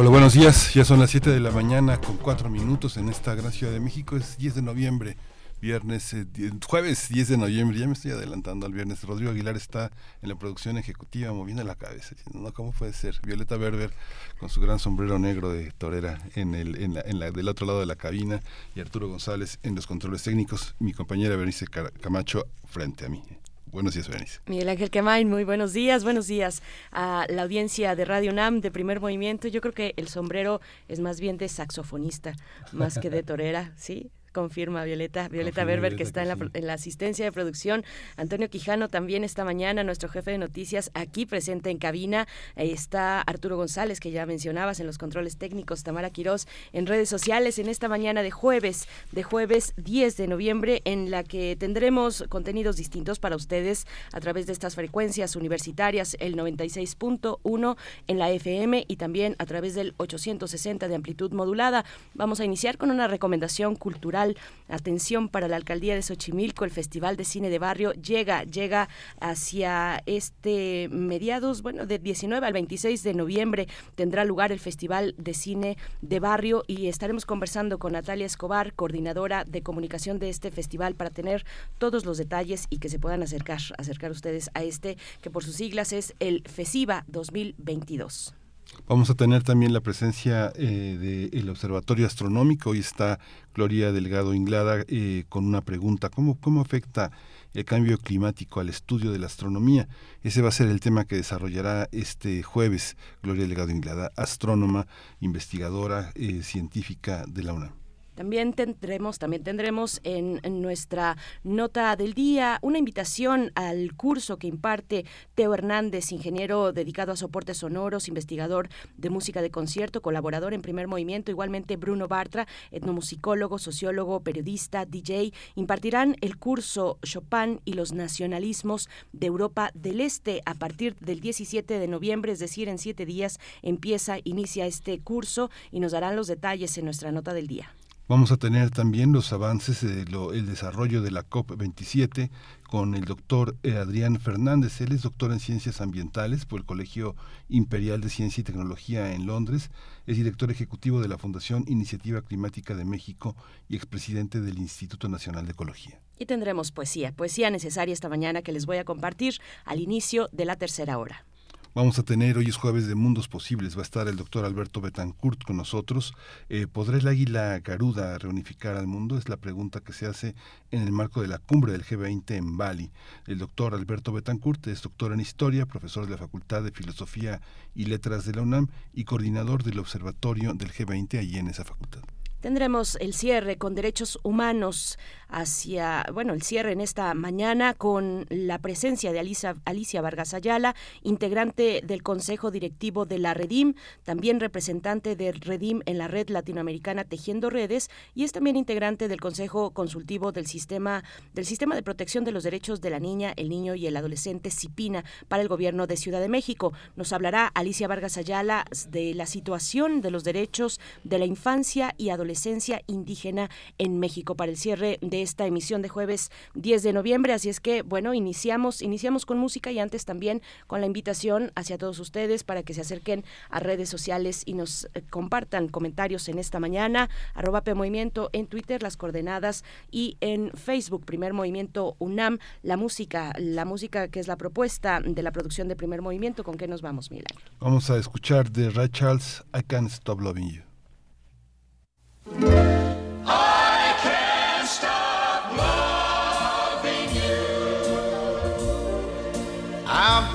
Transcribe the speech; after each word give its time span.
Hola, 0.00 0.10
buenos 0.10 0.34
días. 0.34 0.74
Ya 0.74 0.84
son 0.84 1.00
las 1.00 1.10
7 1.10 1.28
de 1.28 1.40
la 1.40 1.50
mañana 1.50 2.00
con 2.00 2.18
4 2.18 2.48
minutos 2.48 2.96
en 2.98 3.08
esta 3.08 3.34
gran 3.34 3.50
ciudad 3.50 3.72
de 3.72 3.80
México. 3.80 4.16
Es 4.16 4.38
10 4.38 4.54
de 4.54 4.62
noviembre, 4.62 5.16
viernes, 5.60 6.14
eh, 6.14 6.24
jueves 6.64 7.08
10 7.08 7.30
de 7.30 7.36
noviembre. 7.36 7.80
Ya 7.80 7.88
me 7.88 7.94
estoy 7.94 8.12
adelantando 8.12 8.64
al 8.64 8.72
viernes. 8.72 9.02
Rodrigo 9.02 9.32
Aguilar 9.32 9.56
está 9.56 9.90
en 10.22 10.28
la 10.28 10.36
producción 10.36 10.78
ejecutiva 10.78 11.32
moviendo 11.32 11.64
la 11.64 11.74
cabeza. 11.74 12.14
No, 12.32 12.52
¿cómo 12.52 12.70
puede 12.70 12.92
ser? 12.92 13.18
Violeta 13.24 13.56
Berber 13.56 13.92
con 14.38 14.48
su 14.48 14.60
gran 14.60 14.78
sombrero 14.78 15.18
negro 15.18 15.50
de 15.50 15.72
torera 15.72 16.22
en 16.36 16.54
el, 16.54 16.80
en 16.80 16.94
la, 16.94 17.00
en 17.00 17.18
la, 17.18 17.32
del 17.32 17.48
otro 17.48 17.66
lado 17.66 17.80
de 17.80 17.86
la 17.86 17.96
cabina 17.96 18.40
y 18.76 18.80
Arturo 18.80 19.08
González 19.08 19.58
en 19.64 19.74
los 19.74 19.88
controles 19.88 20.22
técnicos. 20.22 20.76
Mi 20.78 20.92
compañera 20.92 21.34
Bernice 21.34 21.66
Camacho 21.66 22.46
frente 22.66 23.04
a 23.04 23.08
mí. 23.08 23.24
Buenos 23.70 23.94
días, 23.94 24.08
Berenice. 24.08 24.40
Miguel 24.46 24.68
Ángel 24.68 24.90
Quemain, 24.90 25.28
muy 25.28 25.44
buenos 25.44 25.72
días, 25.72 26.02
buenos 26.02 26.26
días 26.26 26.62
a 26.90 27.26
la 27.28 27.42
audiencia 27.42 27.94
de 27.94 28.04
Radio 28.04 28.32
NAM 28.32 28.60
de 28.60 28.70
Primer 28.70 29.00
Movimiento. 29.00 29.48
Yo 29.48 29.60
creo 29.60 29.74
que 29.74 29.94
el 29.96 30.08
sombrero 30.08 30.60
es 30.88 31.00
más 31.00 31.20
bien 31.20 31.36
de 31.36 31.48
saxofonista, 31.48 32.34
más 32.72 32.98
que 32.98 33.10
de 33.10 33.22
torera, 33.22 33.72
¿sí? 33.76 34.10
Confirma 34.38 34.84
Violeta, 34.84 35.28
Violeta 35.28 35.64
Berber, 35.64 35.96
que 35.96 36.04
está 36.04 36.22
en 36.22 36.66
la, 36.66 36.72
asistencia 36.72 37.24
de 37.24 37.32
producción. 37.32 37.84
Antonio 38.16 38.48
Quijano 38.48 38.88
también 38.88 39.24
esta 39.24 39.44
mañana, 39.44 39.82
nuestro 39.82 40.08
jefe 40.08 40.30
de 40.30 40.38
noticias, 40.38 40.92
aquí 40.94 41.26
presente 41.26 41.70
en 41.70 41.78
cabina. 41.78 42.28
está 42.54 43.20
Arturo 43.20 43.56
González, 43.56 43.98
que 43.98 44.12
ya 44.12 44.26
mencionabas 44.26 44.78
en 44.78 44.86
los 44.86 44.96
controles 44.96 45.38
técnicos, 45.38 45.82
Tamara 45.82 46.10
Quirós 46.10 46.46
en 46.72 46.86
redes 46.86 47.08
sociales 47.08 47.58
en 47.58 47.68
esta 47.68 47.88
mañana 47.88 48.22
de 48.22 48.30
jueves, 48.30 48.86
de 49.10 49.24
jueves 49.24 49.74
10 49.76 50.16
de 50.16 50.28
noviembre, 50.28 50.82
en 50.84 51.10
la 51.10 51.24
que 51.24 51.56
tendremos 51.56 52.24
contenidos 52.28 52.76
distintos 52.76 53.18
para 53.18 53.34
ustedes 53.34 53.88
a 54.12 54.20
través 54.20 54.46
de 54.46 54.52
estas 54.52 54.76
frecuencias 54.76 55.34
universitarias, 55.34 56.16
el 56.20 56.36
96.1 56.36 57.76
en 58.06 58.18
la 58.20 58.30
FM 58.30 58.84
y 58.86 58.96
también 58.96 59.34
a 59.40 59.46
través 59.46 59.74
del 59.74 59.94
860 59.96 60.86
de 60.86 60.94
amplitud 60.94 61.32
modulada. 61.32 61.84
Vamos 62.14 62.38
a 62.38 62.44
iniciar 62.44 62.78
con 62.78 62.92
una 62.92 63.08
recomendación 63.08 63.74
cultural 63.74 64.27
Atención 64.68 65.28
para 65.28 65.48
la 65.48 65.56
alcaldía 65.56 65.94
de 65.94 66.02
Xochimilco, 66.02 66.64
el 66.64 66.70
Festival 66.70 67.16
de 67.16 67.24
Cine 67.24 67.50
de 67.50 67.58
Barrio 67.58 67.92
llega, 67.92 68.44
llega 68.44 68.88
hacia 69.20 70.02
este 70.06 70.88
mediados, 70.90 71.62
bueno, 71.62 71.86
de 71.86 71.98
19 71.98 72.46
al 72.46 72.52
26 72.52 73.02
de 73.02 73.14
noviembre 73.14 73.68
tendrá 73.94 74.24
lugar 74.24 74.52
el 74.52 74.58
Festival 74.58 75.14
de 75.18 75.34
Cine 75.34 75.76
de 76.02 76.20
Barrio 76.20 76.64
y 76.66 76.88
estaremos 76.88 77.26
conversando 77.26 77.78
con 77.78 77.92
Natalia 77.92 78.26
Escobar, 78.26 78.74
coordinadora 78.74 79.44
de 79.44 79.62
comunicación 79.62 80.18
de 80.18 80.28
este 80.28 80.50
festival, 80.50 80.94
para 80.94 81.10
tener 81.10 81.44
todos 81.78 82.04
los 82.04 82.18
detalles 82.18 82.66
y 82.70 82.78
que 82.78 82.88
se 82.88 82.98
puedan 82.98 83.22
acercar, 83.22 83.58
acercar 83.78 84.10
ustedes 84.10 84.50
a 84.54 84.62
este, 84.62 84.96
que 85.22 85.30
por 85.30 85.44
sus 85.44 85.56
siglas 85.56 85.92
es 85.92 86.14
el 86.20 86.42
FESIVA 86.46 87.04
2022. 87.08 88.37
Vamos 88.86 89.10
a 89.10 89.14
tener 89.14 89.42
también 89.42 89.72
la 89.72 89.80
presencia 89.80 90.52
eh, 90.56 91.28
del 91.30 91.50
Observatorio 91.50 92.06
Astronómico. 92.06 92.70
Hoy 92.70 92.78
está 92.78 93.18
Gloria 93.54 93.92
Delgado 93.92 94.32
Inglada 94.32 94.84
eh, 94.88 95.24
con 95.28 95.46
una 95.46 95.60
pregunta. 95.60 96.08
¿Cómo, 96.08 96.40
¿Cómo 96.40 96.60
afecta 96.60 97.10
el 97.54 97.64
cambio 97.64 97.98
climático 97.98 98.60
al 98.60 98.68
estudio 98.68 99.12
de 99.12 99.18
la 99.18 99.26
astronomía? 99.26 99.88
Ese 100.22 100.42
va 100.42 100.48
a 100.48 100.52
ser 100.52 100.68
el 100.68 100.80
tema 100.80 101.04
que 101.04 101.16
desarrollará 101.16 101.88
este 101.92 102.42
jueves 102.42 102.96
Gloria 103.22 103.46
Delgado 103.46 103.70
Inglada, 103.70 104.10
astrónoma, 104.16 104.86
investigadora 105.20 106.12
eh, 106.14 106.42
científica 106.42 107.24
de 107.28 107.42
la 107.42 107.52
UNAM. 107.52 107.87
También 108.18 108.52
tendremos, 108.52 109.20
también 109.20 109.44
tendremos 109.44 110.00
en, 110.02 110.40
nuestra 110.60 111.16
nota 111.44 111.94
del 111.94 112.14
día 112.14 112.58
una 112.62 112.78
invitación 112.78 113.52
al 113.54 113.94
curso 113.94 114.38
que 114.38 114.48
imparte 114.48 115.04
Teo 115.36 115.54
Hernández, 115.54 116.10
ingeniero 116.10 116.72
dedicado 116.72 117.12
a 117.12 117.16
soportes 117.16 117.58
sonoros, 117.58 118.08
investigador 118.08 118.70
de 118.96 119.10
música 119.10 119.40
de 119.40 119.52
concierto, 119.52 120.02
colaborador 120.02 120.52
en 120.52 120.62
primer 120.62 120.88
movimiento, 120.88 121.30
igualmente 121.30 121.76
Bruno 121.76 122.08
Bartra, 122.08 122.48
etnomusicólogo, 122.72 123.60
sociólogo, 123.60 124.18
periodista, 124.18 124.84
DJ, 124.84 125.32
impartirán 125.54 126.16
el 126.20 126.38
curso 126.38 126.98
Chopin 127.04 127.60
y 127.64 127.74
los 127.74 127.92
nacionalismos 127.92 128.88
de 129.12 129.28
Europa 129.28 129.70
del 129.74 130.00
Este 130.00 130.42
a 130.44 130.54
partir 130.54 130.96
del 130.96 131.20
17 131.20 131.78
de 131.78 131.86
noviembre, 131.86 132.32
es 132.32 132.40
decir, 132.40 132.68
en 132.68 132.78
siete 132.78 133.06
días 133.06 133.38
empieza, 133.62 134.16
inicia 134.24 134.66
este 134.66 134.98
curso 134.98 135.52
y 135.70 135.78
nos 135.78 135.92
darán 135.92 136.16
los 136.16 136.26
detalles 136.26 136.76
en 136.78 136.84
nuestra 136.84 137.12
nota 137.12 137.32
del 137.32 137.46
día. 137.46 137.72
Vamos 138.08 138.32
a 138.32 138.38
tener 138.38 138.70
también 138.70 139.12
los 139.12 139.34
avances 139.34 139.82
del 139.82 140.46
desarrollo 140.46 141.02
de 141.02 141.10
la 141.10 141.28
COP27 141.28 142.30
con 142.66 142.94
el 142.94 143.04
doctor 143.04 143.54
eh, 143.62 143.74
Adrián 143.74 144.18
Fernández. 144.18 144.80
Él 144.80 144.92
es 144.92 145.02
doctor 145.02 145.30
en 145.30 145.40
Ciencias 145.40 145.82
Ambientales 145.82 146.46
por 146.46 146.58
el 146.58 146.64
Colegio 146.64 147.16
Imperial 147.50 148.00
de 148.00 148.08
Ciencia 148.08 148.40
y 148.40 148.44
Tecnología 148.44 149.12
en 149.12 149.26
Londres. 149.26 149.70
Es 150.06 150.16
director 150.16 150.50
ejecutivo 150.50 151.02
de 151.02 151.08
la 151.08 151.18
Fundación 151.18 151.66
Iniciativa 151.68 152.22
Climática 152.22 152.74
de 152.74 152.86
México 152.86 153.36
y 153.68 153.76
expresidente 153.76 154.40
del 154.40 154.56
Instituto 154.56 155.10
Nacional 155.10 155.44
de 155.44 155.52
Ecología. 155.52 156.00
Y 156.18 156.24
tendremos 156.24 156.72
poesía, 156.72 157.12
poesía 157.12 157.50
necesaria 157.50 157.92
esta 157.92 158.08
mañana 158.08 158.40
que 158.40 158.52
les 158.52 158.64
voy 158.64 158.78
a 158.78 158.86
compartir 158.86 159.34
al 159.66 159.80
inicio 159.80 160.30
de 160.32 160.46
la 160.46 160.56
tercera 160.56 160.96
hora. 160.96 161.26
Vamos 161.74 161.98
a 161.98 162.02
tener, 162.02 162.38
hoy 162.38 162.46
es 162.46 162.56
jueves 162.56 162.88
de 162.88 162.94
Mundos 162.94 163.28
Posibles, 163.28 163.76
va 163.76 163.80
a 163.80 163.82
estar 163.82 164.08
el 164.08 164.16
doctor 164.16 164.44
Alberto 164.46 164.80
Betancourt 164.80 165.44
con 165.44 165.58
nosotros. 165.58 166.14
Eh, 166.48 166.66
¿Podrá 166.66 166.96
el 166.96 167.06
águila 167.06 167.58
garuda 167.60 168.16
reunificar 168.16 168.76
al 168.76 168.86
mundo? 168.86 169.18
Es 169.18 169.28
la 169.28 169.36
pregunta 169.36 169.80
que 169.80 169.92
se 169.92 170.06
hace 170.06 170.34
en 170.70 170.82
el 170.82 170.92
marco 170.92 171.20
de 171.20 171.28
la 171.28 171.38
cumbre 171.38 171.72
del 171.72 171.84
G20 171.84 172.30
en 172.36 172.56
Bali. 172.56 172.90
El 173.26 173.38
doctor 173.38 173.74
Alberto 173.74 174.12
Betancourt 174.12 174.66
es 174.66 174.80
doctor 174.80 175.12
en 175.12 175.20
Historia, 175.20 175.66
profesor 175.66 176.06
de 176.06 176.12
la 176.12 176.18
Facultad 176.18 176.62
de 176.62 176.72
Filosofía 176.72 177.42
y 177.74 177.84
Letras 177.84 178.24
de 178.24 178.32
la 178.32 178.42
UNAM 178.42 178.68
y 178.94 179.04
coordinador 179.04 179.62
del 179.62 179.78
Observatorio 179.78 180.54
del 180.54 180.72
G20 180.72 181.18
allí 181.18 181.36
en 181.36 181.48
esa 181.48 181.64
facultad. 181.64 182.00
Tendremos 182.40 182.96
el 183.00 183.14
cierre 183.14 183.58
con 183.58 183.74
derechos 183.74 184.20
humanos 184.22 184.96
hacia, 185.26 186.06
bueno, 186.14 186.34
el 186.34 186.42
cierre 186.42 186.70
en 186.70 186.80
esta 186.80 187.12
mañana 187.12 187.74
con 187.74 188.26
la 188.30 188.60
presencia 188.60 189.12
de 189.12 189.18
Alicia, 189.18 189.56
Alicia 189.64 190.00
Vargas 190.00 190.34
Ayala, 190.34 190.76
integrante 191.02 191.82
del 191.84 192.04
Consejo 192.04 192.52
Directivo 192.52 193.06
de 193.06 193.18
la 193.18 193.34
Redim, 193.34 193.74
también 194.04 194.38
representante 194.38 195.16
de 195.16 195.32
Redim 195.32 195.80
en 195.84 195.98
la 195.98 196.06
Red 196.06 196.28
Latinoamericana 196.28 197.02
Tejiendo 197.02 197.50
Redes 197.50 197.90
y 198.14 198.22
es 198.22 198.30
también 198.30 198.56
integrante 198.56 199.08
del 199.08 199.20
Consejo 199.20 199.72
Consultivo 199.72 200.30
del 200.30 200.46
Sistema 200.46 201.02
del 201.34 201.44
Sistema 201.44 201.74
de 201.74 201.82
Protección 201.82 202.24
de 202.24 202.30
los 202.30 202.44
Derechos 202.44 202.80
de 202.80 202.90
la 202.90 203.00
Niña, 203.00 203.32
el 203.36 203.48
Niño 203.48 203.74
y 203.74 203.88
el 203.88 203.96
Adolescente 203.96 204.52
CIPINA 204.52 205.04
para 205.26 205.42
el 205.42 205.48
Gobierno 205.48 205.88
de 205.88 205.96
Ciudad 205.96 206.20
de 206.20 206.28
México. 206.28 206.72
Nos 206.94 207.12
hablará 207.12 207.48
Alicia 207.48 207.88
Vargas 207.88 208.16
Ayala 208.16 208.64
de 208.90 209.12
la 209.14 209.26
situación 209.26 210.02
de 210.02 210.12
los 210.12 210.22
derechos 210.22 210.80
de 211.02 211.18
la 211.18 211.24
infancia 211.24 211.94
y 211.98 212.10
adolescencia 212.10 212.27
adolescencia 212.28 212.82
indígena 212.86 213.48
en 213.78 213.98
México 213.98 214.34
para 214.34 214.50
el 214.50 214.58
cierre 214.58 214.98
de 215.00 215.22
esta 215.22 215.46
emisión 215.46 215.80
de 215.80 215.88
jueves 215.88 216.30
10 216.54 216.82
de 216.82 216.92
noviembre. 216.92 217.32
Así 217.32 217.48
es 217.48 217.58
que, 217.58 217.80
bueno, 217.80 218.12
iniciamos, 218.12 218.82
iniciamos 218.82 219.24
con 219.24 219.38
música 219.38 219.72
y 219.72 219.78
antes 219.78 220.04
también 220.04 220.42
con 220.66 220.82
la 220.82 220.86
invitación 220.86 221.52
hacia 221.54 221.78
todos 221.78 221.98
ustedes 222.00 222.44
para 222.44 222.62
que 222.62 222.74
se 222.74 222.82
acerquen 222.82 223.24
a 223.48 223.60
redes 223.60 223.88
sociales 223.88 224.42
y 224.44 224.52
nos 224.52 224.88
eh, 224.92 225.02
compartan 225.08 225.68
comentarios 225.68 226.28
en 226.28 226.38
esta 226.38 226.60
mañana. 226.60 227.08
Arroba 227.32 227.62
P 227.62 227.72
Movimiento 227.72 228.28
en 228.34 228.46
Twitter, 228.46 228.82
las 228.82 228.98
coordenadas 228.98 229.64
y 229.90 230.18
en 230.20 230.50
Facebook, 230.52 231.06
Primer 231.06 231.32
Movimiento 231.32 231.96
UNAM, 231.98 232.40
la 232.62 232.76
música, 232.76 233.32
la 233.38 233.64
música 233.64 234.08
que 234.08 234.20
es 234.20 234.28
la 234.28 234.36
propuesta 234.36 235.00
de 235.00 235.22
la 235.22 235.32
producción 235.32 235.68
de 235.68 235.76
Primer 235.76 236.02
Movimiento. 236.02 236.44
¿Con 236.44 236.58
qué 236.58 236.68
nos 236.68 236.82
vamos, 236.82 237.10
Milan? 237.10 237.24
Vamos 237.58 237.88
a 237.88 237.96
escuchar 237.96 238.52
de 238.52 238.68
Ray 238.68 238.90
Charles, 238.90 239.42
I 239.58 239.62
Can't 239.62 239.90
Stop 239.90 240.20
Loving 240.20 240.50
You. 240.50 240.67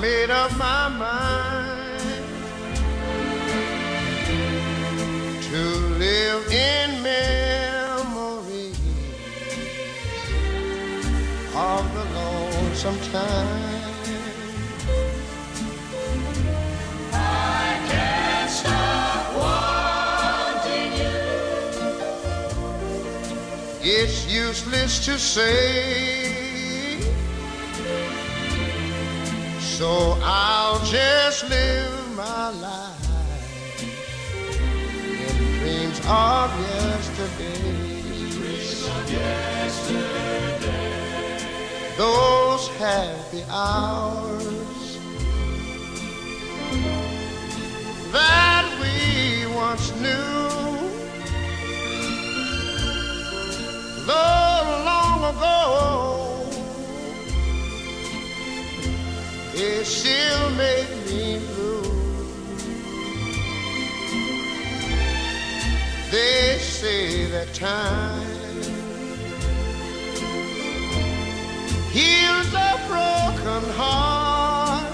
Made 0.04 0.28
up 0.28 0.54
my 0.58 0.88
mind 0.88 2.00
to 5.42 5.62
live 5.98 6.46
in 6.52 7.02
memories 7.02 8.78
of 11.54 11.94
the 11.94 12.04
lonesome 12.14 12.98
time. 13.12 13.63
It's 23.96 24.26
useless 24.26 25.04
to 25.06 25.16
say. 25.16 27.00
So 29.60 30.18
I'll 30.20 30.84
just 30.84 31.48
live 31.48 32.16
my 32.16 32.50
life 32.50 33.82
in 35.62 35.90
dreams 35.92 36.00
of 36.08 36.50
yesterday. 36.60 37.84
Those 41.96 42.66
happy 42.78 43.44
hours 43.48 44.98
that 48.10 48.66
we 48.82 49.46
once 49.54 49.94
knew. 50.00 50.63
Though 54.06 54.82
long 54.84 55.20
ago, 55.34 56.46
it 59.54 59.84
still 59.86 60.50
make 60.50 60.90
me 61.06 61.40
blue. 61.54 61.82
They 66.10 66.58
say 66.58 67.24
that 67.30 67.54
time 67.54 68.20
heals 71.90 72.52
a 72.52 72.78
broken 72.86 73.64
heart, 73.72 74.84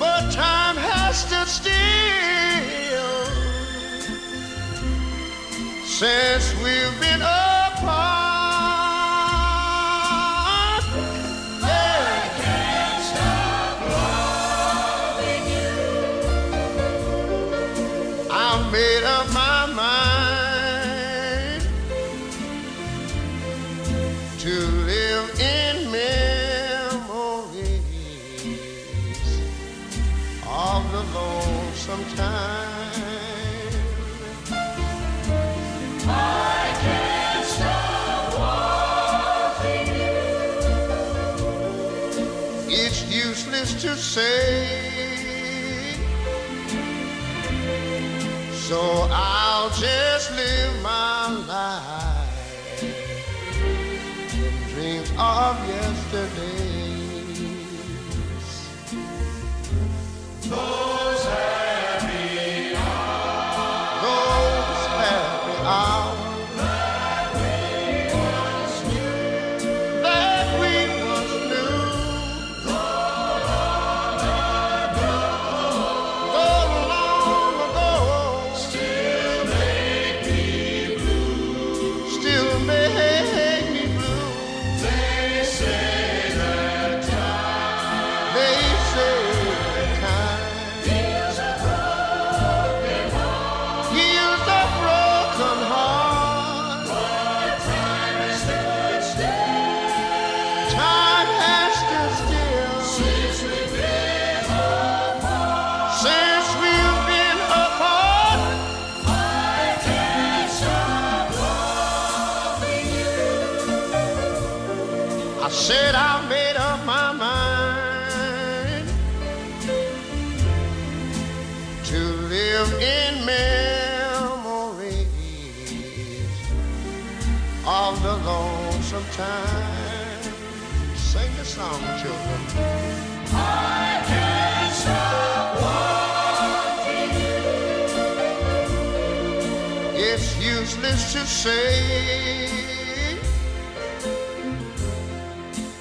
but 0.00 0.32
time 0.32 0.76
has 0.76 1.18
stood 1.24 1.46
still 1.46 1.97
since 5.98 6.54
we've 6.62 6.97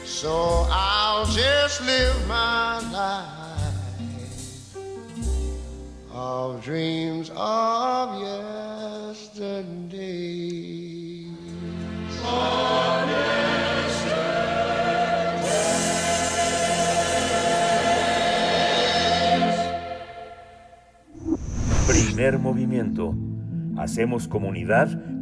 So 0.03 0.67
I'll 0.69 1.25
just 1.27 1.81
live 1.85 2.27
my 2.27 2.79
life 2.91 4.75
of 6.11 6.61
dreams 6.61 7.31
of 7.33 8.21
yesterday. 8.21 9.57
Primer 21.87 22.37
movimiento. 22.37 23.15
Hacemos 23.77 24.27
comunidad 24.27 25.06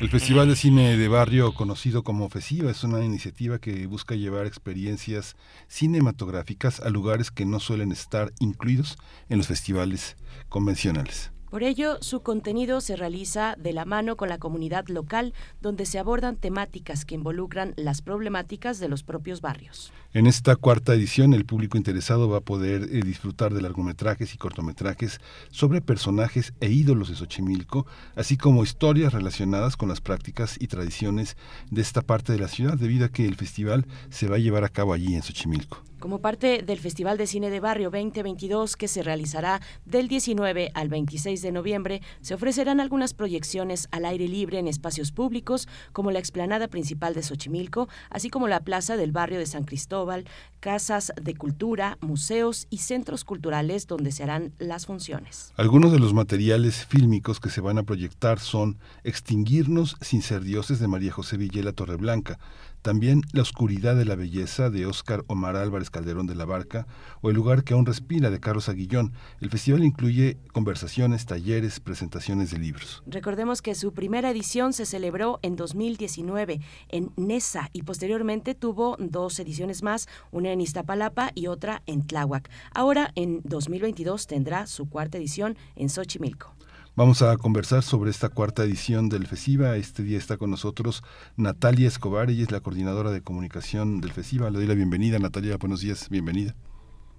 El 0.00 0.10
Festival 0.10 0.48
de 0.48 0.56
Cine 0.56 0.96
de 0.96 1.08
Barrio, 1.08 1.54
conocido 1.54 2.02
como 2.02 2.28
FESIVA, 2.28 2.70
es 2.70 2.84
una 2.84 3.04
iniciativa 3.04 3.58
que 3.58 3.86
busca 3.86 4.14
llevar 4.14 4.46
experiencias 4.46 5.36
cinematográficas 5.68 6.80
a 6.80 6.90
lugares 6.90 7.30
que 7.30 7.46
no 7.46 7.60
suelen 7.60 7.92
estar 7.92 8.32
incluidos 8.38 8.98
en 9.28 9.38
los 9.38 9.46
festivales 9.46 10.16
convencionales. 10.48 11.32
Por 11.50 11.62
ello, 11.62 11.98
su 12.00 12.22
contenido 12.22 12.80
se 12.80 12.96
realiza 12.96 13.54
de 13.56 13.72
la 13.72 13.84
mano 13.84 14.16
con 14.16 14.28
la 14.28 14.38
comunidad 14.38 14.88
local, 14.88 15.32
donde 15.60 15.86
se 15.86 15.98
abordan 15.98 16.36
temáticas 16.36 17.04
que 17.04 17.14
involucran 17.14 17.72
las 17.76 18.02
problemáticas 18.02 18.80
de 18.80 18.88
los 18.88 19.04
propios 19.04 19.40
barrios. 19.40 19.92
En 20.12 20.26
esta 20.26 20.56
cuarta 20.56 20.94
edición, 20.94 21.34
el 21.34 21.44
público 21.44 21.76
interesado 21.76 22.28
va 22.28 22.38
a 22.38 22.40
poder 22.40 22.82
eh, 22.82 23.02
disfrutar 23.04 23.54
de 23.54 23.62
largometrajes 23.62 24.34
y 24.34 24.38
cortometrajes 24.38 25.20
sobre 25.50 25.80
personajes 25.80 26.52
e 26.60 26.70
ídolos 26.70 27.10
de 27.10 27.16
Xochimilco, 27.16 27.86
así 28.16 28.36
como 28.36 28.64
historias 28.64 29.12
relacionadas 29.12 29.76
con 29.76 29.88
las 29.88 30.00
prácticas 30.00 30.56
y 30.58 30.66
tradiciones 30.66 31.36
de 31.70 31.82
esta 31.82 32.02
parte 32.02 32.32
de 32.32 32.40
la 32.40 32.48
ciudad, 32.48 32.76
debido 32.76 33.06
a 33.06 33.10
que 33.10 33.24
el 33.24 33.36
festival 33.36 33.86
se 34.10 34.26
va 34.26 34.36
a 34.36 34.40
llevar 34.40 34.64
a 34.64 34.68
cabo 34.68 34.92
allí 34.92 35.14
en 35.14 35.22
Xochimilco. 35.22 35.82
Como 36.06 36.20
parte 36.20 36.62
del 36.62 36.78
Festival 36.78 37.18
de 37.18 37.26
Cine 37.26 37.50
de 37.50 37.58
Barrio 37.58 37.90
2022 37.90 38.76
que 38.76 38.86
se 38.86 39.02
realizará 39.02 39.60
del 39.86 40.06
19 40.06 40.70
al 40.72 40.88
26 40.88 41.42
de 41.42 41.50
noviembre, 41.50 42.00
se 42.20 42.34
ofrecerán 42.34 42.78
algunas 42.78 43.12
proyecciones 43.12 43.88
al 43.90 44.04
aire 44.04 44.28
libre 44.28 44.60
en 44.60 44.68
espacios 44.68 45.10
públicos 45.10 45.66
como 45.92 46.12
la 46.12 46.20
explanada 46.20 46.68
principal 46.68 47.12
de 47.12 47.24
Xochimilco, 47.24 47.88
así 48.08 48.30
como 48.30 48.46
la 48.46 48.60
plaza 48.60 48.96
del 48.96 49.10
barrio 49.10 49.40
de 49.40 49.46
San 49.46 49.64
Cristóbal, 49.64 50.26
casas 50.60 51.12
de 51.20 51.34
cultura, 51.34 51.98
museos 52.00 52.68
y 52.70 52.78
centros 52.78 53.24
culturales 53.24 53.88
donde 53.88 54.12
se 54.12 54.22
harán 54.22 54.52
las 54.58 54.86
funciones. 54.86 55.52
Algunos 55.56 55.90
de 55.90 55.98
los 55.98 56.14
materiales 56.14 56.86
fílmicos 56.86 57.40
que 57.40 57.50
se 57.50 57.60
van 57.60 57.78
a 57.78 57.82
proyectar 57.82 58.38
son 58.38 58.78
Extinguirnos 59.02 59.96
sin 60.00 60.22
ser 60.22 60.42
dioses 60.42 60.78
de 60.78 60.86
María 60.86 61.10
José 61.10 61.36
Villela 61.36 61.72
Torreblanca, 61.72 62.38
también 62.86 63.22
La 63.32 63.42
oscuridad 63.42 63.96
de 63.96 64.04
la 64.04 64.14
belleza 64.14 64.70
de 64.70 64.86
Óscar 64.86 65.24
Omar 65.26 65.56
Álvarez 65.56 65.90
Calderón 65.90 66.28
de 66.28 66.36
la 66.36 66.44
Barca 66.44 66.86
o 67.20 67.30
El 67.30 67.34
lugar 67.34 67.64
que 67.64 67.74
aún 67.74 67.84
respira 67.84 68.30
de 68.30 68.38
Carlos 68.38 68.68
Aguillón. 68.68 69.12
El 69.40 69.50
festival 69.50 69.82
incluye 69.82 70.38
conversaciones, 70.52 71.26
talleres, 71.26 71.80
presentaciones 71.80 72.52
de 72.52 72.60
libros. 72.60 73.02
Recordemos 73.04 73.60
que 73.60 73.74
su 73.74 73.92
primera 73.92 74.30
edición 74.30 74.72
se 74.72 74.86
celebró 74.86 75.40
en 75.42 75.56
2019 75.56 76.60
en 76.88 77.10
Nesa 77.16 77.70
y 77.72 77.82
posteriormente 77.82 78.54
tuvo 78.54 78.96
dos 79.00 79.40
ediciones 79.40 79.82
más, 79.82 80.06
una 80.30 80.52
en 80.52 80.60
Iztapalapa 80.60 81.32
y 81.34 81.48
otra 81.48 81.82
en 81.86 82.06
Tláhuac. 82.06 82.48
Ahora 82.72 83.10
en 83.16 83.40
2022 83.42 84.28
tendrá 84.28 84.68
su 84.68 84.88
cuarta 84.88 85.18
edición 85.18 85.56
en 85.74 85.88
Xochimilco. 85.88 86.55
Vamos 86.98 87.20
a 87.20 87.36
conversar 87.36 87.82
sobre 87.82 88.08
esta 88.08 88.30
cuarta 88.30 88.62
edición 88.62 89.10
del 89.10 89.26
FESIVA. 89.26 89.76
Este 89.76 90.02
día 90.02 90.16
está 90.16 90.38
con 90.38 90.50
nosotros 90.50 91.02
Natalia 91.36 91.88
Escobar, 91.88 92.30
ella 92.30 92.42
es 92.42 92.50
la 92.50 92.60
coordinadora 92.60 93.10
de 93.10 93.22
comunicación 93.22 94.00
del 94.00 94.12
FESIVA. 94.12 94.48
Le 94.48 94.56
doy 94.56 94.66
la 94.66 94.72
bienvenida, 94.72 95.18
Natalia, 95.18 95.58
buenos 95.60 95.82
días, 95.82 96.08
bienvenida. 96.08 96.54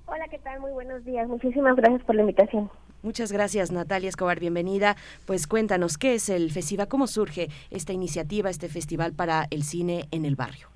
Hola, 0.07 0.27
¿qué 0.31 0.39
tal? 0.39 0.61
Muy 0.61 0.71
buenos 0.71 1.05
días. 1.05 1.27
Muchísimas 1.27 1.75
gracias 1.75 2.01
por 2.05 2.15
la 2.15 2.21
invitación. 2.21 2.71
Muchas 3.03 3.31
gracias, 3.31 3.71
Natalia 3.71 4.09
Escobar, 4.09 4.39
bienvenida. 4.39 4.95
Pues 5.27 5.45
cuéntanos, 5.45 5.99
¿qué 5.99 6.15
es 6.15 6.27
el 6.29 6.49
FESIVA? 6.49 6.87
¿Cómo 6.87 7.05
surge 7.05 7.49
esta 7.69 7.93
iniciativa, 7.93 8.49
este 8.49 8.69
festival 8.69 9.13
para 9.13 9.45
el 9.51 9.61
cine 9.61 10.05
en 10.09 10.25
el 10.25 10.35
barrio? 10.35 10.69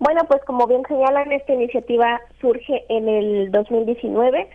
Bueno, 0.00 0.22
pues 0.26 0.42
como 0.44 0.66
bien 0.66 0.82
señalan, 0.88 1.30
esta 1.30 1.52
iniciativa 1.52 2.20
surge 2.40 2.84
en 2.88 3.08
el 3.08 3.52
2019 3.52 4.50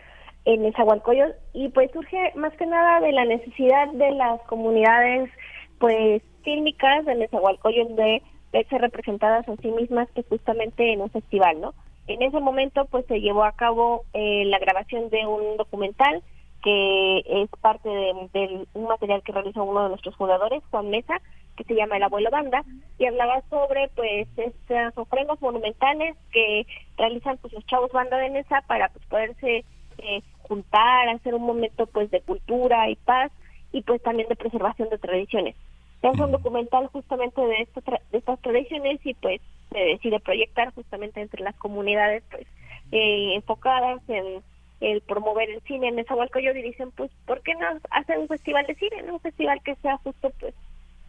en 0.47 0.61
Nezahualcóyotl 0.61 1.35
y 1.53 1.67
pues 1.69 1.91
surge 1.91 2.31
más 2.35 2.53
que 2.53 2.65
nada 2.65 3.01
de 3.01 3.11
la 3.11 3.25
necesidad 3.25 3.89
de 3.91 4.11
las 4.11 4.41
comunidades 4.43 5.29
pues 5.77 6.23
fílmicas 6.43 7.05
de 7.05 7.15
Nezahualcóyotl 7.15 7.95
de 7.95 8.21
verse 8.53 8.77
representadas 8.77 9.47
a 9.49 9.57
sí 9.57 9.67
mismas 9.71 10.07
que 10.15 10.23
justamente 10.23 10.93
en 10.93 11.01
un 11.01 11.09
festival, 11.09 11.59
¿no? 11.59 11.73
En 12.07 12.21
ese 12.21 12.39
momento 12.39 12.85
pues 12.85 13.05
se 13.07 13.19
llevó 13.19 13.43
a 13.43 13.51
cabo 13.51 14.05
eh, 14.13 14.45
la 14.45 14.57
grabación 14.57 15.09
de 15.09 15.27
un 15.27 15.57
documental 15.57 16.23
que 16.63 17.23
es 17.27 17.49
parte 17.59 17.89
de, 17.89 18.65
un 18.73 18.83
material 18.85 19.21
que 19.23 19.33
realizó 19.33 19.65
uno 19.65 19.83
de 19.83 19.89
nuestros 19.89 20.15
jugadores, 20.15 20.63
Juan 20.71 20.89
Mesa, 20.89 21.21
que 21.57 21.65
se 21.65 21.75
llama 21.75 21.97
El 21.97 22.03
Abuelo 22.03 22.29
Banda, 22.31 22.63
y 22.97 23.05
hablaba 23.05 23.41
sobre 23.49 23.89
pues 23.95 24.29
estas 24.37 24.97
ofrendas 24.97 25.41
monumentales 25.41 26.15
que 26.31 26.65
realizan 26.97 27.37
pues 27.37 27.51
los 27.51 27.65
chavos 27.65 27.91
banda 27.91 28.17
de 28.17 28.29
Mesa 28.29 28.63
para 28.65 28.87
pues 28.89 29.05
poderse 29.07 29.65
eh, 29.97 30.21
juntar, 30.47 31.09
hacer 31.09 31.35
un 31.35 31.43
momento 31.43 31.85
pues 31.87 32.09
de 32.11 32.21
cultura 32.21 32.89
y 32.89 32.95
paz 32.95 33.31
y 33.71 33.81
pues 33.81 34.01
también 34.01 34.29
de 34.29 34.35
preservación 34.35 34.89
de 34.89 34.97
tradiciones. 34.97 35.55
Es 36.01 36.19
un 36.19 36.31
documental 36.31 36.87
justamente 36.87 37.41
de, 37.41 37.67
de 38.11 38.17
estas 38.17 38.39
tradiciones 38.41 38.99
y 39.03 39.13
pues 39.15 39.41
se 39.71 39.79
decide 39.79 40.19
proyectar 40.19 40.73
justamente 40.73 41.21
entre 41.21 41.43
las 41.43 41.55
comunidades 41.55 42.23
pues 42.29 42.47
eh, 42.91 43.33
enfocadas 43.35 44.01
en 44.07 44.41
el 44.79 45.01
promover 45.01 45.49
el 45.49 45.61
cine 45.61 45.87
en 45.87 45.95
Nezahualcóyotl 45.95 46.59
y 46.59 46.63
dicen 46.63 46.91
pues 46.91 47.11
¿por 47.25 47.41
qué 47.41 47.55
no 47.55 47.67
hacer 47.89 48.19
un 48.19 48.27
festival 48.27 48.65
de 48.67 48.75
cine? 48.75 49.11
Un 49.11 49.19
festival 49.19 49.61
que 49.63 49.75
sea 49.75 49.97
justo 49.97 50.31
pues 50.39 50.53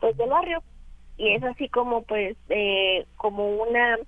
pues 0.00 0.16
del 0.16 0.30
barrio 0.30 0.62
y 1.16 1.34
es 1.34 1.42
así 1.42 1.68
como 1.68 2.02
pues 2.02 2.36
eh, 2.48 3.06
como 3.16 3.48
una 3.48 3.98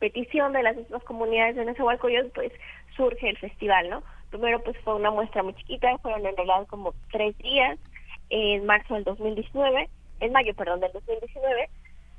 petición 0.00 0.52
de 0.52 0.62
las 0.62 0.76
mismas 0.76 1.04
comunidades 1.04 1.56
de 1.56 1.66
Nezahualcóyotl 1.66 2.30
pues 2.34 2.52
surge 2.96 3.28
el 3.28 3.38
festival, 3.38 3.88
¿no? 3.88 4.02
Primero 4.30 4.62
pues 4.62 4.76
fue 4.84 4.94
una 4.94 5.10
muestra 5.10 5.42
muy 5.42 5.54
chiquita, 5.54 5.98
fueron 5.98 6.24
en 6.26 6.36
realidad 6.36 6.66
como 6.68 6.94
tres 7.10 7.36
días, 7.38 7.78
en 8.30 8.64
marzo 8.64 8.94
del 8.94 9.04
2019, 9.04 9.88
en 10.20 10.32
mayo, 10.32 10.54
perdón, 10.54 10.80
del 10.80 10.92
2019, 10.92 11.68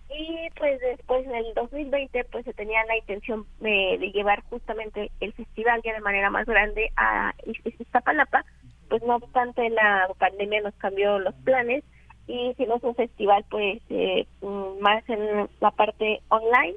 y 0.10 0.50
pues 0.58 0.80
después 0.82 1.26
en 1.26 1.36
el 1.36 1.54
2020 1.54 2.26
pues 2.26 2.44
se 2.46 2.54
tenía 2.54 2.84
la 2.86 2.98
intención 2.98 3.46
de, 3.60 4.12
llevar 4.14 4.44
justamente 4.50 5.10
el 5.22 5.32
festival 5.34 5.82
ya 5.84 5.94
de 5.94 6.02
manera 6.02 6.30
más 6.30 6.46
grande 6.46 6.92
a 6.98 7.34
Iztapalapa, 7.80 8.44
pues 8.90 9.02
no 9.04 9.16
obstante 9.16 9.70
la 9.70 10.10
pandemia 10.18 10.62
nos 10.62 10.74
cambió 10.76 11.18
los 11.20 11.34
planes 11.46 11.84
y 12.28 12.50
hicimos 12.50 12.84
un 12.84 12.96
festival 12.96 13.46
pues 13.50 13.82
eh, 13.90 14.28
mm, 14.42 14.82
más 14.82 15.08
en 15.10 15.50
la 15.62 15.72
parte 15.72 16.22
online 16.28 16.76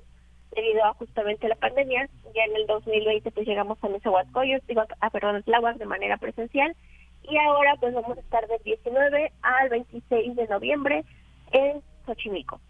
debido 0.54 0.84
a 0.84 0.94
justamente 0.94 1.48
la 1.48 1.56
pandemia. 1.56 2.08
Ya 2.34 2.44
en 2.44 2.56
el 2.56 2.66
2020 2.66 3.30
pues 3.30 3.46
llegamos 3.46 3.78
a 3.82 3.88
Nezahualcóyotl, 3.88 4.66
digo, 4.66 4.82
a 5.00 5.10
perdón, 5.10 5.42
Tláhuac 5.42 5.76
de 5.76 5.86
manera 5.86 6.16
presencial 6.16 6.74
y 7.28 7.36
ahora 7.38 7.76
pues 7.80 7.94
vamos 7.94 8.16
a 8.16 8.20
estar 8.20 8.46
del 8.46 8.62
19 8.64 9.32
al 9.42 9.68
26 9.68 10.36
de 10.36 10.48
noviembre 10.48 11.04
en 11.52 11.82
Xochimilco. 12.06 12.60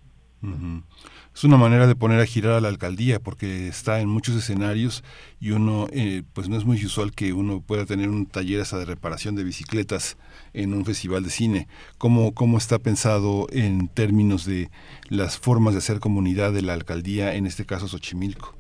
Es 1.35 1.43
una 1.43 1.57
manera 1.57 1.89
de 1.89 1.97
poner 1.97 2.21
a 2.21 2.27
girar 2.27 2.53
a 2.53 2.61
la 2.61 2.69
alcaldía 2.69 3.19
porque 3.19 3.67
está 3.67 4.01
en 4.01 4.09
muchos 4.09 4.37
escenarios 4.37 5.03
y 5.41 5.51
uno, 5.51 5.89
eh, 5.93 6.23
pues 6.33 6.49
no 6.49 6.57
es 6.57 6.65
muy 6.65 6.77
usual 6.85 7.11
que 7.11 7.33
uno 7.33 7.61
pueda 7.61 7.87
tener 7.87 8.09
un 8.09 8.27
taller 8.27 8.61
esa 8.61 8.79
de 8.79 8.85
reparación 8.85 9.35
de 9.35 9.43
bicicletas 9.43 10.17
en 10.53 10.73
un 10.73 10.85
festival 10.85 11.25
de 11.25 11.31
cine. 11.31 11.67
¿Cómo, 11.99 12.35
cómo 12.35 12.57
está 12.57 12.79
pensado 12.79 13.49
en 13.51 13.89
términos 13.89 14.47
de 14.47 14.69
las 15.09 15.37
formas 15.37 15.75
de 15.75 15.79
hacer 15.79 15.99
comunidad 15.99 16.53
de 16.53 16.63
la 16.63 16.73
alcaldía, 16.73 17.35
en 17.35 17.47
este 17.47 17.67
caso 17.67 17.89
Xochimilco? 17.89 18.55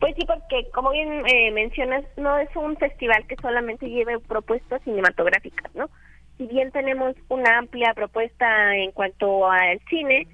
Pues 0.00 0.14
sí, 0.16 0.24
porque 0.26 0.66
como 0.72 0.92
bien 0.92 1.24
eh, 1.26 1.50
mencionas, 1.50 2.04
no 2.16 2.38
es 2.38 2.48
un 2.56 2.74
festival 2.78 3.26
que 3.26 3.36
solamente 3.36 3.86
lleve 3.86 4.18
propuestas 4.18 4.80
cinematográficas, 4.84 5.74
¿no? 5.74 5.90
Si 6.38 6.46
bien 6.46 6.70
tenemos 6.72 7.14
una 7.28 7.58
amplia 7.58 7.92
propuesta 7.92 8.74
en 8.76 8.92
cuanto 8.92 9.50
al 9.50 9.78
cine, 9.90 10.26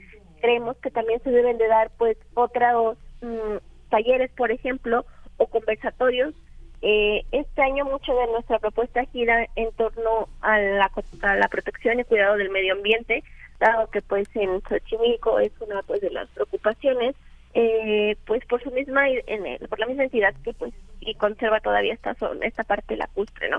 creemos 0.46 0.76
que 0.76 0.92
también 0.92 1.20
se 1.24 1.30
deben 1.32 1.58
de 1.58 1.66
dar 1.66 1.90
pues 1.98 2.16
otros 2.34 2.96
mm, 3.20 3.56
talleres, 3.90 4.30
por 4.36 4.52
ejemplo, 4.52 5.04
o 5.38 5.46
conversatorios. 5.48 6.34
Eh, 6.82 7.24
este 7.32 7.62
año 7.62 7.84
mucho 7.84 8.14
de 8.14 8.28
nuestra 8.28 8.60
propuesta 8.60 9.04
gira 9.06 9.48
en 9.56 9.72
torno 9.72 10.28
a 10.42 10.60
la, 10.60 10.92
a 11.22 11.34
la 11.34 11.48
protección 11.48 11.98
y 11.98 12.04
cuidado 12.04 12.36
del 12.36 12.50
medio 12.50 12.74
ambiente, 12.74 13.24
dado 13.58 13.90
que 13.90 14.02
pues 14.02 14.28
en 14.36 14.62
Xochimilco 14.62 15.40
es 15.40 15.50
una 15.60 15.82
pues 15.82 16.00
de 16.00 16.10
las 16.10 16.28
preocupaciones, 16.28 17.16
eh, 17.54 18.14
pues 18.24 18.44
por 18.46 18.62
su 18.62 18.70
misma 18.70 19.08
en, 19.08 19.58
por 19.66 19.80
la 19.80 19.86
misma 19.86 20.04
entidad 20.04 20.32
que 20.44 20.52
pues 20.52 20.72
y 21.00 21.14
conserva 21.14 21.58
todavía 21.58 21.94
esta 21.94 22.14
esta 22.42 22.62
parte 22.62 22.96
lacustre, 22.96 23.48
¿no? 23.48 23.58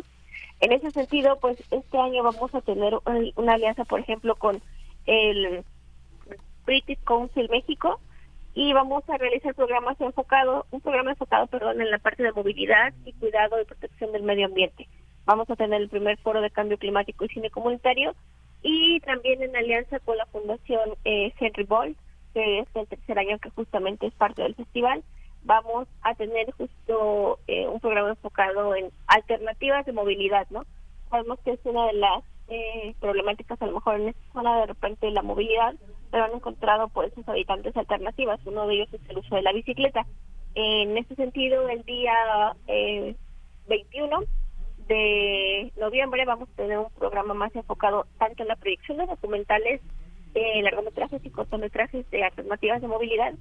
En 0.62 0.72
ese 0.72 0.92
sentido, 0.92 1.38
pues 1.42 1.60
este 1.70 1.98
año 1.98 2.24
vamos 2.24 2.56
a 2.56 2.62
tener 2.62 2.94
una 3.36 3.54
alianza, 3.56 3.84
por 3.84 4.00
ejemplo, 4.00 4.36
con 4.36 4.62
el 5.06 5.66
British 6.68 7.00
Council 7.06 7.50
México 7.50 8.00
y 8.54 8.74
vamos 8.74 9.04
a 9.10 9.18
realizar 9.18 9.56
programas 9.56 10.00
enfocado, 10.02 10.66
un 10.72 10.82
programa 10.82 11.12
enfocado, 11.12 11.48
perdón, 11.48 11.82
en 11.82 11.90
la 11.90 11.98
parte 11.98 12.24
de 12.24 12.34
movilidad 12.34 12.94
y 13.06 13.14
cuidado 13.14 13.60
y 13.60 13.66
protección 13.66 14.12
del 14.12 14.24
medio 14.24 14.48
ambiente. 14.48 14.88
Vamos 15.26 15.50
a 15.50 15.56
tener 15.56 15.82
el 15.82 15.90
primer 15.90 16.18
foro 16.18 16.42
de 16.42 16.52
cambio 16.52 16.78
climático 16.78 17.26
y 17.26 17.30
cine 17.30 17.50
comunitario 17.50 18.14
y 18.62 19.00
también 19.02 19.42
en 19.42 19.56
alianza 19.56 20.00
con 20.00 20.18
la 20.18 20.26
Fundación 20.26 20.92
eh, 21.06 21.34
Henry 21.40 21.64
Boll, 21.64 21.96
que 22.34 22.60
es 22.60 22.68
el 22.76 22.88
tercer 22.88 23.18
año 23.18 23.40
que 23.40 23.50
justamente 23.52 24.08
es 24.08 24.14
parte 24.14 24.44
del 24.44 24.56
festival, 24.56 25.04
vamos 25.44 25.88
a 26.02 26.16
tener 26.16 26.52
justo 26.52 27.40
eh, 27.48 27.68
un 27.68 27.80
programa 27.80 28.10
enfocado 28.10 28.76
en 28.76 28.92
alternativas 29.08 29.86
de 29.86 29.94
movilidad, 29.94 30.48
¿no? 30.50 30.66
Sabemos 31.10 31.40
que 31.46 31.52
es 31.52 31.60
una 31.64 31.88
de 31.88 31.94
las 31.94 32.24
eh, 32.50 32.96
problemáticas 33.00 33.62
a 33.62 33.66
lo 33.66 33.74
mejor 33.74 34.00
en 34.00 34.10
esta 34.10 34.34
zona 34.34 34.60
de 34.62 34.68
repente 34.68 35.12
la 35.12 35.22
movilidad, 35.22 35.76
pero 36.12 36.26
han 36.26 36.34
encontrado 36.34 36.88
por 36.90 37.06
esos 37.06 37.28
habitantes 37.28 37.76
alternativas. 37.76 38.40
Uno 38.46 38.68
de 38.68 38.76
ellos 38.76 38.94
es 38.94 39.02
el 39.10 39.18
uso 39.18 39.36
de 39.36 39.42
la 39.42 39.54
bicicleta. 39.54 40.06
En 40.56 40.98
este 40.98 41.16
sentido, 41.16 41.68
el 41.70 41.84
día 41.84 42.14
eh, 42.68 43.16
21 43.68 44.22
de 44.88 45.72
noviembre 45.78 46.26
vamos 46.26 46.50
a 46.50 46.56
tener 46.56 46.78
un 46.78 46.90
programa 46.92 47.34
más 47.34 47.54
enfocado 47.56 48.08
tanto 48.18 48.44
en 48.44 48.50
la 48.50 48.56
proyección 48.56 48.98
de 48.98 49.06
documentales, 49.06 49.82
eh, 50.34 50.62
largometrajes 50.62 51.24
y 51.26 51.30
cortometrajes 51.30 52.10
de 52.10 52.24
alternativas 52.24 52.82
de 52.82 52.88
movilidad 52.88 53.34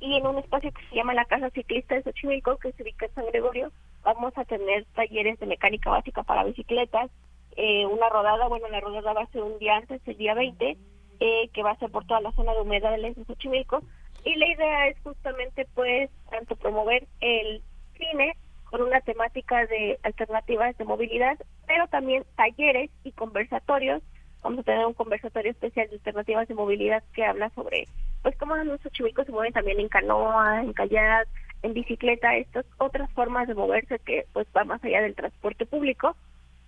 y 0.00 0.16
en 0.16 0.26
un 0.26 0.38
espacio 0.38 0.70
que 0.72 0.86
se 0.88 0.96
llama 0.96 1.14
la 1.14 1.24
Casa 1.24 1.50
Ciclista 1.50 1.94
de 1.94 2.02
Xochimilco, 2.02 2.58
que 2.58 2.72
se 2.72 2.82
ubica 2.82 3.06
en 3.06 3.14
San 3.14 3.26
Gregorio, 3.26 3.72
vamos 4.02 4.36
a 4.36 4.44
tener 4.44 4.84
talleres 4.94 5.38
de 5.40 5.46
mecánica 5.46 5.90
básica 5.90 6.22
para 6.22 6.44
bicicletas, 6.44 7.10
eh, 7.56 7.86
una 7.86 8.08
rodada, 8.08 8.48
bueno, 8.48 8.68
la 8.68 8.80
rodada 8.80 9.12
va 9.12 9.22
a 9.22 9.32
ser 9.32 9.42
un 9.42 9.58
día 9.58 9.76
antes, 9.76 10.00
el 10.06 10.16
día 10.16 10.34
20, 10.34 10.76
eh, 11.20 11.48
que 11.52 11.62
va 11.62 11.72
a 11.72 11.78
ser 11.78 11.90
por 11.90 12.06
toda 12.06 12.20
la 12.20 12.32
zona 12.32 12.52
de 12.52 12.62
humedales 12.62 13.16
de 13.16 13.24
Xochimilco, 13.24 13.82
y 14.24 14.34
la 14.36 14.48
idea 14.48 14.88
es 14.88 14.98
justamente 15.02 15.66
pues 15.74 16.10
tanto 16.30 16.56
promover 16.56 17.06
el 17.20 17.62
cine 17.96 18.36
con 18.64 18.82
una 18.82 19.00
temática 19.02 19.66
de 19.66 19.98
alternativas 20.02 20.76
de 20.78 20.84
movilidad, 20.84 21.38
pero 21.66 21.86
también 21.88 22.24
talleres 22.36 22.90
y 23.04 23.12
conversatorios. 23.12 24.02
Vamos 24.42 24.60
a 24.60 24.62
tener 24.64 24.84
un 24.84 24.94
conversatorio 24.94 25.52
especial 25.52 25.88
de 25.88 25.96
alternativas 25.96 26.48
de 26.48 26.54
movilidad 26.54 27.02
que 27.14 27.24
habla 27.24 27.50
sobre 27.50 27.86
pues 28.22 28.36
cómo 28.36 28.56
los 28.56 28.80
chivicos 28.92 29.26
se 29.26 29.32
mueven 29.32 29.52
también 29.52 29.78
en 29.80 29.88
canoa, 29.88 30.62
en 30.62 30.72
kayak, 30.72 31.28
en 31.62 31.74
bicicleta, 31.74 32.36
estas 32.36 32.64
otras 32.78 33.10
formas 33.12 33.46
de 33.46 33.54
moverse 33.54 33.98
que 34.00 34.26
pues 34.32 34.46
va 34.56 34.64
más 34.64 34.82
allá 34.82 35.02
del 35.02 35.14
transporte 35.14 35.66
público 35.66 36.16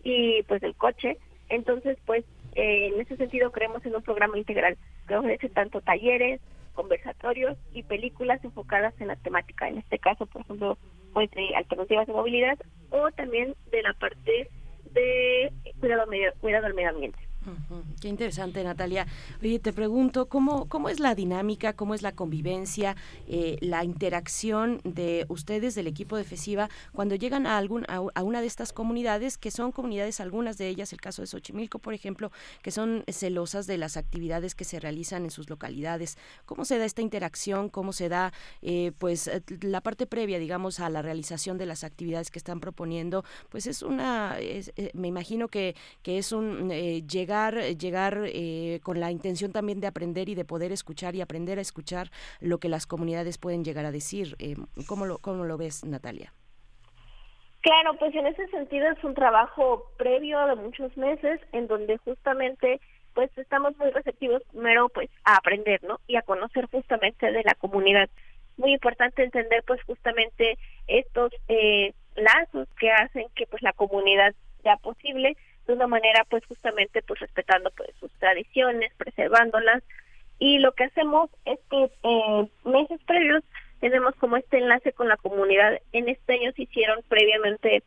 y 0.07 0.45
pues 0.45 0.61
del 0.61 0.77
coche. 0.77 1.19
Entonces, 1.49 1.99
pues 2.07 2.25
eh, 2.55 2.93
en 2.93 3.01
ese 3.01 3.17
sentido 3.17 3.51
creemos 3.51 3.85
en 3.85 3.97
un 3.97 4.03
programa 4.03 4.39
integral 4.39 4.79
que 5.09 5.17
ofrece 5.17 5.49
tanto 5.49 5.81
talleres, 5.81 6.41
conversatorios 6.75 7.59
y 7.73 7.83
películas 7.83 8.43
enfocadas 8.45 8.95
en 9.01 9.09
la 9.09 9.17
temática, 9.17 9.67
en 9.67 9.79
este 9.79 9.99
caso, 9.99 10.27
por 10.27 10.43
ejemplo, 10.43 10.79
pues 11.13 11.29
de 11.33 11.57
alternativas 11.57 12.07
de 12.07 12.13
movilidad 12.13 12.59
o 12.91 13.11
también 13.13 13.55
de 13.73 13.83
la 13.83 13.95
parte 13.95 14.49
de 14.93 15.53
cuidado, 15.81 16.07
medio, 16.07 16.33
cuidado 16.41 16.67
al 16.67 16.75
medio 16.75 16.91
ambiente. 16.91 17.19
Qué 18.01 18.09
interesante, 18.09 18.63
Natalia. 18.65 19.07
Oye, 19.41 19.59
te 19.59 19.73
pregunto, 19.73 20.27
¿cómo, 20.27 20.69
cómo 20.69 20.89
es 20.89 21.01
la 21.01 21.15
dinámica, 21.15 21.75
cómo 21.75 21.95
es 21.95 22.03
la 22.03 22.13
convivencia, 22.13 22.97
eh, 23.29 23.57
la 23.61 23.85
interacción 23.85 24.81
de 24.85 25.27
ustedes, 25.29 25.75
del 25.75 25.87
equipo 25.87 26.17
de 26.17 26.25
FESIVA, 26.25 26.69
cuando 26.93 27.15
llegan 27.15 27.47
a, 27.47 27.57
algún, 27.57 27.85
a, 27.89 28.23
una 28.23 28.41
de 28.41 28.47
estas 28.47 28.73
comunidades, 28.73 29.39
que 29.39 29.51
son 29.51 29.73
comunidades, 29.73 30.21
algunas 30.21 30.59
de 30.59 30.69
ellas, 30.69 30.93
el 30.93 31.01
caso 31.01 31.23
de 31.23 31.29
Xochimilco, 31.29 31.79
por 31.79 31.95
ejemplo, 31.95 32.33
que 32.63 32.71
son 32.71 33.05
celosas 33.09 33.67
de 33.67 33.79
las 33.79 33.97
actividades 33.97 34.55
que 34.55 34.65
se 34.65 34.81
realizan 34.81 35.25
en 35.25 35.31
sus 35.31 35.49
localidades? 35.49 36.19
¿Cómo 36.45 36.65
se 36.65 36.79
da 36.79 36.85
esta 36.85 37.03
interacción? 37.03 37.69
¿Cómo 37.69 37.93
se 37.93 38.09
da, 38.09 38.33
eh, 38.63 38.93
pues, 38.99 39.29
eh, 39.29 39.43
la 39.61 39.81
parte 39.81 40.07
previa, 40.07 40.39
digamos, 40.39 40.81
a 40.81 40.91
la 40.91 41.03
realización 41.03 41.59
de 41.59 41.67
las 41.67 41.85
actividades 41.85 42.31
que 42.31 42.39
están 42.39 42.61
proponiendo? 42.61 43.25
Pues 43.51 43.67
es 43.67 43.83
una, 43.83 44.37
me 44.95 45.09
imagino 45.09 45.49
que, 45.49 45.77
que 46.03 46.19
es 46.19 46.33
un 46.33 46.71
llegar 46.71 47.36
llegar, 47.79 48.23
eh, 48.27 48.81
con 48.83 49.01
la 49.01 49.11
intención 49.11 49.53
también 49.53 49.81
de 49.81 49.87
aprender 49.87 50.29
y 50.29 50.35
de 50.35 50.45
poder 50.45 50.73
escuchar 50.73 51.15
y 51.15 51.21
aprender 51.21 51.59
a 51.59 51.63
escuchar 51.63 52.11
lo 52.41 52.59
que 52.59 52.69
las 52.69 52.87
comunidades 52.87 53.39
pueden 53.39 53.65
llegar 53.65 53.85
a 53.85 53.93
decir. 53.93 54.37
Eh, 54.39 54.57
¿cómo, 54.87 55.07
lo, 55.07 55.19
¿Cómo 55.19 55.45
lo 55.45 55.57
ves, 55.57 55.85
Natalia? 55.85 56.33
Claro, 57.61 57.99
pues 57.99 58.15
en 58.15 58.27
ese 58.27 58.47
sentido 58.49 58.89
es 58.91 59.03
un 59.03 59.15
trabajo 59.15 59.91
previo 59.97 60.39
de 60.47 60.55
muchos 60.55 60.97
meses 60.97 61.41
en 61.53 61.67
donde 61.67 61.97
justamente 61.99 62.81
pues 63.13 63.31
estamos 63.39 63.77
muy 63.79 63.91
receptivos 63.91 64.43
primero 64.53 64.89
pues 64.91 65.11
a 65.25 65.37
aprender, 65.37 65.83
¿no? 65.83 65.99
Y 66.07 66.17
a 66.17 66.23
conocer 66.23 66.67
justamente 66.67 67.33
de 67.33 67.43
la 67.43 67.55
comunidad. 67.55 68.09
Muy 68.57 68.73
importante 68.73 69.25
entender 69.25 69.65
pues 69.67 69.83
justamente 69.83 70.59
estos 70.87 71.33
eh, 71.49 71.93
lazos 72.15 72.69
que 72.79 72.91
hacen 72.93 73.27
que 73.35 73.47
pues 73.47 73.63
la 73.63 73.73
comunidad 73.73 74.35
sea 74.63 74.77
posible 74.77 75.37
de 75.67 75.73
una 75.73 75.87
manera 75.87 76.25
pues 76.29 76.45
justamente 76.47 77.03
pues 77.03 77.21
respetando 77.21 77.71
pues 77.77 77.91
sus 78.01 78.11
tradiciones, 78.19 78.93
preservándolas 78.97 79.83
y 80.39 80.59
lo 80.59 80.73
que 80.73 80.85
hacemos 80.85 81.31
es 81.45 81.59
que 81.71 81.91
eh, 82.03 82.49
meses 82.65 83.01
previos 83.07 83.43
tenemos 83.81 84.15
como 84.17 84.37
este 84.37 84.59
enlace 84.59 84.93
con 84.93 85.09
la 85.09 85.17
comunidad. 85.17 85.81
En 85.93 86.09
este 86.09 86.35
año 86.35 86.53
se 86.53 86.63
hicieron 86.63 87.01
previamente 87.09 87.83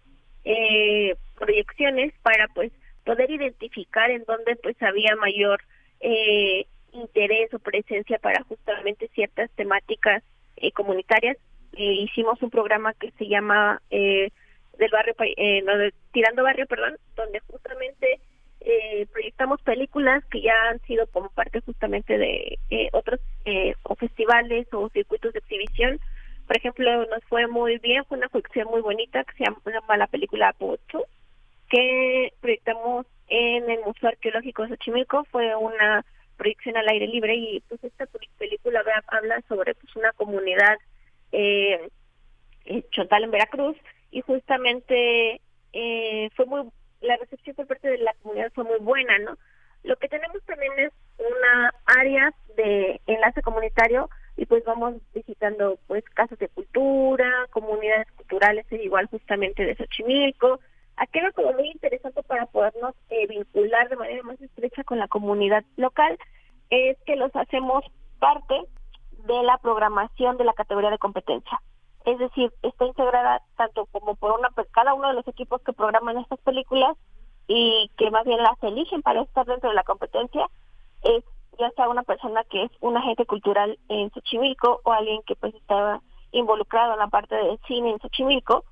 eh, 0.46 1.16
proyecciones 1.38 2.14
para 2.22 2.48
pues 2.50 2.72
poder 3.06 3.30
identificar 3.32 4.10
en 4.12 4.24
dónde 4.26 4.56
pues 4.58 4.82
había 4.82 5.16
mayor 5.16 5.62
eh, 6.00 6.66
interés 6.94 7.54
o 7.54 7.60
presencia 7.60 8.18
para 8.20 8.44
justamente 8.44 9.10
ciertas 9.14 9.50
temáticas 9.52 10.24
eh, 10.58 10.72
comunitarias. 10.72 11.38
hicimos 11.74 12.42
un 12.42 12.50
programa 12.50 12.94
que 12.94 13.12
se 13.12 13.28
llama 13.28 13.82
eh, 13.90 14.32
del 14.80 14.92
barrio, 14.92 15.14
eh, 15.20 15.92
Tirando 16.12 16.44
Barrio, 16.44 16.66
perdón, 16.66 16.98
donde 17.16 17.42
justamente 17.42 18.20
eh, 18.62 19.08
proyectamos 19.14 19.62
películas 19.62 20.24
que 20.26 20.42
ya 20.42 20.54
han 20.70 20.80
sido 20.82 21.08
como 21.08 21.30
parte 21.30 21.62
justamente 21.62 22.18
de 22.18 22.58
eh, 22.70 22.90
otros 22.92 23.20
eh, 23.46 23.74
o 23.84 23.96
festivales 23.96 24.68
o 24.74 24.90
circuitos 24.90 25.34
de 25.34 25.40
exhibición. 25.40 26.00
Por 26.48 26.58
ejemplo, 26.58 27.06
nos 27.06 27.24
fue 27.26 27.48
muy 27.48 27.78
bien, 27.78 28.04
fue 28.06 28.18
una 28.18 28.30
colección 28.30 28.68
muy 28.70 28.82
bonita 28.82 29.24
que 29.24 29.34
se 29.38 29.44
llama 29.46 29.98
la 29.98 30.08
película 30.08 30.54
Pocho, 30.54 31.06
que 31.70 32.34
proyectamos 32.42 33.06
en 33.28 33.70
el 33.70 33.80
Museo 33.86 34.10
Arqueológico 34.10 34.64
de 34.64 34.70
Xochimilco. 34.70 35.26
Fue 35.26 35.56
una 35.56 36.04
proyección 36.38 36.76
al 36.78 36.88
aire 36.90 37.08
libre 37.08 37.36
y 37.36 37.60
pues 37.68 37.84
esta 37.84 38.08
película 38.38 38.82
habla 39.08 39.42
sobre 39.48 39.76
pues 39.76 39.96
una 39.96 40.12
comunidad 40.14 40.78
eh, 41.32 41.90
chotal 42.92 43.26
en 43.26 43.32
Veracruz 43.32 43.78
y 44.12 44.22
justamente 44.22 45.42
eh, 45.74 46.30
fue 46.36 46.46
muy 46.46 46.70
la 47.02 47.18
recepción 47.18 47.56
por 47.56 47.68
parte 47.68 47.90
de 47.90 47.98
la 48.00 48.14
comunidad 48.22 48.52
fue 48.54 48.64
muy 48.64 48.80
buena, 48.80 49.18
¿no? 49.20 49.38
Lo 49.84 49.96
que 49.96 50.10
tenemos 50.10 50.44
también 50.44 50.74
es 50.78 50.92
una 51.18 51.74
área 51.86 52.34
de 52.58 53.00
enlace 53.08 53.42
comunitario 53.42 54.10
y 54.36 54.46
pues 54.46 54.64
vamos 54.66 54.96
visitando 55.14 55.80
pues 55.88 56.04
casas 56.14 56.38
de 56.40 56.50
cultura, 56.50 57.48
comunidades 57.52 58.12
culturales 58.12 58.66
igual 58.72 59.08
justamente 59.08 59.66
de 59.66 59.76
Xochimilco. 59.76 60.60
Aquello 60.98 61.32
como 61.34 61.54
muy 61.54 61.70
interesante 61.72 62.22
para 62.24 62.46
podernos 62.48 62.94
eh, 63.10 63.28
vincular 63.28 63.88
de 63.88 63.96
manera 63.96 64.24
más 64.24 64.42
estrecha 64.42 64.84
con 64.84 65.00
la 65.00 65.08
comunidad 65.08 65.64
local 65.78 66.18
es 66.70 66.98
que 67.06 67.16
los 67.16 67.34
hacemos 67.36 67.86
parte 68.20 68.56
de 69.26 69.44
la 69.44 69.58
programación 69.60 70.38
de 70.38 70.44
la 70.44 70.54
categoría 70.54 70.90
de 70.90 70.98
competencia 70.98 71.62
es 72.12 72.18
decir, 72.18 72.52
está 72.64 72.86
integrada 72.86 73.42
tanto 73.56 73.86
como 73.88 74.16
por 74.16 74.32
una 74.40 74.50
pues, 74.50 74.68
cada 74.72 74.94
uno 74.94 75.10
de 75.10 75.14
los 75.14 75.28
equipos 75.28 75.62
que 75.62 75.74
programan 75.74 76.18
estas 76.18 76.40
películas 76.40 76.98
y 77.48 77.92
que 77.98 78.10
más 78.10 78.26
bien 78.26 78.42
las 78.42 78.62
eligen 78.64 79.02
para 79.02 79.22
estar 79.22 79.46
dentro 79.46 79.70
de 79.70 79.76
la 79.76 79.84
competencia 79.84 80.48
es 81.04 81.24
ya 81.60 81.70
sea 81.72 81.90
una 81.90 82.04
persona 82.04 82.44
que 82.46 82.64
es 82.64 82.72
un 82.80 82.96
agente 82.96 83.26
cultural 83.26 83.78
en 83.90 84.10
Xochimilco 84.12 84.82
o 84.84 84.92
alguien 84.92 85.22
que 85.24 85.36
pues 85.36 85.54
estaba 85.56 86.02
involucrado 86.32 86.94
en 86.94 87.00
la 87.00 87.08
parte 87.08 87.36
del 87.36 87.60
cine 87.68 87.92
en 87.92 88.00
Xochimilco 88.00 88.64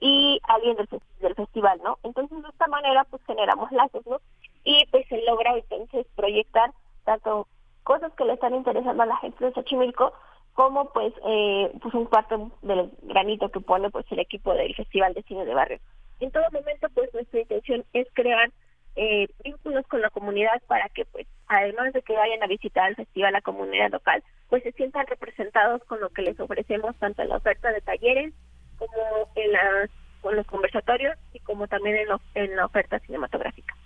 y 0.00 0.40
alguien 0.44 0.76
del, 0.76 0.88
del 1.20 1.34
festival, 1.34 1.80
¿no? 1.82 1.98
Entonces 2.04 2.40
de 2.40 2.48
esta 2.48 2.68
manera 2.68 3.04
pues 3.04 3.22
generamos 3.26 3.70
lazos, 3.72 4.06
¿no? 4.06 4.20
Y 4.64 4.86
pues 4.90 5.06
se 5.08 5.20
logra 5.24 5.56
entonces 5.56 6.06
proyectar 6.14 6.72
tanto 7.04 7.48
cosas 7.82 8.12
que 8.14 8.24
le 8.24 8.34
están 8.34 8.54
interesando 8.54 9.02
a 9.02 9.06
la 9.06 9.16
gente 9.16 9.44
de 9.44 9.52
Xochimilco 9.52 10.12
como 10.58 10.90
pues 10.90 11.14
eh, 11.24 11.70
pues 11.80 11.94
un 11.94 12.06
cuarto 12.06 12.50
del 12.62 12.90
granito 13.02 13.48
que 13.48 13.60
pone 13.60 13.90
pues 13.90 14.04
el 14.10 14.18
equipo 14.18 14.52
del 14.54 14.74
Festival 14.74 15.14
de 15.14 15.22
Cine 15.22 15.44
de 15.44 15.54
Barrio. 15.54 15.78
En 16.18 16.32
todo 16.32 16.42
momento 16.50 16.88
pues 16.94 17.14
nuestra 17.14 17.38
intención 17.38 17.84
es 17.92 18.08
crear 18.12 18.50
eh, 18.96 19.28
vínculos 19.44 19.86
con 19.86 20.00
la 20.00 20.10
comunidad 20.10 20.60
para 20.66 20.88
que 20.88 21.04
pues 21.04 21.28
además 21.46 21.92
de 21.92 22.02
que 22.02 22.12
vayan 22.12 22.42
a 22.42 22.48
visitar 22.48 22.88
el 22.88 22.96
festival 22.96 23.34
la 23.34 23.40
comunidad 23.40 23.92
local 23.92 24.24
pues 24.48 24.64
se 24.64 24.72
sientan 24.72 25.06
representados 25.06 25.84
con 25.84 26.00
lo 26.00 26.08
que 26.08 26.22
les 26.22 26.40
ofrecemos 26.40 26.96
tanto 26.96 27.22
en 27.22 27.28
la 27.28 27.36
oferta 27.36 27.70
de 27.70 27.80
talleres 27.80 28.34
como 28.78 29.30
en 29.36 29.52
las 29.52 29.90
con 30.22 30.34
los 30.34 30.46
conversatorios 30.48 31.16
y 31.34 31.38
como 31.38 31.68
también 31.68 31.98
en, 31.98 32.08
en 32.34 32.56
la 32.56 32.66
oferta 32.66 32.98
cinematográfica. 32.98 33.76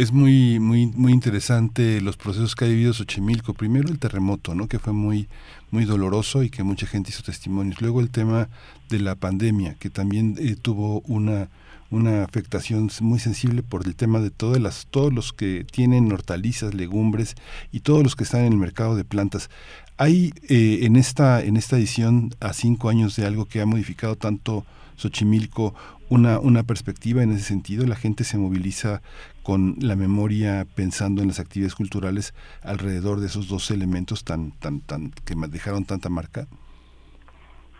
Es 0.00 0.12
muy, 0.12 0.58
muy, 0.60 0.86
muy 0.86 1.12
interesante 1.12 2.00
los 2.00 2.16
procesos 2.16 2.56
que 2.56 2.64
ha 2.64 2.68
vivido 2.68 2.94
Xochimilco. 2.94 3.52
Primero 3.52 3.90
el 3.90 3.98
terremoto, 3.98 4.54
¿no? 4.54 4.66
que 4.66 4.78
fue 4.78 4.94
muy, 4.94 5.28
muy 5.70 5.84
doloroso 5.84 6.42
y 6.42 6.48
que 6.48 6.62
mucha 6.62 6.86
gente 6.86 7.10
hizo 7.10 7.22
testimonios. 7.22 7.82
Luego 7.82 8.00
el 8.00 8.08
tema 8.08 8.48
de 8.88 8.98
la 8.98 9.14
pandemia, 9.14 9.74
que 9.74 9.90
también 9.90 10.36
eh, 10.38 10.56
tuvo 10.56 11.02
una, 11.02 11.50
una 11.90 12.24
afectación 12.24 12.90
muy 13.02 13.18
sensible 13.18 13.62
por 13.62 13.86
el 13.86 13.94
tema 13.94 14.20
de 14.20 14.30
todas 14.30 14.58
las, 14.58 14.86
todos 14.90 15.12
los 15.12 15.34
que 15.34 15.66
tienen 15.70 16.10
hortalizas, 16.10 16.72
legumbres 16.72 17.34
y 17.70 17.80
todos 17.80 18.02
los 18.02 18.16
que 18.16 18.24
están 18.24 18.46
en 18.46 18.54
el 18.54 18.58
mercado 18.58 18.96
de 18.96 19.04
plantas. 19.04 19.50
Hay 19.98 20.32
eh, 20.48 20.78
en, 20.84 20.96
esta, 20.96 21.42
en 21.42 21.58
esta 21.58 21.76
edición, 21.76 22.34
a 22.40 22.54
cinco 22.54 22.88
años 22.88 23.16
de 23.16 23.26
algo 23.26 23.44
que 23.44 23.60
ha 23.60 23.66
modificado 23.66 24.16
tanto 24.16 24.64
Xochimilco, 24.96 25.74
una, 26.10 26.38
una 26.38 26.62
perspectiva 26.64 27.22
en 27.22 27.32
ese 27.32 27.44
sentido. 27.44 27.86
La 27.86 27.96
gente 27.96 28.24
se 28.24 28.36
moviliza 28.36 29.00
con 29.42 29.76
la 29.80 29.96
memoria 29.96 30.66
pensando 30.74 31.22
en 31.22 31.28
las 31.28 31.40
actividades 31.40 31.74
culturales 31.74 32.34
alrededor 32.62 33.20
de 33.20 33.26
esos 33.26 33.48
dos 33.48 33.70
elementos 33.70 34.24
tan 34.24 34.52
tan 34.58 34.80
tan 34.80 35.10
que 35.24 35.34
dejaron 35.48 35.84
tanta 35.84 36.08
marca. 36.08 36.46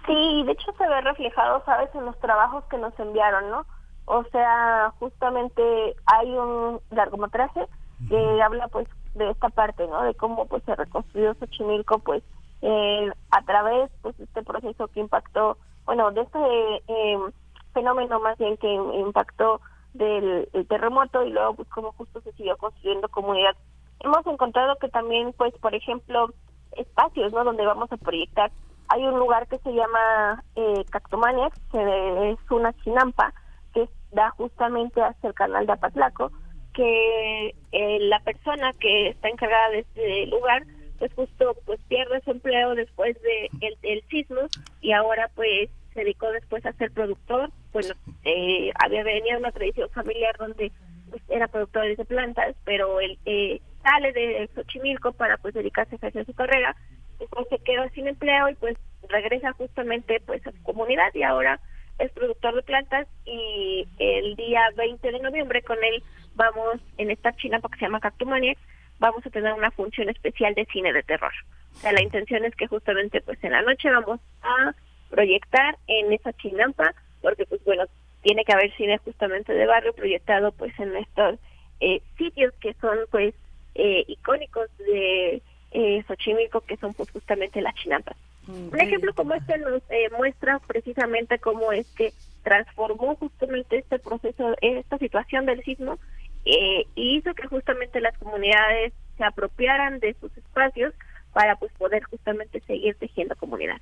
Sí, 0.07 0.43
de 0.45 0.53
hecho 0.53 0.73
se 0.77 0.89
ve 0.89 1.01
reflejado, 1.03 1.63
sabes, 1.65 1.95
en 1.95 2.05
los 2.05 2.19
trabajos 2.21 2.65
que 2.65 2.79
nos 2.79 2.99
enviaron, 2.99 3.51
¿no? 3.51 3.67
O 4.07 4.25
sea, 4.33 4.93
justamente 4.99 5.63
hay 6.07 6.31
un 6.31 6.81
largometraje 6.91 7.67
que 8.09 8.43
habla 8.43 8.67
pues 8.69 8.89
de 9.15 9.31
esta 9.31 9.51
parte, 9.51 9.87
¿no? 9.87 10.03
De 10.03 10.15
cómo 10.15 10.47
pues 10.47 10.63
se 10.65 10.75
reconstruyó 10.75 11.35
Xochimilco 11.35 11.99
pues 11.99 12.23
eh, 12.63 13.11
a 13.31 13.43
través 13.43 13.91
pues 14.03 14.19
este 14.19 14.43
proceso 14.43 14.89
que 14.89 15.01
impactó, 15.01 15.59
bueno, 15.85 16.11
de 16.11 16.23
este 16.23 16.39
eh, 16.89 17.19
fenómeno 17.73 18.21
más 18.21 18.37
bien 18.39 18.57
que 18.57 18.73
impactó 18.73 19.61
del 19.95 20.49
terremoto 20.69 21.25
y 21.25 21.31
luego 21.31 21.55
pues 21.55 21.69
como 21.69 21.93
justo 21.93 22.21
se 22.21 22.33
siguió 22.33 22.57
construyendo 22.57 23.09
comunidad. 23.09 23.57
Hemos 24.01 24.27
encontrado 24.27 24.77
que 24.77 24.89
también 24.89 25.33
pues 25.37 25.53
por 25.61 25.75
ejemplo 25.75 26.33
espacios, 26.77 27.33
¿no? 27.33 27.45
Donde 27.45 27.67
vamos 27.67 27.91
a 27.93 27.97
proyectar. 27.97 28.51
Hay 28.89 29.05
un 29.05 29.19
lugar 29.19 29.47
que 29.49 29.59
se 29.59 29.73
llama 29.73 30.43
eh, 30.57 30.85
Cactomania, 30.91 31.49
que 31.71 32.31
es 32.31 32.51
una 32.51 32.73
chinampa 32.83 33.33
que 33.73 33.89
da 34.13 34.31
justamente 34.31 35.01
hacia 35.01 35.29
el 35.29 35.35
canal 35.35 35.67
de 35.67 35.73
Apatlaco, 35.73 36.33
que 36.75 37.55
eh, 37.73 37.99
la 38.01 38.21
persona 38.21 38.73
que 38.75 39.09
está 39.09 39.29
encargada 39.29 39.71
de 39.71 39.81
este 39.81 40.27
lugar 40.27 40.65
pues 41.01 41.13
justo 41.15 41.57
pues 41.65 41.81
pierde 41.89 42.21
su 42.21 42.31
empleo 42.31 42.75
después 42.75 43.17
de 43.23 43.51
el, 43.83 44.03
sismo 44.09 44.43
y 44.83 44.93
ahora 44.93 45.31
pues 45.35 45.71
se 45.95 46.01
dedicó 46.01 46.31
después 46.31 46.65
a 46.67 46.73
ser 46.75 46.93
productor 46.93 47.51
bueno 47.73 47.95
eh, 48.25 48.71
había 48.83 49.03
venido 49.03 49.39
una 49.39 49.53
tradición 49.53 49.89
familiar 49.91 50.37
donde 50.39 50.73
pues, 51.11 51.23
era 51.29 51.49
productor 51.49 51.97
de 51.97 52.05
plantas 52.05 52.57
pero 52.65 53.01
él 53.01 53.19
eh, 53.25 53.61
sale 53.83 54.13
de 54.13 54.49
Xochimilco 54.55 55.13
para 55.13 55.37
pues 55.39 55.55
dedicarse 55.55 55.97
a 56.01 56.07
hacer 56.07 56.27
su 56.27 56.35
carrera 56.35 56.77
después 57.19 57.47
se 57.49 57.59
quedó 57.59 57.89
sin 57.91 58.09
empleo 58.09 58.49
y 58.49 58.55
pues 58.55 58.77
regresa 59.09 59.53
justamente 59.53 60.21
pues 60.25 60.47
a 60.47 60.53
su 60.53 60.63
comunidad 60.63 61.13
y 61.15 61.23
ahora 61.23 61.61
es 61.99 62.11
productor 62.13 62.55
de 62.55 62.63
plantas 62.63 63.07
y 63.27 63.87
el 63.99 64.35
día 64.37 64.63
20 64.77 65.13
de 65.13 65.21
noviembre 65.21 65.63
con 65.63 65.83
él 65.85 66.03
vamos 66.35 66.81
en 66.97 67.11
esta 67.11 67.33
china 67.37 67.61
que 67.61 67.79
se 67.79 67.85
llama 67.85 68.01
Cactumania 68.01 68.57
vamos 69.01 69.27
a 69.27 69.31
tener 69.31 69.53
una 69.55 69.71
función 69.73 70.09
especial 70.09 70.55
de 70.55 70.67
cine 70.67 70.93
de 70.93 71.03
terror. 71.03 71.33
O 71.73 71.79
sea, 71.79 71.93
la 71.93 72.03
intención 72.03 72.45
es 72.45 72.55
que 72.55 72.69
justamente 72.69 73.21
pues 73.23 73.43
en 73.43 73.53
la 73.53 73.63
noche 73.63 73.91
vamos 73.91 74.21
a 74.43 74.75
proyectar 75.09 75.77
en 75.89 76.13
esa 76.13 76.33
chinampa, 76.35 76.95
porque 77.21 77.47
pues 77.47 77.63
bueno, 77.65 77.85
tiene 78.23 78.45
que 78.45 78.53
haber 78.53 78.75
cine 78.77 78.99
justamente 78.99 79.53
de 79.53 79.67
barrio 79.67 79.93
proyectado 79.93 80.53
pues 80.53 80.79
en 80.79 80.97
estos 80.97 81.39
eh, 81.81 82.03
sitios 82.19 82.53
que 82.61 82.75
son 82.75 82.99
pues 83.11 83.35
eh, 83.75 84.05
icónicos 84.09 84.69
de 84.79 85.43
eh, 85.73 86.05
Xochimilco, 86.07 86.61
que 86.63 86.77
son 86.77 86.95
pues 86.95 87.11
justamente 87.11 87.61
las 87.61 87.75
chinampas. 87.77 88.17
Un 88.49 88.81
ejemplo 88.81 89.15
como 89.15 89.35
este 89.35 89.59
nos 89.59 89.83
eh, 89.91 90.11
muestra 90.17 90.59
precisamente 90.67 91.39
cómo 91.39 91.71
es 91.73 91.87
que 91.93 92.13
transformó 92.43 93.15
justamente 93.17 93.79
este 93.79 93.99
proceso, 93.99 94.57
esta 94.61 94.99
situación 94.99 95.47
del 95.47 95.63
sismo 95.63 95.99
eh, 96.45 96.87
y 96.95 97.19
hizo 97.19 97.35
que 97.35 97.47
justamente 97.47 98.01
las 98.01 98.17
comunidades 98.19 98.93
se 99.19 99.25
apropiaran 99.25 100.01
de 100.01 100.15
sus 100.15 100.37
espacios 100.37 100.95
para 101.33 101.57
pues 101.57 101.71
poder 101.75 102.03
justamente 102.05 102.61
seguir 102.61 102.97
tejiendo 102.97 103.37
comunidad. 103.37 103.81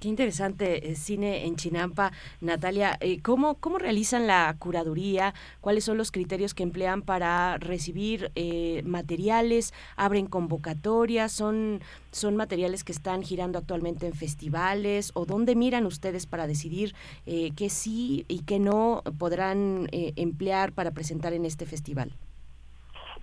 Qué 0.00 0.08
interesante 0.08 0.90
eh, 0.90 0.94
cine 0.94 1.44
en 1.44 1.56
Chinampa, 1.56 2.12
Natalia. 2.40 2.96
Eh, 3.02 3.20
¿cómo, 3.22 3.60
¿Cómo 3.60 3.76
realizan 3.76 4.26
la 4.26 4.56
curaduría? 4.58 5.34
¿Cuáles 5.60 5.84
son 5.84 5.98
los 5.98 6.10
criterios 6.10 6.54
que 6.54 6.62
emplean 6.62 7.02
para 7.02 7.58
recibir 7.58 8.32
eh, 8.34 8.80
materiales? 8.86 9.74
¿Abren 9.96 10.26
convocatorias? 10.26 11.32
¿Son, 11.32 11.82
¿Son 12.12 12.34
materiales 12.34 12.82
que 12.82 12.92
están 12.92 13.22
girando 13.22 13.58
actualmente 13.58 14.06
en 14.06 14.14
festivales? 14.14 15.12
¿O 15.12 15.26
dónde 15.26 15.54
miran 15.54 15.84
ustedes 15.84 16.24
para 16.24 16.46
decidir 16.46 16.94
eh, 17.26 17.50
qué 17.54 17.68
sí 17.68 18.24
y 18.26 18.46
qué 18.46 18.58
no 18.58 19.02
podrán 19.18 19.86
emplear 19.92 20.72
para 20.72 20.92
presentar 20.92 21.34
en 21.34 21.44
este 21.44 21.66
festival? 21.66 22.12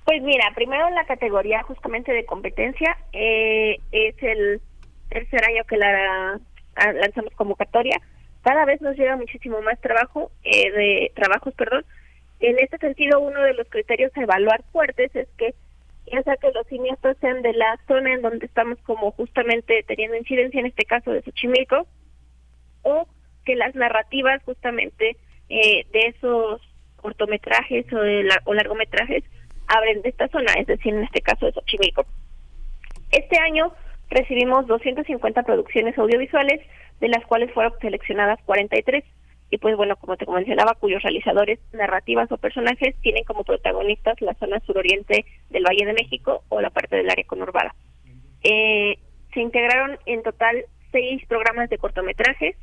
Pues 0.05 0.21
mira, 0.21 0.51
primero 0.53 0.87
la 0.91 1.05
categoría 1.07 1.63
justamente 1.63 2.13
de 2.13 2.23
competencia 2.25 2.95
es 3.11 4.15
el 4.21 4.61
tercer 5.09 5.43
año 5.43 5.63
que 5.67 5.77
la 5.77 6.39
lanzamos 6.93 7.33
convocatoria, 7.35 7.99
cada 8.43 8.65
vez 8.65 8.81
nos 8.81 8.95
llega 8.95 9.15
muchísimo 9.17 9.61
más 9.61 9.79
trabajo, 9.81 10.31
eh, 10.43 10.71
de 10.71 11.11
trabajos, 11.15 11.53
perdón. 11.55 11.85
En 12.39 12.57
este 12.59 12.77
sentido, 12.77 13.19
uno 13.19 13.41
de 13.41 13.53
los 13.53 13.67
criterios 13.67 14.11
a 14.15 14.21
evaluar 14.21 14.63
fuertes 14.71 15.13
es 15.15 15.27
que 15.37 15.53
ya 16.11 16.23
sea 16.23 16.37
que 16.37 16.51
los 16.51 16.65
cineastas 16.67 17.17
sean 17.19 17.41
de 17.41 17.53
la 17.53 17.77
zona 17.87 18.13
en 18.13 18.21
donde 18.21 18.45
estamos 18.45 18.77
como 18.83 19.11
justamente 19.11 19.83
teniendo 19.85 20.15
incidencia, 20.15 20.59
en 20.59 20.67
este 20.67 20.85
caso 20.85 21.11
de 21.11 21.21
Xochimilco, 21.23 21.87
o 22.83 23.07
que 23.43 23.55
las 23.55 23.75
narrativas 23.75 24.41
justamente 24.43 25.17
eh, 25.49 25.85
de 25.91 26.07
esos 26.07 26.61
cortometrajes 26.97 27.91
o, 27.91 27.99
de 27.99 28.29
o 28.45 28.53
largometrajes 28.53 29.23
abren 29.67 30.01
de 30.01 30.09
esta 30.09 30.27
zona, 30.29 30.53
es 30.53 30.67
decir, 30.67 30.93
en 30.93 31.03
este 31.03 31.21
caso 31.21 31.45
de 31.45 31.51
Xochimilco. 31.51 32.05
Este 33.11 33.37
año 33.39 33.73
recibimos 34.09 34.67
250 34.67 35.43
producciones 35.43 35.97
audiovisuales, 35.97 36.61
de 36.99 37.09
las 37.09 37.25
cuales 37.25 37.51
fueron 37.53 37.73
seleccionadas 37.79 38.39
43. 38.45 39.03
Y 39.49 39.57
pues 39.59 39.77
bueno, 39.77 39.95
como 39.95 40.17
te 40.17 40.25
mencionaba, 40.25 40.75
cuyos 40.75 41.01
realizadores, 41.03 41.59
narrativas 41.71 42.31
o 42.31 42.37
personajes 42.37 42.95
tienen 43.01 43.23
como 43.23 43.43
protagonistas 43.43 44.19
la 44.21 44.33
zona 44.35 44.59
suroriente 44.61 45.25
del 45.49 45.63
Valle 45.63 45.85
de 45.85 45.93
México 45.93 46.43
o 46.49 46.59
la 46.59 46.69
parte 46.69 46.97
del 46.97 47.09
área 47.09 47.25
conurbada. 47.25 47.73
Eh, 48.43 48.97
se 49.33 49.39
integraron 49.39 49.97
en 50.05 50.23
total 50.23 50.65
seis 50.91 51.25
programas 51.27 51.69
de 51.69 51.77
cortometrajes 51.77 52.55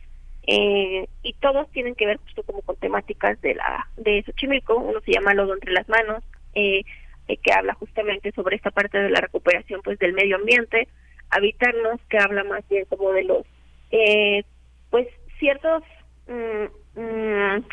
eh, 0.46 1.06
y 1.22 1.32
todos 1.34 1.70
tienen 1.70 1.94
que 1.94 2.06
ver 2.06 2.18
justo 2.18 2.42
como 2.42 2.60
con 2.62 2.76
temáticas 2.76 3.40
de 3.40 3.54
la 3.54 3.88
de 3.96 4.22
Xochimilco. 4.24 4.76
Uno 4.76 5.00
se 5.00 5.12
llama 5.12 5.34
Lodo 5.34 5.54
entre 5.54 5.72
las 5.72 5.88
manos, 5.88 6.22
eh, 6.54 6.82
eh, 7.28 7.36
que 7.38 7.52
habla 7.52 7.74
justamente 7.74 8.32
sobre 8.32 8.56
esta 8.56 8.70
parte 8.70 8.98
de 8.98 9.10
la 9.10 9.20
recuperación 9.20 9.80
pues 9.82 9.98
del 9.98 10.12
medio 10.12 10.36
ambiente 10.36 10.88
habitarnos, 11.34 12.00
que 12.08 12.18
habla 12.18 12.44
más 12.44 12.66
bien 12.68 12.84
como 12.86 13.12
de 13.12 13.24
los, 13.24 13.46
eh, 13.90 14.44
pues, 14.90 15.08
ciertos, 15.38 15.82
mm, 16.28 17.00
mm, 17.00 17.64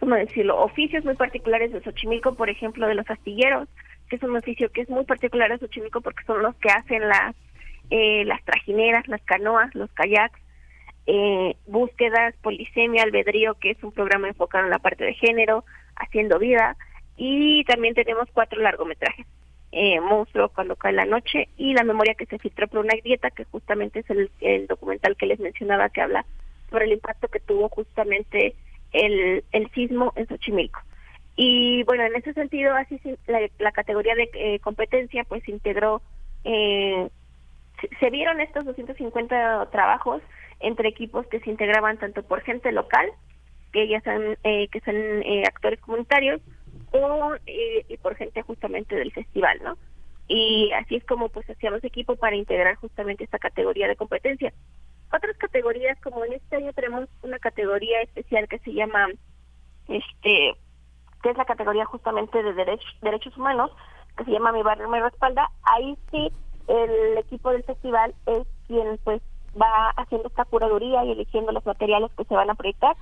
¿cómo 0.00 0.14
decirlo?, 0.16 0.60
oficios 0.62 1.04
muy 1.04 1.14
particulares 1.14 1.72
de 1.72 1.82
Xochimilco, 1.82 2.34
por 2.34 2.50
ejemplo, 2.50 2.86
de 2.86 2.94
los 2.94 3.08
astilleros, 3.08 3.68
que 4.08 4.16
es 4.16 4.22
un 4.22 4.36
oficio 4.36 4.70
que 4.70 4.82
es 4.82 4.90
muy 4.90 5.04
particular 5.04 5.50
de 5.50 5.58
Xochimilco 5.58 6.00
porque 6.00 6.24
son 6.24 6.42
los 6.42 6.54
que 6.56 6.70
hacen 6.70 7.08
las, 7.08 7.36
eh, 7.90 8.24
las 8.24 8.42
trajineras, 8.44 9.06
las 9.08 9.22
canoas, 9.22 9.74
los 9.74 9.90
kayaks, 9.92 10.40
eh, 11.06 11.56
búsquedas, 11.66 12.34
polisemia, 12.42 13.04
albedrío, 13.04 13.54
que 13.54 13.70
es 13.70 13.82
un 13.82 13.92
programa 13.92 14.28
enfocado 14.28 14.64
en 14.64 14.70
la 14.70 14.78
parte 14.78 15.04
de 15.04 15.14
género, 15.14 15.64
haciendo 15.96 16.38
vida, 16.38 16.76
y 17.16 17.64
también 17.64 17.94
tenemos 17.94 18.28
cuatro 18.32 18.60
largometrajes 18.60 19.26
eh, 19.72 20.00
Monstruo 20.00 20.50
cuando 20.50 20.76
cae 20.76 20.92
la 20.92 21.06
noche 21.06 21.48
y 21.56 21.72
La 21.72 21.82
memoria 21.82 22.14
que 22.14 22.26
se 22.26 22.38
filtró 22.38 22.68
por 22.68 22.80
una 22.80 22.94
grieta, 22.94 23.30
que 23.30 23.44
justamente 23.44 24.00
es 24.00 24.30
el, 24.40 24.66
documental 24.66 25.16
que 25.16 25.26
les 25.26 25.40
mencionaba 25.40 25.88
que 25.88 26.02
habla 26.02 26.24
sobre 26.70 26.84
el 26.84 26.92
impacto 26.92 27.28
que 27.28 27.40
tuvo 27.40 27.68
justamente 27.68 28.54
el, 28.92 29.44
el 29.52 29.70
sismo 29.72 30.12
en 30.16 30.28
Xochimilco. 30.28 30.80
Y 31.36 31.82
bueno, 31.84 32.04
en 32.04 32.14
ese 32.14 32.34
sentido, 32.34 32.74
así 32.74 33.00
la, 33.26 33.72
categoría 33.72 34.14
de 34.14 34.28
eh, 34.34 34.58
competencia 34.60 35.24
pues 35.24 35.48
integró, 35.48 36.02
eh, 36.44 37.08
se, 37.98 38.10
vieron 38.10 38.40
estos 38.40 38.64
250 38.64 39.70
trabajos 39.70 40.22
entre 40.60 40.88
equipos 40.88 41.26
que 41.26 41.40
se 41.40 41.50
integraban 41.50 41.98
tanto 41.98 42.22
por 42.22 42.42
gente 42.42 42.70
local, 42.72 43.10
que 43.72 43.88
ya 43.88 44.00
son, 44.02 44.36
eh, 44.44 44.68
que 44.68 44.80
son 44.80 44.94
eh, 44.94 45.44
actores 45.46 45.80
comunitarios, 45.80 46.40
o 46.92 47.34
eh, 47.46 47.84
y 47.88 47.96
por 47.96 48.16
gente 48.16 48.42
justamente 48.42 48.94
del 48.94 49.12
festival, 49.12 49.58
¿no? 49.62 49.76
Y 50.28 50.72
así 50.72 50.96
es 50.96 51.04
como 51.04 51.28
pues 51.28 51.48
hacíamos 51.50 51.82
equipo 51.84 52.16
para 52.16 52.36
integrar 52.36 52.76
justamente 52.76 53.24
esta 53.24 53.38
categoría 53.38 53.88
de 53.88 53.96
competencia. 53.96 54.52
Otras 55.12 55.36
categorías, 55.36 56.00
como 56.00 56.24
en 56.24 56.34
este 56.34 56.56
año 56.56 56.72
tenemos 56.72 57.08
una 57.22 57.38
categoría 57.38 58.00
especial 58.00 58.48
que 58.48 58.58
se 58.60 58.72
llama, 58.72 59.08
este, 59.88 60.54
que 61.22 61.30
es 61.30 61.36
la 61.36 61.44
categoría 61.44 61.84
justamente 61.84 62.42
de 62.42 62.54
derechos 62.54 62.96
derechos 63.02 63.36
humanos, 63.36 63.70
que 64.16 64.24
se 64.24 64.30
llama 64.30 64.52
Mi 64.52 64.62
Barrio 64.62 64.88
Me 64.88 65.00
Respalda, 65.00 65.50
ahí 65.64 65.98
sí 66.10 66.30
el 66.68 67.18
equipo 67.18 67.50
del 67.50 67.64
festival 67.64 68.14
es 68.26 68.46
quien 68.66 68.98
pues 69.04 69.20
va 69.60 69.90
haciendo 69.96 70.28
esta 70.28 70.44
curaduría 70.44 71.04
y 71.04 71.12
eligiendo 71.12 71.52
los 71.52 71.66
materiales 71.66 72.10
que 72.16 72.24
se 72.24 72.34
van 72.34 72.50
a 72.50 72.54
proyectar 72.54 72.96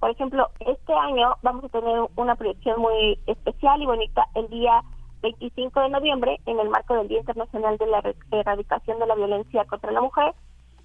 por 0.00 0.10
ejemplo, 0.10 0.50
este 0.60 0.92
año 0.92 1.36
vamos 1.42 1.64
a 1.64 1.68
tener 1.68 2.00
una 2.16 2.36
proyección 2.36 2.80
muy 2.80 3.18
especial 3.26 3.80
y 3.82 3.86
bonita 3.86 4.26
el 4.34 4.48
día 4.48 4.82
25 5.22 5.80
de 5.80 5.88
noviembre 5.88 6.40
en 6.46 6.60
el 6.60 6.68
marco 6.68 6.94
del 6.94 7.08
Día 7.08 7.20
Internacional 7.20 7.78
de 7.78 7.86
la 7.86 8.02
Erradicación 8.30 8.98
de 8.98 9.06
la 9.06 9.14
Violencia 9.14 9.64
contra 9.64 9.90
la 9.90 10.00
Mujer. 10.00 10.34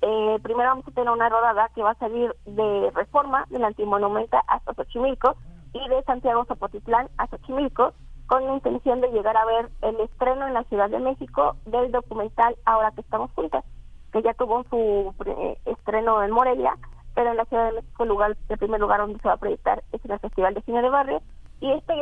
Eh, 0.02 0.40
primero 0.42 0.70
vamos 0.70 0.88
a 0.88 0.92
tener 0.92 1.12
una 1.12 1.30
rodada 1.30 1.70
que 1.76 1.84
va 1.84 1.92
a 1.92 2.00
salir 2.00 2.34
de 2.46 2.92
Reforma, 2.96 3.46
del 3.50 3.64
Antimonumenta 3.64 4.44
hasta 4.48 4.74
Xochimilco 4.74 5.36
y 5.74 5.88
de 5.90 6.02
Santiago 6.04 6.46
Zapotitlán 6.46 7.10
a 7.18 7.28
Xochimilco 7.28 7.94
con 8.28 8.46
la 8.46 8.54
intención 8.54 9.02
de 9.02 9.12
llegar 9.12 9.36
a 9.36 9.46
ver 9.46 9.70
el 9.82 10.00
estreno 10.00 10.48
en 10.48 10.54
la 10.54 10.64
Ciudad 10.64 10.90
de 10.90 11.00
México 11.00 11.58
del 11.66 11.92
documental 11.92 12.56
Ahora 12.66 12.92
que 12.92 13.02
estamos 13.02 13.30
juntas, 13.34 13.66
que 14.14 14.22
ya 14.22 14.34
tuvo 14.34 14.64
su 14.70 15.14
eh, 15.26 15.58
estreno 15.66 16.24
en 16.24 16.32
Morelia 16.32 16.78
pero 17.14 17.32
en 17.32 17.38
la 17.38 17.46
Ciudad 17.46 17.68
de 17.68 17.82
México 17.82 18.06
lugar, 18.06 18.38
el 18.50 18.58
primer 18.58 18.80
lugar 18.80 19.02
donde 19.02 19.20
se 19.20 19.28
va 19.28 19.36
a 19.36 19.38
proyectar 19.38 19.84
es 19.92 20.04
en 20.06 20.12
el 20.12 20.20
Festival 20.20 20.54
de 20.54 20.62
Cine 20.62 20.82
de 20.82 20.90
Barrio 20.90 21.22
y 21.60 21.72
este 21.72 21.94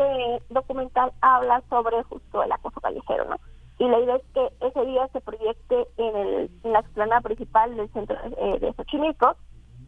documental 0.49 1.11
habla 1.21 1.61
sobre 1.69 2.01
justo 2.03 2.43
el 2.43 2.51
acoso 2.51 2.79
callejero, 2.79 3.25
¿no? 3.25 3.37
Y 3.77 3.87
la 3.87 3.99
idea 3.99 4.15
es 4.17 4.23
que 4.33 4.67
ese 4.67 4.85
día 4.85 5.07
se 5.09 5.21
proyecte 5.21 5.87
en, 5.97 6.15
el, 6.15 6.51
en 6.63 6.73
la 6.73 6.79
explanada 6.79 7.21
principal 7.21 7.75
del 7.75 7.89
centro 7.93 8.17
eh, 8.37 8.59
de 8.59 8.73
Xochimilco 8.73 9.35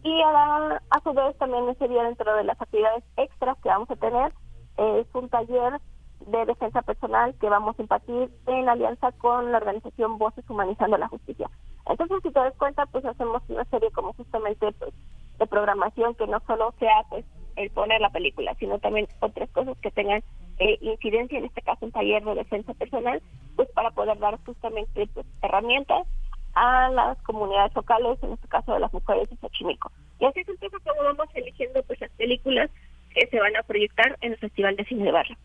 y 0.04 0.22
a, 0.22 0.82
a 0.90 1.02
su 1.04 1.14
vez 1.14 1.38
también 1.38 1.70
ese 1.70 1.88
día 1.88 2.04
dentro 2.04 2.36
de 2.36 2.44
las 2.44 2.60
actividades 2.60 3.04
extras 3.18 3.58
que 3.62 3.70
vamos 3.70 3.90
a 3.92 3.96
tener 3.98 4.34
es 4.78 5.08
un 5.14 5.30
taller 5.30 5.80
de 6.28 6.46
defensa 6.46 6.82
personal 6.82 7.36
que 7.40 7.50
vamos 7.50 7.78
a 7.78 7.82
impartir 7.82 8.30
en 8.48 8.70
alianza 8.70 9.12
con 9.14 9.52
la 9.52 9.58
organización 9.58 10.18
Voces 10.18 10.50
Humanizando 10.50 10.98
la 10.98 11.08
Justicia. 11.08 11.50
Entonces, 11.88 12.20
si 12.24 12.32
te 12.32 12.40
das 12.40 12.56
cuenta, 12.58 12.86
pues 12.86 13.06
hacemos 13.06 13.42
una 13.50 13.66
serie 13.66 13.92
como 13.92 14.14
justamente 14.14 14.72
pues, 14.74 14.94
de 15.40 15.48
programación 15.48 16.16
que 16.16 16.28
no 16.28 16.40
solo 16.48 16.74
sea 16.80 17.04
pues 17.10 17.26
el 17.56 17.70
poner 17.72 18.00
la 18.02 18.10
película, 18.10 18.56
sino 18.56 18.80
también 18.80 19.08
otras 19.20 19.50
cosas 19.50 19.78
que 19.80 19.92
tengan 19.92 20.24
eh, 20.60 20.78
incidencia, 20.82 21.40
en 21.40 21.46
este 21.46 21.62
caso 21.62 21.86
un 21.86 21.92
taller 21.92 22.24
de 22.24 22.36
defensa 22.36 22.74
personal, 22.76 23.22
pues 23.56 23.70
para 23.72 23.92
poder 23.92 24.18
dar 24.20 24.40
justamente 24.46 25.08
pues, 25.14 25.26
herramientas 25.42 26.08
a 26.54 26.90
las 26.90 27.22
comunidades 27.24 27.74
locales, 27.76 28.22
en 28.24 28.34
este 28.34 28.48
caso 28.48 28.74
de 28.74 28.80
las 28.80 28.94
mujeres 28.94 29.30
de 29.30 29.38
Xochimilco. 29.38 29.92
Y 30.20 30.26
así 30.26 30.42
es 30.42 30.60
poco 30.60 30.78
como 30.86 31.04
vamos 31.04 31.28
eligiendo 31.34 31.82
pues 31.84 32.00
las 32.00 32.12
películas 32.12 32.70
que 33.14 33.28
se 33.28 33.40
van 33.40 33.56
a 33.56 33.64
proyectar 33.64 34.18
en 34.22 34.34
el 34.34 34.38
Festival 34.38 34.76
de 34.76 34.86
Cine 34.86 35.06
de 35.06 35.12
Barrio. 35.12 35.38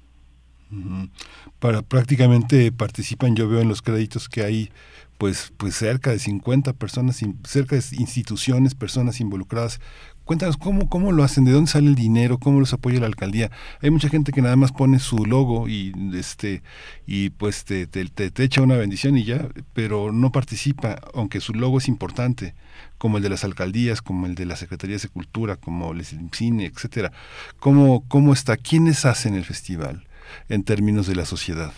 Para 1.58 1.82
prácticamente 1.82 2.72
participan, 2.72 3.36
yo 3.36 3.48
veo 3.48 3.60
en 3.60 3.68
los 3.68 3.82
créditos 3.82 4.28
que 4.28 4.42
hay 4.42 4.70
pues 5.18 5.52
pues 5.56 5.74
cerca 5.76 6.10
de 6.10 6.18
50 6.18 6.72
personas, 6.74 7.20
cerca 7.44 7.76
de 7.76 7.82
instituciones, 7.92 8.74
personas 8.74 9.20
involucradas. 9.20 9.80
Cuéntanos 10.24 10.56
cómo, 10.56 10.88
cómo 10.88 11.12
lo 11.12 11.22
hacen, 11.22 11.44
de 11.44 11.52
dónde 11.52 11.70
sale 11.70 11.86
el 11.86 11.94
dinero, 11.94 12.38
cómo 12.38 12.58
los 12.58 12.72
apoya 12.72 12.98
la 12.98 13.06
alcaldía. 13.06 13.52
Hay 13.80 13.90
mucha 13.90 14.08
gente 14.08 14.32
que 14.32 14.42
nada 14.42 14.56
más 14.56 14.72
pone 14.72 14.98
su 14.98 15.24
logo 15.24 15.68
y 15.68 15.92
este 16.14 16.62
y 17.06 17.30
pues 17.30 17.64
te, 17.64 17.86
te, 17.86 18.04
te, 18.08 18.42
echa 18.42 18.60
una 18.60 18.76
bendición 18.76 19.16
y 19.16 19.24
ya, 19.24 19.48
pero 19.72 20.10
no 20.10 20.32
participa, 20.32 20.98
aunque 21.14 21.40
su 21.40 21.54
logo 21.54 21.78
es 21.78 21.86
importante, 21.86 22.56
como 22.98 23.18
el 23.18 23.22
de 23.22 23.28
las 23.28 23.44
alcaldías, 23.44 24.02
como 24.02 24.26
el 24.26 24.34
de 24.34 24.46
las 24.46 24.58
secretarías 24.58 25.02
de 25.02 25.08
cultura, 25.10 25.54
como 25.56 25.92
el 25.92 26.04
cine, 26.32 26.66
etcétera. 26.66 27.12
¿Cómo, 27.60 28.04
cómo 28.08 28.32
está? 28.32 28.56
¿Quiénes 28.56 29.04
hacen 29.04 29.34
el 29.34 29.44
festival 29.44 30.06
en 30.48 30.64
términos 30.64 31.06
de 31.06 31.16
la 31.16 31.24
sociedad? 31.24 31.72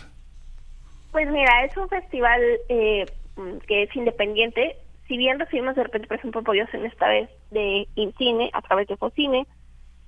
Pues 1.11 1.29
mira, 1.29 1.65
es 1.65 1.75
un 1.75 1.89
festival 1.89 2.41
eh, 2.69 3.05
que 3.67 3.83
es 3.83 3.95
independiente, 3.95 4.75
si 5.07 5.17
bien 5.17 5.39
recibimos 5.39 5.75
de 5.75 5.83
repente, 5.83 6.07
por 6.07 6.17
ejemplo, 6.17 6.41
apoyos 6.41 6.71
en 6.73 6.85
esta 6.85 7.07
vez 7.07 7.29
de 7.49 7.87
Incine 7.95 8.51
a 8.53 8.61
través 8.61 8.87
de 8.87 8.95
Focine 8.95 9.47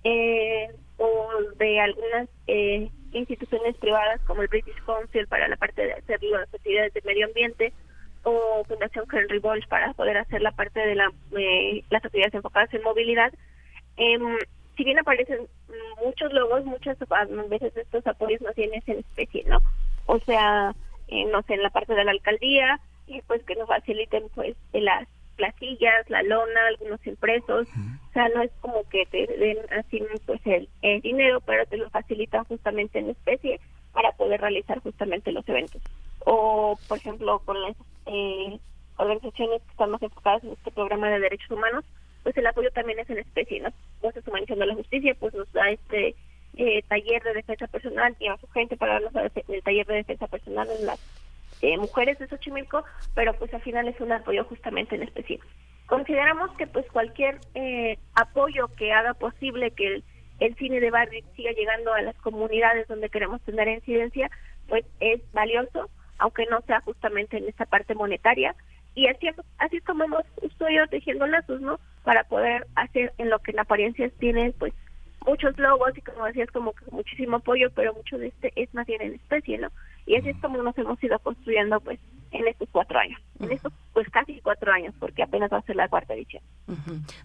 eh, 0.03 0.67
o 0.97 1.29
de 1.57 1.79
algunas 1.79 2.29
eh, 2.45 2.89
instituciones 3.11 3.75
privadas 3.77 4.21
como 4.27 4.43
el 4.43 4.47
British 4.47 4.79
Council 4.85 5.27
para 5.27 5.47
la 5.47 5.55
parte 5.55 5.81
de 5.81 5.93
hacer 5.93 6.21
las 6.23 6.53
actividades 6.53 6.93
de 6.93 7.01
medio 7.01 7.25
ambiente 7.25 7.73
o 8.23 8.63
Fundación 8.67 9.05
Henry 9.11 9.39
Bosch 9.39 9.67
para 9.67 9.91
poder 9.93 10.17
hacer 10.17 10.43
la 10.43 10.51
parte 10.51 10.79
de 10.79 10.93
la, 10.93 11.11
eh, 11.35 11.83
las 11.89 12.05
actividades 12.05 12.35
enfocadas 12.35 12.71
en 12.73 12.83
movilidad. 12.83 13.33
Si 14.81 14.85
bien 14.85 14.97
aparecen 14.97 15.47
muchos 16.03 16.33
logos, 16.33 16.65
muchas 16.65 16.97
veces 17.49 17.77
estos 17.77 18.07
apoyos 18.07 18.41
no 18.41 18.51
tienen 18.53 18.81
en 18.87 18.97
especie, 18.97 19.43
¿no? 19.43 19.59
O 20.07 20.17
sea, 20.21 20.73
no 21.31 21.43
sé, 21.43 21.53
en 21.53 21.61
la 21.61 21.69
parte 21.69 21.93
de 21.93 22.03
la 22.03 22.09
alcaldía, 22.09 22.79
y 23.05 23.21
pues 23.21 23.43
que 23.43 23.53
nos 23.53 23.67
faciliten 23.67 24.23
pues 24.33 24.57
las 24.73 25.07
plasillas, 25.35 26.09
la 26.09 26.23
lona, 26.23 26.65
algunos 26.65 27.05
impresos, 27.05 27.67
o 27.67 28.13
sea, 28.13 28.27
no 28.29 28.41
es 28.41 28.49
como 28.61 28.83
que 28.89 29.05
te 29.05 29.27
den 29.27 29.59
así 29.69 30.01
pues 30.25 30.41
el, 30.47 30.67
dinero, 31.01 31.41
pero 31.41 31.63
te 31.67 31.77
lo 31.77 31.87
facilitan 31.91 32.43
justamente 32.45 32.97
en 32.97 33.11
especie 33.11 33.59
para 33.93 34.13
poder 34.13 34.41
realizar 34.41 34.79
justamente 34.79 35.31
los 35.31 35.47
eventos. 35.47 35.79
O, 36.25 36.75
por 36.87 36.97
ejemplo, 36.97 37.37
con 37.45 37.61
las 37.61 37.75
eh, 38.07 38.59
organizaciones 38.97 39.61
que 39.61 39.71
están 39.73 39.91
más 39.91 40.01
enfocadas 40.01 40.43
en 40.43 40.53
este 40.53 40.71
programa 40.71 41.07
de 41.11 41.19
derechos 41.19 41.51
humanos, 41.51 41.85
pues 42.23 42.37
el 42.37 42.47
apoyo 42.47 42.71
también 42.71 42.99
es 42.99 43.09
en 43.09 43.19
especie, 43.19 43.59
¿no? 43.59 43.69
Voces 44.01 44.27
Humanizando 44.27 44.65
la 44.65 44.75
Justicia, 44.75 45.15
pues 45.19 45.33
nos 45.33 45.51
da 45.53 45.69
este 45.69 46.15
eh, 46.55 46.83
taller 46.87 47.23
de 47.23 47.33
defensa 47.33 47.67
personal 47.67 48.15
y 48.19 48.27
a 48.27 48.37
su 48.37 48.47
gente 48.47 48.77
para 48.77 48.99
darnos 48.99 49.31
el 49.47 49.63
taller 49.63 49.87
de 49.87 49.95
defensa 49.95 50.27
personal 50.27 50.67
en 50.69 50.85
las 50.85 50.99
eh, 51.61 51.77
mujeres 51.77 52.17
de 52.19 52.27
Xochimilco, 52.27 52.83
pero 53.13 53.33
pues 53.33 53.53
al 53.53 53.61
final 53.61 53.87
es 53.87 53.99
un 54.01 54.11
apoyo 54.11 54.43
justamente 54.45 54.95
en 54.95 55.03
específico. 55.03 55.47
Consideramos 55.85 56.51
que 56.57 56.67
pues 56.67 56.85
cualquier 56.91 57.39
eh, 57.53 57.97
apoyo 58.15 58.67
que 58.77 58.91
haga 58.93 59.13
posible 59.13 59.71
que 59.71 59.87
el, 59.87 60.03
el 60.39 60.55
cine 60.55 60.79
de 60.79 60.89
barrio 60.89 61.23
siga 61.35 61.51
llegando 61.51 61.93
a 61.93 62.01
las 62.01 62.15
comunidades 62.17 62.87
donde 62.87 63.09
queremos 63.09 63.41
tener 63.41 63.67
incidencia, 63.67 64.29
pues 64.67 64.85
es 64.99 65.21
valioso, 65.33 65.89
aunque 66.17 66.45
no 66.49 66.61
sea 66.61 66.81
justamente 66.81 67.37
en 67.37 67.47
esta 67.47 67.65
parte 67.65 67.93
monetaria. 67.93 68.55
Y 68.95 69.07
así, 69.07 69.27
así 69.57 69.77
es 69.77 69.83
como 69.83 70.03
hemos, 70.03 70.23
estoy 70.41 70.75
tejiendo 70.89 71.25
lazos, 71.27 71.61
¿no? 71.61 71.79
Para 72.03 72.23
poder 72.25 72.67
hacer 72.75 73.13
en 73.17 73.29
lo 73.29 73.39
que 73.39 73.51
en 73.51 73.59
apariencia 73.59 74.09
tienen, 74.19 74.53
pues, 74.53 74.73
muchos 75.25 75.57
logos 75.57 75.97
y 75.97 76.01
como 76.01 76.25
decías, 76.25 76.49
como 76.51 76.73
que 76.73 76.85
muchísimo 76.91 77.37
apoyo, 77.37 77.69
pero 77.71 77.93
mucho 77.93 78.17
de 78.17 78.27
este 78.27 78.51
es 78.55 78.73
más 78.73 78.85
bien 78.87 79.01
en 79.01 79.13
especie, 79.13 79.57
¿no? 79.57 79.69
Y 80.05 80.15
así 80.15 80.29
es 80.29 80.37
como 80.41 80.61
nos 80.61 80.77
hemos 80.77 81.01
ido 81.03 81.17
construyendo, 81.19 81.79
pues, 81.79 81.99
en 82.31 82.47
estos 82.47 82.69
cuatro 82.71 82.99
años. 82.99 83.19
En 83.39 83.51
estos, 83.51 83.73
pues, 83.93 84.07
casi 84.09 84.39
cuatro 84.41 84.71
años, 84.71 84.93
porque 84.99 85.23
apenas 85.23 85.51
va 85.51 85.57
a 85.57 85.61
ser 85.63 85.75
la 85.75 85.87
cuarta 85.87 86.13
edición. 86.13 86.43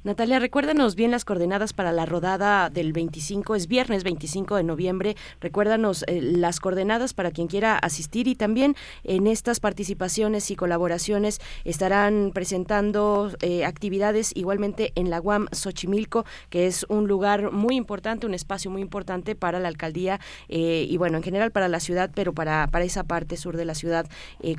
Natalia, 0.02 0.38
recuérdanos 0.38 0.94
bien 0.96 1.10
las 1.10 1.24
coordenadas 1.24 1.72
para 1.72 1.92
la 1.92 2.06
rodada 2.06 2.70
del 2.70 2.92
25, 2.92 3.54
es 3.54 3.68
viernes 3.68 4.02
25 4.02 4.56
de 4.56 4.62
noviembre. 4.62 5.16
Recuérdanos 5.40 6.04
eh, 6.08 6.20
las 6.20 6.58
coordenadas 6.58 7.14
para 7.14 7.30
quien 7.30 7.46
quiera 7.46 7.76
asistir 7.78 8.26
y 8.28 8.34
también 8.34 8.74
en 9.04 9.26
estas 9.26 9.60
participaciones 9.60 10.50
y 10.50 10.56
colaboraciones 10.56 11.40
estarán 11.64 12.30
presentando 12.34 13.30
eh, 13.40 13.64
actividades 13.64 14.32
igualmente 14.34 14.92
en 14.96 15.10
la 15.10 15.20
UAM 15.20 15.46
Xochimilco, 15.52 16.24
que 16.50 16.66
es 16.66 16.84
un 16.88 17.06
lugar 17.06 17.52
muy 17.52 17.76
importante, 17.76 18.26
un 18.26 18.34
espacio 18.34 18.70
muy 18.70 18.82
importante 18.82 19.36
para 19.36 19.60
la 19.60 19.68
alcaldía 19.68 20.18
eh, 20.48 20.86
y, 20.88 20.96
bueno, 20.96 21.18
en 21.18 21.22
general 21.22 21.52
para 21.52 21.68
la 21.68 21.80
ciudad, 21.80 22.10
pero 22.14 22.32
para, 22.32 22.66
para 22.68 22.84
esa 22.84 23.04
parte 23.04 23.36
sur 23.36 23.56
de 23.56 23.64
la 23.64 23.74
ciudad. 23.74 24.06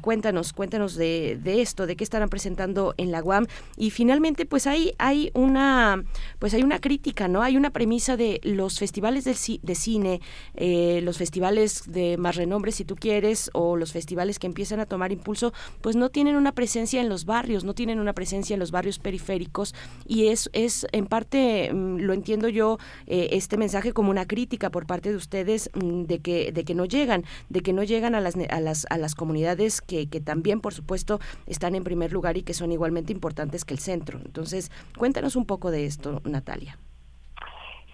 cuéntanos, 0.02 0.37
cuéntanos 0.54 0.95
de, 0.95 1.39
de 1.41 1.62
esto, 1.62 1.86
de 1.88 1.95
qué 1.95 2.04
estarán 2.04 2.30
presentando 2.30 2.93
en 2.97 3.12
la 3.12 3.23
UAM 3.23 3.47
y 3.78 3.91
finalmente, 3.91 4.45
pues 4.45 4.67
hay 4.67 4.88
hay, 4.97 5.32
una, 5.34 6.04
pues 6.39 6.54
hay 6.54 6.63
una 6.63 6.80
crítica, 6.80 7.28
¿no? 7.28 7.41
Hay 7.41 7.58
una 7.58 7.71
premisa 7.71 8.17
de 8.17 8.39
los 8.43 8.80
festivales 8.80 9.23
de, 9.23 9.36
de 9.62 9.76
cine, 9.76 10.21
eh, 10.56 11.02
los 11.04 11.17
festivales 11.17 11.84
de 11.88 12.17
más 12.17 12.36
renombre, 12.36 12.71
si 12.71 12.86
tú 12.86 12.95
quieres, 12.95 13.50
o 13.54 13.76
los 13.76 13.91
festivales 13.91 14.39
que 14.39 14.47
empiezan 14.47 14.80
a 14.80 14.86
tomar 14.86 15.12
impulso, 15.12 15.54
pues 15.82 15.95
no 15.95 16.10
tienen 16.10 16.36
una 16.36 16.52
presencia 16.52 17.02
en 17.02 17.10
los 17.10 17.26
barrios, 17.26 17.63
no 17.63 17.73
tienen 17.73 18.00
una 18.00 18.13
presencia 18.13 18.54
en 18.54 18.60
los 18.60 18.71
barrios 18.71 19.00
periféricos 19.00 19.73
y 20.06 20.28
es, 20.28 20.50
es 20.54 20.88
en 20.91 21.08
parte, 21.08 21.71
mm, 21.73 21.97
lo 22.00 22.13
entiendo 22.13 22.50
yo, 22.50 22.78
eh, 23.06 23.30
este 23.32 23.58
mensaje 23.58 23.93
como 23.93 24.10
una 24.12 24.26
crítica 24.26 24.69
por 24.69 24.86
parte 24.86 25.10
de 25.10 25.15
ustedes 25.15 25.69
mm, 25.73 26.04
de 26.04 26.19
que, 26.19 26.52
de 26.52 26.63
que 26.63 26.76
no 26.76 26.86
llegan, 26.86 27.23
de 27.50 27.62
que 27.62 27.73
no 27.73 27.84
llegan 27.84 28.15
a 28.15 28.21
las, 28.21 28.36
a 28.50 28.60
las, 28.62 28.86
a 28.89 28.97
las 28.97 29.15
comunidades 29.15 29.82
que, 29.82 30.08
que 30.08 30.21
también, 30.28 30.60
por 30.60 30.74
supuesto, 30.74 31.20
están 31.46 31.74
en 31.74 31.86
primer 31.86 32.12
lugar 32.12 32.36
y 32.36 32.44
que 32.44 32.54
son 32.54 32.74
igualmente 32.74 33.13
importantes 33.13 33.63
que 33.63 33.74
el 33.74 33.80
centro. 33.80 34.20
Entonces, 34.26 34.72
cuéntanos 34.98 35.38
un 35.38 35.46
poco 35.46 35.72
de 35.72 35.86
esto, 35.86 36.22
Natalia. 36.26 36.78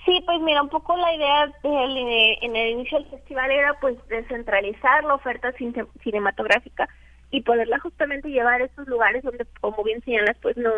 Sí, 0.03 0.19
pues 0.25 0.41
mira, 0.41 0.63
un 0.63 0.69
poco 0.69 0.97
la 0.97 1.13
idea 1.13 1.53
en 1.61 2.55
el 2.55 2.71
inicio 2.71 2.97
del 2.97 3.07
festival 3.09 3.51
era 3.51 3.79
pues 3.79 3.95
descentralizar 4.09 5.03
la 5.03 5.13
oferta 5.13 5.53
cinematográfica 6.01 6.89
y 7.29 7.41
poderla 7.41 7.77
justamente 7.79 8.29
llevar 8.29 8.61
a 8.61 8.65
esos 8.65 8.87
lugares 8.87 9.23
donde, 9.23 9.45
como 9.61 9.83
bien 9.83 10.01
señalas, 10.01 10.35
pues 10.41 10.57
no 10.57 10.71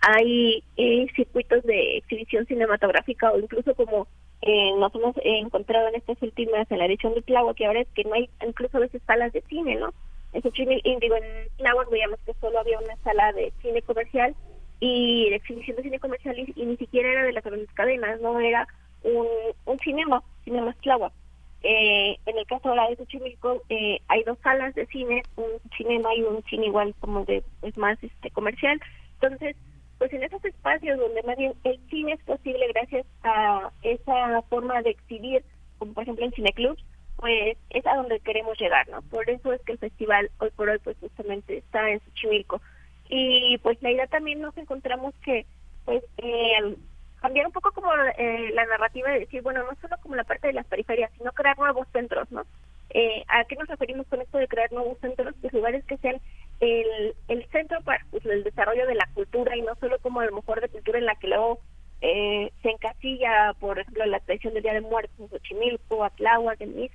hay 0.00 0.64
eh, 0.78 1.06
circuitos 1.14 1.62
de 1.64 1.98
exhibición 1.98 2.46
cinematográfica 2.46 3.30
o 3.30 3.38
incluso 3.38 3.74
como 3.74 4.06
eh, 4.40 4.72
nos 4.78 4.94
hemos 4.94 5.14
encontrado 5.22 5.88
en 5.88 5.96
estas 5.96 6.20
últimas, 6.22 6.70
en 6.70 6.78
la 6.78 6.86
edición 6.86 7.14
de 7.14 7.22
Tláhuac, 7.22 7.56
que 7.56 7.66
ahora 7.66 7.82
es 7.82 7.88
que 7.94 8.04
no 8.04 8.14
hay 8.14 8.30
incluso 8.46 8.78
a 8.78 8.80
veces 8.80 9.02
salas 9.06 9.32
de 9.32 9.42
cine, 9.42 9.76
¿no? 9.76 9.92
En 10.34 10.98
digo, 10.98 11.16
en 11.16 11.48
Tláhuac 11.58 11.88
veíamos 11.90 12.18
que 12.26 12.34
solo 12.40 12.58
había 12.58 12.78
una 12.78 12.96
sala 13.04 13.32
de 13.32 13.52
cine 13.62 13.82
comercial 13.82 14.34
y 14.80 15.30
la 15.30 15.36
exhibición 15.36 15.76
de 15.76 15.84
cine 15.84 16.00
comercial 16.00 16.36
y, 16.38 16.66
ni 16.66 16.76
siquiera 16.76 17.10
era 17.10 17.22
de 17.24 17.32
las 17.32 17.44
grandes 17.44 17.70
cadenas, 17.72 18.20
no 18.20 18.40
era 18.40 18.66
un, 19.04 19.26
un 19.64 19.78
cinema, 19.78 20.22
Cinema 20.44 20.74
Tláhuac. 20.82 21.12
Eh, 21.62 22.18
en 22.26 22.36
el 22.36 22.46
caso 22.46 22.68
de 22.68 22.76
la 22.76 22.90
de 22.90 22.96
Xochimilco 22.96 23.62
eh, 23.70 23.98
hay 24.08 24.22
dos 24.24 24.36
salas 24.42 24.74
de 24.74 24.86
cine, 24.86 25.22
un 25.36 25.48
cinema 25.78 26.14
y 26.14 26.22
un 26.22 26.42
cine 26.42 26.66
igual 26.66 26.94
como 27.00 27.24
de 27.24 27.42
es 27.62 27.76
más 27.78 27.96
este 28.02 28.30
comercial. 28.32 28.78
Entonces, 29.20 29.56
pues 29.98 30.12
en 30.12 30.24
esos 30.24 30.44
espacios 30.44 30.98
donde 30.98 31.22
más 31.22 31.36
bien 31.38 31.54
el 31.64 31.80
cine 31.88 32.12
es 32.12 32.22
posible 32.24 32.66
gracias 32.74 33.06
a 33.22 33.70
esa 33.82 34.42
forma 34.50 34.82
de 34.82 34.90
exhibir, 34.90 35.42
como 35.78 35.94
por 35.94 36.02
ejemplo 36.02 36.26
en 36.26 36.32
cineclubs, 36.32 36.84
pues 37.16 37.56
es 37.70 37.86
a 37.86 37.96
donde 37.96 38.20
queremos 38.20 38.58
llegar, 38.58 38.88
¿no? 38.88 39.02
Por 39.02 39.28
eso 39.30 39.52
es 39.52 39.60
que 39.62 39.72
el 39.72 39.78
festival 39.78 40.30
hoy 40.38 40.50
por 40.50 40.68
hoy 40.68 40.78
pues 40.78 40.96
justamente 41.00 41.58
está 41.58 41.90
en 41.90 42.00
Xochimilco. 42.00 42.60
Y 43.08 43.58
pues 43.58 43.80
la 43.82 43.90
idea 43.90 44.06
también 44.06 44.40
nos 44.40 44.56
encontramos 44.56 45.14
que 45.24 45.46
pues 45.84 46.02
eh, 46.18 46.76
cambiar 47.20 47.46
un 47.46 47.52
poco 47.52 47.72
como 47.72 47.92
eh, 48.18 48.50
la 48.52 48.66
narrativa 48.66 49.10
de 49.10 49.20
decir, 49.20 49.42
bueno, 49.42 49.62
no 49.62 49.76
solo 49.80 49.96
como 50.02 50.14
la 50.14 50.24
parte 50.24 50.48
de 50.48 50.52
las 50.52 50.66
periferias, 50.66 51.10
sino 51.16 51.32
crear 51.32 51.58
nuevos 51.58 51.86
centros, 51.92 52.30
¿no? 52.30 52.44
Eh, 52.90 53.24
¿A 53.28 53.44
qué 53.44 53.56
nos 53.56 53.68
referimos 53.68 54.06
con 54.08 54.20
esto 54.20 54.38
de 54.38 54.48
crear 54.48 54.70
nuevos 54.72 54.98
centros? 55.00 55.34
Pues 55.40 55.52
lugares 55.52 55.84
que 55.84 55.96
sean 55.98 56.20
el, 56.60 57.14
el 57.28 57.46
centro 57.50 57.80
para 57.82 58.04
pues, 58.10 58.24
el 58.26 58.44
desarrollo 58.44 58.86
de 58.86 58.94
la 58.94 59.08
cultura 59.14 59.56
y 59.56 59.62
no 59.62 59.74
solo 59.76 59.98
como 60.00 60.20
a 60.20 60.26
lo 60.26 60.36
mejor 60.36 60.60
de 60.60 60.68
cultura 60.68 60.98
en 60.98 61.06
la 61.06 61.16
que 61.16 61.28
luego 61.28 61.60
eh, 62.06 62.52
se 62.62 62.68
encasilla, 62.68 63.54
por 63.58 63.78
ejemplo, 63.78 64.04
la 64.04 64.20
tradición 64.20 64.52
del 64.52 64.62
Día 64.62 64.74
de 64.74 64.82
Muertos 64.82 65.18
en 65.18 65.30
Xochimilco, 65.30 66.04
Atláhuac, 66.04 66.60
en 66.60 66.90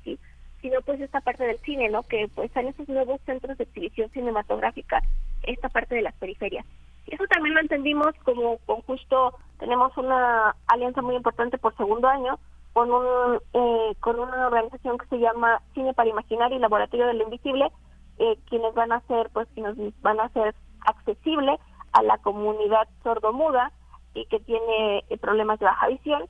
sino 0.61 0.81
pues 0.81 1.01
esta 1.01 1.19
parte 1.21 1.47
del 1.47 1.57
cine, 1.59 1.89
¿no? 1.89 2.03
Que 2.03 2.29
pues 2.35 2.55
en 2.55 2.67
esos 2.67 2.87
nuevos 2.87 3.19
centros 3.25 3.57
de 3.57 3.63
exhibición 3.63 4.11
cinematográfica, 4.11 5.01
esta 5.41 5.67
parte 5.69 5.95
de 5.95 6.03
las 6.03 6.13
periferias. 6.13 6.63
Y 7.07 7.15
eso 7.15 7.23
también 7.25 7.55
lo 7.55 7.61
entendimos 7.61 8.13
como 8.23 8.59
con 8.67 8.81
justo, 8.83 9.33
tenemos 9.57 9.97
una 9.97 10.55
alianza 10.67 11.01
muy 11.01 11.15
importante 11.15 11.57
por 11.57 11.75
segundo 11.75 12.07
año 12.07 12.37
con 12.73 12.91
un 12.91 13.39
eh, 13.53 13.95
con 14.01 14.19
una 14.19 14.45
organización 14.45 14.99
que 14.99 15.07
se 15.07 15.17
llama 15.17 15.59
Cine 15.73 15.95
para 15.95 16.09
Imaginar 16.09 16.53
y 16.53 16.59
Laboratorio 16.59 17.07
del 17.07 17.23
Invisible, 17.23 17.71
eh, 18.19 18.37
quienes 18.47 18.75
van 18.75 18.91
a 18.91 18.97
hacer, 18.97 19.31
pues, 19.33 19.47
quienes 19.55 19.75
van 20.01 20.19
a 20.19 20.25
hacer 20.25 20.53
accesible 20.81 21.57
a 21.93 22.03
la 22.03 22.19
comunidad 22.19 22.87
sordomuda 23.01 23.71
que 24.13 24.39
tiene 24.39 25.03
eh, 25.09 25.17
problemas 25.17 25.59
de 25.59 25.65
baja 25.65 25.87
visión. 25.87 26.23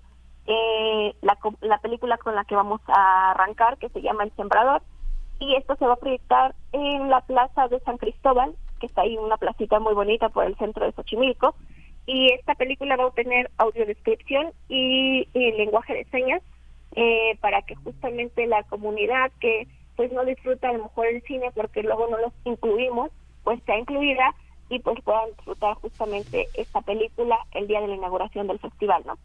Eh, 0.46 1.16
la, 1.22 1.38
la 1.62 1.78
película 1.80 2.18
con 2.18 2.36
la 2.36 2.44
que 2.44 2.56
vamos 2.56 2.82
a 2.88 3.32
arrancar, 3.32 3.78
que 3.78 3.90
se 3.90 4.02
llama 4.02 4.24
El 4.24 4.36
Sembrador, 4.36 4.82
y 5.40 5.56
esto 5.56 5.76
se 5.76 5.86
va 5.86 5.94
a 5.94 5.98
proyectar 5.98 6.56
en 6.72 7.10
la 7.10 7.22
plaza 7.22 7.68
de 7.68 7.80
San 7.82 7.98
Cristóbal, 7.98 8.56
que 8.80 8.88
está 8.88 9.02
ahí 9.02 9.18
una 9.18 9.38
placita 9.38 9.80
muy 9.80 9.94
bonita 9.94 10.30
por 10.30 10.46
el 10.46 10.56
centro 10.58 10.86
de 10.86 10.92
Xochimilco, 10.94 11.56
y 12.06 12.32
esta 12.34 12.56
película 12.56 12.96
va 12.96 13.06
a 13.06 13.12
tener 13.12 13.52
audiodescripción 13.58 14.52
y, 14.68 15.28
y 15.34 15.52
lenguaje 15.52 15.94
de 15.94 16.06
señas 16.06 16.42
eh, 16.96 17.38
para 17.40 17.62
que 17.62 17.76
justamente 17.76 18.48
la 18.48 18.64
comunidad 18.64 19.32
que 19.40 19.68
pues 19.96 20.12
no 20.12 20.26
disfruta 20.26 20.70
a 20.70 20.74
lo 20.74 20.86
mejor 20.86 21.06
el 21.08 21.22
cine 21.24 21.52
porque 21.54 21.84
luego 21.84 22.08
no 22.08 22.18
los 22.18 22.34
incluimos, 22.46 23.12
pues 23.44 23.62
sea 23.66 23.78
incluida 23.78 24.34
y 24.70 24.80
pues 24.80 25.02
puedan 25.04 25.30
disfrutar 25.36 25.76
justamente 25.76 26.48
esta 26.54 26.82
película 26.82 27.38
el 27.52 27.68
día 27.68 27.82
de 27.82 27.88
la 27.88 27.96
inauguración 27.96 28.48
del 28.48 28.60
festival, 28.60 29.04
¿no? 29.06 29.18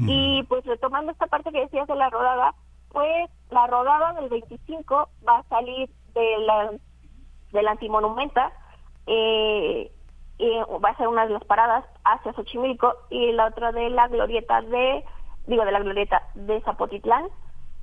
Y 0.00 0.44
pues 0.44 0.64
retomando 0.64 1.10
esta 1.10 1.26
parte 1.26 1.50
que 1.50 1.60
decías 1.60 1.88
de 1.88 1.96
la 1.96 2.08
rodada, 2.08 2.54
pues 2.90 3.30
la 3.50 3.66
rodada 3.66 4.12
del 4.12 4.28
25 4.28 5.08
va 5.26 5.38
a 5.38 5.42
salir 5.44 5.90
de 6.14 6.38
la 6.38 6.70
del 7.52 7.68
antimonumenta, 7.68 8.52
eh, 9.06 9.90
va 10.40 10.90
a 10.90 10.96
ser 10.96 11.08
una 11.08 11.26
de 11.26 11.32
las 11.32 11.44
paradas 11.44 11.84
hacia 12.04 12.32
Xochimilco 12.32 12.94
y 13.10 13.32
la 13.32 13.46
otra 13.46 13.72
de 13.72 13.90
la 13.90 14.06
glorieta 14.08 14.60
de, 14.62 15.04
digo, 15.46 15.64
de 15.64 15.72
la 15.72 15.80
glorieta 15.80 16.22
de 16.34 16.60
Zapotitlán 16.60 17.26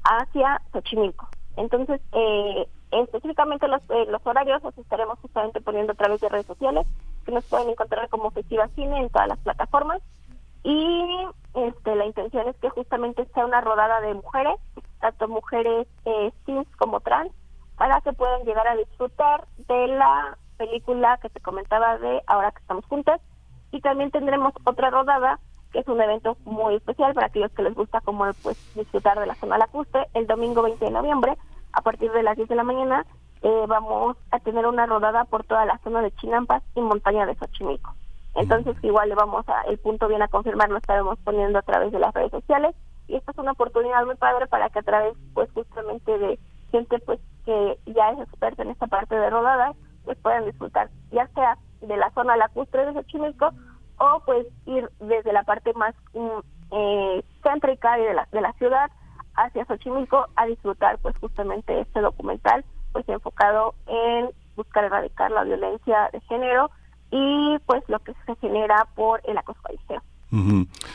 hacia 0.04 0.62
Xochimilco. 0.72 1.28
Entonces, 1.58 2.02
eh, 2.12 2.68
específicamente 2.92 3.68
los, 3.68 3.82
eh, 3.90 4.06
los 4.10 4.26
horarios 4.26 4.64
los 4.64 4.78
estaremos 4.78 5.20
justamente 5.20 5.62
poniendo 5.62 5.94
a 5.94 5.96
través 5.96 6.22
de 6.22 6.30
redes 6.30 6.46
sociales, 6.46 6.88
que 7.26 7.32
nos 7.32 7.46
pueden 7.46 7.70
encontrar 7.70 8.10
como 8.10 8.32
Festiva 8.32 8.68
Cine 8.76 9.00
en 9.00 9.10
todas 9.10 9.28
las 9.28 9.40
plataformas. 9.40 10.02
Y 10.64 11.04
este, 11.54 11.96
la 11.96 12.06
intención 12.06 12.48
es 12.48 12.56
que 12.58 12.70
justamente 12.70 13.26
sea 13.34 13.46
una 13.46 13.62
rodada 13.62 14.02
de 14.02 14.16
mujeres, 14.16 14.56
tanto 15.00 15.28
mujeres 15.28 15.88
eh, 16.06 16.32
cis 16.46 16.68
como 16.78 17.00
trans, 17.02 17.32
para 17.78 18.02
que 18.02 18.14
puedan 18.14 18.44
llegar 18.44 18.68
a 18.68 18.76
disfrutar 18.76 19.48
de 19.68 19.88
la 19.88 20.38
película 20.58 21.18
que 21.22 21.30
te 21.30 21.40
comentaba 21.42 21.98
de 21.98 22.22
Ahora 22.28 22.52
que 22.52 22.62
estamos 22.62 22.86
juntas. 22.86 23.22
Y 23.72 23.82
también 23.82 24.10
tendremos 24.12 24.54
otra 24.64 24.90
rodada, 24.90 25.40
es 25.76 25.88
un 25.88 26.02
evento 26.02 26.38
muy 26.46 26.76
especial 26.76 27.14
para 27.14 27.28
aquellos 27.28 27.52
que 27.52 27.64
les 27.64 27.76
gusta 27.76 28.02
como 28.02 28.26
pues 28.44 28.58
disfrutar 28.76 29.20
de 29.20 29.26
la 29.26 29.36
zona 29.36 29.58
lacustre, 29.58 30.08
el 30.14 30.28
domingo 30.28 30.62
20 30.62 30.84
de 30.84 30.92
noviembre, 30.92 31.38
a 31.74 31.82
partir 31.82 32.12
de 32.12 32.24
las 32.24 32.38
10 32.38 32.50
de 32.50 32.56
la 32.56 32.64
mañana, 32.64 33.06
eh, 33.42 33.66
vamos 33.68 34.18
a 34.32 34.40
tener 34.40 34.66
una 34.66 34.86
rodada 34.86 35.26
por 35.26 35.44
toda 35.44 35.66
la 35.66 35.78
zona 35.80 36.02
de 36.02 36.12
Chinampas 36.12 36.64
y 36.76 36.82
montaña 36.82 37.26
de 37.26 37.36
Xochimilco. 37.36 37.94
Entonces, 38.36 38.76
igual 38.82 39.10
le 39.10 39.16
vamos 39.16 39.48
a, 39.48 39.62
el 39.64 39.78
punto 39.78 40.08
bien 40.08 40.22
a 40.22 40.28
confirmar, 40.28 40.70
lo 40.70 40.78
estaremos 40.78 41.18
poniendo 41.20 41.60
a 41.60 41.62
través 41.62 41.92
de 41.92 42.00
las 42.00 42.14
redes 42.14 42.32
sociales 42.32 42.76
y 43.08 43.16
esta 43.16 43.32
es 43.32 43.38
una 43.38 43.52
oportunidad 43.52 44.06
muy 44.06 44.16
padre 44.16 44.48
para 44.48 44.70
que 44.70 44.80
a 44.80 44.84
través, 44.84 45.16
pues 45.34 45.50
justamente 45.52 46.18
de 46.18 46.40
gente 46.72 47.00
pues 47.00 47.20
que 47.46 47.78
ya 47.86 48.12
es 48.12 48.20
experta 48.20 48.64
en 48.64 48.72
esta 48.72 48.88
parte 48.88 49.16
de 49.16 49.30
rodadas, 49.30 49.76
pues 50.04 50.18
puedan 50.18 50.46
disfrutar, 50.46 50.90
ya 51.12 51.28
sea 51.28 51.58
de 51.82 51.98
la 51.98 52.10
zona 52.12 52.36
lacustre 52.36 52.86
de 52.86 52.94
Xochimilco 52.94 53.52
o 53.98 54.22
pues 54.26 54.46
ir 54.66 54.90
desde 55.00 55.34
la 55.34 55.44
parte 55.44 55.74
más 55.74 55.96
mm, 56.14 56.40
eh, 56.72 57.24
céntrica 57.44 57.98
de 57.98 58.14
la, 58.14 58.28
de 58.32 58.42
la 58.42 58.54
ciudad 58.54 58.90
hacia 59.36 59.66
Xochimilco 59.66 60.28
a 60.36 60.46
disfrutar 60.46 60.98
pues 61.00 61.16
justamente 61.18 61.80
este 61.80 62.02
documental 62.02 62.64
pues 62.94 63.08
enfocado 63.10 63.76
en 63.88 64.30
buscar 64.56 64.86
erradicar 64.86 65.32
la 65.32 65.44
violencia 65.44 66.10
de 66.14 66.22
género 66.22 66.72
y 67.12 67.58
pues 67.66 67.84
lo 67.88 68.00
que 68.00 68.14
se 68.26 68.36
genera 68.38 68.88
por 68.96 69.22
el 69.26 69.38
acoso 69.38 69.60
callejero. 69.62 70.02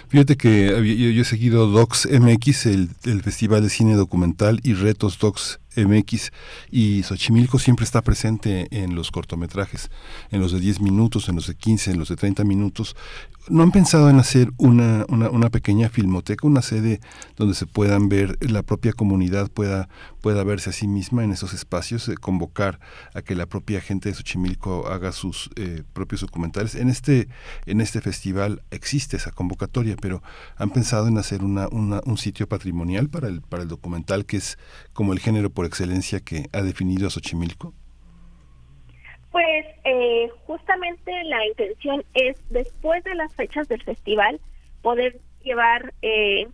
Fíjate 0.09 0.37
que 0.37 0.67
yo, 1.15 1.23
he 1.23 1.25
seguido 1.25 1.67
Docs 1.67 2.09
MX, 2.11 2.67
el, 2.67 2.89
el, 3.05 3.23
Festival 3.23 3.63
de 3.63 3.71
Cine 3.71 3.95
Documental, 3.95 4.61
y 4.63 4.75
Retos 4.75 5.19
Docs 5.19 5.61
MX, 5.77 6.33
y 6.71 7.03
Xochimilco 7.03 7.59
siempre 7.59 7.85
está 7.85 8.03
presente 8.03 8.69
en 8.71 8.95
los 8.95 9.11
cortometrajes, 9.11 9.91
en 10.31 10.41
los 10.41 10.53
de 10.53 10.61
10 10.61 10.81
minutos, 10.81 11.29
en 11.29 11.37
los 11.37 11.47
de 11.47 11.55
15, 11.55 11.93
en 11.93 11.99
los 11.99 12.09
de 12.09 12.17
30 12.17 12.45
minutos. 12.45 12.97
¿No 13.49 13.63
han 13.63 13.73
pensado 13.73 14.11
en 14.11 14.19
hacer 14.19 14.53
una, 14.59 15.07
una, 15.09 15.51
pequeña 15.51 15.89
filmoteca, 15.89 16.47
una 16.47 16.63
sede 16.63 17.01
donde 17.37 17.55
se 17.55 17.67
puedan 17.67 18.09
ver, 18.09 18.37
la 18.41 18.63
propia 18.63 18.93
comunidad 18.93 19.51
pueda, 19.51 19.89
pueda 20.21 20.45
verse 20.45 20.71
a 20.71 20.73
sí 20.73 20.87
misma 20.87 21.25
en 21.25 21.33
esos 21.33 21.55
espacios, 21.55 22.09
eh, 22.09 22.17
convocar 22.17 22.79
a 23.15 23.23
que 23.23 23.35
la 23.35 23.47
propia 23.47 23.81
gente 23.81 24.09
de 24.09 24.15
Xochimilco 24.15 24.89
haga 24.89 25.11
sus 25.13 25.51
eh, 25.57 25.83
propios 25.95 26.21
documentales? 26.21 26.75
En 26.75 26.91
este, 26.91 27.29
en 27.67 27.81
este 27.81 28.01
festival 28.01 28.63
existe 28.71 29.17
esa 29.17 29.33
convocatoria, 29.33 29.97
pero 30.01 30.23
¿han 30.57 30.71
pensado 30.71 31.09
en 31.09 31.17
hacer 31.17 31.43
una, 31.43 31.67
una, 31.69 32.03
un 32.05 32.19
sitio 32.19 32.47
patrimonial 32.47 33.09
para 33.09 33.29
el, 33.29 33.41
para 33.41 33.63
el 33.63 33.69
documental 33.69 34.27
que 34.27 34.37
es 34.37 34.59
como 34.93 35.13
el 35.13 35.19
género 35.19 35.51
por 35.61 35.67
excelencia 35.67 36.21
que 36.21 36.49
ha 36.55 36.63
definido 36.63 37.07
a 37.07 37.11
Xochimilco? 37.11 37.75
Pues 39.31 39.67
eh, 39.85 40.31
justamente 40.47 41.13
la 41.25 41.47
intención 41.49 42.03
es, 42.15 42.35
después 42.49 43.05
de 43.05 43.15
las 43.15 43.31
fechas 43.35 43.69
del 43.69 43.83
festival, 43.83 44.41
poder 44.81 45.21
llevar 45.43 45.93
eh, 46.01 46.49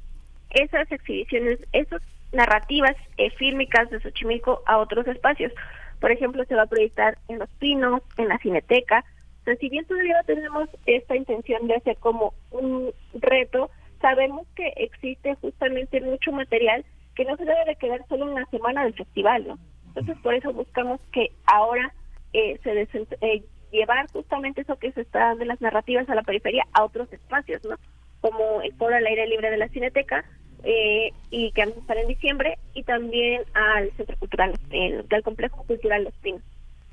esas 0.50 0.90
exhibiciones, 0.90 1.60
esas 1.72 2.02
narrativas 2.32 2.96
eh, 3.16 3.30
fílmicas 3.30 3.88
de 3.90 4.00
Xochimilco 4.00 4.62
a 4.66 4.78
otros 4.78 5.06
espacios. 5.06 5.52
Por 6.00 6.10
ejemplo, 6.10 6.44
se 6.44 6.56
va 6.56 6.62
a 6.62 6.66
proyectar 6.74 7.16
en 7.28 7.38
Los 7.38 7.50
Pinos, 7.60 8.02
en 8.16 8.26
la 8.26 8.38
Cineteca. 8.38 9.04
O 9.46 9.54
si 9.60 9.68
bien 9.68 9.84
todavía 9.84 10.20
tenemos 10.26 10.68
esta 10.86 11.14
intención 11.14 11.68
de 11.68 11.76
hacer 11.76 11.96
como 11.98 12.34
un 12.50 12.90
reto, 13.14 13.70
sabemos 14.00 14.48
que 14.56 14.66
existe 14.74 15.36
justamente 15.36 16.00
mucho 16.00 16.32
material 16.32 16.84
que 17.16 17.24
no 17.24 17.36
se 17.36 17.44
debe 17.44 17.64
de 17.64 17.76
quedar 17.76 18.06
solo 18.08 18.30
una 18.30 18.44
semana 18.46 18.84
del 18.84 18.94
festival, 18.94 19.48
¿no? 19.48 19.58
Entonces, 19.88 20.16
por 20.22 20.34
eso 20.34 20.52
buscamos 20.52 21.00
que 21.12 21.30
ahora 21.46 21.92
eh, 22.32 22.60
se 22.62 22.88
eh, 23.22 23.42
llevar 23.72 24.06
justamente 24.12 24.60
eso 24.60 24.78
que 24.78 24.92
se 24.92 25.00
está 25.00 25.20
dando 25.20 25.42
en 25.42 25.48
las 25.48 25.60
narrativas 25.60 26.08
a 26.08 26.14
la 26.14 26.22
periferia 26.22 26.66
a 26.72 26.84
otros 26.84 27.12
espacios, 27.12 27.64
¿no? 27.64 27.76
Como 28.20 28.60
el 28.62 28.72
foro 28.74 28.94
al 28.94 29.06
aire 29.06 29.26
libre 29.26 29.50
de 29.50 29.56
la 29.56 29.68
Cineteca, 29.68 30.24
eh, 30.62 31.12
y 31.30 31.52
que 31.52 31.62
vamos 31.62 31.78
a 31.78 31.80
estar 31.80 31.96
en 31.96 32.08
diciembre, 32.08 32.58
y 32.74 32.82
también 32.82 33.42
al 33.54 33.90
Centro 33.92 34.16
Cultural, 34.18 34.52
el, 34.70 35.06
al 35.10 35.22
Complejo 35.22 35.64
Cultural 35.64 36.04
Los 36.04 36.14
Pinos. 36.18 36.42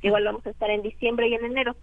Igual 0.02 0.24
vamos 0.26 0.46
a 0.46 0.52
estar 0.52 0.70
en 0.70 0.82
diciembre 0.82 1.28
y 1.28 1.34
en 1.34 1.46
enero. 1.46 1.76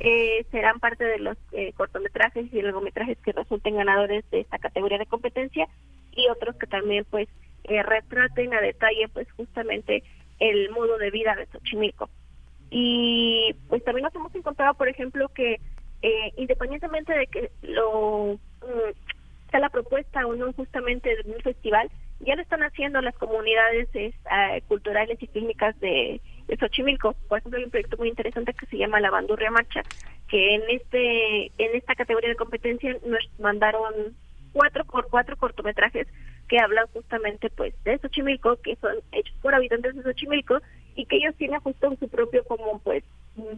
Eh, 0.00 0.46
serán 0.52 0.78
parte 0.78 1.04
de 1.04 1.18
los 1.18 1.36
eh, 1.52 1.72
cortometrajes 1.76 2.52
y 2.52 2.62
largometrajes 2.62 3.18
que 3.18 3.32
resulten 3.32 3.76
ganadores 3.76 4.28
de 4.30 4.40
esta 4.40 4.58
categoría 4.58 4.98
de 4.98 5.06
competencia 5.06 5.66
y 6.12 6.28
otros 6.28 6.54
que 6.56 6.66
también 6.68 7.04
pues 7.10 7.28
eh, 7.68 7.82
retraten 7.82 8.54
a 8.54 8.60
detalle 8.60 9.08
pues 9.12 9.30
justamente 9.32 10.02
el 10.38 10.70
modo 10.70 10.98
de 10.98 11.10
vida 11.10 11.34
de 11.34 11.46
Xochimilco. 11.46 12.08
Y 12.70 13.54
pues 13.68 13.82
también 13.84 14.04
nos 14.04 14.14
hemos 14.14 14.34
encontrado, 14.34 14.74
por 14.74 14.88
ejemplo, 14.88 15.28
que 15.28 15.60
eh, 16.02 16.32
independientemente 16.36 17.12
de 17.12 17.26
que 17.26 17.50
lo 17.62 18.38
mm, 18.62 19.50
sea 19.50 19.60
la 19.60 19.70
propuesta 19.70 20.26
o 20.26 20.34
no 20.34 20.52
justamente 20.52 21.08
de 21.08 21.30
un 21.30 21.40
festival, 21.40 21.90
ya 22.20 22.36
lo 22.36 22.42
están 22.42 22.62
haciendo 22.62 23.00
las 23.00 23.16
comunidades 23.16 23.88
eh, 23.94 24.12
culturales 24.66 25.22
y 25.22 25.26
fílmicas 25.28 25.78
de, 25.80 26.20
de, 26.46 26.56
Xochimilco. 26.56 27.14
Por 27.28 27.38
ejemplo, 27.38 27.58
hay 27.58 27.64
un 27.64 27.70
proyecto 27.70 27.96
muy 27.96 28.08
interesante 28.08 28.52
que 28.52 28.66
se 28.66 28.76
llama 28.76 29.00
La 29.00 29.10
Bandurria 29.10 29.50
Marcha, 29.50 29.82
que 30.28 30.54
en 30.54 30.62
este 30.68 31.46
en 31.58 31.76
esta 31.76 31.94
categoría 31.94 32.30
de 32.30 32.36
competencia 32.36 32.96
nos 33.06 33.30
mandaron 33.38 34.16
cuatro 34.52 34.84
por 34.84 35.08
cuatro 35.08 35.36
cortometrajes 35.36 36.06
que 36.48 36.58
hablan 36.58 36.86
justamente 36.92 37.50
pues 37.50 37.74
de 37.84 37.98
Xochimilco, 37.98 38.56
que 38.56 38.76
son 38.76 38.96
hechos 39.12 39.36
por 39.42 39.54
habitantes 39.54 39.94
de 39.94 40.02
Xochimilco 40.02 40.58
y 40.96 41.06
que 41.06 41.16
ellos 41.16 41.34
tienen 41.36 41.60
justo 41.60 41.94
su 42.00 42.08
propio 42.08 42.44
como 42.44 42.80
pues 42.80 43.04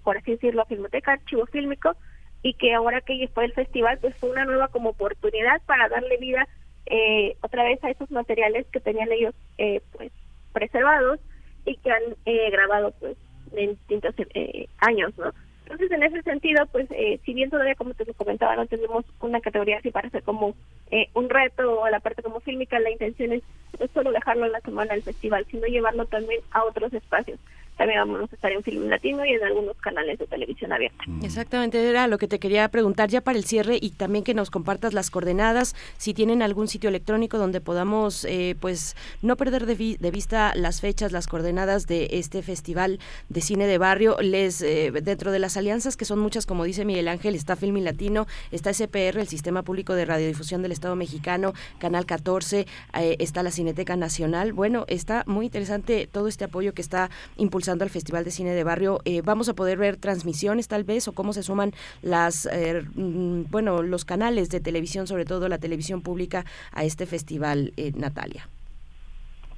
por 0.03 0.19
así 0.19 0.33
decirlo 0.33 0.67
filmoteca, 0.67 1.13
archivo 1.13 1.47
fílmico 1.47 1.97
y 2.43 2.55
que 2.55 2.75
ahora 2.75 3.01
que 3.01 3.29
fue 3.33 3.47
el 3.47 3.53
festival 3.53 3.99
pues 3.99 4.17
fue 4.17 4.31
una 4.31 4.45
nueva 4.45 4.69
como 4.69 4.91
oportunidad 4.91 5.63
para 5.67 5.89
darle 5.89 6.17
vida 6.19 6.47
eh, 6.87 7.37
otra 7.43 7.65
vez 7.65 7.83
a 7.85 7.91
esos 7.91 8.11
materiales 8.11 8.67
que 8.73 8.81
tenían 8.81 9.13
ellos 9.13 9.35
eh, 9.59 9.81
pues 9.93 10.13
preservados 10.53 11.21
y 11.65 11.77
que 11.77 11.91
han 11.91 12.03
eh, 12.27 12.51
grabado 12.51 12.93
pues 12.99 13.17
en 13.53 13.71
distintos 13.71 14.15
eh, 14.35 14.67
años, 14.79 15.17
¿no? 15.19 15.33
Entonces, 15.71 15.93
en 15.93 16.03
ese 16.03 16.23
sentido, 16.23 16.67
pues, 16.73 16.89
eh, 16.91 17.21
si 17.25 17.33
bien 17.33 17.49
todavía, 17.49 17.77
como 17.77 17.95
te 17.95 18.05
comentaba, 18.15 18.57
no 18.57 18.67
tenemos 18.67 19.05
una 19.21 19.41
categoría 19.41 19.79
así 19.79 19.93
para 19.93 20.11
como 20.23 20.57
eh, 20.91 21.09
un 21.15 21.31
reto 21.31 21.83
o 21.83 21.89
la 21.89 22.01
parte 22.01 22.25
como 22.25 22.41
fílmica, 22.41 22.81
la 22.81 22.91
intención 22.91 23.33
es 23.33 23.43
pues 23.79 23.89
solo 23.93 24.11
dejarlo 24.11 24.47
en 24.47 24.53
la 24.53 24.61
semana 24.61 24.95
del 24.95 25.05
festival, 25.05 25.47
sino 25.49 25.69
llevarlo 25.69 26.07
también 26.07 26.41
a 26.51 26.65
otros 26.65 26.93
espacios 26.93 27.39
también 27.81 27.99
vamos 28.01 28.31
a 28.31 28.35
estar 28.35 28.53
en 28.53 28.63
Film 28.63 28.91
Latino 28.91 29.25
y 29.25 29.31
en 29.31 29.43
algunos 29.43 29.75
canales 29.79 30.19
de 30.19 30.27
televisión 30.27 30.71
abierta. 30.71 31.03
Mm. 31.07 31.25
Exactamente, 31.25 31.89
era 31.89 32.09
lo 32.09 32.19
que 32.19 32.29
te 32.29 32.39
quería 32.39 32.69
preguntar 32.69 33.09
ya 33.09 33.23
para 33.23 33.39
el 33.39 33.45
cierre 33.47 33.79
y 33.81 33.93
también 33.93 34.23
que 34.23 34.35
nos 34.35 34.51
compartas 34.51 34.93
las 34.93 35.11
coordenadas, 35.11 35.75
si 35.97 36.13
tienen 36.13 36.43
algún 36.43 36.69
sitio 36.69 36.91
electrónico 36.91 37.39
donde 37.39 37.63
podamos 37.63 38.27
eh, 38.27 38.55
pues 38.61 38.97
no 39.23 39.37
perder 39.37 39.65
de, 39.65 40.11
vista 40.11 40.53
las 40.55 40.83
fechas, 40.83 41.11
las 41.11 41.27
coordenadas 41.27 41.87
de 41.87 42.09
este 42.13 42.43
festival 42.43 42.99
de 43.31 43.41
cine 43.41 43.67
de 43.67 43.79
barrio. 43.79 44.19
Les 44.21 44.61
eh, 44.61 44.93
dentro 45.03 45.33
de 45.33 45.39
las 45.39 45.57
alianzas 45.57 45.97
que 45.97 46.05
son 46.05 46.19
muchas, 46.19 46.45
como 46.45 46.65
dice 46.65 46.85
Miguel 46.85 47.09
Ángel, 47.09 47.35
está 47.35 47.57
Film 47.57 47.79
Latino, 47.79 48.27
está 48.51 48.75
SPR, 48.75 49.19
el 49.19 49.29
Sistema 49.29 49.63
Público 49.63 49.95
de 49.95 50.05
Radiodifusión 50.05 50.61
del 50.61 50.73
Estado 50.73 50.97
Mexicano, 50.97 51.55
Canal 51.79 52.05
14, 52.05 52.67
eh, 52.99 53.17
está 53.21 53.43
la 53.43 53.51
Cineteca 53.51 53.97
Nacional. 53.97 54.53
Bueno, 54.53 54.85
está 54.87 55.25
muy 55.27 55.47
interesante 55.47 56.07
todo 56.07 56.29
este 56.29 56.45
apoyo 56.45 56.75
que 56.75 56.83
está 56.83 57.09
impulsando 57.39 57.70
al 57.79 57.91
Festival 57.91 58.25
de 58.25 58.31
Cine 58.31 58.51
de 58.51 58.65
Barrio, 58.65 58.99
eh, 59.05 59.23
vamos 59.23 59.49
a 59.49 59.55
poder 59.55 59.79
ver 59.79 59.97
transmisiones 59.97 60.69
tal 60.69 60.85
vez 60.85 61.07
o 61.09 61.13
cómo 61.13 61.33
se 61.33 61.43
suman 61.43 61.73
las, 62.03 62.47
eh, 62.47 62.83
mm, 62.95 63.45
bueno, 63.51 63.83
los 63.83 64.05
canales 64.05 64.51
de 64.51 64.61
televisión, 64.61 65.07
sobre 65.07 65.25
todo 65.25 65.49
la 65.49 65.59
televisión 65.59 66.03
pública, 66.03 66.45
a 66.73 66.85
este 66.85 67.07
festival, 67.07 67.73
eh, 67.77 67.93
Natalia. 67.95 68.49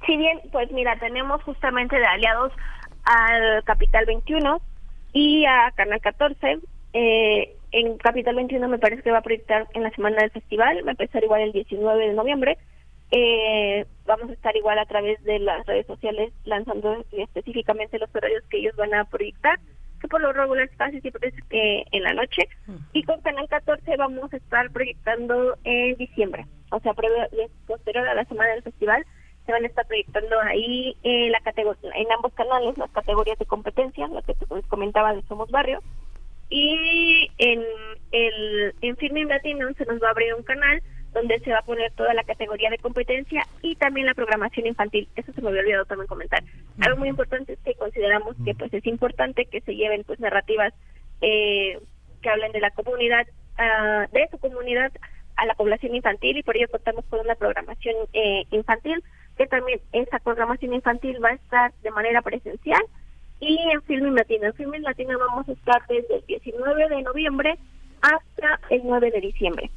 Sí, 0.05 0.17
bien, 0.17 0.39
pues 0.51 0.71
mira, 0.71 0.97
tenemos 0.99 1.41
justamente 1.43 1.97
de 1.97 2.05
aliados 2.05 2.51
al 3.05 3.63
Capital 3.63 4.05
21 4.05 4.61
y 5.13 5.45
a 5.45 5.71
Canal 5.75 6.01
14. 6.01 6.59
en 6.93 7.97
Capital 7.97 8.35
21 8.35 8.67
me 8.67 8.77
parece 8.77 9.01
que 9.01 9.11
va 9.11 9.19
a 9.19 9.23
proyectar 9.23 9.67
en 9.73 9.83
la 9.83 9.89
semana 9.91 10.17
del 10.17 10.29
festival, 10.29 10.85
va 10.85 10.89
a 10.89 10.91
empezar 10.91 11.23
igual 11.23 11.41
el 11.41 11.51
19 11.53 12.07
de 12.07 12.13
noviembre 12.13 12.57
eh, 13.15 13.85
vamos 14.07 14.27
a 14.27 14.33
estar 14.33 14.55
igual 14.57 14.79
a 14.79 14.87
través 14.87 15.23
de 15.23 15.37
las 15.37 15.63
redes 15.67 15.85
sociales 15.85 16.33
lanzando 16.45 17.05
específicamente 17.11 17.99
los 17.99 18.09
horarios 18.13 18.43
que 18.49 18.57
ellos 18.57 18.75
van 18.75 18.91
a 18.95 19.05
proyectar, 19.05 19.59
que 20.01 20.07
por 20.07 20.19
lo 20.19 20.33
regular 20.33 20.67
casi 20.77 20.99
siempre 20.99 21.29
es 21.29 21.35
que 21.47 21.85
en 21.91 22.01
la 22.01 22.13
noche. 22.13 22.49
Y 22.91 23.03
con 23.03 23.21
Canal 23.21 23.47
14 23.47 23.97
vamos 23.97 24.33
a 24.33 24.37
estar 24.37 24.71
proyectando 24.71 25.55
en 25.63 25.95
diciembre, 25.95 26.47
o 26.71 26.79
sea, 26.79 26.93
posterior 27.67 28.07
a 28.07 28.15
la 28.15 28.25
semana 28.25 28.49
del 28.53 28.63
festival, 28.63 29.05
se 29.45 29.51
van 29.51 29.63
a 29.63 29.67
estar 29.67 29.85
proyectando 29.85 30.39
ahí 30.41 30.97
en, 31.03 31.31
la 31.31 31.41
en 31.45 32.11
ambos 32.13 32.33
canales 32.33 32.77
las 32.79 32.89
categorías 32.89 33.37
de 33.37 33.45
competencia, 33.45 34.07
lo 34.07 34.23
que 34.23 34.33
te 34.33 34.45
comentaba 34.69 35.13
de 35.13 35.21
Somos 35.23 35.51
Barrio. 35.51 35.83
Y 36.49 37.29
en 37.37 37.63
el 38.11 38.73
en 38.81 38.97
Filming 38.97 39.27
Latino 39.27 39.67
se 39.77 39.85
nos 39.85 40.01
va 40.01 40.07
a 40.07 40.11
abrir 40.11 40.33
un 40.33 40.43
canal 40.43 40.81
donde 41.13 41.39
se 41.39 41.51
va 41.51 41.59
a 41.59 41.65
poner 41.65 41.91
toda 41.93 42.13
la 42.13 42.23
categoría 42.23 42.69
de 42.69 42.77
competencia 42.79 43.43
y 43.61 43.75
también 43.75 44.07
la 44.07 44.13
programación 44.13 44.67
infantil. 44.67 45.07
Eso 45.15 45.31
se 45.31 45.41
me 45.41 45.49
había 45.49 45.61
olvidado 45.61 45.85
también 45.85 46.07
comentar. 46.07 46.43
Algo 46.81 46.97
muy 46.97 47.09
importante 47.09 47.53
es 47.53 47.59
que 47.59 47.75
consideramos 47.75 48.35
que 48.43 48.55
pues 48.55 48.73
es 48.73 48.85
importante 48.85 49.45
que 49.45 49.61
se 49.61 49.75
lleven 49.75 50.03
pues 50.03 50.19
narrativas 50.19 50.73
eh, 51.21 51.79
que 52.21 52.29
hablen 52.29 52.51
de 52.51 52.61
la 52.61 52.71
comunidad, 52.71 53.27
uh, 53.59 54.11
de 54.11 54.27
su 54.31 54.39
comunidad 54.39 54.91
a 55.35 55.45
la 55.45 55.53
población 55.55 55.95
infantil 55.95 56.37
y 56.37 56.43
por 56.43 56.57
ello 56.57 56.67
contamos 56.69 57.05
con 57.05 57.19
una 57.19 57.35
programación 57.35 57.95
eh, 58.13 58.45
infantil 58.51 59.03
que 59.37 59.47
también 59.47 59.79
esa 59.91 60.19
programación 60.19 60.73
infantil 60.73 61.23
va 61.23 61.29
a 61.29 61.33
estar 61.33 61.73
de 61.81 61.91
manera 61.91 62.21
presencial 62.21 62.81
y 63.39 63.57
en 63.71 63.81
Filming 63.83 64.15
Latino. 64.15 64.45
En 64.45 64.53
Filming 64.53 64.83
Latino 64.83 65.17
vamos 65.19 65.49
a 65.49 65.53
estar 65.53 65.81
desde 65.87 66.15
el 66.15 66.25
19 66.27 66.89
de 66.89 67.01
noviembre 67.01 67.57
hasta 68.01 68.59
el 68.69 68.81
9 68.83 69.11
de 69.11 69.21
diciembre. 69.21 69.69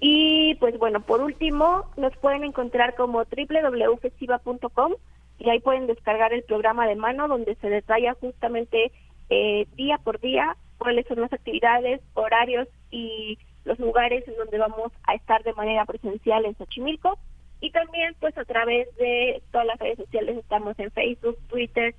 Y 0.00 0.56
pues 0.56 0.78
bueno, 0.78 1.00
por 1.00 1.20
último, 1.20 1.84
nos 1.96 2.16
pueden 2.16 2.44
encontrar 2.44 2.94
como 2.94 3.24
www.festiva.com 3.24 4.92
y 5.38 5.50
ahí 5.50 5.60
pueden 5.60 5.86
descargar 5.86 6.32
el 6.32 6.42
programa 6.42 6.86
de 6.86 6.96
mano 6.96 7.28
donde 7.28 7.54
se 7.56 7.68
detalla 7.68 8.14
justamente 8.14 8.92
eh, 9.30 9.66
día 9.76 9.98
por 9.98 10.20
día 10.20 10.56
cuáles 10.78 11.06
son 11.06 11.20
las 11.20 11.32
actividades, 11.32 12.00
horarios 12.14 12.68
y 12.90 13.38
los 13.64 13.78
lugares 13.78 14.26
en 14.28 14.36
donde 14.36 14.58
vamos 14.58 14.92
a 15.04 15.14
estar 15.14 15.42
de 15.42 15.54
manera 15.54 15.84
presencial 15.86 16.44
en 16.44 16.56
Xochimilco. 16.56 17.18
Y 17.60 17.70
también 17.70 18.14
pues 18.20 18.36
a 18.36 18.44
través 18.44 18.94
de 18.96 19.42
todas 19.50 19.66
las 19.66 19.78
redes 19.78 19.96
sociales 19.96 20.36
estamos 20.36 20.78
en 20.78 20.90
Facebook, 20.90 21.38
Twitter, 21.48 21.94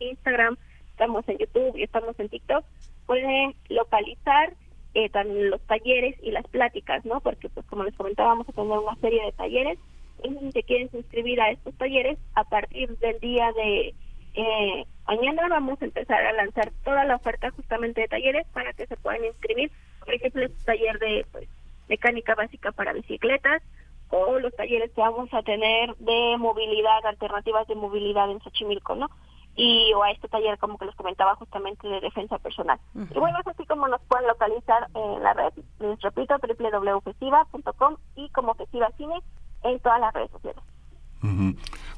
Instagram, 0.00 0.56
estamos 0.90 1.28
en 1.28 1.38
YouTube 1.38 1.76
y 1.76 1.84
estamos 1.84 2.18
en 2.18 2.28
TikTok. 2.28 2.64
Pueden 3.06 3.54
localizar 3.68 4.54
eh, 4.96 5.10
también 5.10 5.50
los 5.50 5.60
talleres 5.66 6.16
y 6.22 6.30
las 6.30 6.46
pláticas, 6.48 7.04
¿no? 7.04 7.20
Porque, 7.20 7.50
pues, 7.50 7.66
como 7.66 7.84
les 7.84 7.94
comentaba, 7.94 8.30
vamos 8.30 8.48
a 8.48 8.52
tener 8.52 8.78
una 8.78 8.96
serie 8.96 9.22
de 9.26 9.32
talleres. 9.32 9.78
Si 10.22 10.52
se 10.52 10.62
quieren 10.62 10.90
suscribir 10.90 11.38
a 11.38 11.50
estos 11.50 11.74
talleres, 11.76 12.18
a 12.34 12.44
partir 12.44 12.96
del 12.96 13.20
día 13.20 13.52
de 13.52 13.94
eh, 14.32 14.86
mañana 15.06 15.48
vamos 15.50 15.82
a 15.82 15.84
empezar 15.84 16.24
a 16.24 16.32
lanzar 16.32 16.72
toda 16.82 17.04
la 17.04 17.16
oferta 17.16 17.50
justamente 17.50 18.00
de 18.00 18.08
talleres 18.08 18.46
para 18.54 18.72
que 18.72 18.86
se 18.86 18.96
puedan 18.96 19.22
inscribir. 19.26 19.70
Por 20.02 20.14
ejemplo, 20.14 20.42
el 20.44 20.64
taller 20.64 20.98
de 20.98 21.26
pues, 21.30 21.46
mecánica 21.90 22.34
básica 22.34 22.72
para 22.72 22.94
bicicletas 22.94 23.62
o 24.08 24.38
los 24.38 24.56
talleres 24.56 24.90
que 24.92 25.00
vamos 25.02 25.28
a 25.34 25.42
tener 25.42 25.94
de 25.96 26.36
movilidad, 26.38 27.04
alternativas 27.04 27.66
de 27.66 27.74
movilidad 27.74 28.30
en 28.30 28.40
Xochimilco, 28.40 28.94
¿no? 28.94 29.10
Y 29.56 29.92
o 29.94 30.02
a 30.02 30.10
este 30.10 30.28
taller 30.28 30.58
como 30.58 30.78
que 30.78 30.84
les 30.84 30.94
comentaba 30.94 31.34
justamente 31.36 31.88
de 31.88 32.00
defensa 32.00 32.38
personal. 32.38 32.78
Y 32.94 33.18
bueno, 33.18 33.38
es 33.40 33.46
así 33.46 33.64
como 33.66 33.88
nos 33.88 34.02
pueden 34.02 34.28
localizar 34.28 34.86
en 34.94 35.22
la 35.22 35.32
red, 35.32 35.52
les 35.80 36.00
repito, 36.00 36.36
www.fesiva.com 36.38 37.96
y 38.16 38.28
como 38.30 38.54
Fesiva 38.54 38.90
Cine 38.96 39.14
en 39.62 39.80
todas 39.80 40.00
las 40.00 40.12
redes 40.12 40.30
sociales. 40.30 40.62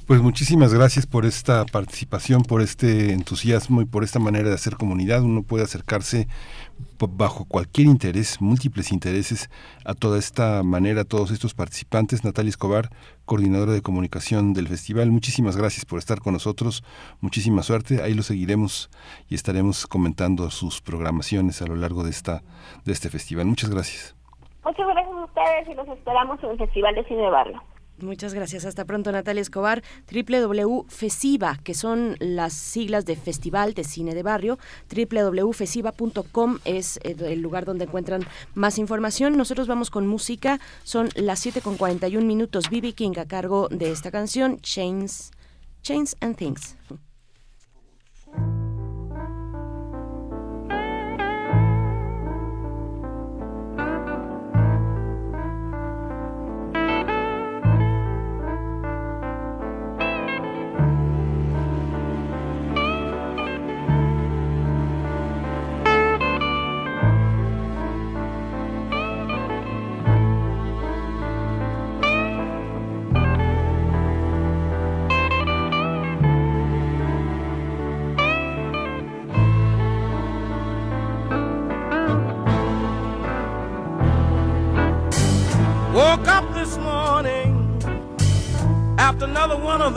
Pues 0.09 0.22
muchísimas 0.22 0.72
gracias 0.72 1.06
por 1.06 1.26
esta 1.26 1.66
participación, 1.66 2.42
por 2.42 2.62
este 2.62 3.12
entusiasmo 3.12 3.82
y 3.82 3.84
por 3.84 4.04
esta 4.04 4.18
manera 4.18 4.48
de 4.48 4.54
hacer 4.54 4.78
comunidad. 4.78 5.20
Uno 5.20 5.42
puede 5.42 5.64
acercarse 5.64 6.28
bajo 6.98 7.44
cualquier 7.44 7.88
interés, 7.88 8.40
múltiples 8.40 8.90
intereses, 8.90 9.50
a 9.84 9.92
toda 9.92 10.18
esta 10.18 10.62
manera, 10.62 11.02
a 11.02 11.04
todos 11.04 11.30
estos 11.30 11.52
participantes. 11.52 12.24
Natalia 12.24 12.48
Escobar, 12.48 12.88
coordinadora 13.26 13.72
de 13.72 13.82
comunicación 13.82 14.54
del 14.54 14.68
festival, 14.68 15.11
muchísimas 15.11 15.59
gracias 15.59 15.84
por 15.84 15.98
estar 15.98 16.20
con 16.20 16.32
nosotros, 16.32 16.82
muchísima 17.20 17.62
suerte. 17.62 18.02
Ahí 18.02 18.14
lo 18.14 18.22
seguiremos 18.22 18.88
y 19.28 19.34
estaremos 19.34 19.86
comentando 19.86 20.48
sus 20.48 20.80
programaciones 20.80 21.61
a 21.61 21.66
lo 21.66 21.76
largo 21.76 22.02
de, 22.02 22.09
esta, 22.09 22.40
de 22.86 22.92
este 22.94 23.11
festival. 23.11 23.44
Muchas 23.44 23.68
gracias. 23.68 24.16
Muchas 24.64 24.86
gracias 24.86 25.14
a 25.14 25.24
ustedes 25.26 25.68
y 25.68 25.74
los 25.74 25.88
esperamos 25.88 26.42
en 26.42 26.48
el 26.48 26.56
Festival 26.56 26.94
de 26.94 27.04
Cine 27.04 27.28
Barrio. 27.28 27.62
Muchas 28.01 28.34
gracias. 28.34 28.64
Hasta 28.64 28.84
pronto, 28.84 29.11
Natalia 29.11 29.42
Escobar. 29.42 29.82
www.fesiva, 30.11 31.59
que 31.64 31.74
son 31.74 32.16
las 32.20 32.53
siglas 32.53 33.05
de 33.05 33.16
Festival 33.16 33.74
de 33.74 33.84
Cine 33.84 34.14
de 34.14 34.22
Barrio. 34.22 34.59
www.fesiva.com 34.94 36.59
es 36.64 37.01
el 37.03 37.40
lugar 37.40 37.64
donde 37.64 37.84
encuentran 37.84 38.26
más 38.55 38.78
información. 38.78 39.36
Nosotros 39.36 39.66
vamos 39.66 39.90
con 39.90 40.07
música. 40.07 40.61
Son 40.84 41.09
las 41.14 41.40
7 41.40 41.61
con 41.61 41.76
41 41.76 42.24
minutos. 42.24 42.70
Bibi 42.70 42.92
King 42.92 43.18
a 43.18 43.26
cargo 43.26 43.68
de 43.70 43.90
esta 43.90 44.11
canción, 44.11 44.61
Chains, 44.61 45.32
Chains 45.82 46.16
and 46.20 46.36
Things. 46.36 46.76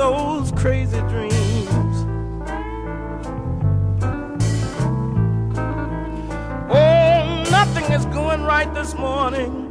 Those 0.02 0.52
crazy 0.54 0.98
dreams. 1.02 1.96
Oh, 6.72 7.46
nothing 7.52 7.84
is 7.94 8.04
going 8.06 8.42
right 8.42 8.74
this 8.74 8.96
morning. 8.96 9.71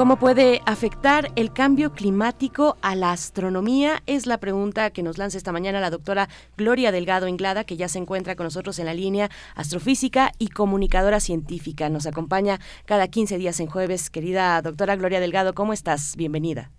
¿Cómo 0.00 0.16
puede 0.16 0.62
afectar 0.64 1.30
el 1.36 1.52
cambio 1.52 1.92
climático 1.92 2.78
a 2.80 2.94
la 2.94 3.12
astronomía? 3.12 4.02
Es 4.06 4.24
la 4.24 4.38
pregunta 4.38 4.88
que 4.92 5.02
nos 5.02 5.18
lanza 5.18 5.36
esta 5.36 5.52
mañana 5.52 5.78
la 5.78 5.90
doctora 5.90 6.30
Gloria 6.56 6.90
Delgado 6.90 7.28
Inglada, 7.28 7.64
que 7.64 7.76
ya 7.76 7.86
se 7.86 7.98
encuentra 7.98 8.34
con 8.34 8.44
nosotros 8.44 8.78
en 8.78 8.86
la 8.86 8.94
línea 8.94 9.28
astrofísica 9.54 10.32
y 10.38 10.48
comunicadora 10.48 11.20
científica. 11.20 11.90
Nos 11.90 12.06
acompaña 12.06 12.60
cada 12.86 13.08
15 13.08 13.36
días 13.36 13.60
en 13.60 13.66
jueves. 13.66 14.08
Querida 14.08 14.62
doctora 14.62 14.96
Gloria 14.96 15.20
Delgado, 15.20 15.52
¿cómo 15.52 15.74
estás? 15.74 16.16
Bienvenida. 16.16 16.70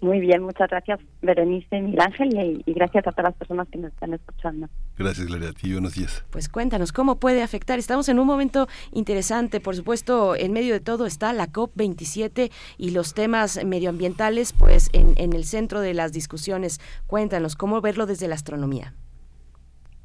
Muy 0.00 0.20
bien, 0.20 0.42
muchas 0.42 0.70
gracias 0.70 1.00
Berenice, 1.22 1.80
Miguel 1.80 2.00
Ángel 2.00 2.34
y, 2.34 2.62
y 2.70 2.72
gracias 2.72 3.06
a 3.06 3.10
todas 3.10 3.30
las 3.30 3.34
personas 3.34 3.68
que 3.68 3.78
nos 3.78 3.92
están 3.92 4.14
escuchando. 4.14 4.68
Gracias, 4.96 5.26
Gloria, 5.26 5.50
a 5.50 5.52
ti. 5.52 5.72
Buenos 5.72 5.94
días. 5.94 6.24
Pues 6.30 6.48
cuéntanos, 6.48 6.92
¿cómo 6.92 7.18
puede 7.18 7.42
afectar? 7.42 7.78
Estamos 7.78 8.08
en 8.08 8.18
un 8.18 8.26
momento 8.26 8.68
interesante, 8.92 9.60
por 9.60 9.74
supuesto, 9.74 10.36
en 10.36 10.52
medio 10.52 10.74
de 10.74 10.80
todo 10.80 11.06
está 11.06 11.32
la 11.32 11.48
COP27 11.48 12.50
y 12.78 12.90
los 12.90 13.14
temas 13.14 13.64
medioambientales, 13.64 14.52
pues 14.52 14.90
en, 14.92 15.14
en 15.16 15.32
el 15.32 15.44
centro 15.44 15.80
de 15.80 15.94
las 15.94 16.12
discusiones. 16.12 16.80
Cuéntanos, 17.06 17.56
¿cómo 17.56 17.80
verlo 17.80 18.06
desde 18.06 18.28
la 18.28 18.34
astronomía? 18.34 18.94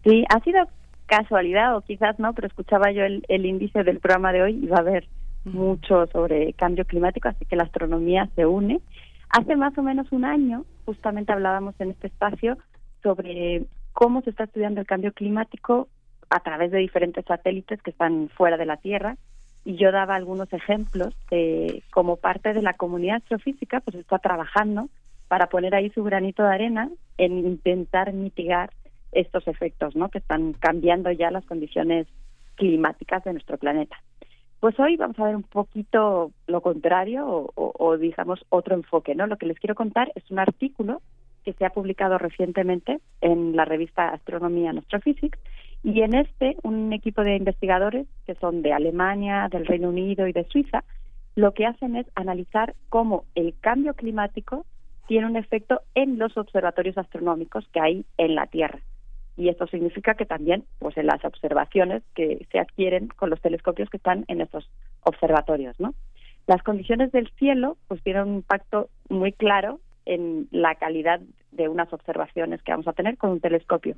Sí, 0.03 0.25
ha 0.29 0.39
sido 0.41 0.67
casualidad 1.05 1.75
o 1.75 1.81
quizás 1.81 2.17
no, 2.19 2.33
pero 2.33 2.47
escuchaba 2.47 2.91
yo 2.91 3.03
el, 3.03 3.23
el 3.27 3.45
índice 3.45 3.83
del 3.83 3.99
programa 3.99 4.33
de 4.33 4.41
hoy 4.41 4.59
y 4.63 4.67
va 4.67 4.77
a 4.77 4.81
haber 4.81 5.07
mucho 5.45 6.07
sobre 6.07 6.53
cambio 6.53 6.85
climático, 6.85 7.27
así 7.27 7.45
que 7.45 7.55
la 7.55 7.63
astronomía 7.63 8.29
se 8.35 8.45
une. 8.45 8.81
Hace 9.33 9.55
más 9.55 9.75
o 9.79 9.81
menos 9.81 10.11
un 10.11 10.25
año, 10.25 10.63
justamente 10.85 11.33
hablábamos 11.33 11.73
en 11.79 11.89
este 11.89 12.05
espacio 12.05 12.55
sobre 13.01 13.65
cómo 13.91 14.21
se 14.21 14.29
está 14.29 14.43
estudiando 14.43 14.79
el 14.79 14.85
cambio 14.85 15.11
climático 15.11 15.87
a 16.29 16.39
través 16.41 16.69
de 16.69 16.77
diferentes 16.77 17.25
satélites 17.25 17.81
que 17.81 17.89
están 17.89 18.29
fuera 18.29 18.57
de 18.57 18.67
la 18.67 18.77
Tierra 18.77 19.17
y 19.65 19.75
yo 19.75 19.91
daba 19.91 20.13
algunos 20.13 20.53
ejemplos 20.53 21.15
de 21.31 21.81
cómo 21.91 22.17
parte 22.17 22.53
de 22.53 22.61
la 22.61 22.73
comunidad 22.73 23.17
astrofísica 23.17 23.79
pues 23.79 23.97
está 23.97 24.19
trabajando 24.19 24.89
para 25.27 25.47
poner 25.47 25.73
ahí 25.73 25.89
su 25.89 26.03
granito 26.03 26.43
de 26.43 26.53
arena 26.53 26.91
en 27.17 27.39
intentar 27.39 28.13
mitigar 28.13 28.69
estos 29.13 29.47
efectos, 29.47 29.95
¿no? 29.95 30.09
Que 30.09 30.19
están 30.19 30.53
cambiando 30.53 31.11
ya 31.11 31.31
las 31.31 31.45
condiciones 31.45 32.05
climáticas 32.53 33.23
de 33.23 33.33
nuestro 33.33 33.57
planeta. 33.57 33.97
Pues 34.63 34.79
hoy 34.79 34.95
vamos 34.95 35.19
a 35.19 35.25
ver 35.25 35.35
un 35.35 35.43
poquito 35.43 36.31
lo 36.47 36.61
contrario 36.61 37.51
o, 37.53 37.97
digamos 37.97 38.45
otro 38.47 38.75
enfoque, 38.75 39.13
¿no? 39.13 39.27
Lo 39.27 39.35
que 39.35 39.45
les 39.45 39.59
quiero 39.59 39.75
contar 39.75 40.09
es 40.15 40.23
un 40.31 40.39
artículo 40.39 41.01
que 41.43 41.51
se 41.51 41.65
ha 41.65 41.71
publicado 41.71 42.17
recientemente 42.17 43.01
en 43.19 43.57
la 43.57 43.65
revista 43.65 44.07
Astronomía 44.07 44.69
and 44.69 44.79
Astrophysics 44.79 45.37
y 45.83 45.99
en 45.99 46.15
este 46.15 46.55
un 46.63 46.93
equipo 46.93 47.25
de 47.25 47.35
investigadores 47.35 48.07
que 48.25 48.35
son 48.35 48.61
de 48.61 48.71
Alemania, 48.71 49.49
del 49.51 49.65
Reino 49.65 49.89
Unido 49.89 50.27
y 50.27 50.31
de 50.31 50.45
Suiza 50.45 50.85
lo 51.35 51.53
que 51.53 51.65
hacen 51.65 51.97
es 51.97 52.07
analizar 52.15 52.73
cómo 52.87 53.25
el 53.35 53.55
cambio 53.59 53.95
climático 53.95 54.65
tiene 55.09 55.27
un 55.27 55.35
efecto 55.35 55.81
en 55.93 56.17
los 56.17 56.37
observatorios 56.37 56.97
astronómicos 56.97 57.67
que 57.73 57.81
hay 57.81 58.05
en 58.17 58.35
la 58.35 58.47
Tierra 58.47 58.79
y 59.35 59.49
esto 59.49 59.67
significa 59.67 60.13
que 60.13 60.25
también 60.25 60.65
pues 60.79 60.97
en 60.97 61.07
las 61.07 61.23
observaciones 61.25 62.03
que 62.15 62.45
se 62.51 62.59
adquieren 62.59 63.07
con 63.07 63.29
los 63.29 63.41
telescopios 63.41 63.89
que 63.89 63.97
están 63.97 64.25
en 64.27 64.41
estos 64.41 64.69
observatorios 65.01 65.79
no 65.79 65.93
las 66.45 66.61
condiciones 66.63 67.11
del 67.11 67.29
cielo 67.39 67.77
pues 67.87 68.03
tienen 68.03 68.23
un 68.23 68.35
impacto 68.35 68.89
muy 69.09 69.31
claro 69.31 69.79
en 70.05 70.47
la 70.51 70.75
calidad 70.75 71.21
de 71.51 71.69
unas 71.69 71.91
observaciones 71.93 72.61
que 72.61 72.71
vamos 72.71 72.87
a 72.87 72.93
tener 72.93 73.17
con 73.17 73.29
un 73.31 73.39
telescopio. 73.39 73.95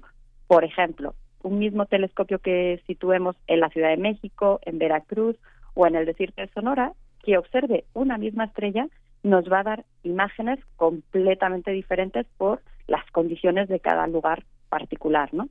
Por 0.48 0.64
ejemplo 0.64 1.16
un 1.42 1.60
mismo 1.60 1.86
telescopio 1.86 2.40
que 2.40 2.82
situemos 2.88 3.36
en 3.46 3.60
la 3.60 3.70
Ciudad 3.70 3.90
de 3.90 3.98
México 3.98 4.60
en 4.64 4.80
Veracruz 4.80 5.38
o 5.76 5.86
en 5.86 5.96
el 5.96 6.06
desierto 6.06 6.42
de 6.42 6.48
Sonora 6.50 6.94
que 7.24 7.38
observe 7.38 7.86
una 7.94 8.18
misma 8.18 8.46
estrella 8.46 8.88
nos 9.24 9.52
va 9.52 9.60
a 9.60 9.64
dar 9.64 9.86
imágenes 10.04 10.60
completamente 10.76 11.72
diferentes 11.72 12.26
por 12.38 12.62
las 12.88 13.04
condiciones 13.12 13.68
de 13.70 13.80
cada 13.80 14.06
lugar 14.08 14.44
particular, 14.76 15.34
¿no? 15.34 15.48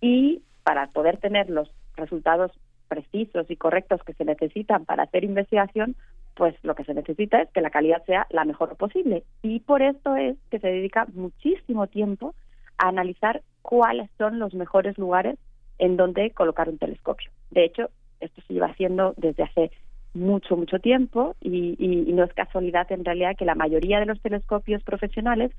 Y 0.00 0.42
para 0.64 0.88
poder 0.88 1.18
tener 1.18 1.48
los 1.48 1.70
resultados 1.94 2.50
precisos 2.88 3.48
y 3.48 3.56
correctos 3.56 4.02
que 4.02 4.14
se 4.14 4.24
necesitan 4.24 4.84
para 4.84 5.04
hacer 5.04 5.22
investigación, 5.22 5.94
pues 6.34 6.56
lo 6.64 6.74
que 6.74 6.82
se 6.82 6.92
necesita 6.92 7.40
es 7.40 7.50
que 7.50 7.60
la 7.60 7.70
calidad 7.70 8.04
sea 8.04 8.26
la 8.30 8.44
mejor 8.44 8.76
posible. 8.76 9.22
Y 9.42 9.60
por 9.60 9.80
esto 9.80 10.16
es 10.16 10.36
que 10.50 10.58
se 10.58 10.66
dedica 10.66 11.06
muchísimo 11.14 11.86
tiempo 11.86 12.34
a 12.78 12.88
analizar 12.88 13.42
cuáles 13.62 14.10
son 14.18 14.40
los 14.40 14.54
mejores 14.54 14.98
lugares 14.98 15.38
en 15.78 15.96
donde 15.96 16.32
colocar 16.32 16.68
un 16.68 16.78
telescopio. 16.78 17.30
De 17.52 17.64
hecho, 17.64 17.90
esto 18.18 18.42
se 18.48 18.54
lleva 18.54 18.72
haciendo 18.72 19.14
desde 19.16 19.44
hace 19.44 19.70
mucho, 20.14 20.56
mucho 20.56 20.80
tiempo 20.80 21.36
y, 21.40 21.76
y, 21.78 22.12
no 22.12 22.24
es 22.24 22.34
casualidad 22.34 22.90
en 22.90 23.04
realidad 23.04 23.36
que 23.38 23.44
la 23.44 23.54
mayoría 23.54 24.00
de 24.00 24.06
los 24.06 24.20
telescopios 24.20 24.82
profesionales 24.82 25.52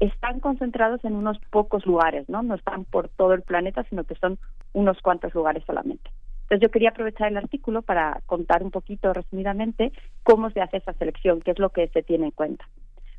están 0.00 0.40
concentrados 0.40 1.04
en 1.04 1.14
unos 1.14 1.38
pocos 1.50 1.86
lugares, 1.86 2.28
¿no? 2.28 2.42
No 2.42 2.54
están 2.54 2.84
por 2.84 3.08
todo 3.10 3.34
el 3.34 3.42
planeta, 3.42 3.84
sino 3.84 4.04
que 4.04 4.14
son 4.14 4.38
unos 4.72 5.00
cuantos 5.02 5.34
lugares 5.34 5.62
solamente. 5.66 6.10
Entonces 6.42 6.62
yo 6.62 6.70
quería 6.70 6.90
aprovechar 6.90 7.28
el 7.28 7.36
artículo 7.36 7.82
para 7.82 8.20
contar 8.26 8.64
un 8.64 8.70
poquito 8.70 9.12
resumidamente 9.12 9.92
cómo 10.24 10.50
se 10.50 10.60
hace 10.60 10.78
esa 10.78 10.94
selección, 10.94 11.40
qué 11.42 11.52
es 11.52 11.58
lo 11.58 11.68
que 11.68 11.86
se 11.88 12.02
tiene 12.02 12.26
en 12.26 12.30
cuenta. 12.32 12.66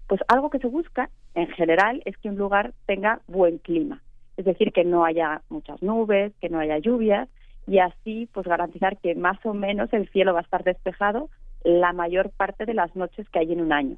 Pues 0.07 0.19
algo 0.27 0.49
que 0.49 0.59
se 0.59 0.67
busca 0.67 1.09
en 1.35 1.47
general 1.47 2.01
es 2.03 2.17
que 2.17 2.29
un 2.29 2.35
lugar 2.35 2.73
tenga 2.87 3.21
buen 3.27 3.59
clima, 3.59 4.01
es 4.35 4.43
decir, 4.43 4.73
que 4.73 4.83
no 4.83 5.05
haya 5.05 5.43
muchas 5.47 5.81
nubes, 5.81 6.33
que 6.41 6.49
no 6.49 6.59
haya 6.59 6.79
lluvias 6.79 7.29
y 7.67 7.77
así 7.77 8.27
pues 8.33 8.45
garantizar 8.47 8.97
que 8.97 9.15
más 9.15 9.37
o 9.45 9.53
menos 9.53 9.93
el 9.93 10.09
cielo 10.09 10.33
va 10.33 10.39
a 10.39 10.43
estar 10.43 10.63
despejado 10.63 11.29
la 11.63 11.93
mayor 11.93 12.31
parte 12.31 12.65
de 12.65 12.73
las 12.73 12.93
noches 12.95 13.29
que 13.29 13.39
hay 13.39 13.53
en 13.53 13.61
un 13.61 13.71
año. 13.71 13.97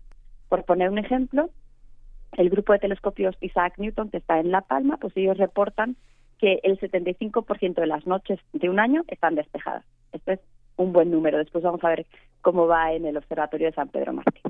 Por 0.49 0.65
poner 0.65 0.89
un 0.91 0.99
ejemplo, 0.99 1.49
el 2.38 2.49
grupo 2.49 2.73
de 2.73 2.79
telescopios 2.79 3.36
Isaac 3.41 3.75
Newton 3.77 4.09
que 4.09 4.17
está 4.17 4.39
en 4.39 4.51
La 4.51 4.61
Palma, 4.61 4.97
pues 4.97 5.15
ellos 5.15 5.38
reportan 5.38 5.95
que 6.39 6.59
el 6.63 6.79
75% 6.79 7.75
de 7.75 7.88
las 7.88 8.05
noches 8.05 8.39
de 8.51 8.69
un 8.69 8.79
año 8.79 9.03
están 9.07 9.36
despejadas. 9.36 9.86
Este 10.11 10.34
es 10.34 10.39
un 10.75 10.91
buen 10.93 11.11
número. 11.11 11.38
Después 11.38 11.63
vamos 11.63 11.84
a 11.84 11.89
ver 11.89 12.05
cómo 12.41 12.67
va 12.67 12.91
en 12.93 13.05
el 13.05 13.17
Observatorio 13.17 13.67
de 13.67 13.73
San 13.73 13.89
Pedro 13.89 14.13
Mártir. 14.13 14.41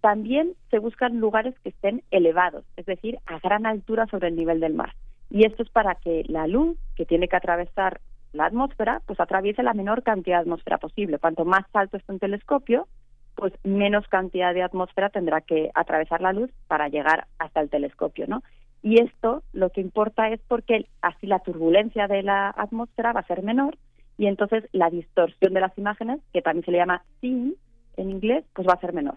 También 0.00 0.52
se 0.70 0.78
buscan 0.78 1.18
lugares 1.18 1.54
que 1.60 1.70
estén 1.70 2.02
elevados, 2.10 2.64
es 2.76 2.86
decir, 2.86 3.18
a 3.26 3.38
gran 3.38 3.66
altura 3.66 4.06
sobre 4.06 4.28
el 4.28 4.36
nivel 4.36 4.60
del 4.60 4.74
mar. 4.74 4.94
Y 5.30 5.46
esto 5.46 5.62
es 5.62 5.70
para 5.70 5.94
que 5.94 6.24
la 6.28 6.46
luz 6.46 6.76
que 6.94 7.06
tiene 7.06 7.28
que 7.28 7.36
atravesar 7.36 8.00
la 8.32 8.46
atmósfera, 8.46 9.00
pues 9.06 9.20
atraviese 9.20 9.62
la 9.62 9.74
menor 9.74 10.02
cantidad 10.02 10.36
de 10.38 10.42
atmósfera 10.42 10.78
posible. 10.78 11.18
Cuanto 11.18 11.44
más 11.44 11.64
alto 11.72 11.96
esté 11.96 12.12
un 12.12 12.18
telescopio, 12.18 12.86
pues 13.34 13.52
menos 13.64 14.06
cantidad 14.08 14.54
de 14.54 14.62
atmósfera 14.62 15.10
tendrá 15.10 15.40
que 15.40 15.70
atravesar 15.74 16.20
la 16.20 16.32
luz 16.32 16.50
para 16.68 16.88
llegar 16.88 17.26
hasta 17.38 17.60
el 17.60 17.70
telescopio, 17.70 18.26
¿no? 18.28 18.42
Y 18.82 19.00
esto 19.00 19.42
lo 19.52 19.70
que 19.70 19.80
importa 19.80 20.28
es 20.28 20.40
porque 20.46 20.86
así 21.00 21.26
la 21.26 21.38
turbulencia 21.38 22.06
de 22.06 22.22
la 22.22 22.50
atmósfera 22.50 23.12
va 23.12 23.20
a 23.20 23.26
ser 23.26 23.42
menor 23.42 23.76
y 24.18 24.26
entonces 24.26 24.64
la 24.72 24.90
distorsión 24.90 25.54
de 25.54 25.60
las 25.60 25.76
imágenes, 25.78 26.20
que 26.32 26.42
también 26.42 26.64
se 26.64 26.70
le 26.70 26.78
llama 26.78 27.02
SIN 27.20 27.54
en 27.96 28.10
inglés, 28.10 28.44
pues 28.54 28.68
va 28.68 28.74
a 28.74 28.80
ser 28.80 28.92
menor. 28.92 29.16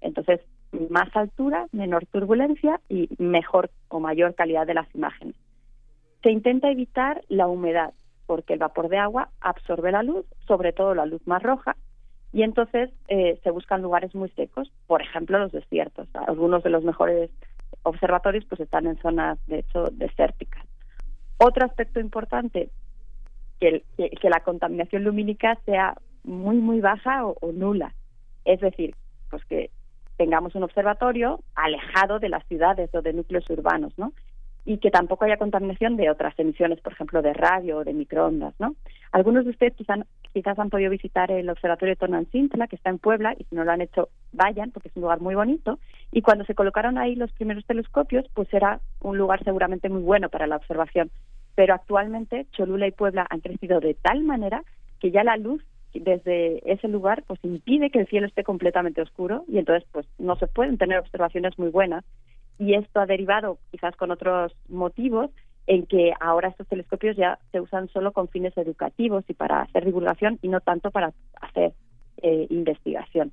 Entonces, 0.00 0.40
más 0.90 1.14
altura, 1.14 1.66
menor 1.72 2.06
turbulencia 2.06 2.80
y 2.88 3.08
mejor 3.18 3.70
o 3.88 4.00
mayor 4.00 4.34
calidad 4.34 4.66
de 4.66 4.74
las 4.74 4.92
imágenes. 4.94 5.36
Se 6.22 6.30
intenta 6.30 6.70
evitar 6.70 7.22
la 7.28 7.46
humedad, 7.46 7.92
porque 8.26 8.54
el 8.54 8.58
vapor 8.58 8.88
de 8.88 8.98
agua 8.98 9.28
absorbe 9.40 9.92
la 9.92 10.02
luz, 10.02 10.26
sobre 10.46 10.72
todo 10.72 10.94
la 10.94 11.06
luz 11.06 11.24
más 11.26 11.42
roja, 11.42 11.76
y 12.34 12.42
entonces 12.42 12.90
eh, 13.06 13.38
se 13.44 13.50
buscan 13.52 13.80
lugares 13.80 14.12
muy 14.12 14.28
secos, 14.30 14.68
por 14.88 15.00
ejemplo 15.00 15.38
los 15.38 15.52
desiertos. 15.52 16.08
Algunos 16.26 16.64
de 16.64 16.70
los 16.70 16.82
mejores 16.82 17.30
observatorios 17.84 18.44
pues 18.46 18.60
están 18.60 18.88
en 18.88 18.98
zonas 18.98 19.38
de 19.46 19.60
hecho 19.60 19.84
desérticas. 19.92 20.64
Otro 21.38 21.64
aspecto 21.64 22.00
importante 22.00 22.70
que, 23.60 23.84
que, 23.96 24.30
la 24.30 24.40
contaminación 24.40 25.04
lumínica 25.04 25.56
sea 25.64 25.94
muy 26.24 26.56
muy 26.56 26.80
baja 26.80 27.24
o, 27.24 27.52
nula, 27.52 27.94
es 28.44 28.60
decir, 28.60 28.96
pues 29.30 29.44
que 29.44 29.70
tengamos 30.16 30.56
un 30.56 30.64
observatorio 30.64 31.38
alejado 31.54 32.18
de 32.18 32.30
las 32.30 32.44
ciudades 32.48 32.92
o 32.94 33.00
de 33.00 33.12
núcleos 33.12 33.48
urbanos, 33.48 33.96
¿no? 33.96 34.12
Y 34.64 34.78
que 34.78 34.90
tampoco 34.90 35.24
haya 35.24 35.36
contaminación 35.36 35.96
de 35.96 36.10
otras 36.10 36.38
emisiones, 36.38 36.80
por 36.80 36.92
ejemplo, 36.92 37.20
de 37.20 37.34
radio 37.34 37.78
o 37.78 37.84
de 37.84 37.92
microondas, 37.92 38.54
¿no? 38.58 38.74
Algunos 39.12 39.44
de 39.44 39.50
ustedes 39.50 39.74
quizás, 39.74 40.00
quizás 40.32 40.58
han 40.58 40.70
podido 40.70 40.90
visitar 40.90 41.30
el 41.30 41.48
Observatorio 41.50 41.96
Tonantzintla, 41.96 42.66
que 42.66 42.76
está 42.76 42.90
en 42.90 42.98
Puebla, 42.98 43.34
y 43.38 43.44
si 43.44 43.54
no 43.54 43.64
lo 43.64 43.72
han 43.72 43.82
hecho, 43.82 44.08
vayan, 44.32 44.70
porque 44.70 44.88
es 44.88 44.96
un 44.96 45.02
lugar 45.02 45.20
muy 45.20 45.34
bonito. 45.34 45.78
Y 46.10 46.22
cuando 46.22 46.44
se 46.44 46.54
colocaron 46.54 46.98
ahí 46.98 47.14
los 47.14 47.30
primeros 47.32 47.64
telescopios, 47.66 48.24
pues 48.34 48.52
era 48.52 48.80
un 49.00 49.18
lugar 49.18 49.44
seguramente 49.44 49.88
muy 49.88 50.02
bueno 50.02 50.30
para 50.30 50.46
la 50.46 50.56
observación. 50.56 51.10
Pero 51.54 51.74
actualmente 51.74 52.46
Cholula 52.52 52.86
y 52.86 52.92
Puebla 52.92 53.26
han 53.28 53.40
crecido 53.40 53.80
de 53.80 53.94
tal 53.94 54.24
manera 54.24 54.64
que 54.98 55.10
ya 55.10 55.22
la 55.22 55.36
luz 55.36 55.62
desde 55.92 56.60
ese 56.72 56.88
lugar 56.88 57.22
pues 57.26 57.38
impide 57.44 57.90
que 57.90 58.00
el 58.00 58.08
cielo 58.08 58.26
esté 58.26 58.42
completamente 58.42 59.00
oscuro 59.00 59.44
y 59.46 59.58
entonces 59.58 59.88
pues 59.92 60.06
no 60.18 60.34
se 60.36 60.48
pueden 60.48 60.76
tener 60.76 60.98
observaciones 60.98 61.56
muy 61.56 61.68
buenas 61.68 62.04
y 62.58 62.74
esto 62.74 63.00
ha 63.00 63.06
derivado 63.06 63.58
quizás 63.70 63.96
con 63.96 64.10
otros 64.10 64.56
motivos 64.68 65.30
en 65.66 65.86
que 65.86 66.12
ahora 66.20 66.48
estos 66.48 66.68
telescopios 66.68 67.16
ya 67.16 67.38
se 67.52 67.60
usan 67.60 67.88
solo 67.88 68.12
con 68.12 68.28
fines 68.28 68.56
educativos 68.56 69.24
y 69.28 69.34
para 69.34 69.62
hacer 69.62 69.84
divulgación 69.84 70.38
y 70.42 70.48
no 70.48 70.60
tanto 70.60 70.90
para 70.90 71.12
hacer 71.40 71.72
eh, 72.22 72.46
investigación. 72.50 73.32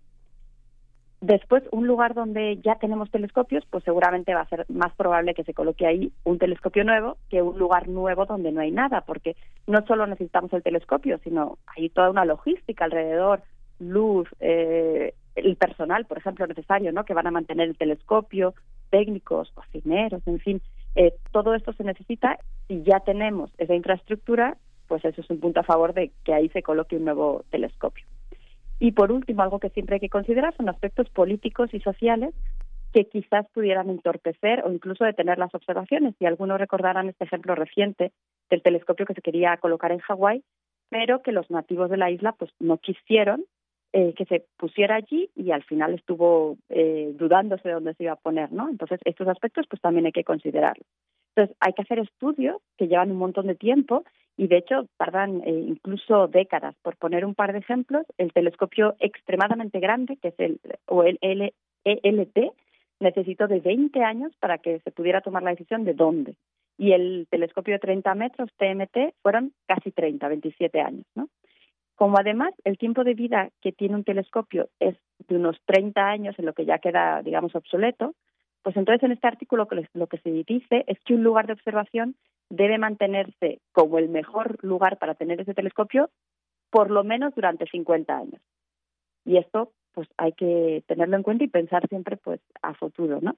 Después, 1.21 1.63
un 1.71 1.85
lugar 1.85 2.15
donde 2.15 2.57
ya 2.63 2.75
tenemos 2.75 3.11
telescopios, 3.11 3.63
pues 3.69 3.83
seguramente 3.83 4.33
va 4.33 4.41
a 4.41 4.49
ser 4.49 4.65
más 4.69 4.91
probable 4.95 5.35
que 5.35 5.43
se 5.43 5.53
coloque 5.53 5.85
ahí 5.85 6.11
un 6.23 6.39
telescopio 6.39 6.83
nuevo 6.83 7.17
que 7.29 7.43
un 7.43 7.59
lugar 7.59 7.87
nuevo 7.87 8.25
donde 8.25 8.51
no 8.51 8.61
hay 8.61 8.71
nada, 8.71 9.01
porque 9.01 9.35
no 9.67 9.85
solo 9.85 10.07
necesitamos 10.07 10.51
el 10.53 10.63
telescopio, 10.63 11.19
sino 11.23 11.59
hay 11.67 11.89
toda 11.89 12.09
una 12.09 12.25
logística 12.25 12.85
alrededor, 12.85 13.43
luz, 13.77 14.27
eh, 14.39 15.13
el 15.35 15.55
personal, 15.55 16.05
por 16.05 16.17
ejemplo, 16.17 16.45
necesario, 16.47 16.91
¿no? 16.91 17.05
Que 17.05 17.13
van 17.13 17.27
a 17.27 17.31
mantener 17.31 17.69
el 17.69 17.77
telescopio, 17.77 18.53
técnicos, 18.89 19.51
cocineros, 19.51 20.21
en 20.27 20.39
fin, 20.39 20.61
eh, 20.95 21.13
todo 21.31 21.55
esto 21.55 21.73
se 21.73 21.83
necesita 21.83 22.37
y 22.67 22.83
ya 22.83 22.99
tenemos 22.99 23.51
esa 23.57 23.73
infraestructura, 23.73 24.57
pues 24.87 25.03
eso 25.05 25.21
es 25.21 25.29
un 25.29 25.39
punto 25.39 25.61
a 25.61 25.63
favor 25.63 25.93
de 25.93 26.11
que 26.25 26.33
ahí 26.33 26.49
se 26.49 26.61
coloque 26.61 26.97
un 26.97 27.05
nuevo 27.05 27.45
telescopio. 27.49 28.05
Y 28.79 28.91
por 28.93 29.11
último, 29.11 29.43
algo 29.43 29.59
que 29.59 29.69
siempre 29.69 29.95
hay 29.95 29.99
que 29.99 30.09
considerar 30.09 30.55
son 30.57 30.67
aspectos 30.67 31.07
políticos 31.09 31.69
y 31.73 31.79
sociales 31.79 32.33
que 32.93 33.05
quizás 33.05 33.45
pudieran 33.53 33.89
entorpecer 33.89 34.63
o 34.65 34.71
incluso 34.71 35.05
detener 35.05 35.37
las 35.37 35.53
observaciones. 35.55 36.15
Y 36.19 36.25
algunos 36.25 36.59
recordarán 36.59 37.07
este 37.07 37.23
ejemplo 37.23 37.55
reciente 37.55 38.11
del 38.49 38.61
telescopio 38.61 39.05
que 39.05 39.13
se 39.13 39.21
quería 39.21 39.55
colocar 39.57 39.91
en 39.91 39.99
Hawái, 39.99 40.43
pero 40.89 41.21
que 41.21 41.31
los 41.31 41.49
nativos 41.49 41.89
de 41.89 41.97
la 41.97 42.11
isla 42.11 42.33
pues 42.33 42.51
no 42.59 42.77
quisieron 42.79 43.45
eh, 43.93 44.13
que 44.15 44.25
se 44.25 44.45
pusiera 44.57 44.95
allí 44.95 45.29
y 45.35 45.51
al 45.51 45.63
final 45.63 45.93
estuvo 45.93 46.57
eh, 46.69 47.11
dudándose 47.15 47.67
de 47.67 47.73
dónde 47.73 47.93
se 47.95 48.03
iba 48.03 48.13
a 48.13 48.17
poner, 48.17 48.51
¿no? 48.51 48.69
Entonces, 48.69 48.99
estos 49.03 49.27
aspectos 49.27 49.65
pues 49.69 49.81
también 49.81 50.05
hay 50.05 50.11
que 50.11 50.23
considerarlos. 50.23 50.87
Entonces, 51.35 51.57
hay 51.59 51.73
que 51.73 51.81
hacer 51.81 51.99
estudios 51.99 52.61
que 52.77 52.87
llevan 52.87 53.11
un 53.11 53.17
montón 53.17 53.47
de 53.47 53.55
tiempo 53.55 54.03
y 54.37 54.47
de 54.47 54.57
hecho 54.57 54.87
tardan 54.97 55.41
eh, 55.45 55.51
incluso 55.67 56.27
décadas. 56.27 56.75
Por 56.81 56.95
poner 56.97 57.25
un 57.25 57.35
par 57.35 57.53
de 57.53 57.59
ejemplos, 57.59 58.05
el 58.17 58.31
telescopio 58.33 58.95
extremadamente 58.99 59.79
grande, 59.79 60.17
que 60.17 60.29
es 60.29 60.39
el, 60.39 60.59
o 60.87 61.03
el 61.03 61.19
ELT, 61.83 62.53
necesitó 63.01 63.47
de 63.47 63.59
20 63.59 64.03
años 64.03 64.31
para 64.39 64.57
que 64.59 64.79
se 64.79 64.91
pudiera 64.91 65.21
tomar 65.21 65.43
la 65.43 65.51
decisión 65.51 65.83
de 65.83 65.93
dónde. 65.93 66.35
Y 66.77 66.93
el 66.93 67.27
telescopio 67.29 67.73
de 67.73 67.79
30 67.79 68.15
metros, 68.15 68.49
TMT, 68.57 69.15
fueron 69.21 69.53
casi 69.67 69.91
30, 69.91 70.27
27 70.27 70.79
años, 70.79 71.05
¿no? 71.15 71.27
Como 71.95 72.17
además 72.17 72.53
el 72.63 72.77
tiempo 72.77 73.03
de 73.03 73.13
vida 73.13 73.49
que 73.61 73.71
tiene 73.71 73.95
un 73.95 74.03
telescopio 74.03 74.69
es 74.79 74.95
de 75.27 75.35
unos 75.35 75.57
30 75.65 76.01
años, 76.01 76.37
en 76.39 76.45
lo 76.45 76.53
que 76.53 76.65
ya 76.65 76.79
queda, 76.79 77.21
digamos, 77.21 77.55
obsoleto, 77.55 78.15
pues 78.63 78.75
entonces 78.77 79.03
en 79.03 79.11
este 79.11 79.27
artículo 79.27 79.67
lo 79.93 80.07
que 80.07 80.17
se 80.19 80.31
dice 80.31 80.83
es 80.87 80.99
que 81.05 81.15
un 81.15 81.23
lugar 81.23 81.47
de 81.47 81.53
observación 81.53 82.15
debe 82.49 82.77
mantenerse 82.77 83.59
como 83.71 83.97
el 83.97 84.09
mejor 84.09 84.63
lugar 84.63 84.97
para 84.97 85.15
tener 85.15 85.41
ese 85.41 85.53
telescopio 85.53 86.09
por 86.69 86.89
lo 86.89 87.03
menos 87.03 87.33
durante 87.35 87.65
50 87.65 88.15
años. 88.15 88.41
Y 89.25 89.37
esto 89.37 89.71
pues 89.93 90.07
hay 90.17 90.31
que 90.33 90.83
tenerlo 90.87 91.17
en 91.17 91.23
cuenta 91.23 91.43
y 91.43 91.49
pensar 91.49 91.87
siempre 91.89 92.17
pues 92.17 92.39
a 92.61 92.73
futuro, 92.73 93.19
¿no? 93.21 93.35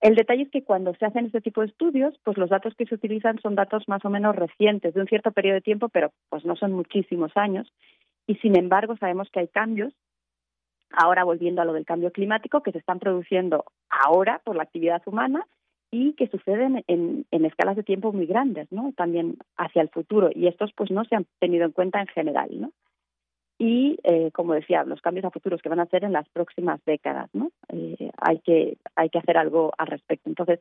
El 0.00 0.14
detalle 0.14 0.42
es 0.42 0.50
que 0.50 0.62
cuando 0.62 0.94
se 0.94 1.06
hacen 1.06 1.26
este 1.26 1.40
tipo 1.40 1.60
de 1.60 1.68
estudios, 1.68 2.14
pues 2.22 2.36
los 2.38 2.50
datos 2.50 2.74
que 2.76 2.86
se 2.86 2.94
utilizan 2.94 3.40
son 3.40 3.56
datos 3.56 3.88
más 3.88 4.04
o 4.04 4.10
menos 4.10 4.36
recientes, 4.36 4.94
de 4.94 5.00
un 5.00 5.08
cierto 5.08 5.32
periodo 5.32 5.54
de 5.54 5.60
tiempo, 5.60 5.88
pero 5.88 6.12
pues 6.28 6.44
no 6.44 6.54
son 6.54 6.72
muchísimos 6.72 7.32
años. 7.36 7.72
Y 8.26 8.36
sin 8.36 8.56
embargo, 8.56 8.96
sabemos 8.96 9.28
que 9.30 9.40
hay 9.40 9.48
cambios, 9.48 9.92
ahora 10.92 11.24
volviendo 11.24 11.62
a 11.62 11.64
lo 11.64 11.72
del 11.72 11.84
cambio 11.84 12.12
climático, 12.12 12.62
que 12.62 12.72
se 12.72 12.78
están 12.78 13.00
produciendo 13.00 13.64
ahora 13.88 14.40
por 14.44 14.54
la 14.54 14.62
actividad 14.62 15.02
humana 15.06 15.46
y 15.90 16.12
que 16.12 16.28
suceden 16.28 16.84
en, 16.86 17.26
en 17.30 17.44
escalas 17.44 17.74
de 17.74 17.82
tiempo 17.82 18.12
muy 18.12 18.26
grandes, 18.26 18.70
¿no? 18.70 18.92
También 18.96 19.38
hacia 19.56 19.82
el 19.82 19.88
futuro. 19.88 20.30
Y 20.32 20.46
estos 20.46 20.72
pues 20.74 20.90
no 20.90 21.04
se 21.06 21.16
han 21.16 21.26
tenido 21.40 21.64
en 21.64 21.72
cuenta 21.72 22.00
en 22.00 22.06
general, 22.08 22.48
¿no? 22.52 22.72
Y, 23.58 23.98
eh, 24.04 24.30
como 24.32 24.54
decía, 24.54 24.84
los 24.84 25.00
cambios 25.00 25.24
a 25.24 25.30
futuros 25.30 25.60
que 25.60 25.68
van 25.68 25.80
a 25.80 25.84
hacer 25.84 26.04
en 26.04 26.12
las 26.12 26.28
próximas 26.28 26.80
décadas. 26.84 27.28
¿no? 27.32 27.50
Eh, 27.68 28.10
hay, 28.16 28.38
que, 28.40 28.78
hay 28.94 29.10
que 29.10 29.18
hacer 29.18 29.36
algo 29.36 29.72
al 29.76 29.88
respecto. 29.88 30.28
Entonces, 30.28 30.60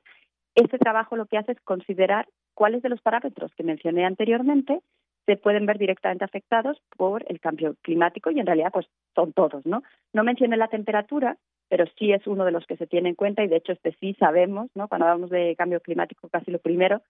este 0.55 0.79
trabajo 0.79 1.15
lo 1.15 1.27
que 1.27 1.37
hace 1.37 1.51
es 1.51 1.61
considerar 1.61 2.27
cuáles 2.55 2.81
de 2.81 2.89
los 2.89 3.01
parámetros 3.01 3.53
que 3.55 3.63
mencioné 3.63 4.05
anteriormente 4.05 4.81
se 5.27 5.35
pueden 5.35 5.65
ver 5.65 5.77
directamente 5.77 6.23
afectados 6.25 6.81
por 6.95 7.23
el 7.27 7.39
cambio 7.39 7.75
climático 7.81 8.31
y 8.31 8.39
en 8.39 8.45
realidad 8.45 8.71
pues 8.71 8.87
son 9.13 9.33
todos, 9.33 9.65
¿no? 9.65 9.83
No 10.13 10.23
mencioné 10.23 10.55
la 10.55 10.69
temperatura, 10.69 11.37
pero 11.67 11.83
sí 11.99 12.13
es 12.13 12.25
uno 12.27 12.45
de 12.45 12.51
los 12.51 12.65
que 12.65 12.77
se 12.77 12.87
tiene 12.87 13.09
en 13.09 13.15
cuenta 13.15 13.43
y 13.43 13.49
de 13.49 13.57
hecho 13.57 13.73
este 13.73 13.93
sí 13.99 14.15
sabemos, 14.17 14.69
¿no? 14.73 14.87
Cuando 14.87 15.05
hablamos 15.05 15.29
de 15.29 15.53
cambio 15.57 15.81
climático 15.81 16.29
casi 16.29 16.49
lo 16.49 16.59
primero 16.59 17.01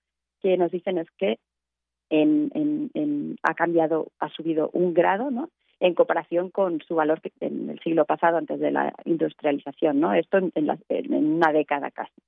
que 0.42 0.58
nos 0.58 0.72
dicen 0.72 0.98
es 0.98 1.08
que 1.12 1.38
en, 2.10 2.50
en, 2.56 2.90
en, 2.96 3.38
ha 3.44 3.54
cambiado, 3.54 4.08
ha 4.20 4.30
subido 4.30 4.72
un 4.74 4.96
grado, 4.96 5.30
¿no? 5.30 5.52
En 5.80 5.94
comparación 5.94 6.50
con 6.50 6.82
su 6.82 6.96
valor 6.96 7.22
en 7.40 7.70
el 7.70 7.80
siglo 7.80 8.06
pasado 8.06 8.38
antes 8.38 8.60
de 8.60 8.72
la 8.72 8.94
industrialización, 9.06 10.00
¿no? 10.00 10.14
Esto 10.14 10.38
en, 10.38 11.14
una 11.14 11.52
década 11.52 11.92
casi. 11.92 12.22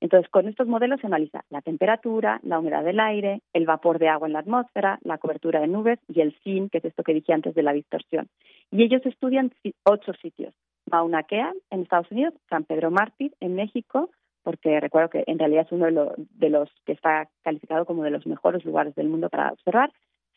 Entonces, 0.00 0.28
con 0.30 0.48
estos 0.48 0.66
modelos 0.66 1.00
se 1.00 1.06
analiza 1.06 1.44
la 1.48 1.62
temperatura, 1.62 2.40
la 2.42 2.58
humedad 2.58 2.82
del 2.82 2.98
aire, 2.98 3.40
el 3.52 3.66
vapor 3.66 3.98
de 3.98 4.08
agua 4.08 4.26
en 4.26 4.32
la 4.32 4.40
atmósfera, 4.40 4.98
la 5.04 5.18
cobertura 5.18 5.60
de 5.60 5.68
nubes 5.68 6.00
y 6.08 6.20
el 6.20 6.34
SIN, 6.42 6.68
que 6.68 6.78
es 6.78 6.84
esto 6.86 7.04
que 7.04 7.14
dije 7.14 7.32
antes 7.32 7.54
de 7.54 7.62
la 7.62 7.72
distorsión. 7.72 8.28
Y 8.70 8.82
ellos 8.82 9.06
estudian 9.06 9.52
ocho 9.84 10.12
sitios. 10.14 10.54
Mauna 10.90 11.22
Kea 11.22 11.52
en 11.70 11.82
Estados 11.82 12.10
Unidos, 12.10 12.34
San 12.50 12.64
Pedro 12.64 12.90
Mártir 12.90 13.32
en 13.40 13.54
México, 13.54 14.10
porque 14.42 14.80
recuerdo 14.80 15.10
que 15.10 15.24
en 15.26 15.38
realidad 15.38 15.66
es 15.66 15.72
uno 15.72 15.86
de, 16.16 16.50
los 16.50 16.68
que 16.84 16.92
está 16.92 17.28
calificado 17.42 17.86
como 17.86 18.02
de 18.02 18.10
los 18.10 18.26
mejores 18.26 18.64
lugares 18.64 18.94
del 18.94 19.08
mundo 19.08 19.28
para 19.28 19.52
observar, 19.52 19.92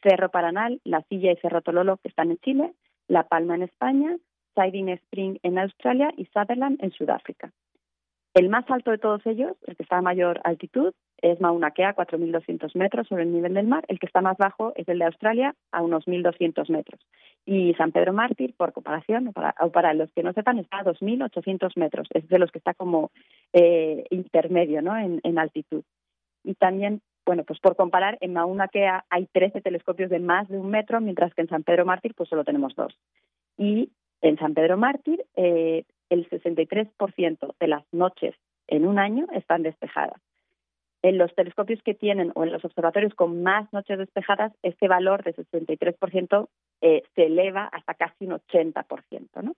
Cerro 0.05 0.29
Paranal, 0.29 0.81
La 0.83 1.01
Silla 1.09 1.31
y 1.31 1.37
Cerro 1.37 1.61
Tololo, 1.61 1.97
que 1.97 2.09
están 2.09 2.29
en 2.29 2.37
Chile, 2.37 2.73
La 3.07 3.23
Palma 3.23 3.55
en 3.55 3.63
España, 3.63 4.15
Siding 4.55 4.89
Spring 4.89 5.39
en 5.41 5.57
Australia 5.57 6.13
y 6.15 6.25
Sutherland 6.25 6.77
en 6.83 6.91
Sudáfrica. 6.91 7.51
El 8.35 8.49
más 8.49 8.69
alto 8.69 8.91
de 8.91 8.97
todos 8.97 9.25
ellos, 9.25 9.55
el 9.65 9.75
que 9.75 9.83
está 9.83 9.97
a 9.97 10.01
mayor 10.01 10.41
altitud, 10.43 10.93
es 11.21 11.39
Mauna 11.41 11.71
Kea, 11.71 11.95
4.200 11.95 12.75
metros 12.75 13.07
sobre 13.07 13.23
el 13.23 13.33
nivel 13.33 13.53
del 13.53 13.65
mar. 13.65 13.83
El 13.87 13.97
que 13.97 14.05
está 14.05 14.21
más 14.21 14.37
bajo 14.37 14.73
es 14.75 14.87
el 14.89 14.99
de 14.99 15.05
Australia, 15.05 15.55
a 15.71 15.81
unos 15.81 16.05
1.200 16.05 16.69
metros. 16.69 16.99
Y 17.45 17.73
San 17.75 17.91
Pedro 17.91 18.13
Mártir, 18.13 18.53
por 18.55 18.73
comparación, 18.73 19.29
o 19.29 19.71
para, 19.71 19.93
los 19.93 20.11
que 20.11 20.21
no 20.21 20.33
sepan, 20.33 20.59
está 20.59 20.79
a 20.79 20.83
2.800 20.83 21.71
metros. 21.77 22.07
Es 22.13 22.27
de 22.27 22.37
los 22.37 22.51
que 22.51 22.59
está 22.59 22.73
como 22.73 23.11
eh, 23.53 24.03
intermedio 24.11 24.81
¿no? 24.81 24.95
en, 24.97 25.21
en 25.23 25.39
altitud. 25.39 25.83
Y 26.43 26.55
también 26.55 27.01
bueno, 27.25 27.43
pues 27.43 27.59
por 27.59 27.75
comparar, 27.75 28.17
en 28.21 28.33
Mauna 28.33 28.67
Kea 28.67 29.05
hay 29.09 29.25
13 29.27 29.61
telescopios 29.61 30.09
de 30.09 30.19
más 30.19 30.47
de 30.47 30.57
un 30.57 30.69
metro, 30.69 31.01
mientras 31.01 31.33
que 31.33 31.41
en 31.41 31.49
San 31.49 31.63
Pedro 31.63 31.85
Mártir 31.85 32.13
pues 32.15 32.29
solo 32.29 32.43
tenemos 32.43 32.75
dos. 32.75 32.95
Y 33.57 33.91
en 34.21 34.37
San 34.37 34.53
Pedro 34.53 34.77
Mártir 34.77 35.25
eh, 35.35 35.85
el 36.09 36.29
63% 36.29 37.55
de 37.59 37.67
las 37.67 37.83
noches 37.91 38.35
en 38.67 38.85
un 38.85 38.99
año 38.99 39.27
están 39.33 39.63
despejadas. 39.63 40.21
En 41.01 41.17
los 41.17 41.33
telescopios 41.35 41.81
que 41.83 41.93
tienen 41.93 42.31
o 42.35 42.43
en 42.43 42.51
los 42.51 42.65
observatorios 42.65 43.13
con 43.13 43.43
más 43.43 43.71
noches 43.71 43.97
despejadas, 43.97 44.53
este 44.63 44.87
valor 44.87 45.23
de 45.23 45.35
63% 45.35 46.47
eh, 46.81 47.03
se 47.13 47.25
eleva 47.25 47.65
hasta 47.65 47.93
casi 47.93 48.25
un 48.25 48.33
80%, 48.33 49.43
¿no? 49.43 49.55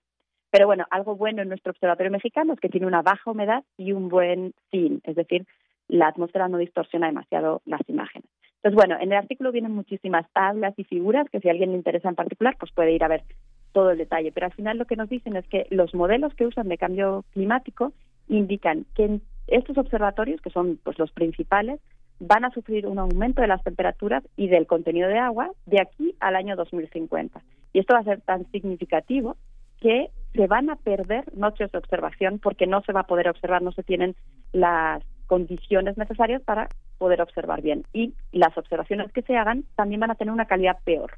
Pero 0.51 0.67
bueno, 0.67 0.85
algo 0.89 1.15
bueno 1.15 1.41
en 1.41 1.49
nuestro 1.49 1.71
observatorio 1.71 2.11
mexicano 2.11 2.53
es 2.53 2.59
que 2.59 2.69
tiene 2.69 2.87
una 2.87 3.01
baja 3.01 3.31
humedad 3.31 3.63
y 3.77 3.91
un 3.91 4.07
buen 4.09 4.53
fin, 4.71 5.01
es 5.03 5.15
decir, 5.15 5.45
la 5.87 6.07
atmósfera 6.07 6.47
no 6.47 6.57
distorsiona 6.57 7.07
demasiado 7.07 7.61
las 7.65 7.81
imágenes. 7.87 8.29
Entonces, 8.57 8.75
bueno, 8.75 8.95
en 8.99 9.11
el 9.11 9.17
artículo 9.17 9.51
vienen 9.51 9.71
muchísimas 9.71 10.29
tablas 10.33 10.73
y 10.77 10.83
figuras 10.83 11.29
que 11.29 11.39
si 11.39 11.47
a 11.47 11.51
alguien 11.51 11.71
le 11.71 11.77
interesa 11.77 12.09
en 12.09 12.15
particular, 12.15 12.55
pues 12.59 12.71
puede 12.71 12.91
ir 12.91 13.03
a 13.03 13.07
ver 13.07 13.23
todo 13.71 13.91
el 13.91 13.97
detalle, 13.97 14.31
pero 14.31 14.47
al 14.47 14.53
final 14.53 14.77
lo 14.77 14.85
que 14.85 14.95
nos 14.95 15.09
dicen 15.09 15.35
es 15.35 15.47
que 15.47 15.67
los 15.69 15.93
modelos 15.93 16.33
que 16.33 16.47
usan 16.47 16.67
de 16.67 16.77
cambio 16.77 17.23
climático 17.33 17.93
indican 18.27 18.85
que 18.95 19.19
estos 19.47 19.77
observatorios, 19.77 20.41
que 20.41 20.49
son 20.49 20.79
pues 20.83 20.97
los 20.97 21.11
principales, 21.11 21.79
van 22.19 22.45
a 22.45 22.51
sufrir 22.51 22.87
un 22.87 22.97
aumento 22.97 23.41
de 23.41 23.47
las 23.47 23.63
temperaturas 23.63 24.23
y 24.35 24.47
del 24.47 24.65
contenido 24.65 25.07
de 25.07 25.19
agua 25.19 25.51
de 25.65 25.81
aquí 25.81 26.15
al 26.19 26.35
año 26.35 26.55
2050. 26.55 27.41
Y 27.73 27.79
esto 27.79 27.93
va 27.93 27.99
a 27.99 28.03
ser 28.03 28.21
tan 28.21 28.49
significativo 28.51 29.37
que 29.79 30.09
se 30.33 30.47
van 30.47 30.69
a 30.69 30.75
perder 30.75 31.25
noches 31.35 31.71
de 31.71 31.77
observación 31.77 32.39
porque 32.39 32.65
no 32.65 32.81
se 32.81 32.93
va 32.93 33.01
a 33.01 33.07
poder 33.07 33.29
observar, 33.29 33.61
no 33.61 33.71
se 33.71 33.83
tienen 33.83 34.15
las 34.51 35.03
condiciones 35.27 35.97
necesarias 35.97 36.41
para 36.41 36.69
poder 36.97 37.21
observar 37.21 37.61
bien. 37.61 37.83
Y 37.93 38.13
las 38.31 38.57
observaciones 38.57 39.11
que 39.11 39.21
se 39.21 39.35
hagan 39.35 39.63
también 39.75 39.99
van 39.99 40.11
a 40.11 40.15
tener 40.15 40.33
una 40.33 40.45
calidad 40.47 40.77
peor. 40.83 41.11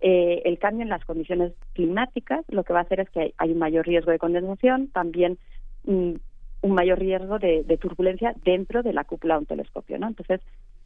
Eh, 0.00 0.42
el 0.44 0.58
cambio 0.58 0.82
en 0.82 0.90
las 0.90 1.04
condiciones 1.04 1.52
climáticas 1.72 2.44
lo 2.48 2.62
que 2.62 2.72
va 2.72 2.80
a 2.80 2.82
hacer 2.82 3.00
es 3.00 3.10
que 3.10 3.34
hay 3.36 3.50
un 3.50 3.58
mayor 3.58 3.86
riesgo 3.86 4.12
de 4.12 4.18
condensación, 4.18 4.88
también 4.88 5.38
mm, 5.84 6.12
un 6.60 6.72
mayor 6.72 6.98
riesgo 6.98 7.38
de, 7.38 7.78
turbulencia 7.80 8.34
dentro 8.44 8.82
de 8.82 8.92
la 8.92 9.04
cúpula 9.04 9.34
de 9.34 9.40
un 9.40 9.46
telescopio. 9.46 9.98
¿no? 9.98 10.08
Entonces, 10.08 10.40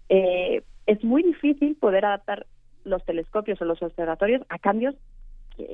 eh, 0.09 0.63
es 0.87 1.03
muy 1.05 1.23
difícil 1.23 1.77
poder 1.77 2.05
adaptar 2.05 2.47
los 2.85 3.05
telescopios 3.05 3.61
o 3.61 3.65
los 3.65 3.83
observatorios 3.83 4.43
a 4.49 4.59
cambios 4.59 4.95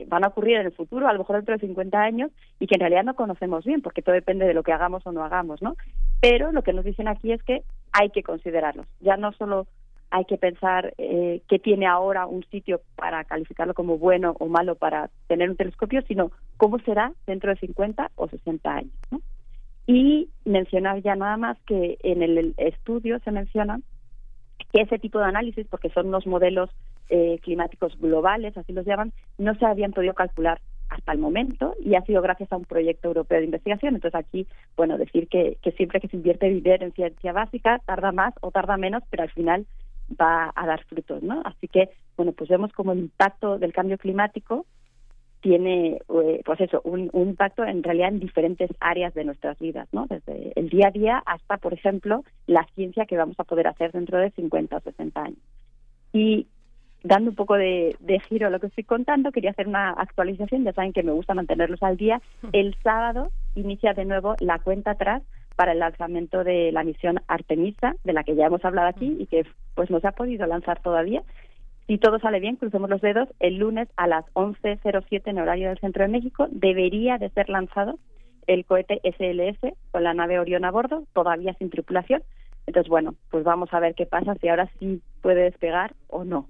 van 0.09 0.25
a 0.25 0.29
ocurrir 0.29 0.57
en 0.57 0.67
el 0.67 0.73
futuro, 0.73 1.09
a 1.09 1.13
lo 1.13 1.21
mejor 1.21 1.37
dentro 1.37 1.55
de 1.55 1.67
50 1.67 2.01
años, 2.01 2.31
y 2.59 2.67
que 2.67 2.75
en 2.75 2.81
realidad 2.81 3.05
no 3.05 3.15
conocemos 3.15 3.65
bien, 3.65 3.83
porque 3.83 4.03
todo 4.03 4.15
depende 4.15 4.47
de 4.47 4.55
lo 4.55 4.63
que 4.63 4.73
hagamos 4.73 5.07
o 5.07 5.13
no 5.13 5.25
hagamos, 5.25 5.63
¿no? 5.63 5.77
Pero 6.21 6.53
lo 6.53 6.63
que 6.63 6.73
nos 6.73 6.85
dicen 6.85 7.09
aquí 7.09 7.33
es 7.33 7.43
que 7.43 7.63
hay 7.93 8.11
que 8.11 8.23
considerarlos, 8.23 8.87
ya 9.01 9.17
no 9.17 9.33
solo 9.33 9.67
hay 10.11 10.25
que 10.25 10.39
pensar 10.39 10.95
eh, 10.99 11.43
qué 11.49 11.59
tiene 11.59 11.87
ahora 11.87 12.27
un 12.27 12.43
sitio 12.45 12.81
para 12.97 13.25
calificarlo 13.25 13.75
como 13.75 13.99
bueno 13.99 14.35
o 14.39 14.47
malo 14.47 14.75
para 14.75 15.11
tener 15.27 15.51
un 15.51 15.57
telescopio, 15.57 16.03
sino 16.03 16.31
cómo 16.57 16.79
será 16.81 17.13
dentro 17.27 17.51
de 17.51 17.61
50 17.61 18.13
o 18.17 18.29
60 18.29 18.75
años. 18.75 18.93
Y 19.87 20.29
mencionar 20.45 21.03
ya 21.03 21.15
nada 21.15 21.37
más 21.37 21.59
que 21.67 21.99
en 22.03 22.23
el 22.23 22.55
estudio 22.57 23.19
se 23.21 23.31
menciona 23.31 23.81
que 24.73 24.83
ese 24.83 24.99
tipo 24.99 25.19
de 25.19 25.27
análisis, 25.27 25.67
porque 25.69 25.91
son 25.91 26.09
unos 26.09 26.27
modelos 26.27 26.71
eh, 27.09 27.39
climáticos 27.43 27.99
globales, 27.99 28.57
así 28.57 28.73
los 28.73 28.87
llaman, 28.87 29.13
no 29.39 29.55
se 29.55 29.67
habían 29.67 29.93
podido 29.93 30.15
calcular 30.15 30.61
hasta 30.89 31.13
el 31.13 31.19
momento 31.19 31.75
y 31.85 31.95
ha 31.95 32.03
sido 32.03 32.23
gracias 32.23 32.51
a 32.53 32.57
un 32.57 32.65
proyecto 32.65 33.09
europeo 33.09 33.39
de 33.39 33.45
investigación. 33.45 33.95
Entonces 33.95 34.19
aquí, 34.19 34.47
bueno, 34.77 34.99
decir 34.99 35.29
que, 35.29 35.59
siempre 35.77 36.01
que 36.01 36.09
se 36.09 36.17
invierte 36.17 36.49
dinero 36.49 36.85
en 36.85 36.93
ciencia 36.93 37.33
básica, 37.33 37.81
tarda 37.85 38.13
más 38.13 38.35
o 38.41 38.51
tarda 38.51 38.77
menos, 38.77 39.03
pero 39.11 39.23
al 39.23 39.31
final 39.31 39.67
va 40.21 40.53
a 40.55 40.67
dar 40.67 40.85
frutos, 40.85 41.23
¿no? 41.23 41.43
Así 41.45 41.69
que, 41.69 41.91
bueno, 42.17 42.33
pues 42.33 42.49
vemos 42.49 42.73
como 42.73 42.93
el 42.93 43.01
impacto 43.01 43.59
del 43.59 43.73
cambio 43.73 43.99
climático 43.99 44.65
tiene, 45.41 46.01
eh, 46.09 46.43
pues 46.45 46.61
eso, 46.61 46.81
un, 46.85 47.11
impacto 47.13 47.65
en 47.65 47.83
realidad 47.83 48.09
en 48.09 48.19
diferentes 48.19 48.71
áreas 48.81 49.15
de 49.15 49.25
nuestras 49.25 49.59
vidas, 49.59 49.89
¿no? 49.93 50.07
Desde 50.09 50.53
el 50.57 50.69
día 50.69 50.89
a 50.89 50.91
día 50.91 51.23
hasta, 51.27 51.59
por 51.59 51.75
ejemplo, 51.75 52.25
la 52.47 52.67
ciencia 52.75 53.07
que 53.07 53.17
vamos 53.17 53.39
a 53.39 53.45
poder 53.45 53.69
hacer 53.69 53.93
dentro 53.93 54.19
de 54.19 54.31
50 54.31 54.77
o 54.77 54.81
60 54.81 55.23
años. 55.23 55.39
Y 56.13 56.49
dando 57.03 57.31
un 57.31 57.37
poco 57.37 57.55
de, 57.55 57.97
de, 58.01 58.21
giro 58.21 58.49
a 58.49 58.51
lo 58.51 58.61
que 58.61 58.67
estoy 58.67 58.85
contando, 58.85 59.33
quería 59.33 59.51
hacer 59.51 59.69
una 59.69 59.91
actualización, 59.91 60.65
ya 60.65 60.73
saben 60.73 60.93
que 60.93 61.03
me 61.03 61.13
gusta 61.13 61.35
mantenerlos 61.35 61.83
al 61.83 61.97
día. 61.97 62.21
El 62.53 62.75
sábado 62.83 63.31
inicia 63.55 63.95
de 63.95 64.05
nuevo 64.05 64.35
la 64.41 64.59
cuenta 64.59 64.93
atrás 64.93 65.23
para 65.59 65.73
el 65.73 65.81
lanzamiento 65.81 66.45
de 66.45 66.71
la 66.71 66.85
misión 66.85 67.21
Artemisa, 67.27 67.95
de 68.05 68.13
la 68.13 68.23
que 68.23 68.37
ya 68.37 68.47
hemos 68.47 68.65
hablado 68.65 68.89
aquí 68.89 69.17
y 69.19 69.27
que 69.27 69.45
pues 69.75 69.91
no 69.91 69.99
se 70.01 70.07
ha 70.07 70.13
podido 70.13 70.47
lanzar 70.47 70.81
todavía. 70.81 71.23
Si 71.89 71.99
todo 71.99 72.19
sale 72.19 72.39
bien, 72.39 72.57
crucemos 72.57 72.91
los 72.91 73.01
dedos, 73.01 73.29
el 73.41 73.57
lunes 73.57 73.89
a 73.97 74.07
las 74.07 74.25
11.07 74.35 75.23
en 75.25 75.39
horario 75.39 75.69
del 75.69 75.79
Centro 75.81 76.05
de 76.05 76.11
México 76.11 76.47
debería 76.51 77.19
de 77.19 77.31
ser 77.31 77.49
lanzado 77.49 77.99
el 78.47 78.65
cohete 78.67 79.01
SLS 79.03 79.75
con 79.91 80.05
la 80.05 80.15
nave 80.15 80.39
Orión 80.39 80.65
a 80.65 80.71
bordo, 80.71 81.05
todavía 81.13 81.55
sin 81.55 81.71
tripulación. 81.71 82.23
Entonces, 82.67 82.89
bueno, 82.89 83.15
pues 83.31 83.43
vamos 83.43 83.73
a 83.73 83.81
ver 83.81 83.95
qué 83.95 84.07
pasa, 84.07 84.35
si 84.37 84.49
ahora 84.49 84.71
sí 84.79 85.01
puede 85.23 85.43
despegar 85.43 85.95
o 86.09 86.25
no. 86.25 86.47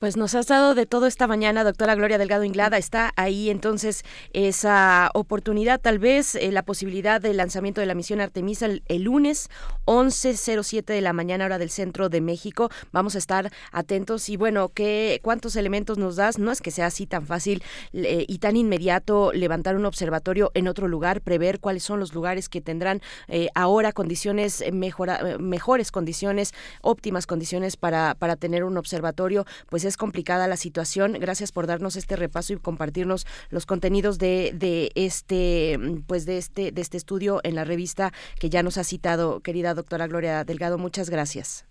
Pues 0.00 0.16
nos 0.16 0.34
has 0.34 0.46
dado 0.46 0.74
de 0.74 0.86
todo 0.86 1.06
esta 1.06 1.26
mañana, 1.26 1.62
doctora 1.62 1.94
Gloria 1.94 2.16
Delgado 2.16 2.42
Inglada. 2.42 2.78
Está 2.78 3.12
ahí 3.16 3.50
entonces 3.50 4.02
esa 4.32 5.10
oportunidad, 5.12 5.78
tal 5.78 5.98
vez 5.98 6.36
eh, 6.36 6.50
la 6.52 6.62
posibilidad 6.62 7.20
del 7.20 7.36
lanzamiento 7.36 7.82
de 7.82 7.86
la 7.86 7.94
misión 7.94 8.22
Artemisa 8.22 8.64
el, 8.64 9.02
lunes 9.02 9.50
11.07 9.84 10.86
de 10.86 11.02
la 11.02 11.12
mañana 11.12 11.44
hora 11.44 11.58
del 11.58 11.68
centro 11.68 12.08
de 12.08 12.22
México. 12.22 12.70
Vamos 12.92 13.14
a 13.14 13.18
estar 13.18 13.52
atentos 13.72 14.30
y 14.30 14.38
bueno, 14.38 14.70
¿qué, 14.70 15.20
¿cuántos 15.22 15.54
elementos 15.54 15.98
nos 15.98 16.16
das? 16.16 16.38
No 16.38 16.50
es 16.50 16.62
que 16.62 16.70
sea 16.70 16.86
así 16.86 17.06
tan 17.06 17.26
fácil 17.26 17.62
eh, 17.92 18.24
y 18.26 18.38
tan 18.38 18.56
inmediato 18.56 19.32
levantar 19.34 19.76
un 19.76 19.84
observatorio 19.84 20.50
en 20.54 20.66
otro 20.66 20.88
lugar, 20.88 21.20
prever 21.20 21.60
cuáles 21.60 21.82
son 21.82 22.00
los 22.00 22.14
lugares 22.14 22.48
que 22.48 22.62
tendrán 22.62 23.02
eh, 23.28 23.50
ahora 23.54 23.92
condiciones 23.92 24.64
mejora, 24.72 25.36
mejores 25.38 25.92
condiciones, 25.92 26.54
óptimas 26.80 27.26
condiciones 27.26 27.76
para, 27.76 28.14
para 28.14 28.36
tener 28.36 28.64
un 28.64 28.78
observatorio. 28.78 29.44
Pues 29.68 29.89
es 29.90 29.96
complicada 29.96 30.48
la 30.48 30.56
situación. 30.56 31.12
Gracias 31.20 31.52
por 31.52 31.66
darnos 31.66 31.96
este 31.96 32.16
repaso 32.16 32.54
y 32.54 32.56
compartirnos 32.56 33.26
los 33.50 33.66
contenidos 33.66 34.18
de, 34.18 34.52
de 34.54 34.90
este 34.94 35.78
pues 36.06 36.24
de 36.24 36.38
este 36.38 36.72
de 36.72 36.80
este 36.80 36.96
estudio 36.96 37.40
en 37.42 37.54
la 37.54 37.64
revista 37.64 38.12
que 38.38 38.48
ya 38.48 38.62
nos 38.62 38.78
ha 38.78 38.84
citado 38.84 39.40
querida 39.40 39.74
doctora 39.74 40.06
Gloria 40.06 40.44
Delgado. 40.44 40.78
Muchas 40.78 41.10
gracias. 41.10 41.66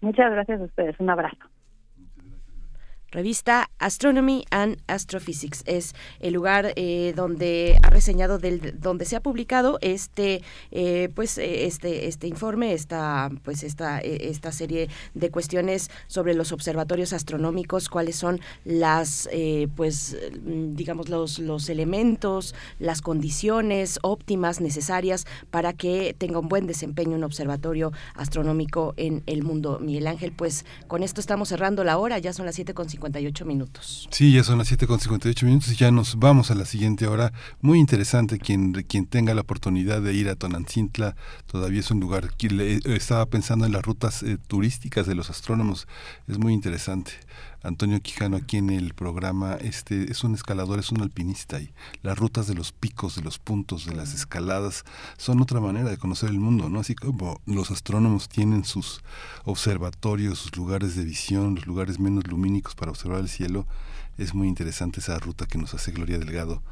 Muchas 0.00 0.30
gracias 0.30 0.60
a 0.60 0.64
ustedes. 0.64 0.98
Un 0.98 1.10
abrazo. 1.10 1.36
Revista 3.14 3.70
Astronomy 3.78 4.44
and 4.50 4.82
Astrophysics. 4.86 5.62
Es 5.64 5.94
el 6.20 6.34
lugar 6.34 6.72
eh, 6.76 7.14
donde 7.16 7.78
ha 7.82 7.88
reseñado, 7.88 8.38
del, 8.38 8.78
donde 8.80 9.06
se 9.06 9.16
ha 9.16 9.20
publicado 9.20 9.78
este, 9.80 10.42
eh, 10.70 11.08
pues, 11.14 11.38
eh, 11.38 11.64
este, 11.66 12.08
este 12.08 12.26
informe, 12.26 12.74
esta, 12.74 13.30
pues, 13.42 13.62
esta, 13.62 14.00
esta 14.00 14.52
serie 14.52 14.90
de 15.14 15.30
cuestiones 15.30 15.90
sobre 16.08 16.34
los 16.34 16.52
observatorios 16.52 17.12
astronómicos, 17.12 17.88
cuáles 17.88 18.16
son 18.16 18.40
las, 18.64 19.28
pues, 19.76 20.16
digamos, 20.42 21.08
los, 21.08 21.38
los 21.38 21.68
elementos, 21.68 22.54
las 22.78 23.00
condiciones 23.00 23.98
óptimas 24.02 24.60
necesarias 24.60 25.26
para 25.50 25.72
que 25.72 26.14
tenga 26.18 26.38
un 26.40 26.48
buen 26.48 26.66
desempeño 26.66 27.14
un 27.14 27.24
observatorio 27.24 27.92
astronómico 28.14 28.94
en 28.96 29.22
el 29.26 29.42
mundo. 29.42 29.78
Miguel 29.80 30.06
Ángel, 30.06 30.32
pues 30.32 30.64
con 30.88 31.02
esto 31.02 31.20
estamos 31.20 31.48
cerrando 31.48 31.84
la 31.84 31.98
hora, 31.98 32.18
ya 32.18 32.32
son 32.32 32.46
las 32.46 32.58
7.58 33.04 33.44
minutos. 33.44 34.08
Sí, 34.10 34.32
ya 34.32 34.44
son 34.44 34.58
las 34.58 34.70
7.58 34.70 35.44
minutos 35.44 35.72
y 35.72 35.76
ya 35.76 35.90
nos 35.90 36.18
vamos 36.18 36.50
a 36.50 36.54
la 36.54 36.64
siguiente 36.64 37.06
hora. 37.06 37.32
Muy 37.60 37.78
interesante 37.78 38.38
quien, 38.38 38.72
quien 38.72 39.06
tenga 39.06 39.34
la 39.34 39.42
oportunidad 39.42 40.00
de 40.02 40.14
ir 40.14 40.28
a 40.28 40.36
Tonantzintla, 40.36 41.16
todavía 41.46 41.80
es 41.80 41.90
un 41.90 42.00
lugar, 42.00 42.34
que 42.36 42.80
estaba 42.86 43.26
pensando 43.26 43.66
en 43.66 43.72
las 43.72 43.82
rutas 43.82 44.22
eh, 44.22 44.38
turísticas 44.46 45.06
de 45.06 45.14
los 45.14 45.30
astrónomos, 45.30 45.86
es 46.28 46.38
muy 46.38 46.52
interesante. 46.52 47.12
Antonio 47.64 47.98
Quijano 48.02 48.36
aquí 48.36 48.58
en 48.58 48.68
el 48.68 48.92
programa, 48.92 49.54
este 49.54 50.12
es 50.12 50.22
un 50.22 50.34
escalador, 50.34 50.78
es 50.78 50.92
un 50.92 51.00
alpinista 51.00 51.60
y 51.62 51.72
las 52.02 52.18
rutas 52.18 52.46
de 52.46 52.54
los 52.54 52.72
picos, 52.72 53.16
de 53.16 53.22
los 53.22 53.38
puntos, 53.38 53.86
de 53.86 53.94
las 53.94 54.12
escaladas 54.12 54.84
son 55.16 55.40
otra 55.40 55.60
manera 55.60 55.88
de 55.88 55.96
conocer 55.96 56.28
el 56.28 56.38
mundo, 56.38 56.68
¿no? 56.68 56.80
Así 56.80 56.94
como 56.94 57.40
los 57.46 57.70
astrónomos 57.70 58.28
tienen 58.28 58.64
sus 58.64 59.00
observatorios, 59.44 60.38
sus 60.40 60.54
lugares 60.58 60.94
de 60.94 61.04
visión, 61.04 61.54
los 61.54 61.66
lugares 61.66 61.98
menos 61.98 62.26
lumínicos 62.26 62.74
para 62.74 62.90
observar 62.90 63.20
el 63.20 63.30
cielo, 63.30 63.66
es 64.18 64.34
muy 64.34 64.48
interesante 64.48 65.00
esa 65.00 65.18
ruta 65.18 65.46
que 65.46 65.58
nos 65.58 65.74
hace 65.74 65.90
Gloria 65.90 66.18
Delgado. 66.18 66.62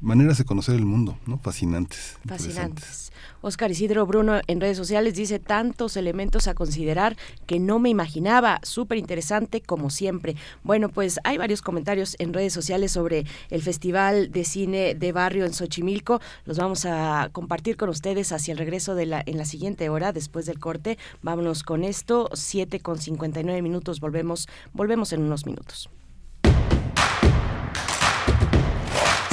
Maneras 0.00 0.38
de 0.38 0.44
conocer 0.44 0.74
el 0.74 0.84
mundo, 0.84 1.18
¿no? 1.26 1.38
Fascinantes. 1.38 2.16
Fascinantes. 2.26 3.12
Oscar 3.40 3.70
Isidro 3.70 4.06
Bruno 4.06 4.40
en 4.46 4.60
redes 4.60 4.76
sociales 4.76 5.14
dice 5.14 5.38
tantos 5.38 5.96
elementos 5.96 6.46
a 6.46 6.54
considerar 6.54 7.16
que 7.46 7.58
no 7.58 7.78
me 7.78 7.88
imaginaba. 7.88 8.60
Súper 8.62 8.98
interesante 8.98 9.60
como 9.60 9.90
siempre. 9.90 10.36
Bueno, 10.62 10.88
pues 10.88 11.20
hay 11.24 11.38
varios 11.38 11.62
comentarios 11.62 12.16
en 12.18 12.34
redes 12.34 12.52
sociales 12.52 12.92
sobre 12.92 13.24
el 13.48 13.62
Festival 13.62 14.30
de 14.30 14.44
Cine 14.44 14.94
de 14.94 15.12
Barrio 15.12 15.46
en 15.46 15.54
Xochimilco. 15.54 16.20
Los 16.44 16.58
vamos 16.58 16.84
a 16.84 17.30
compartir 17.32 17.76
con 17.76 17.88
ustedes 17.88 18.32
hacia 18.32 18.52
el 18.52 18.58
regreso 18.58 18.94
de 18.94 19.06
la, 19.06 19.22
en 19.24 19.38
la 19.38 19.44
siguiente 19.44 19.88
hora, 19.88 20.12
después 20.12 20.46
del 20.46 20.58
corte. 20.58 20.98
Vámonos 21.22 21.62
con 21.62 21.84
esto. 21.84 22.28
7 22.34 22.80
con 22.80 22.98
59 22.98 23.62
minutos. 23.62 24.00
Volvemos, 24.00 24.48
volvemos 24.72 25.12
en 25.12 25.22
unos 25.22 25.46
minutos. 25.46 25.88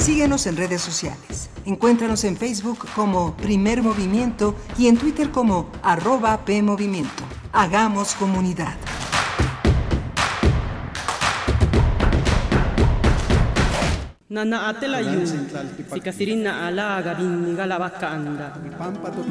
Síguenos 0.08 0.46
en 0.46 0.56
redes 0.56 0.80
sociales. 0.80 1.50
Encuéntranos 1.66 2.24
en 2.24 2.38
Facebook 2.38 2.78
como 2.94 3.36
Primer 3.36 3.82
Movimiento 3.82 4.54
y 4.78 4.86
en 4.86 4.96
Twitter 4.96 5.30
como 5.30 5.70
arroba 5.82 6.46
PMovimiento. 6.46 7.24
Hagamos 7.52 8.14
comunidad. 8.14 8.74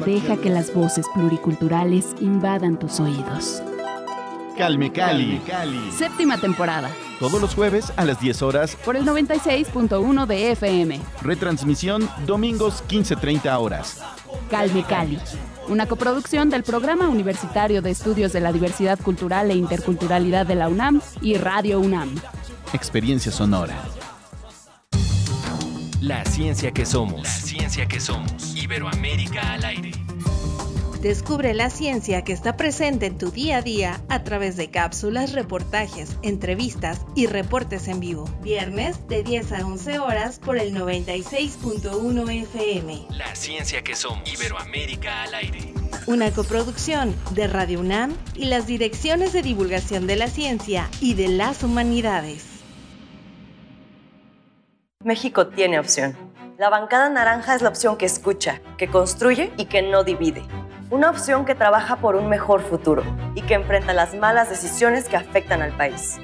Deja 0.06 0.36
que 0.36 0.50
las 0.50 0.72
voces 0.72 1.06
pluriculturales 1.12 2.06
invadan 2.20 2.78
tus 2.78 3.00
oídos. 3.00 3.64
Calme 4.58 4.90
Cali. 4.90 5.40
Séptima 5.96 6.36
temporada. 6.36 6.90
Todos 7.20 7.40
los 7.40 7.54
jueves 7.54 7.92
a 7.96 8.04
las 8.04 8.20
10 8.20 8.42
horas 8.42 8.76
por 8.84 8.96
el 8.96 9.04
96.1 9.04 10.26
de 10.26 10.50
FM. 10.50 11.00
Retransmisión 11.22 12.10
domingos 12.26 12.82
15.30 12.88 13.56
horas. 13.56 14.02
Calme 14.50 14.82
Cali. 14.82 15.20
Una 15.68 15.86
coproducción 15.86 16.50
del 16.50 16.64
Programa 16.64 17.08
Universitario 17.08 17.82
de 17.82 17.90
Estudios 17.90 18.32
de 18.32 18.40
la 18.40 18.52
Diversidad 18.52 18.98
Cultural 18.98 19.48
e 19.52 19.54
Interculturalidad 19.54 20.44
de 20.44 20.56
la 20.56 20.68
UNAM 20.68 21.02
y 21.20 21.36
Radio 21.36 21.78
UNAM. 21.78 22.16
Experiencia 22.72 23.30
sonora. 23.30 23.76
La 26.00 26.24
ciencia 26.24 26.72
que 26.72 26.84
somos. 26.84 27.22
La 27.22 27.30
ciencia 27.30 27.86
que 27.86 28.00
somos. 28.00 28.56
Iberoamérica 28.56 29.52
al 29.52 29.64
aire. 29.64 29.92
Descubre 31.00 31.54
la 31.54 31.70
ciencia 31.70 32.24
que 32.24 32.32
está 32.32 32.56
presente 32.56 33.06
en 33.06 33.18
tu 33.18 33.30
día 33.30 33.58
a 33.58 33.62
día 33.62 34.00
a 34.08 34.24
través 34.24 34.56
de 34.56 34.68
cápsulas, 34.68 35.32
reportajes, 35.32 36.16
entrevistas 36.22 37.02
y 37.14 37.26
reportes 37.26 37.86
en 37.86 38.00
vivo. 38.00 38.24
Viernes 38.42 39.06
de 39.06 39.22
10 39.22 39.52
a 39.52 39.64
11 39.64 40.00
horas 40.00 40.40
por 40.40 40.58
el 40.58 40.74
96.1 40.74 42.42
FM. 42.42 43.06
La 43.10 43.32
ciencia 43.36 43.84
que 43.84 43.94
somos. 43.94 44.28
Iberoamérica 44.28 45.22
al 45.22 45.34
aire. 45.34 45.72
Una 46.08 46.32
coproducción 46.32 47.14
de 47.30 47.46
Radio 47.46 47.78
UNAM 47.78 48.16
y 48.34 48.46
las 48.46 48.66
direcciones 48.66 49.32
de 49.32 49.42
divulgación 49.42 50.08
de 50.08 50.16
la 50.16 50.26
ciencia 50.26 50.90
y 51.00 51.14
de 51.14 51.28
las 51.28 51.62
humanidades. 51.62 52.44
México 55.04 55.46
tiene 55.46 55.78
opción. 55.78 56.16
La 56.58 56.70
bancada 56.70 57.08
naranja 57.08 57.54
es 57.54 57.62
la 57.62 57.68
opción 57.68 57.96
que 57.96 58.06
escucha, 58.06 58.60
que 58.76 58.88
construye 58.88 59.52
y 59.56 59.66
que 59.66 59.80
no 59.80 60.02
divide. 60.02 60.42
Una 60.90 61.10
opción 61.10 61.44
que 61.44 61.54
trabaja 61.54 61.96
por 61.96 62.16
un 62.16 62.30
mejor 62.30 62.62
futuro 62.62 63.02
y 63.34 63.42
que 63.42 63.52
enfrenta 63.52 63.92
las 63.92 64.14
malas 64.14 64.48
decisiones 64.48 65.06
que 65.06 65.16
afectan 65.16 65.60
al 65.60 65.76
país. 65.76 66.16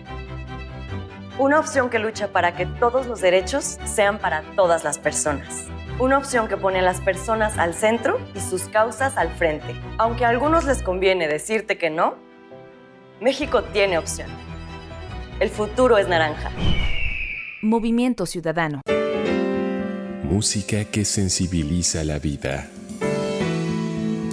Una 1.39 1.61
opción 1.61 1.91
que 1.91 1.99
lucha 1.99 2.29
para 2.29 2.57
que 2.57 2.65
todos 2.65 3.07
los 3.07 3.21
derechos 3.21 3.77
sean 3.85 4.19
para 4.19 4.43
todas 4.57 4.83
las 4.83 4.99
personas. 4.99 5.67
Una 5.99 6.17
opción 6.17 6.49
que 6.49 6.57
pone 6.57 6.79
a 6.79 6.83
las 6.83 7.03
personas 7.03 7.59
al 7.59 7.75
centro 7.75 8.19
y 8.35 8.41
sus 8.41 8.63
causas 8.63 9.19
al 9.19 9.29
frente. 9.29 9.75
Aunque 9.99 10.25
a 10.25 10.31
algunos 10.31 10.65
les 10.65 10.83
conviene 10.83 11.29
decirte 11.29 11.77
que 11.77 11.91
no, 11.91 12.15
México 13.21 13.65
tiene 13.65 13.99
opción. 13.99 14.31
El 15.41 15.51
futuro 15.51 15.99
es 15.99 16.09
naranja. 16.09 16.51
Movimiento 17.61 18.25
Ciudadano. 18.25 18.81
Música 20.23 20.87
que 20.87 21.05
sensibiliza 21.05 22.03
la 22.03 22.19
vida. 22.19 22.71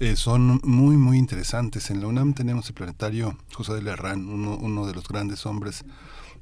eh, 0.00 0.16
son 0.16 0.60
muy, 0.64 0.96
muy 0.96 1.18
interesantes. 1.18 1.90
En 1.90 2.00
la 2.00 2.06
UNAM 2.06 2.34
tenemos 2.34 2.68
el 2.68 2.74
planetario 2.74 3.36
José 3.52 3.74
de 3.74 3.82
Lerrán, 3.82 4.28
uno, 4.28 4.86
de 4.86 4.94
los 4.94 5.08
grandes 5.08 5.46
hombres 5.46 5.84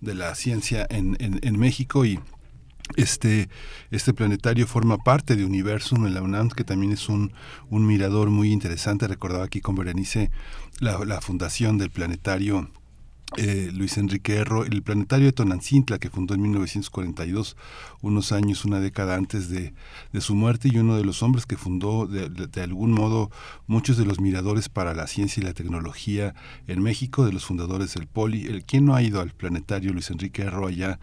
de 0.01 0.15
la 0.15 0.35
ciencia 0.35 0.87
en, 0.91 1.17
en, 1.21 1.41
en 1.43 1.59
México 1.59 2.05
y 2.05 2.21
este, 2.95 3.49
este 3.91 4.15
planetario 4.15 4.67
forma 4.67 4.99
parte 4.99 5.35
de 5.35 5.45
Universum 5.45 6.07
en 6.07 6.15
la 6.15 6.49
que 6.55 6.65
también 6.65 6.93
es 6.93 7.09
un, 7.09 7.33
un 7.69 7.87
mirador 7.87 8.31
muy 8.31 8.53
interesante. 8.53 9.09
Recordaba 9.09 9.45
aquí 9.45 9.61
con 9.61 9.75
Berenice 9.75 10.31
la, 10.81 10.99
la 11.05 11.21
fundación 11.21 11.79
del 11.79 11.91
planetario 11.91 12.71
eh, 13.37 13.71
Luis 13.73 13.99
Enrique 13.99 14.37
Erro, 14.37 14.65
el 14.65 14.83
planetario 14.83 15.27
de 15.27 15.33
Tonancintla, 15.33 15.99
que 15.99 16.11
fundó 16.11 16.35
en 16.35 16.43
1942, 16.43 17.57
unos 18.03 18.33
años, 18.33 18.65
una 18.65 18.81
década 18.81 19.17
antes 19.17 19.49
de, 19.49 19.75
su 20.21 20.35
muerte, 20.35 20.69
y 20.73 20.79
uno 20.79 20.97
de 20.97 21.05
los 21.05 21.23
hombres 21.23 21.47
que 21.47 21.57
fundó 21.57 22.07
de, 22.07 22.63
algún 22.63 22.93
modo 22.93 23.31
muchos 23.67 23.97
de 23.97 24.05
los 24.05 24.21
miradores 24.21 24.69
para 24.69 24.95
la 24.95 25.07
ciencia 25.07 25.41
y 25.41 25.45
la 25.45 25.53
tecnología 25.53 26.35
en 26.67 26.83
México, 26.83 27.25
de 27.25 27.33
los 27.33 27.45
fundadores 27.45 27.95
del 27.95 28.07
Poli. 28.07 28.47
El, 28.47 28.65
¿Quién 28.65 28.85
no 28.85 28.95
ha 28.95 29.03
ido 29.03 29.21
al 29.21 29.31
planetario 29.31 29.93
Luis 29.93 30.11
Enrique 30.11 30.43
Erro 30.43 30.67
allá 30.67 30.99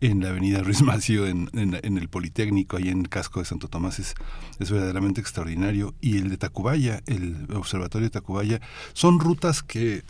en 0.00 0.20
la 0.20 0.28
avenida 0.28 0.62
Ruiz 0.62 0.82
Macio, 0.82 1.26
en, 1.26 1.50
en, 1.54 1.78
en, 1.82 1.98
el 1.98 2.08
Politécnico, 2.08 2.76
ahí 2.76 2.88
en 2.88 3.00
el 3.00 3.08
casco 3.08 3.40
de 3.40 3.46
Santo 3.46 3.68
Tomás, 3.68 3.98
es, 3.98 4.14
es 4.58 4.70
verdaderamente 4.70 5.20
extraordinario. 5.20 5.94
Y 6.00 6.18
el 6.18 6.28
de 6.28 6.36
Tacubaya, 6.36 7.02
el 7.06 7.46
Observatorio 7.54 8.06
de 8.06 8.10
Tacubaya, 8.10 8.60
son 8.92 9.18
rutas 9.18 9.62
que 9.62 10.02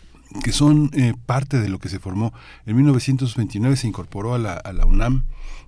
que 0.43 0.51
son 0.51 0.91
eh, 0.93 1.13
parte 1.25 1.59
de 1.59 1.69
lo 1.69 1.79
que 1.79 1.89
se 1.89 1.99
formó. 1.99 2.33
En 2.65 2.75
1929 2.75 3.75
se 3.75 3.87
incorporó 3.87 4.33
a 4.33 4.39
la, 4.39 4.53
a 4.53 4.73
la 4.73 4.85
UNAM 4.85 5.23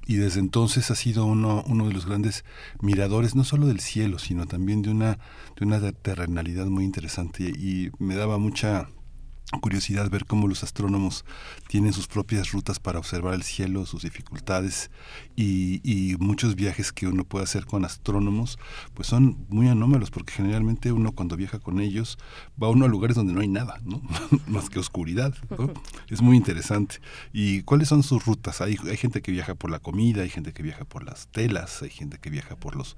y 0.05 0.15
desde 0.15 0.39
entonces 0.39 0.91
ha 0.91 0.95
sido 0.95 1.25
uno, 1.25 1.63
uno 1.67 1.87
de 1.87 1.93
los 1.93 2.05
grandes 2.05 2.43
miradores, 2.81 3.35
no 3.35 3.43
solo 3.43 3.67
del 3.67 3.79
cielo, 3.79 4.19
sino 4.19 4.45
también 4.45 4.81
de 4.81 4.89
una, 4.89 5.19
de 5.59 5.65
una 5.65 5.79
terrenalidad 5.91 6.65
muy 6.65 6.83
interesante 6.83 7.43
y 7.43 7.91
me 7.99 8.15
daba 8.15 8.37
mucha 8.37 8.89
curiosidad 9.59 10.09
ver 10.09 10.25
cómo 10.25 10.47
los 10.47 10.63
astrónomos 10.63 11.25
tienen 11.67 11.93
sus 11.93 12.07
propias 12.07 12.51
rutas 12.51 12.79
para 12.79 12.99
observar 12.99 13.33
el 13.33 13.43
cielo, 13.43 13.85
sus 13.85 14.03
dificultades 14.03 14.91
y, 15.35 15.81
y, 15.83 16.15
muchos 16.17 16.55
viajes 16.55 16.91
que 16.91 17.07
uno 17.07 17.23
puede 17.23 17.43
hacer 17.43 17.65
con 17.65 17.83
astrónomos, 17.83 18.59
pues 18.93 19.07
son 19.07 19.45
muy 19.49 19.67
anómalos 19.67 20.11
porque 20.11 20.33
generalmente 20.33 20.91
uno 20.91 21.11
cuando 21.11 21.35
viaja 21.35 21.59
con 21.59 21.79
ellos 21.79 22.17
va 22.61 22.69
uno 22.69 22.85
a 22.85 22.87
lugares 22.87 23.15
donde 23.15 23.33
no 23.33 23.41
hay 23.41 23.47
nada, 23.47 23.81
¿no? 23.83 24.01
más 24.47 24.69
que 24.69 24.79
oscuridad. 24.79 25.33
¿no? 25.49 25.73
Es 26.09 26.21
muy 26.21 26.37
interesante. 26.37 26.97
¿Y 27.33 27.63
cuáles 27.63 27.89
son 27.89 28.03
sus 28.03 28.25
rutas? 28.25 28.61
Hay, 28.61 28.77
hay 28.89 28.97
gente 28.97 29.21
que 29.21 29.31
viaja 29.31 29.55
por 29.55 29.71
la 29.71 29.79
comida, 29.79 30.21
hay 30.21 30.29
gente 30.29 30.53
que 30.53 30.63
viaja 30.63 30.85
por 30.85 31.03
las 31.03 31.27
telas, 31.27 31.81
hay 31.81 31.89
gente 31.89 32.17
que 32.19 32.29
viaja 32.29 32.55
por 32.55 32.75
los, 32.75 32.95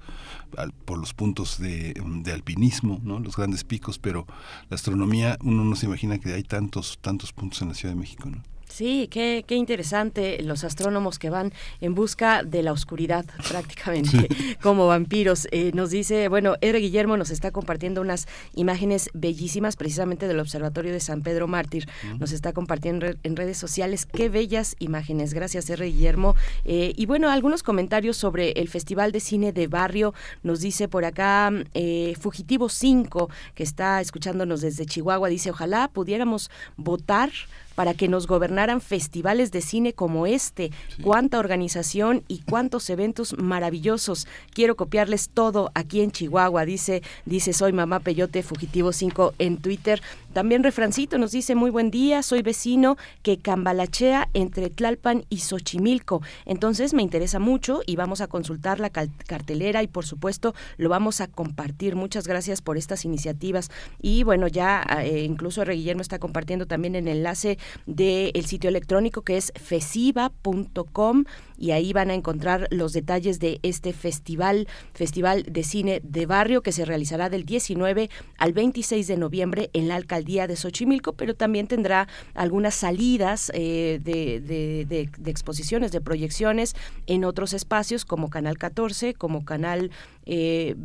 por 0.84 0.98
los 0.98 1.14
puntos 1.14 1.58
de, 1.58 1.94
de 2.22 2.32
alpinismo, 2.32 3.00
¿no? 3.02 3.18
los 3.18 3.36
grandes 3.36 3.64
picos, 3.64 3.98
pero 3.98 4.26
la 4.68 4.76
astronomía 4.76 5.38
uno 5.42 5.64
no 5.64 5.76
se 5.76 5.86
imagina 5.86 6.18
que 6.18 6.32
hay 6.32 6.43
tantos, 6.44 6.98
tantos 7.00 7.32
puntos 7.32 7.62
en 7.62 7.68
la 7.68 7.74
Ciudad 7.74 7.94
de 7.94 8.00
México, 8.00 8.30
¿no? 8.30 8.42
Sí, 8.74 9.06
qué, 9.08 9.44
qué 9.46 9.54
interesante 9.54 10.42
los 10.42 10.64
astrónomos 10.64 11.20
que 11.20 11.30
van 11.30 11.52
en 11.80 11.94
busca 11.94 12.42
de 12.42 12.64
la 12.64 12.72
oscuridad 12.72 13.24
prácticamente 13.48 14.26
sí. 14.28 14.56
como 14.60 14.88
vampiros. 14.88 15.46
Eh, 15.52 15.70
nos 15.74 15.90
dice, 15.90 16.26
bueno, 16.26 16.56
R. 16.60 16.80
Guillermo 16.80 17.16
nos 17.16 17.30
está 17.30 17.52
compartiendo 17.52 18.00
unas 18.00 18.26
imágenes 18.56 19.10
bellísimas 19.14 19.76
precisamente 19.76 20.26
del 20.26 20.40
Observatorio 20.40 20.92
de 20.92 20.98
San 20.98 21.22
Pedro 21.22 21.46
Mártir. 21.46 21.88
Nos 22.18 22.32
está 22.32 22.52
compartiendo 22.52 23.06
en 23.22 23.36
redes 23.36 23.58
sociales. 23.58 24.06
Qué 24.06 24.28
bellas 24.28 24.74
imágenes. 24.80 25.34
Gracias, 25.34 25.70
R. 25.70 25.86
Guillermo. 25.86 26.34
Eh, 26.64 26.94
y 26.96 27.06
bueno, 27.06 27.30
algunos 27.30 27.62
comentarios 27.62 28.16
sobre 28.16 28.50
el 28.60 28.68
Festival 28.68 29.12
de 29.12 29.20
Cine 29.20 29.52
de 29.52 29.68
Barrio. 29.68 30.14
Nos 30.42 30.58
dice 30.58 30.88
por 30.88 31.04
acá 31.04 31.52
eh, 31.74 32.16
Fugitivo 32.20 32.68
5, 32.68 33.30
que 33.54 33.62
está 33.62 34.00
escuchándonos 34.00 34.62
desde 34.62 34.84
Chihuahua. 34.84 35.28
Dice, 35.28 35.50
ojalá 35.50 35.86
pudiéramos 35.86 36.50
votar 36.76 37.30
para 37.74 37.94
que 37.94 38.08
nos 38.08 38.26
gobernaran 38.26 38.80
festivales 38.80 39.50
de 39.50 39.60
cine 39.60 39.92
como 39.92 40.26
este. 40.26 40.70
Sí. 40.96 41.02
Cuánta 41.02 41.38
organización 41.38 42.22
y 42.28 42.40
cuántos 42.40 42.88
eventos 42.90 43.36
maravillosos. 43.38 44.26
Quiero 44.52 44.76
copiarles 44.76 45.28
todo 45.28 45.70
aquí 45.74 46.00
en 46.00 46.10
Chihuahua, 46.10 46.64
dice, 46.64 47.02
dice 47.24 47.52
soy 47.52 47.72
mamá 47.72 48.00
Peyote 48.00 48.42
Fugitivo 48.42 48.92
5 48.92 49.34
en 49.38 49.58
Twitter. 49.58 50.02
También 50.32 50.64
Refrancito 50.64 51.16
nos 51.16 51.30
dice 51.30 51.54
muy 51.54 51.70
buen 51.70 51.92
día, 51.92 52.22
soy 52.24 52.42
vecino 52.42 52.96
que 53.22 53.38
cambalachea 53.38 54.28
entre 54.34 54.68
Tlalpan 54.68 55.24
y 55.30 55.38
Xochimilco. 55.38 56.22
Entonces 56.44 56.92
me 56.92 57.02
interesa 57.02 57.38
mucho 57.38 57.82
y 57.86 57.94
vamos 57.94 58.20
a 58.20 58.26
consultar 58.26 58.80
la 58.80 58.90
cartelera 58.90 59.82
y 59.84 59.86
por 59.86 60.04
supuesto 60.04 60.54
lo 60.76 60.88
vamos 60.88 61.20
a 61.20 61.28
compartir. 61.28 61.94
Muchas 61.94 62.26
gracias 62.26 62.62
por 62.62 62.76
estas 62.76 63.04
iniciativas. 63.04 63.70
Y 64.02 64.24
bueno, 64.24 64.48
ya 64.48 64.84
eh, 65.02 65.20
incluso 65.20 65.62
R. 65.62 65.72
Guillermo 65.72 66.02
está 66.02 66.18
compartiendo 66.18 66.66
también 66.66 66.96
el 66.96 67.06
enlace 67.06 67.58
del 67.86 68.32
de 68.32 68.42
sitio 68.46 68.68
electrónico 68.68 69.22
que 69.22 69.36
es 69.36 69.52
fesiva.com 69.56 71.24
y 71.64 71.70
ahí 71.70 71.94
van 71.94 72.10
a 72.10 72.14
encontrar 72.14 72.68
los 72.70 72.92
detalles 72.92 73.40
de 73.40 73.58
este 73.62 73.94
festival, 73.94 74.68
Festival 74.92 75.44
de 75.44 75.62
Cine 75.62 76.02
de 76.04 76.26
Barrio 76.26 76.60
que 76.60 76.72
se 76.72 76.84
realizará 76.84 77.30
del 77.30 77.46
19 77.46 78.10
al 78.36 78.52
26 78.52 79.06
de 79.06 79.16
noviembre 79.16 79.70
en 79.72 79.88
la 79.88 79.96
alcaldía 79.96 80.46
de 80.46 80.56
Xochimilco, 80.56 81.14
pero 81.14 81.34
también 81.34 81.66
tendrá 81.66 82.06
algunas 82.34 82.74
salidas 82.74 83.50
eh, 83.54 83.98
de, 84.02 85.08
exposiciones, 85.24 85.90
de 85.90 86.02
proyecciones 86.02 86.76
en 87.06 87.24
otros 87.24 87.54
espacios 87.54 88.04
como 88.04 88.28
Canal 88.28 88.58
14, 88.58 89.14
como 89.14 89.46
Canal, 89.46 89.90
eh, 90.26 90.76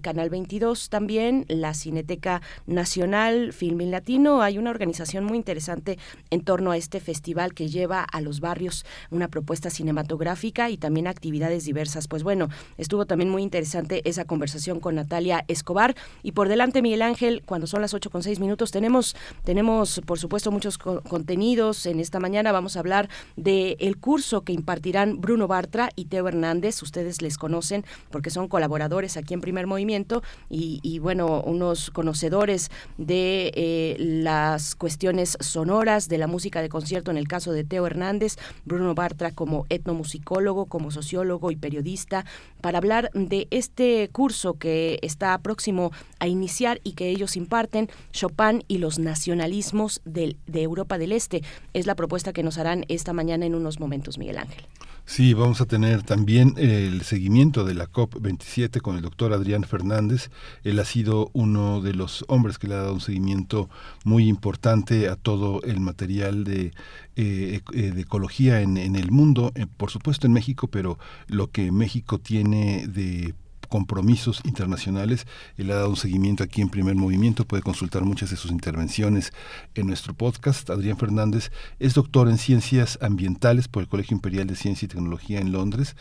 Canal 0.00 0.30
22 0.30 0.88
también, 0.88 1.44
la 1.48 1.74
Cineteca 1.74 2.40
Nacional, 2.66 3.52
Filmin 3.52 3.90
Latino. 3.90 4.40
Hay 4.40 4.56
una 4.56 4.70
organización 4.70 5.24
muy 5.24 5.36
interesante 5.36 5.98
en 6.30 6.40
torno 6.40 6.70
a 6.70 6.78
este 6.78 7.00
festival 7.00 7.52
que 7.52 7.68
lleva 7.68 8.02
a 8.02 8.22
los 8.22 8.40
barrios 8.40 8.86
una 9.10 9.28
propuesta 9.28 9.68
cinematográfica 9.68 10.21
cinematográfica 10.22 10.70
y 10.70 10.76
también 10.76 11.06
actividades 11.06 11.64
diversas. 11.64 12.08
Pues 12.08 12.22
bueno, 12.22 12.48
estuvo 12.78 13.06
también 13.06 13.30
muy 13.30 13.42
interesante 13.42 14.02
esa 14.08 14.24
conversación 14.24 14.80
con 14.80 14.94
Natalia 14.94 15.44
Escobar. 15.48 15.94
Y 16.22 16.32
por 16.32 16.48
delante, 16.48 16.82
Miguel 16.82 17.02
Ángel, 17.02 17.42
cuando 17.44 17.66
son 17.66 17.80
las 17.80 17.94
8 17.94 18.10
con 18.10 18.22
6 18.22 18.38
minutos, 18.40 18.70
tenemos, 18.70 19.16
tenemos 19.44 20.00
por 20.06 20.18
supuesto 20.18 20.50
muchos 20.50 20.78
co 20.78 21.00
contenidos. 21.02 21.86
En 21.86 22.00
esta 22.00 22.20
mañana 22.20 22.52
vamos 22.52 22.76
a 22.76 22.80
hablar 22.80 23.08
del 23.36 23.76
el 23.80 23.96
curso 23.96 24.42
que 24.42 24.52
impartirán 24.52 25.20
Bruno 25.20 25.48
Bartra 25.48 25.90
y 25.96 26.06
Teo 26.06 26.28
Hernández. 26.28 26.82
Ustedes 26.82 27.20
les 27.22 27.36
conocen 27.36 27.84
porque 28.10 28.30
son 28.30 28.48
colaboradores 28.48 29.16
aquí 29.16 29.34
en 29.34 29.40
Primer 29.40 29.66
Movimiento 29.66 30.22
y, 30.48 30.80
y 30.82 30.98
bueno, 30.98 31.42
unos 31.42 31.90
conocedores 31.90 32.70
de 32.96 33.52
eh, 33.54 33.96
las 33.98 34.74
cuestiones 34.74 35.36
sonoras, 35.40 36.08
de 36.08 36.18
la 36.18 36.26
música 36.26 36.62
de 36.62 36.68
concierto 36.68 37.10
en 37.10 37.16
el 37.16 37.28
caso 37.28 37.52
de 37.52 37.64
Teo 37.64 37.86
Hernández, 37.86 38.36
Bruno 38.64 38.94
Bartra 38.94 39.32
como 39.32 39.66
etnomusicólogo 39.68 40.01
musicólogo, 40.02 40.66
como 40.66 40.90
sociólogo 40.90 41.52
y 41.52 41.56
periodista, 41.56 42.24
para 42.60 42.78
hablar 42.78 43.10
de 43.14 43.46
este 43.50 44.08
curso 44.10 44.54
que 44.54 44.98
está 45.02 45.38
próximo 45.38 45.92
a 46.18 46.26
iniciar 46.26 46.80
y 46.82 46.92
que 46.92 47.08
ellos 47.08 47.36
imparten, 47.36 47.88
Chopin 48.10 48.64
y 48.66 48.78
los 48.78 48.98
nacionalismos 48.98 50.00
de 50.04 50.36
Europa 50.54 50.98
del 50.98 51.12
Este. 51.12 51.42
Es 51.72 51.86
la 51.86 51.94
propuesta 51.94 52.32
que 52.32 52.42
nos 52.42 52.58
harán 52.58 52.84
esta 52.88 53.12
mañana 53.12 53.46
en 53.46 53.54
unos 53.54 53.78
momentos, 53.78 54.18
Miguel 54.18 54.38
Ángel. 54.38 54.64
Sí, 55.04 55.34
vamos 55.34 55.60
a 55.60 55.66
tener 55.66 56.04
también 56.04 56.54
el 56.56 57.02
seguimiento 57.02 57.64
de 57.64 57.74
la 57.74 57.90
COP27 57.90 58.80
con 58.80 58.96
el 58.96 59.02
doctor 59.02 59.32
Adrián 59.32 59.64
Fernández. 59.64 60.30
Él 60.62 60.78
ha 60.78 60.84
sido 60.84 61.30
uno 61.32 61.80
de 61.80 61.92
los 61.92 62.24
hombres 62.28 62.56
que 62.56 62.68
le 62.68 62.74
ha 62.74 62.82
dado 62.82 62.94
un 62.94 63.00
seguimiento 63.00 63.68
muy 64.04 64.28
importante 64.28 65.08
a 65.08 65.16
todo 65.16 65.60
el 65.64 65.80
material 65.80 66.44
de, 66.44 66.72
eh, 67.14 67.60
eh, 67.74 67.90
de 67.90 68.00
ecología 68.00 68.62
en, 68.62 68.76
el 68.76 69.10
mundo, 69.10 69.52
eh, 69.54 69.66
por 69.76 69.90
supuesto 69.90 70.26
en 70.26 70.32
México, 70.32 70.68
pero 70.68 70.98
lo 71.26 71.50
que 71.50 71.70
México 71.70 72.18
tiene 72.18 72.86
de 72.86 73.34
compromisos 73.68 74.42
internacionales. 74.44 75.26
Él 75.56 75.70
ha 75.70 75.76
dado 75.76 75.90
un 75.90 75.96
seguimiento 75.96 76.44
aquí 76.44 76.60
en 76.60 76.68
Primer 76.68 76.94
Movimiento, 76.94 77.46
puede 77.46 77.62
consultar 77.62 78.04
muchas 78.04 78.30
de 78.30 78.36
sus 78.36 78.50
intervenciones 78.50 79.32
en 79.74 79.86
nuestro 79.86 80.12
podcast. 80.12 80.68
Adrián 80.68 80.98
Fernández 80.98 81.50
es 81.78 81.94
doctor 81.94 82.28
en 82.28 82.36
Ciencias 82.36 82.98
Ambientales 83.00 83.68
por 83.68 83.82
el 83.82 83.88
Colegio 83.88 84.14
Imperial 84.14 84.46
de 84.46 84.56
Ciencia 84.56 84.84
y 84.86 84.88
Tecnología 84.88 85.40
en 85.40 85.52
Londres, 85.52 85.96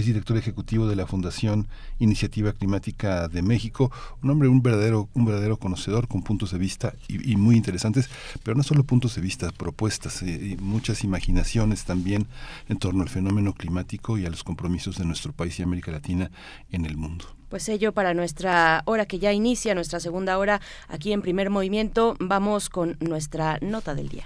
es 0.00 0.06
director 0.06 0.36
ejecutivo 0.36 0.86
de 0.86 0.96
la 0.96 1.06
Fundación 1.06 1.68
Iniciativa 1.98 2.52
Climática 2.52 3.28
de 3.28 3.42
México, 3.42 3.90
un 4.22 4.30
hombre, 4.30 4.48
un 4.48 4.62
verdadero, 4.62 5.08
un 5.14 5.24
verdadero 5.24 5.56
conocedor 5.56 6.06
con 6.06 6.22
puntos 6.22 6.52
de 6.52 6.58
vista 6.58 6.94
y, 7.08 7.36
muy 7.36 7.56
interesantes, 7.56 8.10
pero 8.42 8.56
no 8.56 8.62
solo 8.62 8.84
puntos 8.84 9.14
de 9.14 9.22
vista, 9.22 9.50
propuestas, 9.52 10.22
eh, 10.22 10.56
y 10.56 10.56
muchas 10.62 11.04
imaginaciones 11.04 11.84
también 11.84 12.26
en 12.68 12.78
torno 12.78 13.02
al 13.02 13.08
fenómeno 13.08 13.54
climático 13.54 14.18
y 14.18 14.26
a 14.26 14.30
los 14.30 14.44
compromisos 14.44 14.98
de 14.98 15.04
nuestro 15.04 15.32
país 15.32 15.58
y 15.58 15.62
América 15.62 15.90
Latina 15.90 16.30
en 16.70 16.84
el 16.84 16.96
mundo. 16.96 17.24
Pues 17.48 17.68
ello 17.68 17.92
para 17.92 18.12
nuestra 18.12 18.82
hora 18.86 19.06
que 19.06 19.18
ya 19.18 19.32
inicia, 19.32 19.74
nuestra 19.74 20.00
segunda 20.00 20.36
hora 20.36 20.60
aquí 20.88 21.12
en 21.12 21.22
primer 21.22 21.48
movimiento, 21.50 22.16
vamos 22.18 22.68
con 22.68 22.96
nuestra 23.00 23.58
nota 23.60 23.94
del 23.94 24.08
día. 24.08 24.24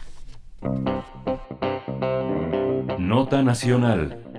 Nota 2.99 3.43
nacional. 3.43 4.30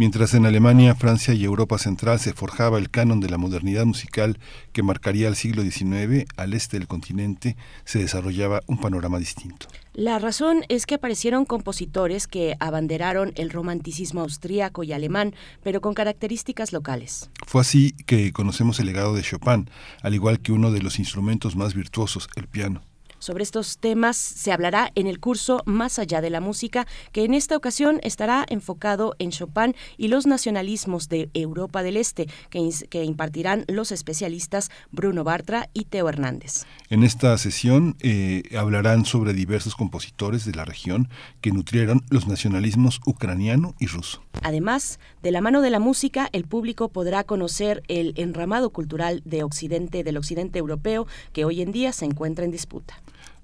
Mientras 0.00 0.32
en 0.32 0.46
Alemania, 0.46 0.94
Francia 0.94 1.34
y 1.34 1.44
Europa 1.44 1.76
Central 1.76 2.18
se 2.20 2.32
forjaba 2.32 2.78
el 2.78 2.88
canon 2.88 3.20
de 3.20 3.28
la 3.28 3.36
modernidad 3.36 3.84
musical 3.84 4.38
que 4.72 4.82
marcaría 4.82 5.28
el 5.28 5.36
siglo 5.36 5.62
XIX, 5.62 6.24
al 6.38 6.54
este 6.54 6.78
del 6.78 6.88
continente 6.88 7.54
se 7.84 7.98
desarrollaba 7.98 8.62
un 8.66 8.78
panorama 8.78 9.18
distinto. 9.18 9.66
La 9.92 10.18
razón 10.18 10.64
es 10.70 10.86
que 10.86 10.94
aparecieron 10.94 11.44
compositores 11.44 12.28
que 12.28 12.56
abanderaron 12.60 13.32
el 13.36 13.50
romanticismo 13.50 14.22
austríaco 14.22 14.84
y 14.84 14.94
alemán, 14.94 15.34
pero 15.62 15.82
con 15.82 15.92
características 15.92 16.72
locales. 16.72 17.28
Fue 17.46 17.60
así 17.60 17.92
que 18.06 18.32
conocemos 18.32 18.80
el 18.80 18.86
legado 18.86 19.14
de 19.14 19.20
Chopin, 19.20 19.68
al 20.00 20.14
igual 20.14 20.40
que 20.40 20.52
uno 20.52 20.72
de 20.72 20.80
los 20.80 20.98
instrumentos 20.98 21.56
más 21.56 21.74
virtuosos, 21.74 22.26
el 22.36 22.48
piano. 22.48 22.80
Sobre 23.20 23.44
estos 23.44 23.78
temas 23.78 24.16
se 24.16 24.50
hablará 24.50 24.90
en 24.94 25.06
el 25.06 25.20
curso 25.20 25.62
Más 25.66 25.98
allá 25.98 26.20
de 26.20 26.30
la 26.30 26.40
música, 26.40 26.86
que 27.12 27.24
en 27.24 27.34
esta 27.34 27.56
ocasión 27.56 28.00
estará 28.02 28.44
enfocado 28.48 29.14
en 29.18 29.30
Chopin 29.30 29.76
y 29.98 30.08
los 30.08 30.26
nacionalismos 30.26 31.08
de 31.08 31.30
Europa 31.34 31.82
del 31.82 31.98
Este, 31.98 32.28
que, 32.48 33.04
impartirán 33.04 33.64
los 33.68 33.92
especialistas 33.92 34.70
Bruno 34.90 35.22
Bartra 35.22 35.68
y 35.74 35.84
Teo 35.84 36.08
Hernández. 36.08 36.64
En 36.88 37.04
esta 37.04 37.36
sesión 37.36 37.96
eh, 38.00 38.42
hablarán 38.56 39.04
sobre 39.04 39.34
diversos 39.34 39.76
compositores 39.76 40.46
de 40.46 40.54
la 40.54 40.64
región 40.64 41.08
que 41.42 41.52
nutrieron 41.52 42.02
los 42.08 42.26
nacionalismos 42.26 43.00
ucraniano 43.04 43.74
y 43.78 43.86
ruso. 43.86 44.22
Además, 44.42 44.98
de 45.22 45.32
la 45.32 45.40
mano 45.40 45.60
de 45.60 45.70
la 45.70 45.80
música, 45.80 46.28
el 46.32 46.44
público 46.44 46.88
podrá 46.88 47.24
conocer 47.24 47.82
el 47.88 48.14
enramado 48.16 48.70
cultural 48.70 49.22
de 49.24 49.42
Occidente, 49.42 50.04
del 50.04 50.16
Occidente 50.16 50.58
europeo, 50.58 51.06
que 51.32 51.44
hoy 51.44 51.62
en 51.62 51.72
día 51.72 51.92
se 51.92 52.06
encuentra 52.06 52.44
en 52.44 52.50
disputa. 52.50 53.00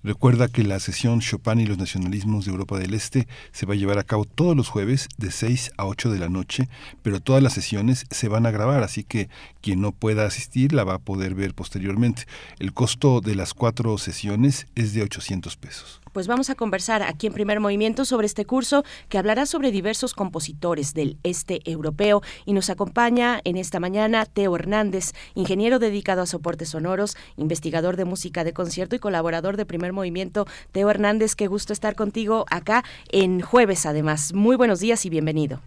Recuerda 0.07 0.47
que 0.47 0.63
la 0.63 0.79
sesión 0.79 1.21
Chopin 1.21 1.59
y 1.59 1.67
los 1.67 1.79
nacionalismos 1.79 2.45
de 2.45 2.53
Europa 2.53 2.79
del 2.79 2.95
Este 2.95 3.27
se 3.51 3.67
va 3.67 3.75
a 3.75 3.77
llevar 3.77 3.99
a 3.99 4.05
cabo 4.05 4.25
todos 4.25 4.57
los 4.57 4.69
jueves 4.69 5.09
de 5.17 5.33
6 5.33 5.73
a 5.77 5.85
8 5.85 6.13
de 6.13 6.21
la 6.21 6.29
noche, 6.29 6.69
pero 7.03 7.19
todas 7.19 7.43
las 7.43 7.55
sesiones 7.55 8.05
se 8.11 8.29
van 8.29 8.47
a 8.47 8.53
grabar, 8.53 8.85
así 8.85 9.03
que 9.03 9.29
quien 9.61 9.81
no 9.81 9.91
pueda 9.91 10.25
asistir 10.25 10.73
la 10.73 10.85
va 10.85 10.95
a 10.95 10.99
poder 11.01 11.35
ver 11.35 11.55
posteriormente. 11.55 12.23
El 12.61 12.73
costo 12.73 13.21
de 13.21 13.35
las 13.35 13.53
cuatro 13.53 13.99
sesiones 13.99 14.69
es 14.77 14.95
de 14.95 15.03
800 15.03 15.57
pesos 15.57 16.01
pues 16.17 16.29
vamos 16.29 16.49
a 16.49 16.55
conversar 16.55 17.03
aquí 17.03 17.27
en 17.27 17.35
Primer 17.35 17.61
Movimiento 17.61 18.07
sobre 18.07 18.25
este 18.25 18.47
curso 18.47 18.85
que 19.11 19.19
hablará 19.19 19.45
sobre 19.45 19.71
diversos 19.71 20.15
compositores 20.15 20.95
del 20.95 21.19
este 21.25 21.61
europeo 21.71 22.23
y 22.47 22.55
nos 22.55 22.71
acompaña 22.71 23.43
en 23.45 23.59
esta 23.59 23.81
mañana 23.81 24.25
Teo 24.25 24.57
Hernández, 24.57 25.13
ingeniero 25.35 25.79
dedicado 25.79 26.23
a 26.23 26.27
soportes 26.27 26.71
sonoros, 26.71 27.19
investigador 27.37 27.97
de 27.99 28.07
música 28.07 28.45
de 28.45 28.55
concierto 28.55 28.97
y 28.97 28.99
colaborador 28.99 29.59
de 29.59 29.67
Primer 29.67 29.93
Movimiento. 29.93 30.47
Teo 30.73 30.89
Hernández, 30.89 31.35
qué 31.35 31.49
gusto 31.49 31.75
estar 31.75 31.95
contigo 31.95 32.47
acá 32.51 32.83
en 33.11 33.43
jueves 33.43 33.85
además. 33.85 34.33
Muy 34.33 34.57
buenos 34.57 34.81
días 34.81 35.05
y 35.05 35.11
bienvenido. 35.11 35.61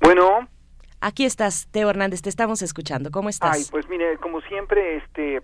Bueno, 0.00 0.46
Aquí 1.00 1.26
estás, 1.26 1.68
Teo 1.70 1.90
Hernández, 1.90 2.22
te 2.22 2.30
estamos 2.30 2.62
escuchando. 2.62 3.10
¿Cómo 3.10 3.28
estás? 3.28 3.56
Ay, 3.56 3.64
pues 3.70 3.86
mire, 3.90 4.16
como 4.18 4.40
siempre, 4.42 4.96
este, 4.96 5.42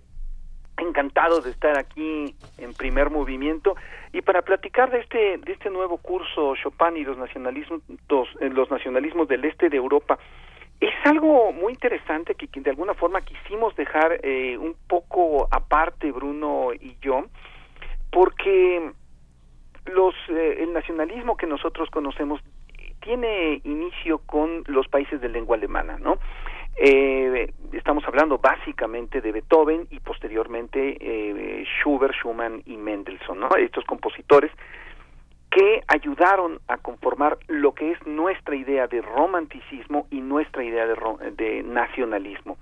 encantado 0.80 1.40
de 1.40 1.50
estar 1.50 1.78
aquí 1.78 2.34
en 2.58 2.74
primer 2.74 3.10
movimiento. 3.10 3.76
Y 4.12 4.22
para 4.22 4.42
platicar 4.42 4.90
de 4.90 5.00
este 5.00 5.38
de 5.38 5.52
este 5.52 5.70
nuevo 5.70 5.98
curso 5.98 6.54
Chopin 6.56 6.96
y 6.96 7.04
los 7.04 7.16
nacionalismos 7.18 7.80
eh, 8.40 8.50
los 8.50 8.70
nacionalismos 8.70 9.28
del 9.28 9.44
este 9.44 9.68
de 9.68 9.76
Europa 9.76 10.18
es 10.80 10.94
algo 11.04 11.52
muy 11.52 11.74
interesante 11.74 12.34
que, 12.34 12.48
de 12.58 12.70
alguna 12.70 12.94
forma 12.94 13.20
quisimos 13.20 13.76
dejar 13.76 14.18
eh, 14.22 14.56
un 14.56 14.74
poco 14.88 15.46
aparte 15.50 16.10
Bruno 16.10 16.70
y 16.72 16.96
yo 17.02 17.24
porque 18.10 18.90
los 19.86 20.14
eh, 20.30 20.56
el 20.60 20.72
nacionalismo 20.72 21.36
que 21.36 21.46
nosotros 21.46 21.90
conocemos 21.90 22.40
tiene 23.02 23.60
inicio 23.64 24.18
con 24.26 24.64
los 24.66 24.88
países 24.88 25.20
de 25.20 25.28
lengua 25.28 25.56
alemana 25.56 25.98
no 25.98 26.18
eh, 26.76 27.52
estamos 27.72 28.04
hablando 28.06 28.38
básicamente 28.38 29.20
de 29.20 29.32
Beethoven 29.32 29.86
y 29.90 30.00
posteriormente 30.00 30.96
eh, 31.00 31.64
Schubert, 31.64 32.14
Schumann 32.14 32.62
y 32.66 32.76
Mendelssohn, 32.76 33.40
¿no? 33.40 33.48
estos 33.58 33.84
compositores 33.84 34.50
que 35.50 35.82
ayudaron 35.88 36.60
a 36.68 36.78
conformar 36.78 37.38
lo 37.48 37.74
que 37.74 37.92
es 37.92 38.06
nuestra 38.06 38.54
idea 38.54 38.86
de 38.86 39.02
romanticismo 39.02 40.06
y 40.10 40.20
nuestra 40.20 40.62
idea 40.62 40.86
de, 40.86 41.62
nacionalismo. 41.64 42.56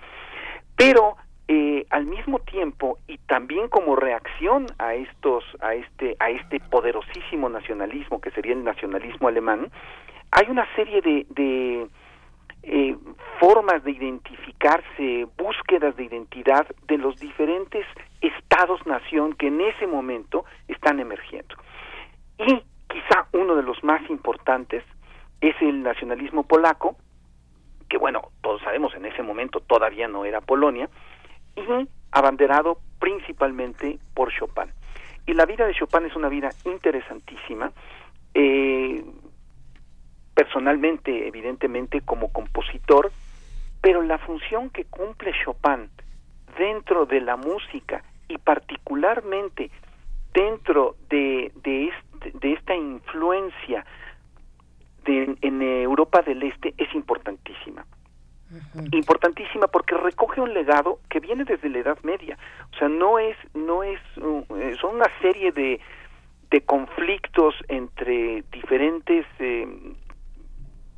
Pero 0.75 1.17
eh, 1.49 1.87
al 1.91 2.07
mismo 2.07 2.39
tiempo 2.39 2.99
y 3.07 3.19
también 3.19 3.69
como 3.69 3.95
reacción 3.95 4.67
a 4.79 4.95
estos 4.95 5.45
a 5.61 5.75
este 5.75 6.17
a 6.19 6.31
este 6.31 6.61
poderosísimo 6.61 7.49
nacionalismo 7.49 8.21
que 8.21 8.31
sería 8.31 8.53
el 8.53 8.65
nacionalismo 8.65 9.29
alemán 9.29 9.71
hay 10.31 10.51
una 10.51 10.67
serie 10.77 11.01
de 11.01 11.89
eh, 12.71 12.97
formas 13.41 13.83
de 13.83 13.93
identificarse, 13.93 15.27
búsquedas 15.39 15.97
de 15.97 16.05
identidad 16.05 16.67
de 16.87 16.99
los 16.99 17.17
diferentes 17.19 17.87
estados-nación 18.21 19.33
que 19.33 19.47
en 19.47 19.63
ese 19.63 19.87
momento 19.87 20.45
están 20.69 21.01
emergiendo. 21.01 21.55
Y 22.39 22.63
quizá 22.89 23.27
uno 23.33 23.57
de 23.57 23.63
los 23.63 23.83
más 23.83 24.03
importantes 24.11 24.85
es 25.41 25.57
el 25.63 25.83
nacionalismo 25.83 26.43
polaco, 26.43 26.97
que 27.89 27.97
bueno, 27.97 28.21
todos 28.43 28.61
sabemos 28.61 28.95
en 28.95 29.07
ese 29.07 29.23
momento 29.23 29.61
todavía 29.61 30.07
no 30.07 30.27
era 30.27 30.43
Polonia, 30.43 30.91
y 31.57 31.63
abanderado 32.13 32.81
principalmente 33.01 33.99
por 34.13 34.31
Chopin. 34.31 34.71
Y 35.27 35.33
la 35.33 35.47
vida 35.47 35.67
de 35.67 35.75
Chopin 35.75 36.05
es 36.05 36.15
una 36.17 36.29
vida 36.29 36.51
interesantísima. 36.67 37.73
Eh, 38.35 39.03
personalmente, 40.39 41.27
evidentemente, 41.27 42.01
como 42.03 42.33
compositor, 42.33 43.11
pero 43.81 44.03
la 44.03 44.19
función 44.19 44.71
que 44.71 44.85
cumple 44.85 45.33
Chopin 45.45 45.91
dentro 46.57 47.07
de 47.07 47.21
la 47.21 47.35
música 47.35 48.05
y 48.29 48.39
particularmente 48.39 49.69
dentro 50.33 50.95
de, 51.11 51.51
de, 51.65 51.89
este, 51.89 52.39
de 52.39 52.53
esta 52.53 52.77
influencia 52.77 53.85
de, 55.05 55.37
en 55.41 55.61
Europa 55.61 56.23
del 56.23 56.45
Este 56.45 56.73
es 56.79 56.95
importantísima. 56.95 57.85
Importantísima 58.93 59.67
porque 59.67 59.97
recoge 59.97 60.41
un 60.41 60.55
legado 60.55 61.01
que 61.11 61.19
viene 61.19 61.43
desde 61.47 61.69
la 61.69 61.79
Edad 61.79 61.99
Media. 62.05 62.39
O 62.73 62.77
sea, 62.79 62.89
no 62.89 63.19
es, 63.19 63.37
no 63.55 63.83
es, 63.83 64.01
uh, 64.19 64.45
son 64.81 64.95
una 64.95 65.11
serie 65.21 65.51
de, 65.51 65.81
de 66.53 66.61
conflictos 66.61 67.57
entre 67.67 68.45
diferentes 68.53 69.27
eh, 69.41 69.67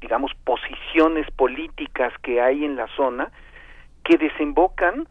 digamos, 0.00 0.32
posiciones 0.44 1.30
políticas 1.32 2.12
que 2.22 2.40
hay 2.40 2.64
en 2.64 2.76
la 2.76 2.86
zona 2.96 3.30
que 4.04 4.16
desembocan, 4.16 5.06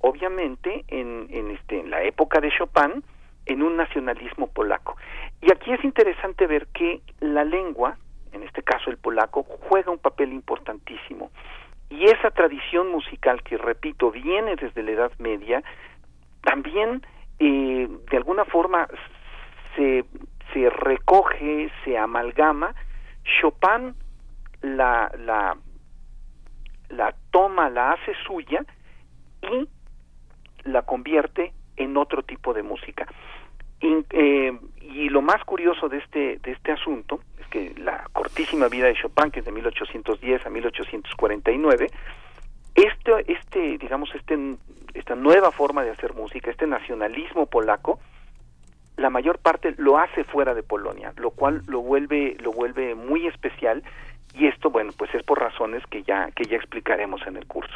obviamente, 0.00 0.84
en, 0.88 1.26
en, 1.30 1.50
este, 1.50 1.80
en 1.80 1.90
la 1.90 2.02
época 2.02 2.40
de 2.40 2.50
Chopin, 2.50 3.02
en 3.46 3.62
un 3.62 3.76
nacionalismo 3.76 4.48
polaco. 4.48 4.96
Y 5.40 5.52
aquí 5.52 5.72
es 5.72 5.82
interesante 5.84 6.46
ver 6.46 6.66
que 6.68 7.00
la 7.20 7.44
lengua, 7.44 7.96
en 8.32 8.42
este 8.42 8.62
caso 8.62 8.90
el 8.90 8.98
polaco, 8.98 9.42
juega 9.42 9.90
un 9.90 9.98
papel 9.98 10.32
importantísimo. 10.32 11.30
Y 11.90 12.04
esa 12.04 12.30
tradición 12.30 12.90
musical 12.90 13.42
que, 13.42 13.56
repito, 13.56 14.10
viene 14.10 14.56
desde 14.56 14.82
la 14.82 14.90
Edad 14.90 15.12
Media, 15.18 15.62
también 16.42 17.02
eh, 17.38 17.88
de 18.10 18.16
alguna 18.16 18.44
forma 18.44 18.88
se, 19.76 20.04
se 20.52 20.70
recoge, 20.70 21.70
se 21.84 21.96
amalgama. 21.98 22.74
Chopin 23.40 23.94
la, 24.64 25.12
la, 25.18 25.56
la 26.88 27.14
toma, 27.30 27.68
la 27.70 27.92
hace 27.92 28.12
suya 28.26 28.64
y 29.42 29.68
la 30.64 30.82
convierte 30.82 31.52
en 31.76 31.96
otro 31.96 32.22
tipo 32.22 32.54
de 32.54 32.62
música. 32.62 33.06
Y, 33.80 34.04
eh, 34.10 34.58
y, 34.80 35.08
lo 35.10 35.20
más 35.20 35.44
curioso 35.44 35.88
de 35.88 35.98
este, 35.98 36.38
de 36.38 36.52
este 36.52 36.72
asunto 36.72 37.20
es 37.38 37.46
que 37.48 37.74
la 37.78 38.08
cortísima 38.12 38.68
vida 38.68 38.86
de 38.86 38.94
Chopin, 38.94 39.30
que 39.30 39.40
es 39.40 39.44
de 39.44 39.52
1810 39.52 40.46
a 40.46 40.50
1849, 40.50 41.90
este, 42.74 43.32
este, 43.32 43.78
digamos, 43.78 44.14
este, 44.14 44.56
esta 44.94 45.14
nueva 45.14 45.50
forma 45.50 45.84
de 45.84 45.90
hacer 45.90 46.14
música, 46.14 46.50
este 46.50 46.66
nacionalismo 46.66 47.46
polaco, 47.46 48.00
la 48.96 49.10
mayor 49.10 49.38
parte 49.38 49.74
lo 49.76 49.98
hace 49.98 50.24
fuera 50.24 50.54
de 50.54 50.62
Polonia, 50.62 51.12
lo 51.16 51.30
cual 51.30 51.62
lo 51.66 51.80
vuelve, 51.82 52.36
lo 52.40 52.52
vuelve 52.52 52.94
muy 52.94 53.26
especial 53.26 53.82
y 54.36 54.46
esto 54.46 54.70
bueno 54.70 54.92
pues 54.96 55.14
es 55.14 55.22
por 55.22 55.38
razones 55.38 55.82
que 55.90 56.02
ya 56.02 56.30
que 56.32 56.44
ya 56.44 56.56
explicaremos 56.56 57.20
en 57.26 57.36
el 57.36 57.46
curso. 57.46 57.74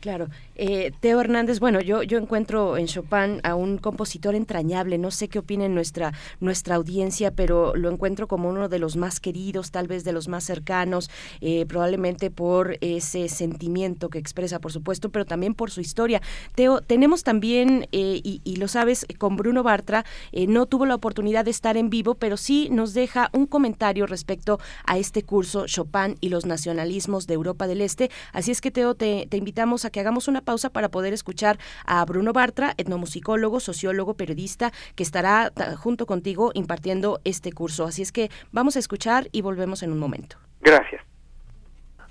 Claro. 0.00 0.28
Eh, 0.54 0.92
Teo 1.00 1.20
Hernández 1.20 1.58
bueno 1.58 1.80
yo 1.80 2.02
yo 2.02 2.18
encuentro 2.18 2.76
en 2.76 2.86
Chopin 2.86 3.40
a 3.42 3.54
un 3.54 3.78
compositor 3.78 4.34
entrañable. 4.34 4.98
No 4.98 5.10
sé 5.10 5.28
qué 5.28 5.40
opina 5.40 5.68
nuestra 5.68 6.12
nuestra 6.40 6.76
audiencia 6.76 7.32
pero 7.32 7.74
lo 7.74 7.90
encuentro 7.90 8.28
como 8.28 8.48
uno 8.48 8.68
de 8.68 8.78
los 8.78 8.96
más 8.96 9.18
queridos 9.18 9.72
tal 9.72 9.88
vez 9.88 10.04
de 10.04 10.12
los 10.12 10.28
más 10.28 10.44
cercanos 10.44 11.10
eh, 11.40 11.66
probablemente 11.66 12.30
por 12.30 12.78
ese 12.80 13.28
sentimiento 13.28 14.08
que 14.08 14.18
expresa 14.18 14.60
por 14.60 14.70
supuesto 14.70 15.10
pero 15.10 15.24
también 15.24 15.54
por 15.54 15.70
su 15.70 15.80
historia. 15.80 16.20
Teo 16.54 16.80
tenemos 16.80 17.24
también 17.24 17.88
eh, 17.90 18.20
y, 18.22 18.40
y, 18.44 18.56
lo 18.56 18.68
sabes 18.68 19.06
con 19.18 19.36
Bruno 19.36 19.62
Bartra 19.62 20.04
no 20.48 20.66
tuvo 20.66 20.86
la 20.86 20.94
oportunidad 20.94 21.44
de 21.44 21.50
estar 21.50 21.76
en 21.76 21.90
vivo 21.90 22.14
pero 22.14 22.36
sí 22.36 22.68
nos 22.70 22.94
deja 22.94 23.30
un 23.32 23.46
comentario 23.46 24.06
respecto 24.06 24.58
a 24.84 24.98
este 24.98 25.22
curso 25.22 25.55
Chopin 25.64 26.16
y 26.20 26.28
los 26.28 26.44
nacionalismos 26.44 27.26
de 27.26 27.34
Europa 27.34 27.66
del 27.66 27.80
Este. 27.80 28.10
Así 28.34 28.50
es 28.50 28.60
que, 28.60 28.70
Teo, 28.70 28.94
te, 28.94 29.26
invitamos 29.32 29.86
a 29.86 29.90
que 29.90 30.00
hagamos 30.00 30.28
una 30.28 30.42
pausa 30.42 30.68
para 30.68 30.90
poder 30.90 31.14
escuchar 31.14 31.58
a 31.86 32.04
Bruno 32.04 32.34
Bartra, 32.34 32.74
etnomusicólogo, 32.76 33.60
sociólogo, 33.60 34.14
periodista, 34.14 34.72
que 34.94 35.02
estará 35.02 35.52
junto 35.78 36.04
contigo 36.04 36.50
impartiendo 36.52 37.20
este 37.24 37.52
curso. 37.52 37.84
Así 37.84 38.02
es 38.02 38.12
que 38.12 38.30
vamos 38.52 38.76
a 38.76 38.80
escuchar 38.80 39.28
y 39.32 39.40
volvemos 39.40 39.82
en 39.82 39.92
un 39.92 39.98
momento. 39.98 40.36
Gracias. 40.60 41.06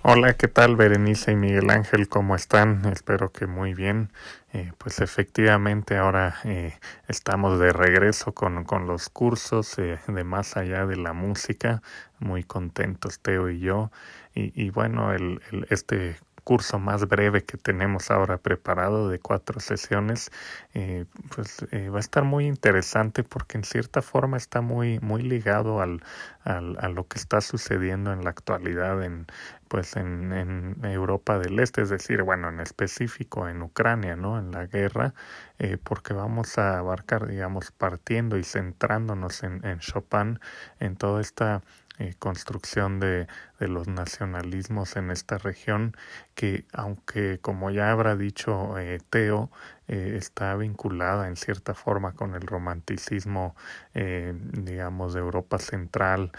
Hola, 0.07 0.33
¿qué 0.33 0.47
tal 0.47 0.75
Berenice 0.75 1.31
y 1.31 1.35
Miguel 1.35 1.71
Ángel? 1.71 2.07
¿Cómo 2.07 2.35
están? 2.35 2.85
Espero 2.85 3.31
que 3.31 3.47
muy 3.47 3.73
bien. 3.73 4.11
Eh, 4.53 4.71
pues 4.77 5.01
efectivamente 5.01 5.97
ahora 5.97 6.35
eh, 6.43 6.77
estamos 7.07 7.59
de 7.59 7.73
regreso 7.73 8.31
con, 8.31 8.65
con 8.65 8.85
los 8.85 9.09
cursos 9.09 9.79
eh, 9.79 9.97
de 10.07 10.23
más 10.23 10.57
allá 10.57 10.85
de 10.85 10.95
la 10.95 11.13
música. 11.13 11.81
Muy 12.19 12.43
contentos 12.43 13.19
Teo 13.19 13.49
y 13.49 13.59
yo. 13.59 13.91
Y, 14.33 14.51
y 14.61 14.69
bueno, 14.69 15.13
el, 15.13 15.41
este 15.69 16.17
curso 16.45 16.77
más 16.77 17.07
breve 17.07 17.43
que 17.43 17.57
tenemos 17.57 18.11
ahora 18.11 18.37
preparado 18.37 19.09
de 19.09 19.19
cuatro 19.19 19.59
sesiones, 19.59 20.31
eh, 20.75 21.05
pues 21.35 21.65
eh, 21.71 21.89
va 21.89 21.97
a 21.97 21.99
estar 21.99 22.23
muy 22.23 22.45
interesante 22.45 23.23
porque 23.23 23.57
en 23.57 23.63
cierta 23.63 24.03
forma 24.03 24.37
está 24.37 24.61
muy, 24.61 24.99
muy 24.99 25.23
ligado 25.23 25.81
al, 25.81 26.03
al, 26.43 26.77
a 26.79 26.87
lo 26.87 27.07
que 27.07 27.17
está 27.17 27.41
sucediendo 27.41 28.13
en 28.13 28.23
la 28.23 28.29
actualidad 28.29 29.03
en, 29.03 29.25
pues 29.67 29.95
en, 29.95 30.31
en, 30.33 30.77
Europa 30.85 31.39
del 31.39 31.59
Este, 31.59 31.81
es 31.81 31.89
decir, 31.89 32.21
bueno, 32.21 32.49
en 32.49 32.59
específico 32.59 33.49
en 33.49 33.63
Ucrania, 33.63 34.15
¿no? 34.15 34.37
En 34.37 34.51
la 34.51 34.67
guerra, 34.67 35.15
eh, 35.57 35.77
porque 35.83 36.13
vamos 36.13 36.59
a 36.59 36.77
abarcar, 36.77 37.25
digamos, 37.25 37.71
partiendo 37.71 38.37
y 38.37 38.43
centrándonos 38.43 39.41
en, 39.43 39.65
en 39.65 39.79
Chopin, 39.79 40.39
en 40.79 40.95
toda 40.95 41.21
esta 41.21 41.63
eh, 41.97 42.13
construcción 42.19 42.99
de, 42.99 43.27
los 43.59 43.87
nacionalismos 43.87 44.97
en 44.97 45.11
esta 45.11 45.37
región 45.37 45.95
que 46.33 46.65
aunque 46.73 47.39
como 47.39 47.71
ya 47.71 47.89
habrá 47.89 48.17
dicho 48.17 48.77
eh, 48.77 48.99
Teo 49.09 49.49
eh, 49.87 50.15
está 50.17 50.55
vinculada 50.57 51.29
en 51.29 51.37
cierta 51.37 51.73
forma 51.73 52.11
con 52.13 52.35
el 52.35 52.41
romanticismo 52.41 53.55
digamos 53.93 55.13
de 55.13 55.19
Europa 55.21 55.57
central 55.57 56.31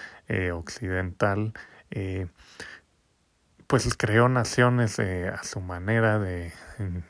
occidental 0.53 1.55
pues 3.67 3.97
creó 3.97 4.29
naciones 4.29 4.99
eh, 4.99 5.29
a 5.29 5.43
su 5.43 5.61
manera 5.61 6.19
de 6.19 6.53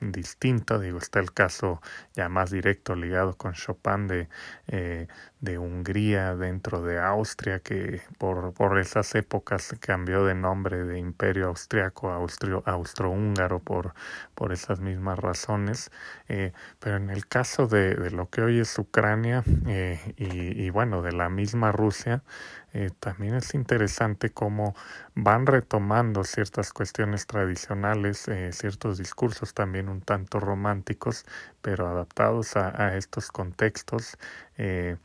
distinta. 0.01 0.79
Digo 0.79 0.99
está 0.99 1.21
el 1.21 1.33
caso 1.33 1.83
ya 2.15 2.29
más 2.29 2.51
directo 2.51 2.95
ligado 2.95 3.37
con 3.37 3.53
Chopin 3.53 4.07
de, 4.07 4.29
eh, 4.69 5.07
de 5.41 5.59
Hungría 5.59 6.35
dentro 6.35 6.83
de 6.83 6.99
Austria 6.99 7.61
que 7.61 8.01
por, 8.19 8.53
por 8.55 8.79
esas 8.79 9.15
épocas 9.15 9.75
cambió 9.81 10.25
de 10.25 10.35
nombre 10.35 10.85
de 10.85 10.99
imperio 10.99 11.49
austriaco 11.49 12.11
a 12.11 12.17
austro, 12.17 12.63
austrohúngaro 12.67 13.61
por, 13.61 13.95
por 14.35 14.53
esas 14.53 14.81
mismas 14.81 15.19
razones 15.19 15.91
eh, 16.29 16.53
pero 16.79 16.97
en 16.97 17.11
el 17.11 17.27
caso 17.27 17.67
de, 17.67 17.95
de, 17.95 18.11
lo 18.11 18.31
que 18.31 18.43
hoy 18.43 18.61
es 18.61 18.79
Ucrania 18.79 19.45
y, 20.17 20.65
y 20.65 20.71
bueno 20.71 21.03
de 21.03 21.13
la 21.13 21.29
misma 21.29 21.73
Rusia 21.73 22.23
eh, 22.79 22.91
también 23.01 23.35
es 23.35 23.55
interesante 23.55 24.29
cómo 24.29 24.75
van 25.15 25.47
retomando 25.47 26.25
ciertas 26.25 26.75
cuestiones 26.75 27.27
tradicionales, 27.27 28.29
eh, 28.29 28.53
ciertos 28.53 28.99
discursos 28.99 29.55
también 29.55 29.89
un 29.89 30.03
tanto 30.03 30.41
románticos, 30.41 31.25
pero 31.63 31.89
adaptados 31.89 32.55
a, 32.55 32.89
a 32.89 32.97
estos 32.99 33.33
contextos. 33.33 34.19
Eh, 34.59 34.97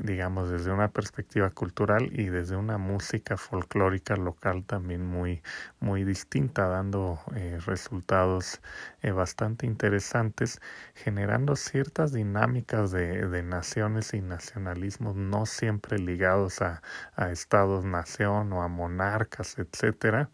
digamos, 0.00 0.48
desde 0.48 0.70
una 0.70 0.92
perspectiva 0.92 1.50
cultural 1.50 2.08
y 2.12 2.26
desde 2.26 2.54
una 2.54 2.78
música 2.78 3.36
folclórica 3.36 4.14
local 4.14 4.64
también 4.64 5.04
muy, 5.04 5.42
muy 5.80 6.04
distinta, 6.04 6.68
dando 6.68 7.18
eh, 7.34 7.58
resultados 7.66 8.60
eh, 9.02 9.10
bastante 9.10 9.66
interesantes, 9.66 10.60
generando 10.94 11.56
ciertas 11.56 12.12
dinámicas 12.12 12.92
de, 12.92 13.26
de, 13.28 13.42
naciones 13.42 14.14
y 14.14 14.20
nacionalismos 14.20 15.16
no 15.16 15.46
siempre 15.46 15.98
ligados 15.98 16.62
a, 16.62 16.80
a 17.16 17.32
estados-nación 17.32 18.52
o 18.52 18.62
a 18.62 18.68
monarcas, 18.68 19.58
etcétera. 19.58 20.30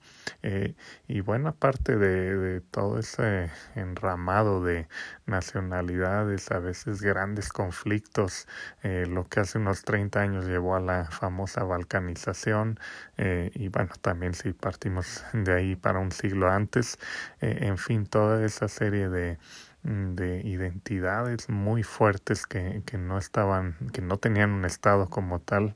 Y 1.09 1.21
buena 1.21 1.53
parte 1.53 1.97
de, 1.97 2.37
de 2.37 2.61
todo 2.61 2.99
ese 2.99 3.51
enramado 3.75 4.63
de 4.63 4.89
nacionalidades, 5.33 6.51
a 6.53 6.59
veces 6.59 7.01
grandes 7.03 7.49
conflictos, 7.49 8.47
eh, 8.83 9.07
lo 9.09 9.25
que 9.25 9.41
hace 9.41 9.59
unos 9.59 9.83
30 9.83 10.21
años 10.21 10.47
llevó 10.47 10.77
a 10.77 10.81
la 10.81 11.07
famosa 11.07 11.65
balcanización 11.65 12.79
eh, 13.17 13.51
y 13.55 13.69
bueno, 13.69 13.91
también 14.01 14.35
si 14.35 14.53
partimos 14.53 15.25
de 15.33 15.53
ahí 15.53 15.75
para 15.75 15.99
un 15.99 16.13
siglo 16.13 16.49
antes, 16.51 16.99
eh, 17.41 17.59
en 17.63 17.79
fin, 17.79 18.07
toda 18.07 18.45
esa 18.45 18.69
serie 18.69 19.09
de 19.09 19.39
de 19.85 20.43
identidades 20.45 21.49
muy 21.49 21.83
fuertes 21.83 22.47
que, 22.47 22.83
que 22.87 22.99
no 22.99 23.19
estaban, 23.19 23.75
que 23.93 24.01
no 24.01 24.17
tenían 24.17 24.51
un 24.51 24.65
estado 24.65 25.11
como 25.11 25.41
tal, 25.41 25.75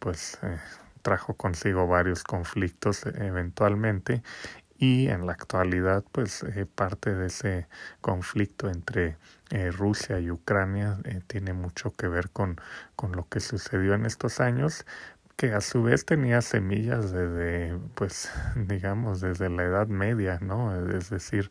pues 0.00 0.38
trajo 1.00 1.34
consigo 1.34 1.86
varios 1.86 2.24
conflictos 2.24 3.06
eventualmente 3.06 4.22
y 4.82 5.06
en 5.06 5.26
la 5.28 5.32
actualidad 5.32 6.02
pues 6.10 6.42
eh, 6.42 6.66
parte 6.66 7.14
de 7.14 7.26
ese 7.26 7.68
conflicto 8.00 8.68
entre 8.68 9.16
eh, 9.50 9.70
Rusia 9.70 10.18
y 10.18 10.28
Ucrania 10.28 10.98
eh, 11.04 11.20
tiene 11.28 11.52
mucho 11.52 11.92
que 11.92 12.08
ver 12.08 12.30
con, 12.30 12.60
con 12.96 13.12
lo 13.12 13.28
que 13.28 13.38
sucedió 13.38 13.94
en 13.94 14.06
estos 14.06 14.40
años 14.40 14.84
que 15.36 15.52
a 15.52 15.60
su 15.60 15.84
vez 15.84 16.04
tenía 16.04 16.42
semillas 16.42 17.12
desde 17.12 17.78
pues 17.94 18.28
digamos 18.56 19.20
desde 19.20 19.48
la 19.50 19.62
Edad 19.62 19.86
Media 19.86 20.40
no 20.42 20.74
es 20.90 21.10
decir 21.10 21.48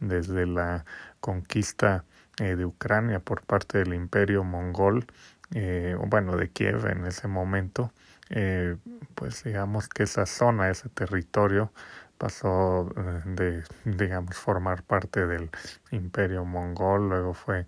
desde 0.00 0.44
la 0.46 0.84
conquista 1.20 2.04
de 2.38 2.64
Ucrania 2.64 3.20
por 3.20 3.42
parte 3.42 3.78
del 3.78 3.94
Imperio 3.94 4.42
mongol 4.42 5.06
eh, 5.54 5.96
bueno 6.08 6.36
de 6.36 6.48
Kiev 6.48 6.84
en 6.88 7.06
ese 7.06 7.28
momento 7.28 7.92
pues 9.14 9.44
digamos 9.44 9.88
que 9.88 10.04
esa 10.04 10.24
zona 10.24 10.70
ese 10.70 10.88
territorio 10.88 11.70
pasó 12.22 12.88
eh, 12.96 13.20
de, 13.24 13.64
digamos, 13.84 14.36
formar 14.36 14.84
parte 14.84 15.26
del 15.26 15.50
imperio 15.90 16.44
mongol, 16.44 17.08
luego 17.08 17.34
fue 17.34 17.66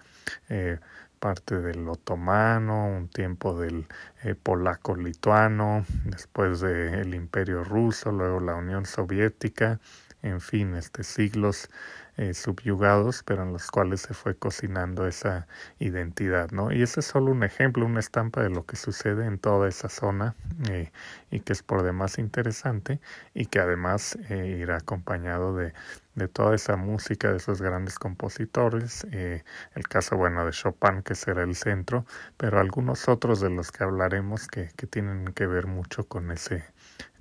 eh, 0.49 0.79
parte 1.19 1.59
del 1.59 1.89
otomano, 1.89 2.87
un 2.87 3.09
tiempo 3.09 3.59
del 3.59 3.89
eh, 4.23 4.37
polaco-lituano, 4.37 5.85
después 6.05 6.61
del 6.61 7.17
imperio 7.17 7.65
ruso, 7.65 8.13
luego 8.13 8.39
la 8.39 8.55
Unión 8.55 8.87
Soviética, 8.87 9.81
en 10.23 10.41
fin, 10.41 10.77
este, 10.77 11.03
siglos 11.03 11.69
eh, 12.16 12.32
subyugados, 12.32 13.24
pero 13.24 13.43
en 13.43 13.53
los 13.53 13.70
cuales 13.73 14.03
se 14.03 14.15
fue 14.15 14.36
cocinando 14.36 15.07
esa 15.07 15.49
identidad, 15.81 16.53
¿no? 16.53 16.70
Y 16.70 16.81
ese 16.82 17.01
es 17.01 17.07
solo 17.07 17.32
un 17.32 17.43
ejemplo, 17.43 17.85
una 17.85 17.99
estampa 17.99 18.41
de 18.41 18.51
lo 18.51 18.65
que 18.66 18.77
sucede 18.77 19.27
en 19.27 19.39
toda 19.39 19.69
esa 19.69 19.89
zona 19.89 20.36
eh, 20.70 20.93
y 21.32 21.41
que 21.41 21.53
es 21.53 21.65
por 21.65 21.82
demás 21.82 22.19
interesante 22.19 23.01
y 23.35 23.47
que 23.47 23.59
además 23.59 24.16
eh, 24.31 24.59
irá 24.61 24.77
acompañado 24.77 25.57
de, 25.57 25.73
de 26.15 26.28
toda 26.28 26.55
esa 26.55 26.77
música 26.77 27.32
de 27.32 27.39
esos 27.39 27.61
grandes 27.61 27.99
compositores, 27.99 29.05
el 29.11 29.89
caso 29.89 30.16
bueno 30.16 30.47
de 30.47 30.53
Chopin 30.53 31.03
que 31.03 31.16
será 31.16 31.43
el 31.43 31.57
centro, 31.57 32.07
pero 32.36 32.61
algunos 32.61 33.09
otros 33.09 33.41
de 33.41 33.51
los 33.51 33.73
que 33.73 33.82
hablaremos 33.82 34.47
que, 34.47 34.70
que 34.77 34.86
tienen 34.86 35.32
que 35.35 35.49
ver 35.49 35.66
mucho 35.66 36.07
con 36.07 36.31
ese 36.31 36.65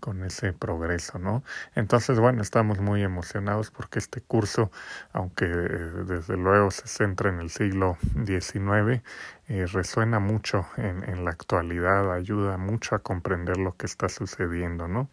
con 0.04 0.22
ese 0.26 0.52
progreso, 0.52 1.18
¿no? 1.18 1.46
Entonces, 1.76 2.20
bueno, 2.20 2.42
estamos 2.42 2.82
muy 2.82 3.04
emocionados 3.04 3.72
porque 3.72 4.00
este 4.00 4.20
curso, 4.20 4.70
aunque 5.14 5.46
eh, 5.46 5.50
desde 6.06 6.36
luego 6.36 6.72
se 6.72 6.90
centra 6.90 7.30
en 7.30 7.40
el 7.40 7.50
siglo 7.50 7.98
XIX, 8.26 9.02
eh, 9.48 9.66
resuena 9.66 10.20
mucho 10.20 10.66
en, 10.76 11.24
la 11.24 11.32
actualidad, 11.32 12.14
ayuda 12.14 12.58
mucho 12.58 12.96
a 12.96 13.00
comprender 13.00 13.56
lo 13.56 13.78
que 13.78 13.86
está 13.86 14.10
sucediendo, 14.10 14.90
¿no? 14.90 15.10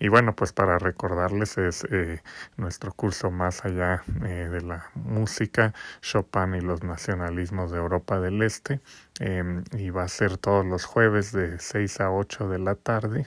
Y 0.00 0.08
bueno, 0.08 0.34
pues 0.34 0.52
para 0.52 0.76
recordarles 0.78 1.56
es 1.58 1.84
eh, 1.92 2.20
nuestro 2.56 2.92
curso 2.92 3.30
más 3.30 3.64
allá 3.64 4.02
de 4.06 4.60
la 4.60 4.90
música, 4.94 5.72
Chopin 6.00 6.54
y 6.56 6.60
los 6.60 6.82
nacionalismos 6.82 7.70
de 7.70 7.78
Europa 7.78 8.18
del 8.18 8.42
Este, 8.42 8.80
em, 9.20 9.62
y 9.72 9.90
va 9.90 10.02
a 10.04 10.08
ser 10.08 10.36
todos 10.36 10.66
los 10.66 10.84
jueves 10.84 11.30
de 11.30 11.60
6 11.60 12.00
a 12.00 12.10
8 12.10 12.48
de 12.48 12.58
la 12.58 12.74
tarde, 12.74 13.26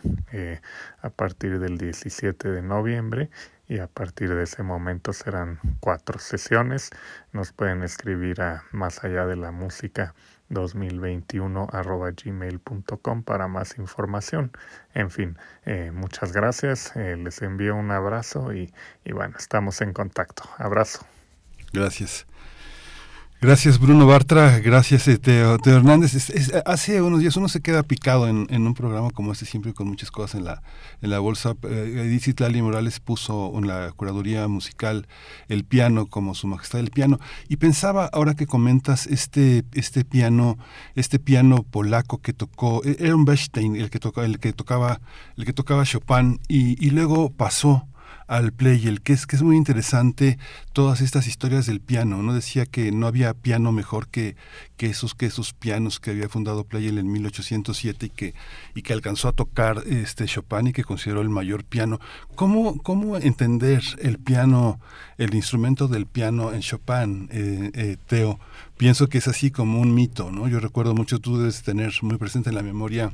a 1.05 1.09
partir 1.09 1.59
del 1.59 1.77
17 1.77 2.49
de 2.49 2.61
noviembre, 2.61 3.29
y 3.67 3.79
a 3.79 3.87
partir 3.87 4.33
de 4.33 4.43
ese 4.43 4.63
momento 4.63 5.13
serán 5.13 5.59
cuatro 5.79 6.19
sesiones. 6.19 6.91
Nos 7.31 7.51
pueden 7.51 7.83
escribir 7.83 8.41
a 8.41 8.63
más 8.71 9.03
allá 9.03 9.25
de 9.25 9.35
la 9.35 9.51
música 9.51 10.13
2021 10.49 11.67
arroba 11.71 12.11
gmail.com 12.11 13.23
para 13.23 13.47
más 13.47 13.77
información. 13.77 14.51
En 14.93 15.09
fin, 15.09 15.37
eh, 15.65 15.91
muchas 15.91 16.31
gracias, 16.31 16.95
eh, 16.95 17.17
les 17.17 17.41
envío 17.41 17.75
un 17.75 17.91
abrazo 17.91 18.53
y, 18.53 18.71
y 19.03 19.13
bueno, 19.13 19.35
estamos 19.37 19.81
en 19.81 19.93
contacto. 19.93 20.43
Abrazo. 20.57 21.05
Gracias. 21.73 22.27
Gracias 23.45 23.79
Bruno 23.79 24.07
Bartra, 24.07 24.57
gracias 24.57 25.07
eh, 25.07 25.19
Teo, 25.19 25.59
Teo 25.59 25.77
Hernández. 25.77 26.31
hace 26.65 27.03
unos 27.03 27.19
días 27.19 27.37
uno 27.37 27.47
se 27.47 27.61
queda 27.61 27.83
picado 27.83 28.27
en, 28.27 28.47
en, 28.49 28.65
un 28.65 28.73
programa 28.73 29.11
como 29.11 29.31
este 29.31 29.45
siempre 29.45 29.71
con 29.71 29.87
muchas 29.87 30.09
cosas 30.09 30.33
en 30.33 30.45
la, 30.45 30.63
en 31.03 31.11
la 31.11 31.19
bolsa. 31.19 31.53
Eh, 31.61 32.07
Edith 32.07 32.39
Lali 32.39 32.63
Morales 32.63 32.99
puso 32.99 33.53
en 33.55 33.67
la 33.67 33.91
curaduría 33.95 34.47
musical 34.47 35.07
el 35.47 35.63
piano 35.63 36.07
como 36.07 36.33
su 36.33 36.47
majestad 36.47 36.79
del 36.79 36.89
piano 36.89 37.19
y 37.47 37.57
pensaba 37.57 38.09
ahora 38.11 38.33
que 38.33 38.47
comentas 38.47 39.05
este, 39.05 39.63
este 39.75 40.03
piano, 40.05 40.57
este 40.95 41.19
piano 41.19 41.61
polaco 41.61 42.17
que 42.23 42.33
tocó, 42.33 42.81
e, 42.83 42.97
era 42.99 43.15
un 43.15 43.25
Bechstein 43.25 43.75
el 43.75 43.91
que 43.91 43.99
tocaba, 43.99 44.25
el 44.25 44.39
que 44.39 44.53
tocaba, 44.53 45.01
el 45.37 45.45
que 45.45 45.53
tocaba 45.53 45.85
Chopin 45.85 46.39
y 46.47 46.89
luego 46.89 47.29
pasó 47.29 47.87
al 48.27 48.51
Pleyel, 48.51 49.01
que 49.01 49.13
es, 49.13 49.27
que 49.27 49.35
es 49.35 49.41
muy 49.41 49.55
interesante 49.55 50.37
todas 50.73 51.01
estas 51.01 51.27
historias 51.27 51.65
del 51.65 51.79
piano. 51.79 52.21
No 52.23 52.33
decía 52.33 52.65
que 52.65 52.91
no 52.91 53.07
había 53.07 53.33
piano 53.33 53.71
mejor 53.71 54.07
que, 54.07 54.35
que, 54.77 54.87
esos, 54.87 55.13
que 55.13 55.27
esos 55.27 55.53
pianos 55.53 55.99
que 55.99 56.11
había 56.11 56.29
fundado 56.29 56.63
Pleyel 56.63 56.97
en 56.97 57.11
1807 57.11 58.07
y 58.07 58.09
que, 58.09 58.33
y 58.73 58.81
que 58.81 58.93
alcanzó 58.93 59.27
a 59.27 59.31
tocar 59.31 59.83
este 59.85 60.25
Chopin 60.25 60.67
y 60.67 60.73
que 60.73 60.83
consideró 60.83 61.21
el 61.21 61.29
mayor 61.29 61.63
piano. 61.63 61.99
¿Cómo, 62.35 62.77
cómo 62.81 63.17
entender 63.17 63.83
el 63.99 64.17
piano, 64.17 64.79
el 65.17 65.33
instrumento 65.35 65.87
del 65.87 66.05
piano 66.05 66.53
en 66.53 66.61
Chopin, 66.61 67.29
eh, 67.31 67.71
eh, 67.73 67.97
Teo? 68.07 68.39
Pienso 68.77 69.07
que 69.07 69.19
es 69.19 69.27
así 69.27 69.51
como 69.51 69.79
un 69.79 69.93
mito, 69.93 70.31
¿no? 70.31 70.47
Yo 70.47 70.59
recuerdo 70.59 70.95
mucho, 70.95 71.19
tú 71.19 71.37
debes 71.37 71.63
tener 71.63 71.93
muy 72.01 72.17
presente 72.17 72.49
en 72.49 72.55
la 72.55 72.63
memoria 72.63 73.11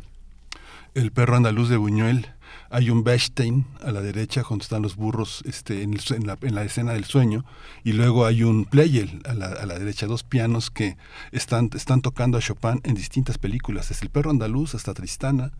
el 0.93 1.11
perro 1.11 1.37
andaluz 1.37 1.69
de 1.69 1.77
Buñuel, 1.77 2.27
hay 2.69 2.89
un 2.89 3.03
Bechstein 3.03 3.65
a 3.83 3.91
la 3.91 4.01
derecha 4.01 4.43
donde 4.47 4.63
están 4.63 4.81
los 4.81 4.95
burros 4.95 5.43
este, 5.45 5.83
en, 5.83 5.97
la, 6.25 6.37
en, 6.41 6.55
la, 6.55 6.63
escena 6.63 6.93
del 6.93 7.03
sueño 7.05 7.43
y 7.83 7.93
luego 7.93 8.25
hay 8.25 8.43
un 8.43 8.65
Pleyel 8.65 9.21
a 9.25 9.33
la, 9.33 9.65
la, 9.65 9.77
derecha, 9.77 10.07
dos 10.07 10.23
pianos 10.23 10.71
que 10.71 10.97
están, 11.31 11.69
tocando 12.01 12.37
a 12.37 12.41
Chopin 12.41 12.81
en 12.83 12.95
distintas 12.95 13.37
películas, 13.37 13.89
desde 13.89 14.05
El 14.05 14.11
perro 14.11 14.31
andaluz 14.31 14.75
hasta 14.75 14.93
Tristana, 14.93 15.51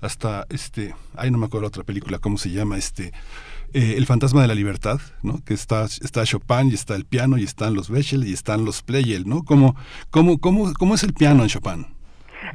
hasta 0.00 0.46
este, 0.48 0.94
ay 1.16 1.30
no 1.30 1.38
me 1.38 1.46
acuerdo 1.46 1.66
otra 1.66 1.84
película, 1.84 2.18
¿cómo 2.18 2.38
se 2.38 2.50
llama? 2.50 2.78
Este, 2.78 3.12
eh, 3.72 3.94
El 3.96 4.06
fantasma 4.06 4.42
de 4.42 4.48
la 4.48 4.54
libertad, 4.54 5.00
¿no? 5.22 5.42
que 5.44 5.54
está, 5.54 5.86
Chopin 5.88 6.70
y 6.70 6.74
está 6.74 6.94
el 6.94 7.04
piano 7.04 7.38
y 7.38 7.44
están 7.44 7.74
los 7.74 7.90
Bechel 7.90 8.26
y 8.26 8.32
están 8.32 8.64
los 8.64 8.82
Pleyel, 8.82 9.28
¿no? 9.28 9.44
¿Cómo, 9.44 9.76
cómo, 10.10 10.38
cómo, 10.38 10.72
cómo 10.74 10.94
es 10.94 11.02
el 11.02 11.14
piano 11.14 11.42
en 11.42 11.48
Chopin? 11.48 11.86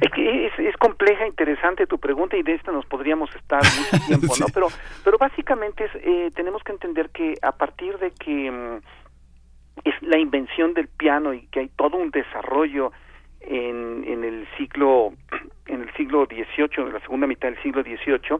Es 0.00 0.10
que 0.12 0.46
es, 0.46 0.52
es, 0.58 0.76
compleja, 1.06 1.26
interesante 1.28 1.86
tu 1.86 1.98
pregunta 1.98 2.36
y 2.36 2.42
de 2.42 2.54
esta 2.54 2.72
nos 2.72 2.84
podríamos 2.86 3.32
estar 3.36 3.62
mucho 3.62 4.04
tiempo, 4.06 4.34
sí. 4.34 4.40
¿no? 4.40 4.48
Pero, 4.52 4.66
pero 5.04 5.18
básicamente 5.18 5.84
es, 5.84 5.90
eh, 6.02 6.30
tenemos 6.34 6.64
que 6.64 6.72
entender 6.72 7.10
que 7.10 7.34
a 7.42 7.52
partir 7.52 7.96
de 7.98 8.10
que 8.10 8.50
mm, 8.50 8.80
es 9.84 9.94
la 10.02 10.18
invención 10.18 10.74
del 10.74 10.88
piano 10.88 11.32
y 11.32 11.46
que 11.46 11.60
hay 11.60 11.68
todo 11.76 11.96
un 11.96 12.10
desarrollo 12.10 12.90
en, 13.40 14.02
en 14.04 14.24
el 14.24 14.48
siglo 14.58 15.12
en 15.66 15.82
el 15.82 15.92
siglo 15.94 16.26
XVIII, 16.26 16.86
en 16.86 16.92
la 16.92 17.00
segunda 17.00 17.28
mitad 17.28 17.48
del 17.48 17.62
siglo 17.62 17.82
XVIII, 17.82 18.38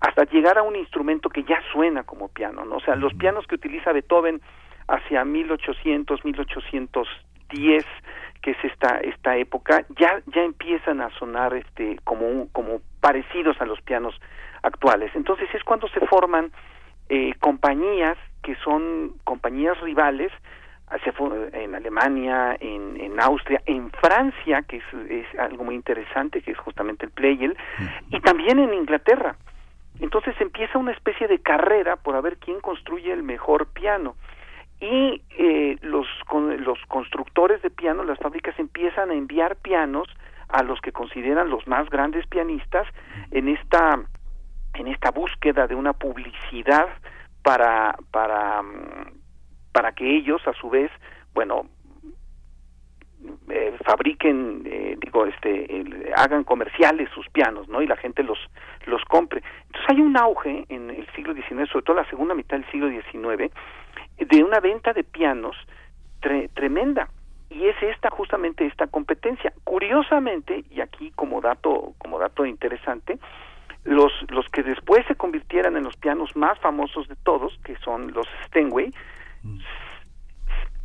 hasta 0.00 0.24
llegar 0.24 0.56
a 0.56 0.62
un 0.62 0.76
instrumento 0.76 1.28
que 1.28 1.42
ya 1.42 1.60
suena 1.70 2.04
como 2.04 2.28
piano, 2.28 2.64
¿no? 2.64 2.76
O 2.76 2.80
sea, 2.80 2.96
los 2.96 3.12
pianos 3.14 3.46
que 3.46 3.56
utiliza 3.56 3.92
Beethoven 3.92 4.40
hacia 4.88 5.22
1800, 5.24 6.24
1810 6.24 7.84
que 8.46 8.52
es 8.52 8.64
esta 8.64 8.98
esta 8.98 9.36
época 9.36 9.84
ya 9.98 10.22
ya 10.26 10.42
empiezan 10.42 11.00
a 11.00 11.10
sonar 11.18 11.52
este 11.54 11.98
como 12.04 12.28
un, 12.28 12.46
como 12.50 12.80
parecidos 13.00 13.60
a 13.60 13.66
los 13.66 13.80
pianos 13.80 14.14
actuales. 14.62 15.10
Entonces 15.16 15.48
es 15.52 15.64
cuando 15.64 15.88
se 15.88 15.98
forman 16.06 16.52
eh, 17.08 17.32
compañías 17.40 18.16
que 18.44 18.54
son 18.62 19.14
compañías 19.24 19.80
rivales 19.80 20.30
en 21.54 21.74
Alemania, 21.74 22.56
en, 22.60 23.00
en 23.00 23.18
Austria, 23.18 23.60
en 23.66 23.90
Francia, 23.90 24.62
que 24.62 24.76
es, 24.76 24.84
es 25.10 25.26
algo 25.40 25.64
muy 25.64 25.74
interesante, 25.74 26.40
que 26.40 26.52
es 26.52 26.58
justamente 26.58 27.06
el 27.06 27.10
Pleyel, 27.10 27.56
y 28.10 28.20
también 28.20 28.60
en 28.60 28.72
Inglaterra. 28.72 29.34
Entonces 29.98 30.40
empieza 30.40 30.78
una 30.78 30.92
especie 30.92 31.26
de 31.26 31.40
carrera 31.40 31.96
por 31.96 32.14
a 32.14 32.20
ver 32.20 32.36
quién 32.36 32.60
construye 32.60 33.12
el 33.12 33.24
mejor 33.24 33.66
piano 33.72 34.14
y 34.80 35.22
eh, 35.38 35.78
los 35.82 36.06
con, 36.26 36.62
los 36.62 36.78
constructores 36.88 37.62
de 37.62 37.70
pianos, 37.70 38.06
las 38.06 38.18
fábricas 38.18 38.58
empiezan 38.58 39.10
a 39.10 39.14
enviar 39.14 39.56
pianos 39.56 40.08
a 40.48 40.62
los 40.62 40.80
que 40.80 40.92
consideran 40.92 41.50
los 41.50 41.66
más 41.66 41.88
grandes 41.90 42.26
pianistas 42.26 42.86
en 43.30 43.48
esta 43.48 43.98
en 44.74 44.88
esta 44.88 45.10
búsqueda 45.10 45.66
de 45.66 45.74
una 45.74 45.92
publicidad 45.92 46.88
para 47.42 47.96
para 48.10 48.62
para 49.72 49.92
que 49.92 50.16
ellos 50.16 50.46
a 50.46 50.52
su 50.52 50.70
vez 50.70 50.90
bueno 51.34 51.66
eh, 53.48 53.76
fabriquen 53.84 54.62
eh, 54.66 54.96
digo 55.00 55.26
este 55.26 55.84
hagan 56.16 56.44
comerciales 56.44 57.08
sus 57.10 57.28
pianos 57.30 57.68
no 57.68 57.82
y 57.82 57.86
la 57.86 57.96
gente 57.96 58.22
los 58.22 58.38
los 58.86 59.04
compre. 59.04 59.42
Entonces 59.66 59.90
hay 59.90 60.00
un 60.00 60.16
auge 60.16 60.64
en 60.68 60.90
el 60.90 61.06
siglo 61.14 61.34
XIX 61.34 61.68
sobre 61.70 61.84
todo 61.84 61.96
la 61.96 62.08
segunda 62.08 62.34
mitad 62.34 62.58
del 62.58 62.70
siglo 62.70 62.88
XIX 62.88 63.52
de 64.18 64.44
una 64.44 64.60
venta 64.60 64.92
de 64.92 65.04
pianos 65.04 65.56
tre 66.20 66.48
tremenda. 66.48 67.08
Y 67.48 67.66
es 67.66 67.80
esta 67.80 68.10
justamente 68.10 68.66
esta 68.66 68.88
competencia. 68.88 69.52
Curiosamente 69.62 70.64
y 70.70 70.80
aquí 70.80 71.12
como 71.14 71.40
dato 71.40 71.94
como 71.98 72.18
dato 72.18 72.44
interesante 72.44 73.18
los 73.84 74.12
los 74.30 74.48
que 74.48 74.62
después 74.62 75.06
se 75.06 75.14
convirtieran 75.14 75.76
en 75.76 75.84
los 75.84 75.96
pianos 75.96 76.34
más 76.36 76.58
famosos 76.58 77.08
de 77.08 77.16
todos 77.16 77.58
que 77.64 77.76
son 77.76 78.12
los 78.12 78.26
Steinway 78.46 78.90
mm. 79.42 79.58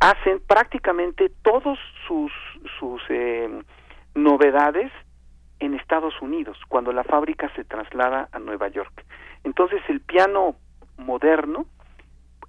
Hacen 0.02 0.40
prácticamente 0.46 1.30
todos 1.42 1.78
sus 2.06 2.32
sus 2.78 3.00
eh, 3.08 3.48
novedades 4.14 4.92
en 5.60 5.74
Estados 5.74 6.14
Unidos 6.20 6.58
cuando 6.68 6.92
la 6.92 7.04
fábrica 7.04 7.50
se 7.54 7.64
traslada 7.64 8.28
a 8.32 8.38
Nueva 8.38 8.68
York 8.68 9.04
entonces 9.44 9.80
el 9.88 10.00
piano 10.00 10.56
moderno 10.98 11.66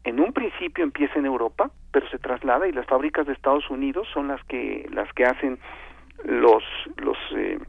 en 0.04 0.20
un 0.20 0.34
principio 0.34 0.84
empieza 0.84 1.18
en 1.18 1.26
Europa, 1.26 1.72
pero 1.92 2.08
se 2.10 2.20
traslada 2.20 2.68
y 2.68 2.72
las 2.72 2.86
fábricas 2.88 3.26
de 3.26 3.34
Estados 3.34 3.70
Unidos 3.70 4.08
son 4.14 4.28
las 4.28 4.44
que 4.46 4.88
las 4.92 5.12
que 5.14 5.26
hacen 5.26 5.60
los 6.26 6.64
los 6.98 7.18
eh, 7.36 7.60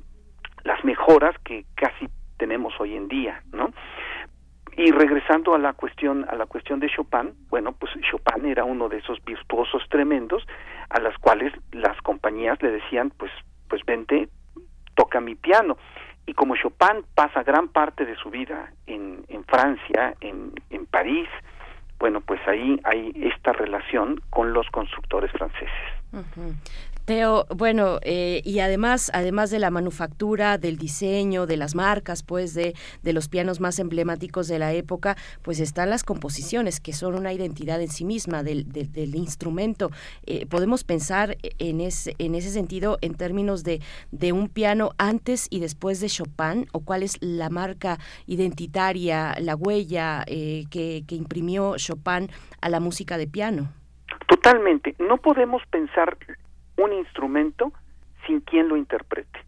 las 0.64 0.82
mejoras 0.84 1.36
que 1.44 1.64
casi 1.74 2.08
tenemos 2.38 2.74
hoy 2.80 2.96
en 2.96 3.08
día, 3.08 3.42
¿no? 3.52 3.70
Y 4.76 4.90
regresando 4.90 5.54
a 5.54 5.58
la 5.58 5.72
cuestión 5.72 6.26
a 6.28 6.34
la 6.34 6.46
cuestión 6.46 6.80
de 6.80 6.88
Chopin, 6.88 7.34
bueno, 7.48 7.72
pues 7.72 7.92
Chopin 8.10 8.46
era 8.46 8.64
uno 8.64 8.88
de 8.88 8.98
esos 8.98 9.24
virtuosos 9.24 9.82
tremendos 9.88 10.44
a 10.90 11.00
las 11.00 11.16
cuales 11.18 11.52
las 11.72 12.00
compañías 12.02 12.60
le 12.62 12.72
decían, 12.72 13.10
pues 13.16 13.30
pues 13.68 13.84
vente, 13.86 14.28
toca 14.94 15.20
mi 15.20 15.34
piano. 15.34 15.76
Y 16.26 16.34
como 16.34 16.56
Chopin 16.56 17.04
pasa 17.14 17.42
gran 17.42 17.68
parte 17.68 18.04
de 18.04 18.16
su 18.16 18.30
vida 18.30 18.72
en, 18.86 19.24
en 19.28 19.44
Francia, 19.44 20.14
en, 20.20 20.52
en 20.70 20.86
París, 20.86 21.28
bueno, 21.98 22.20
pues 22.20 22.40
ahí 22.46 22.80
hay 22.84 23.12
esta 23.14 23.52
relación 23.52 24.20
con 24.30 24.52
los 24.52 24.68
constructores 24.70 25.30
franceses. 25.32 25.70
Teo, 27.04 27.44
bueno, 27.54 27.98
eh, 28.00 28.40
y 28.44 28.60
además, 28.60 29.10
además 29.12 29.50
de 29.50 29.58
la 29.58 29.70
manufactura, 29.70 30.56
del 30.56 30.78
diseño, 30.78 31.44
de 31.46 31.58
las 31.58 31.74
marcas, 31.74 32.22
pues, 32.22 32.54
de, 32.54 32.74
de 33.02 33.12
los 33.12 33.28
pianos 33.28 33.60
más 33.60 33.78
emblemáticos 33.78 34.48
de 34.48 34.58
la 34.58 34.72
época, 34.72 35.14
pues 35.42 35.60
están 35.60 35.90
las 35.90 36.02
composiciones, 36.02 36.80
que 36.80 36.94
son 36.94 37.14
una 37.14 37.34
identidad 37.34 37.82
en 37.82 37.88
sí 37.88 38.06
misma 38.06 38.42
del, 38.42 38.72
del, 38.72 39.14
instrumento. 39.16 39.90
Eh, 40.24 40.46
podemos 40.46 40.82
pensar 40.82 41.36
en 41.58 41.82
ese, 41.82 42.14
en 42.18 42.34
ese 42.34 42.48
sentido 42.48 42.96
en 43.02 43.14
términos 43.14 43.64
de, 43.64 43.82
de 44.10 44.32
un 44.32 44.48
piano 44.48 44.92
antes 44.96 45.46
y 45.50 45.60
después 45.60 46.00
de 46.00 46.08
Chopin, 46.08 46.68
o 46.72 46.80
cuál 46.80 47.02
es 47.02 47.18
la 47.20 47.50
marca 47.50 47.98
identitaria, 48.26 49.34
la 49.40 49.56
huella 49.56 50.24
eh, 50.26 50.64
que, 50.70 51.04
que 51.06 51.16
imprimió 51.16 51.74
Chopin 51.76 52.30
a 52.62 52.68
la 52.70 52.80
música 52.80 53.18
de 53.18 53.26
piano. 53.26 53.70
Totalmente. 54.26 54.94
No 54.98 55.18
podemos 55.18 55.62
pensar 55.70 56.16
un 56.76 56.92
instrumento 56.92 57.72
sin 58.26 58.40
quien 58.40 58.68
lo 58.68 58.76
interprete. 58.76 59.40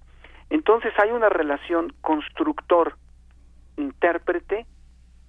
Entonces 0.51 0.93
hay 0.99 1.11
una 1.11 1.29
relación 1.29 1.93
constructor, 2.01 2.97
intérprete, 3.77 4.67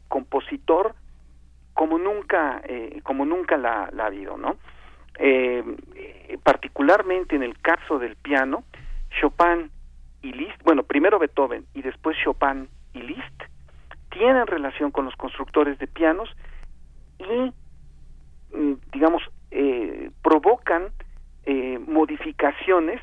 compositor, 0.08 0.96
como 1.74 1.98
nunca, 1.98 2.62
eh, 2.66 3.02
como 3.04 3.26
nunca 3.26 3.58
la, 3.58 3.90
ha 3.98 4.06
habido, 4.06 4.38
¿no? 4.38 4.58
Eh, 5.20 5.64
particularmente 6.44 7.36
en 7.36 7.44
el 7.44 7.60
caso 7.60 8.00
del 8.00 8.16
piano, 8.16 8.64
Chopin 9.20 9.72
y 10.22 10.34
Liszt, 10.34 10.62
bueno, 10.64 10.84
primero 10.84 11.20
Beethoven 11.20 11.66
y 11.74 11.82
después 11.82 12.18
Chopin 12.24 12.68
y 12.94 13.02
Liszt, 13.02 13.44
tienen 14.10 14.48
relación 14.48 14.92
con 14.92 15.06
los 15.06 15.16
constructores 15.16 15.78
de 15.80 15.88
pianos 15.88 16.30
y, 17.20 18.56
mm, 18.56 18.74
digamos, 18.92 19.24
eh, 19.52 20.12
provocan 20.24 20.92
eh, 21.50 21.80
modificaciones 21.80 23.00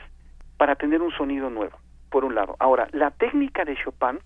para 0.58 0.76
tener 0.76 1.00
un 1.00 1.10
sonido 1.12 1.48
nuevo, 1.48 1.78
por 2.10 2.26
un 2.26 2.34
lado. 2.34 2.56
Ahora, 2.58 2.88
la 2.92 3.10
técnica 3.10 3.64
de 3.64 3.74
Chopin 3.74 4.20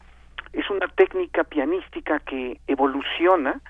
es 0.53 0.69
una 0.71 0.89
técnica 0.89 1.45
pianística 1.45 2.19
que 2.19 2.61
evoluciona 2.67 3.61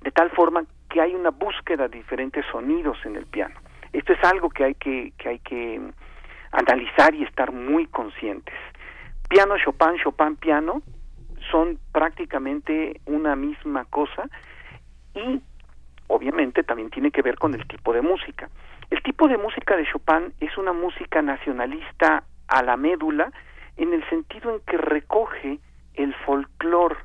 de 0.00 0.10
tal 0.10 0.30
forma 0.30 0.64
que 0.90 1.00
hay 1.00 1.14
una 1.14 1.30
búsqueda 1.30 1.86
de 1.86 1.98
diferentes 1.98 2.44
sonidos 2.50 2.98
en 3.04 3.14
el 3.14 3.24
piano. 3.26 3.54
Esto 3.92 4.14
es 4.14 4.24
algo 4.24 4.50
que 4.50 4.64
hay 4.64 4.74
que, 4.74 5.12
que 5.16 5.28
hay 5.28 5.38
que 5.38 5.80
analizar 6.50 7.14
y 7.14 7.22
estar 7.22 7.52
muy 7.52 7.86
conscientes. 7.86 8.56
Piano, 9.28 9.54
Chopin, 9.64 9.96
Chopin, 10.02 10.34
piano 10.34 10.82
son 11.52 11.78
prácticamente 11.92 13.00
una 13.06 13.36
misma 13.36 13.84
cosa 13.84 14.28
y 15.14 15.40
obviamente 16.08 16.64
también 16.64 16.90
tiene 16.90 17.12
que 17.12 17.22
ver 17.22 17.36
con 17.36 17.54
el 17.54 17.64
tipo 17.68 17.92
de 17.92 18.02
música. 18.02 18.48
El 18.90 19.02
tipo 19.02 19.28
de 19.28 19.38
música 19.38 19.76
de 19.76 19.86
Chopin 19.86 20.32
es 20.40 20.56
una 20.58 20.72
música 20.72 21.22
nacionalista 21.22 22.24
a 22.48 22.62
la 22.62 22.76
médula 22.76 23.32
en 23.76 23.92
el 23.92 24.08
sentido 24.08 24.54
en 24.54 24.60
que 24.60 24.76
recoge 24.76 25.58
el 25.94 26.14
folclore 26.26 26.96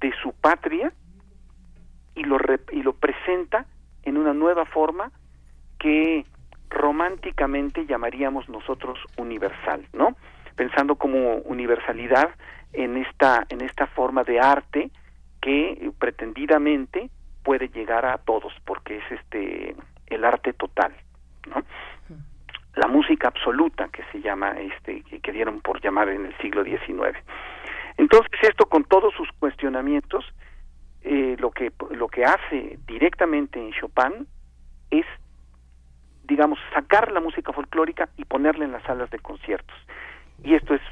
de 0.00 0.12
su 0.22 0.32
patria 0.32 0.92
y 2.14 2.24
lo, 2.24 2.38
y 2.72 2.82
lo 2.82 2.92
presenta 2.94 3.66
en 4.02 4.16
una 4.16 4.34
nueva 4.34 4.64
forma 4.66 5.10
que 5.78 6.26
románticamente 6.68 7.86
llamaríamos 7.86 8.48
nosotros 8.48 8.98
universal, 9.16 9.86
¿no? 9.92 10.16
Pensando 10.56 10.96
como 10.96 11.36
universalidad 11.36 12.30
en 12.72 12.96
esta 12.96 13.44
en 13.50 13.60
esta 13.60 13.86
forma 13.86 14.24
de 14.24 14.40
arte 14.40 14.90
que 15.40 15.92
pretendidamente 15.98 17.10
puede 17.42 17.68
llegar 17.68 18.06
a 18.06 18.18
todos 18.18 18.52
porque 18.64 18.98
es 18.98 19.04
este 19.10 19.76
el 20.14 20.24
arte 20.24 20.52
total, 20.52 20.92
¿no? 21.46 21.62
La 22.74 22.88
música 22.88 23.28
absoluta 23.28 23.88
que 23.88 24.02
se 24.10 24.20
llama, 24.20 24.52
este, 24.52 25.02
que, 25.02 25.32
dieron 25.32 25.60
por 25.60 25.80
llamar 25.82 26.08
en 26.08 26.24
el 26.26 26.36
siglo 26.38 26.64
XIX. 26.64 27.18
Entonces 27.98 28.32
esto 28.42 28.66
con 28.66 28.84
todos 28.84 29.12
sus 29.14 29.30
cuestionamientos, 29.38 30.24
eh, 31.02 31.36
lo 31.38 31.50
que 31.50 31.72
lo 31.90 32.08
que 32.08 32.24
hace 32.24 32.78
directamente 32.86 33.58
en 33.58 33.72
Chopin 33.72 34.26
es, 34.90 35.04
digamos, 36.24 36.58
sacar 36.72 37.12
la 37.12 37.20
música 37.20 37.52
folclórica 37.52 38.08
y 38.16 38.24
ponerla 38.24 38.64
en 38.64 38.72
las 38.72 38.82
salas 38.84 39.10
de 39.10 39.18
conciertos. 39.18 39.76
Y 40.42 40.54
esto 40.54 40.74
es, 40.74 40.82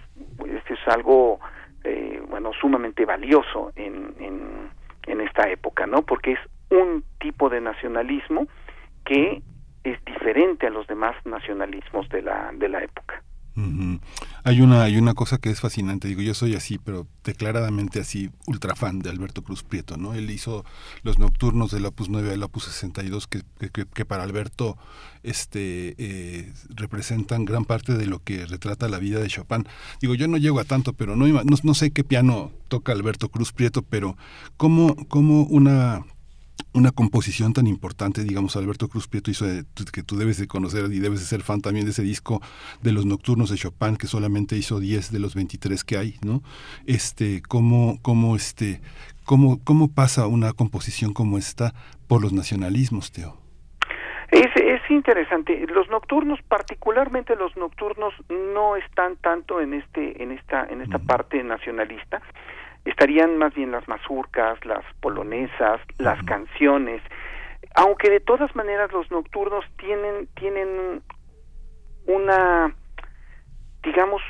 esto 0.46 0.74
es 0.74 0.88
algo, 0.88 1.40
eh, 1.84 2.22
bueno, 2.28 2.52
sumamente 2.60 3.06
valioso 3.06 3.72
en, 3.76 4.14
en, 4.18 4.70
en 5.06 5.20
esta 5.22 5.48
época, 5.48 5.86
¿no? 5.86 6.02
Porque 6.02 6.32
es 6.32 6.40
un 6.70 7.04
tipo 7.18 7.48
de 7.48 7.60
nacionalismo 7.60 8.46
que 9.04 9.42
es 9.84 10.04
diferente 10.04 10.66
a 10.66 10.70
los 10.70 10.86
demás 10.86 11.14
nacionalismos 11.24 12.08
de 12.10 12.22
la, 12.22 12.52
de 12.52 12.68
la 12.68 12.82
época. 12.84 13.22
Hay 14.42 14.62
una 14.62 14.84
hay 14.84 14.96
una 14.96 15.12
cosa 15.12 15.38
que 15.38 15.50
es 15.50 15.60
fascinante, 15.60 16.08
digo, 16.08 16.22
yo 16.22 16.34
soy 16.34 16.54
así, 16.54 16.78
pero 16.78 17.06
declaradamente 17.24 18.00
así 18.00 18.30
ultra 18.46 18.74
fan 18.74 19.00
de 19.00 19.10
Alberto 19.10 19.42
Cruz 19.42 19.62
Prieto, 19.62 19.96
¿no? 19.96 20.14
Él 20.14 20.30
hizo 20.30 20.64
los 21.02 21.18
nocturnos 21.18 21.70
del 21.70 21.84
Opus 21.84 22.08
9 22.08 22.32
al 22.32 22.42
Opus 22.42 22.64
62 22.64 23.26
que, 23.26 23.42
que, 23.72 23.84
que 23.86 24.04
para 24.04 24.22
Alberto 24.22 24.78
este 25.22 25.94
eh, 25.98 26.52
representan 26.70 27.44
gran 27.44 27.64
parte 27.64 27.94
de 27.94 28.06
lo 28.06 28.20
que 28.20 28.46
retrata 28.46 28.88
la 28.88 28.98
vida 28.98 29.20
de 29.20 29.28
Chopin. 29.28 29.66
Digo, 30.00 30.14
yo 30.14 30.26
no 30.26 30.38
llego 30.38 30.60
a 30.60 30.64
tanto, 30.64 30.94
pero 30.94 31.16
no 31.16 31.26
no, 31.26 31.42
no 31.62 31.74
sé 31.74 31.90
qué 31.90 32.02
piano 32.02 32.52
toca 32.68 32.92
Alberto 32.92 33.28
Cruz 33.28 33.52
Prieto, 33.52 33.82
pero 33.82 34.16
cómo 34.56 34.96
cómo 35.08 35.42
una 35.42 36.04
una 36.72 36.90
composición 36.90 37.52
tan 37.52 37.66
importante, 37.66 38.22
digamos, 38.22 38.56
Alberto 38.56 38.88
Cruz 38.88 39.08
Prieto 39.08 39.30
hizo, 39.30 39.46
que 39.92 40.02
tú 40.02 40.16
debes 40.16 40.38
de 40.38 40.46
conocer 40.46 40.92
y 40.92 40.98
debes 40.98 41.20
de 41.20 41.26
ser 41.26 41.42
fan 41.42 41.60
también 41.60 41.84
de 41.84 41.92
ese 41.92 42.02
disco 42.02 42.40
de 42.82 42.92
los 42.92 43.06
nocturnos 43.06 43.50
de 43.50 43.56
Chopin, 43.56 43.96
que 43.96 44.06
solamente 44.06 44.56
hizo 44.56 44.80
10 44.80 45.12
de 45.12 45.18
los 45.18 45.34
23 45.34 45.84
que 45.84 45.98
hay, 45.98 46.16
¿no? 46.24 46.42
Este, 46.86 47.42
cómo, 47.46 47.98
cómo, 48.02 48.36
este, 48.36 48.80
cómo, 49.24 49.62
cómo 49.64 49.92
pasa 49.92 50.26
una 50.26 50.52
composición 50.52 51.12
como 51.12 51.38
esta 51.38 51.72
por 52.08 52.22
los 52.22 52.32
nacionalismos, 52.32 53.12
Teo. 53.12 53.36
Es, 54.30 54.46
es 54.54 54.80
interesante. 54.90 55.66
Los 55.66 55.88
nocturnos, 55.90 56.40
particularmente 56.42 57.34
los 57.34 57.56
nocturnos, 57.56 58.14
no 58.28 58.76
están 58.76 59.16
tanto 59.16 59.60
en 59.60 59.74
este, 59.74 60.22
en 60.22 60.30
esta, 60.30 60.66
en 60.66 60.82
esta 60.82 60.98
parte 61.00 61.42
nacionalista 61.42 62.22
estarían 62.84 63.38
más 63.38 63.54
bien 63.54 63.72
las 63.72 63.86
mazurcas, 63.88 64.64
las 64.64 64.84
polonesas, 65.00 65.80
las 65.98 66.22
canciones, 66.24 67.02
aunque 67.74 68.10
de 68.10 68.20
todas 68.20 68.54
maneras 68.56 68.90
los 68.92 69.10
nocturnos 69.10 69.64
tienen 69.76 70.28
tienen 70.34 71.02
una 72.06 72.74
digamos 73.82 74.22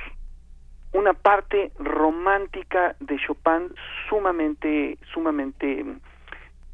una 0.92 1.12
parte 1.12 1.70
romántica 1.78 2.96
de 2.98 3.16
Chopin 3.18 3.72
sumamente 4.08 4.98
sumamente 5.12 5.84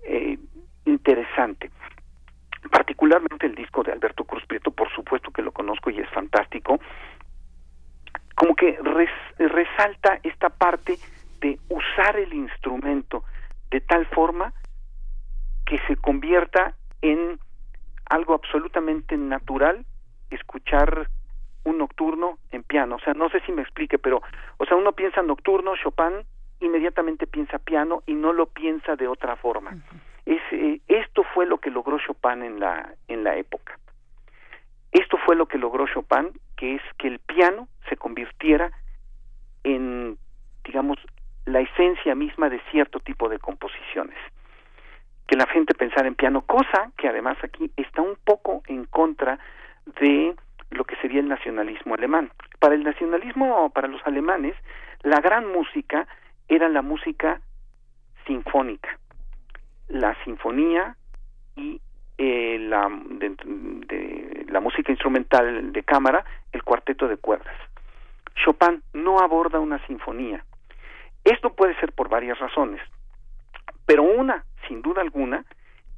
eh, 0.04 0.38
interesante. 0.86 1.70
Particularmente 2.70 3.46
el 3.46 3.54
disco 3.54 3.82
de 3.82 3.92
Alberto 3.92 4.24
Cruz 4.24 4.44
Prieto 4.46 4.70
por 4.70 4.90
supuesto 4.92 5.30
que 5.30 5.42
lo 5.42 5.52
conozco 5.52 5.90
y 5.90 5.98
es 5.98 6.08
fantástico. 6.10 6.80
Como 8.34 8.54
que 8.54 8.78
resalta 9.38 10.18
esta 10.22 10.50
parte 10.50 10.98
de 11.46 11.58
usar 11.68 12.16
el 12.16 12.32
instrumento 12.32 13.24
de 13.70 13.80
tal 13.80 14.06
forma 14.06 14.52
que 15.64 15.78
se 15.86 15.96
convierta 15.96 16.74
en 17.02 17.38
algo 18.08 18.34
absolutamente 18.34 19.16
natural 19.16 19.84
escuchar 20.30 21.08
un 21.64 21.78
nocturno 21.78 22.38
en 22.50 22.62
piano. 22.62 22.96
O 22.96 23.00
sea, 23.00 23.14
no 23.14 23.28
sé 23.28 23.40
si 23.40 23.52
me 23.52 23.62
explique, 23.62 23.98
pero, 23.98 24.22
o 24.58 24.64
sea, 24.64 24.76
uno 24.76 24.92
piensa 24.92 25.22
nocturno, 25.22 25.74
Chopin, 25.76 26.24
inmediatamente 26.60 27.26
piensa 27.26 27.58
piano 27.58 28.02
y 28.06 28.14
no 28.14 28.32
lo 28.32 28.46
piensa 28.46 28.96
de 28.96 29.08
otra 29.08 29.36
forma. 29.36 29.76
es, 30.24 30.40
eh, 30.52 30.80
esto 30.88 31.22
fue 31.34 31.46
lo 31.46 31.58
que 31.58 31.70
logró 31.70 31.98
Chopin 31.98 32.42
en 32.42 32.60
la, 32.60 32.94
en 33.08 33.24
la 33.24 33.36
época. 33.36 33.78
Esto 34.92 35.16
fue 35.24 35.36
lo 35.36 35.46
que 35.46 35.58
logró 35.58 35.86
Chopin, 35.86 36.30
que 36.56 36.76
es 36.76 36.82
que 36.98 37.08
el 37.08 37.18
piano 37.18 37.68
se 37.88 37.96
convirtiera 37.96 38.72
en, 39.64 40.16
digamos, 40.64 40.98
la 41.46 41.60
esencia 41.60 42.14
misma 42.14 42.50
de 42.50 42.60
cierto 42.70 43.00
tipo 43.00 43.28
de 43.28 43.38
composiciones. 43.38 44.18
Que 45.26 45.36
la 45.36 45.46
gente 45.46 45.74
pensara 45.74 46.06
en 46.06 46.14
piano, 46.14 46.42
cosa 46.42 46.92
que 46.96 47.08
además 47.08 47.38
aquí 47.42 47.70
está 47.76 48.02
un 48.02 48.16
poco 48.24 48.62
en 48.66 48.84
contra 48.84 49.38
de 50.00 50.34
lo 50.70 50.84
que 50.84 50.96
sería 50.96 51.20
el 51.20 51.28
nacionalismo 51.28 51.94
alemán. 51.94 52.30
Para 52.58 52.74
el 52.74 52.84
nacionalismo, 52.84 53.70
para 53.70 53.88
los 53.88 54.04
alemanes, 54.06 54.54
la 55.02 55.20
gran 55.20 55.50
música 55.50 56.06
era 56.48 56.68
la 56.68 56.82
música 56.82 57.40
sinfónica, 58.26 58.98
la 59.88 60.16
sinfonía 60.24 60.96
y 61.54 61.80
eh, 62.18 62.58
la, 62.58 62.88
de, 62.90 64.46
la 64.48 64.60
música 64.60 64.90
instrumental 64.90 65.72
de 65.72 65.82
cámara, 65.82 66.24
el 66.52 66.62
cuarteto 66.62 67.06
de 67.08 67.16
cuerdas. 67.16 67.54
Chopin 68.34 68.82
no 68.92 69.20
aborda 69.20 69.60
una 69.60 69.84
sinfonía, 69.86 70.44
esto 71.26 71.50
puede 71.54 71.78
ser 71.80 71.92
por 71.92 72.08
varias 72.08 72.38
razones, 72.38 72.80
pero 73.84 74.02
una 74.02 74.44
sin 74.68 74.82
duda 74.82 75.02
alguna, 75.02 75.44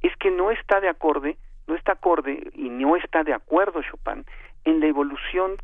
es 0.01 0.15
que 0.17 0.31
no 0.31 0.51
está 0.51 0.79
de 0.79 0.89
acorde, 0.89 1.37
no 1.67 1.75
está 1.75 1.93
acorde 1.93 2.51
y 2.53 2.69
no 2.69 2.95
está 2.95 3.23
de 3.23 3.33
acuerdo 3.33 3.81
Chopin 3.81 4.25
en 4.65 4.79
la 4.79 4.87
evolución 4.87 5.57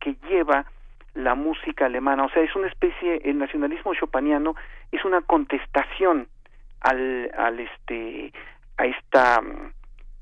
que 0.00 0.16
lleva 0.28 0.66
la 1.14 1.34
música 1.34 1.86
alemana, 1.86 2.24
o 2.24 2.30
sea, 2.30 2.42
es 2.42 2.54
una 2.56 2.68
especie, 2.68 3.20
el 3.24 3.38
nacionalismo 3.38 3.94
chopiniano 3.94 4.54
es 4.90 5.04
una 5.04 5.20
contestación 5.20 6.26
al, 6.80 7.30
al 7.36 7.60
este, 7.60 8.32
a 8.78 8.86
esta, 8.86 9.40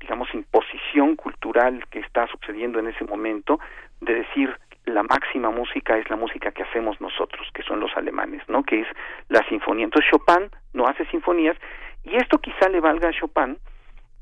digamos, 0.01 0.33
imposición 0.33 1.15
cultural 1.15 1.87
que 1.89 1.99
está 1.99 2.27
sucediendo 2.27 2.79
en 2.79 2.87
ese 2.87 3.05
momento, 3.05 3.59
de 4.01 4.15
decir 4.15 4.53
la 4.91 5.03
máxima 5.03 5.49
música 5.49 5.97
es 5.97 6.09
la 6.09 6.15
música 6.15 6.51
que 6.51 6.63
hacemos 6.63 6.99
nosotros, 7.01 7.47
que 7.53 7.63
son 7.63 7.79
los 7.79 7.95
alemanes, 7.95 8.47
¿no? 8.47 8.63
Que 8.63 8.81
es 8.81 8.87
la 9.29 9.43
sinfonía. 9.47 9.85
Entonces 9.85 10.11
Chopin 10.11 10.49
no 10.73 10.87
hace 10.87 11.05
sinfonías 11.05 11.57
y 12.03 12.15
esto 12.15 12.39
quizá 12.39 12.69
le 12.69 12.79
valga 12.79 13.09
a 13.09 13.13
Chopin 13.13 13.57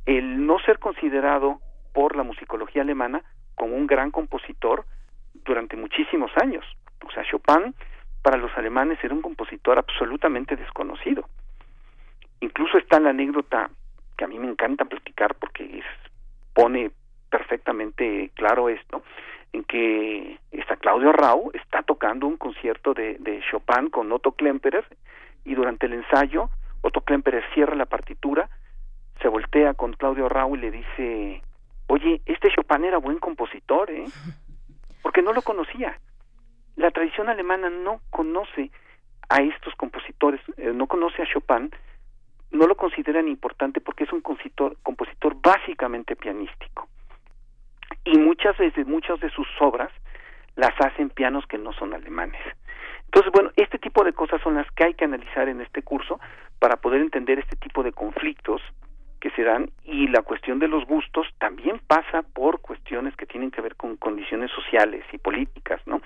el 0.06 0.46
no 0.46 0.60
ser 0.60 0.80
considerado 0.80 1.60
por 1.94 2.16
la 2.16 2.24
musicología 2.24 2.82
alemana 2.82 3.22
como 3.56 3.76
un 3.76 3.88
gran 3.88 4.12
compositor 4.12 4.86
durante 5.34 5.76
muchísimos 5.76 6.32
años. 6.42 6.66
O 7.06 7.12
sea, 7.12 7.24
Chopin 7.24 7.74
para 8.22 8.38
los 8.38 8.56
alemanes 8.58 9.00
era 9.04 9.14
un 9.14 9.22
compositor 9.22 9.78
absolutamente 9.78 10.56
desconocido. 10.56 11.28
Incluso 12.42 12.78
está 12.78 13.00
la 13.00 13.10
anécdota 13.10 13.70
que 14.18 14.26
a 14.26 14.28
mí 14.28 14.38
me 14.38 14.50
encanta 14.50 14.86
platicar 14.86 15.36
porque 15.36 15.80
es, 15.80 15.86
pone 16.54 16.92
perfectamente 17.30 18.32
claro 18.34 18.70
esto, 18.70 19.04
en 19.54 19.64
que 19.64 20.40
está 20.52 20.76
Claudio 20.76 21.12
Rau, 21.12 21.52
está 21.54 21.82
tocando 21.84 22.28
un 22.28 22.38
concierto 22.38 22.94
de, 22.94 23.18
de 23.20 23.42
Chopin 23.50 23.90
con 23.90 24.12
Otto 24.12 24.34
Klemperer 24.34 24.86
y 25.46 25.56
durante 25.56 25.88
el 25.88 25.94
ensayo 25.94 26.50
Otto 26.82 27.02
Klemperer 27.02 27.44
cierra 27.54 27.76
la 27.76 27.86
partitura, 27.86 28.50
se 29.22 29.28
voltea 29.28 29.74
con 29.74 29.94
Claudio 29.94 30.30
Rau 30.30 30.56
y 30.56 30.60
le 30.60 30.72
dice, 30.72 31.42
oye, 31.88 32.22
este 32.26 32.50
Chopin 32.50 32.86
era 32.86 32.98
buen 32.98 33.20
compositor, 33.20 33.92
¿eh? 33.92 34.06
Porque 35.02 35.22
no 35.22 35.34
lo 35.34 35.42
conocía. 35.42 36.00
La 36.76 36.92
tradición 36.92 37.30
alemana 37.30 37.70
no 37.70 38.00
conoce 38.10 38.72
a 39.28 39.42
estos 39.42 39.76
compositores, 39.76 40.42
eh, 40.58 40.72
no 40.74 40.88
conoce 40.88 41.22
a 41.22 41.26
Chopin, 41.26 41.72
no 42.52 42.68
lo 42.68 42.76
consideran 42.76 43.28
importante 43.28 43.80
porque 43.80 44.06
es 44.06 44.12
un 44.12 44.22
compositor, 44.22 44.76
compositor 44.82 45.36
básicamente 45.42 46.16
pianístico. 46.16 46.88
Y 48.12 48.18
muchas 48.18 48.58
veces, 48.58 48.88
muchas 48.88 49.20
de 49.20 49.30
sus 49.30 49.48
obras 49.60 49.92
las 50.56 50.74
hacen 50.82 51.10
pianos 51.10 51.46
que 51.46 51.58
no 51.58 51.74
son 51.74 51.94
alemanes. 51.94 52.42
Entonces, 53.06 53.32
bueno, 53.32 53.52
este 53.56 53.78
tipo 53.78 54.04
de 54.04 54.14
cosas 54.14 54.42
son 54.42 54.56
las 54.56 54.70
que 54.72 54.86
hay 54.86 54.94
que 54.96 55.06
analizar 55.06 55.48
en 55.48 55.62
este 55.62 55.84
curso 55.84 56.20
para 56.60 56.78
poder 56.78 57.02
entender 57.02 57.40
este 57.40 57.56
tipo 57.56 57.84
de 57.84 57.92
conflictos 57.92 58.62
que 59.20 59.30
se 59.32 59.44
dan 59.44 59.70
y 59.84 60.08
la 60.08 60.22
cuestión 60.22 60.60
de 60.60 60.68
los 60.68 60.86
gustos 60.86 61.28
también 61.40 61.80
pasa 61.86 62.24
por 62.34 62.62
cuestiones 62.62 63.16
que 63.16 63.26
tienen 63.26 63.52
que 63.52 63.62
ver 63.62 63.76
con 63.76 63.98
condiciones 63.98 64.50
sociales 64.52 65.04
y 65.12 65.18
políticas, 65.18 65.82
¿no? 65.86 66.02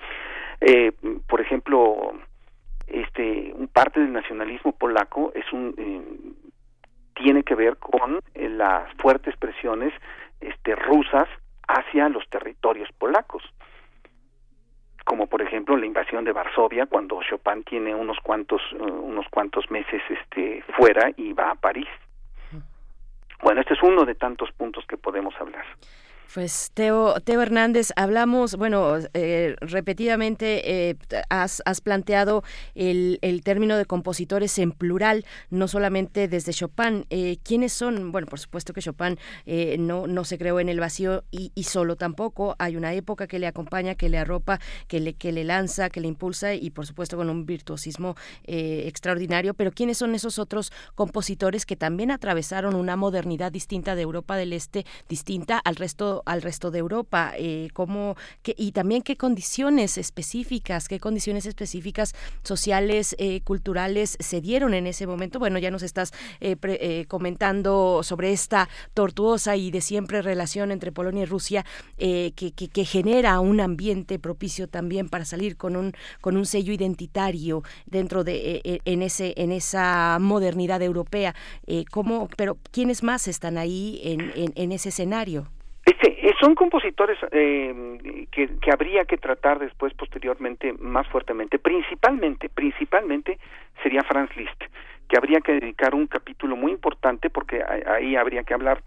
Eh, 0.60 0.92
por 1.28 1.40
ejemplo, 1.40 2.12
este, 2.86 3.52
un 3.54 3.68
parte 3.68 4.00
del 4.00 4.12
nacionalismo 4.12 4.72
polaco 4.72 5.32
es 5.34 5.50
un 5.52 5.74
eh, 5.78 6.02
tiene 7.14 7.44
que 7.44 7.54
ver 7.54 7.76
con 7.76 8.18
eh, 8.34 8.48
las 8.48 8.92
fuertes 8.94 9.36
presiones 9.36 9.92
este, 10.40 10.74
rusas 10.74 11.28
hacia 11.68 12.08
los 12.08 12.28
territorios 12.28 12.90
polacos. 12.98 13.42
Como 15.04 15.26
por 15.26 15.42
ejemplo 15.42 15.76
la 15.76 15.86
invasión 15.86 16.24
de 16.24 16.32
Varsovia 16.32 16.86
cuando 16.86 17.20
Chopin 17.28 17.62
tiene 17.64 17.94
unos 17.94 18.18
cuantos 18.20 18.62
unos 18.72 19.26
cuantos 19.28 19.70
meses 19.70 20.02
este 20.08 20.62
fuera 20.76 21.10
y 21.16 21.32
va 21.32 21.50
a 21.50 21.54
París. 21.54 21.88
Bueno, 23.42 23.60
este 23.60 23.74
es 23.74 23.82
uno 23.82 24.04
de 24.06 24.14
tantos 24.14 24.50
puntos 24.52 24.86
que 24.86 24.96
podemos 24.96 25.34
hablar. 25.38 25.66
Pues 26.32 26.72
Teo, 26.74 27.20
Teo 27.20 27.42
Hernández, 27.42 27.92
hablamos, 27.94 28.56
bueno, 28.56 28.96
eh, 29.14 29.54
repetidamente 29.60 30.88
eh, 30.90 30.96
has, 31.28 31.62
has, 31.64 31.80
planteado 31.80 32.42
el, 32.74 33.20
término 33.44 33.76
de 33.76 33.84
compositores 33.84 34.58
en 34.58 34.72
plural, 34.72 35.24
no 35.50 35.68
solamente 35.68 36.26
desde 36.26 36.52
Chopin. 36.52 37.06
Eh, 37.10 37.36
¿Quiénes 37.44 37.72
son? 37.72 38.10
Bueno, 38.10 38.26
por 38.26 38.40
supuesto 38.40 38.72
que 38.72 38.80
Chopin 38.80 39.16
no, 39.78 40.24
se 40.24 40.38
creó 40.38 40.58
en 40.58 40.68
el 40.68 40.80
vacío 40.80 41.22
y, 41.30 41.52
y, 41.54 41.64
solo 41.64 41.94
tampoco. 41.94 42.56
Hay 42.58 42.76
una 42.76 42.94
época 42.94 43.28
que 43.28 43.38
le 43.38 43.46
acompaña, 43.46 43.94
que 43.94 44.08
le 44.08 44.18
arropa, 44.18 44.58
que 44.88 44.98
le, 44.98 45.14
que 45.14 45.30
le 45.30 45.44
lanza, 45.44 45.88
que 45.88 46.00
le 46.00 46.08
impulsa 46.08 46.54
y 46.54 46.70
por 46.70 46.86
supuesto 46.86 47.16
con 47.16 47.30
un 47.30 47.46
virtuosismo 47.46 48.16
extraordinario. 48.44 49.54
Pero 49.54 49.70
¿quiénes 49.70 49.98
son 49.98 50.16
esos 50.16 50.40
otros 50.40 50.72
compositores 50.96 51.64
que 51.64 51.76
también 51.76 52.10
atravesaron 52.10 52.74
una 52.74 52.96
modernidad 52.96 53.52
distinta 53.52 53.94
de 53.94 54.02
Europa 54.02 54.36
del 54.36 54.52
Este, 54.52 54.84
distinta 55.08 55.58
al 55.58 55.76
resto 55.76 56.13
al 56.26 56.42
resto 56.42 56.70
de 56.70 56.78
Europa, 56.78 57.32
eh, 57.36 57.68
cómo, 57.72 58.16
y 58.44 58.72
también 58.72 59.02
qué 59.02 59.16
condiciones 59.16 59.98
específicas, 59.98 60.88
qué 60.88 61.00
condiciones 61.00 61.46
específicas 61.46 62.14
sociales, 62.42 63.14
eh, 63.18 63.40
culturales 63.42 64.16
se 64.20 64.40
dieron 64.40 64.74
en 64.74 64.86
ese 64.86 65.06
momento. 65.06 65.38
Bueno, 65.38 65.58
ya 65.58 65.70
nos 65.70 65.82
estás 65.82 66.12
eh, 66.40 66.56
pre, 66.56 66.78
eh, 66.80 67.06
comentando 67.06 68.02
sobre 68.02 68.32
esta 68.32 68.68
tortuosa 68.94 69.56
y 69.56 69.70
de 69.70 69.80
siempre 69.80 70.22
relación 70.22 70.70
entre 70.70 70.92
Polonia 70.92 71.22
y 71.22 71.26
Rusia 71.26 71.64
que, 71.96 72.32
que, 72.34 72.68
que, 72.68 72.84
genera 72.84 73.40
un 73.40 73.60
ambiente 73.60 74.18
propicio 74.18 74.68
también 74.68 75.08
para 75.08 75.24
salir 75.24 75.56
con 75.56 75.76
un, 75.76 75.92
con 76.20 76.36
un 76.36 76.46
sello 76.46 76.72
identitario 76.72 77.62
dentro 77.86 78.24
de 78.24 78.80
en 78.84 79.02
ese 79.02 79.34
en 79.36 79.52
esa 79.52 80.18
modernidad 80.20 80.82
europea. 80.82 81.34
¿cómo, 81.90 82.28
pero 82.36 82.58
quiénes 82.70 83.02
más 83.02 83.28
están 83.28 83.58
ahí 83.58 84.00
en 84.04 84.72
ese 84.72 84.90
escenario? 84.90 85.53
Este, 86.24 86.40
son 86.40 86.54
compositores 86.54 87.18
eh, 87.32 88.26
que, 88.32 88.56
que, 88.58 88.70
habría 88.72 89.04
que 89.04 89.18
tratar 89.18 89.58
después, 89.58 89.92
posteriormente, 89.92 90.72
más 90.72 91.06
fuertemente. 91.08 91.58
Principalmente, 91.58 92.48
principalmente 92.48 93.38
sería 93.82 94.02
Franz 94.04 94.34
Liszt, 94.34 94.62
que 95.06 95.18
habría 95.18 95.40
que 95.40 95.52
dedicar 95.52 95.94
un 95.94 96.06
capítulo 96.06 96.56
muy 96.56 96.72
importante 96.72 97.28
porque 97.28 97.62
ahí 97.62 98.16
habría 98.16 98.42
que 98.42 98.54
hablar 98.54 98.82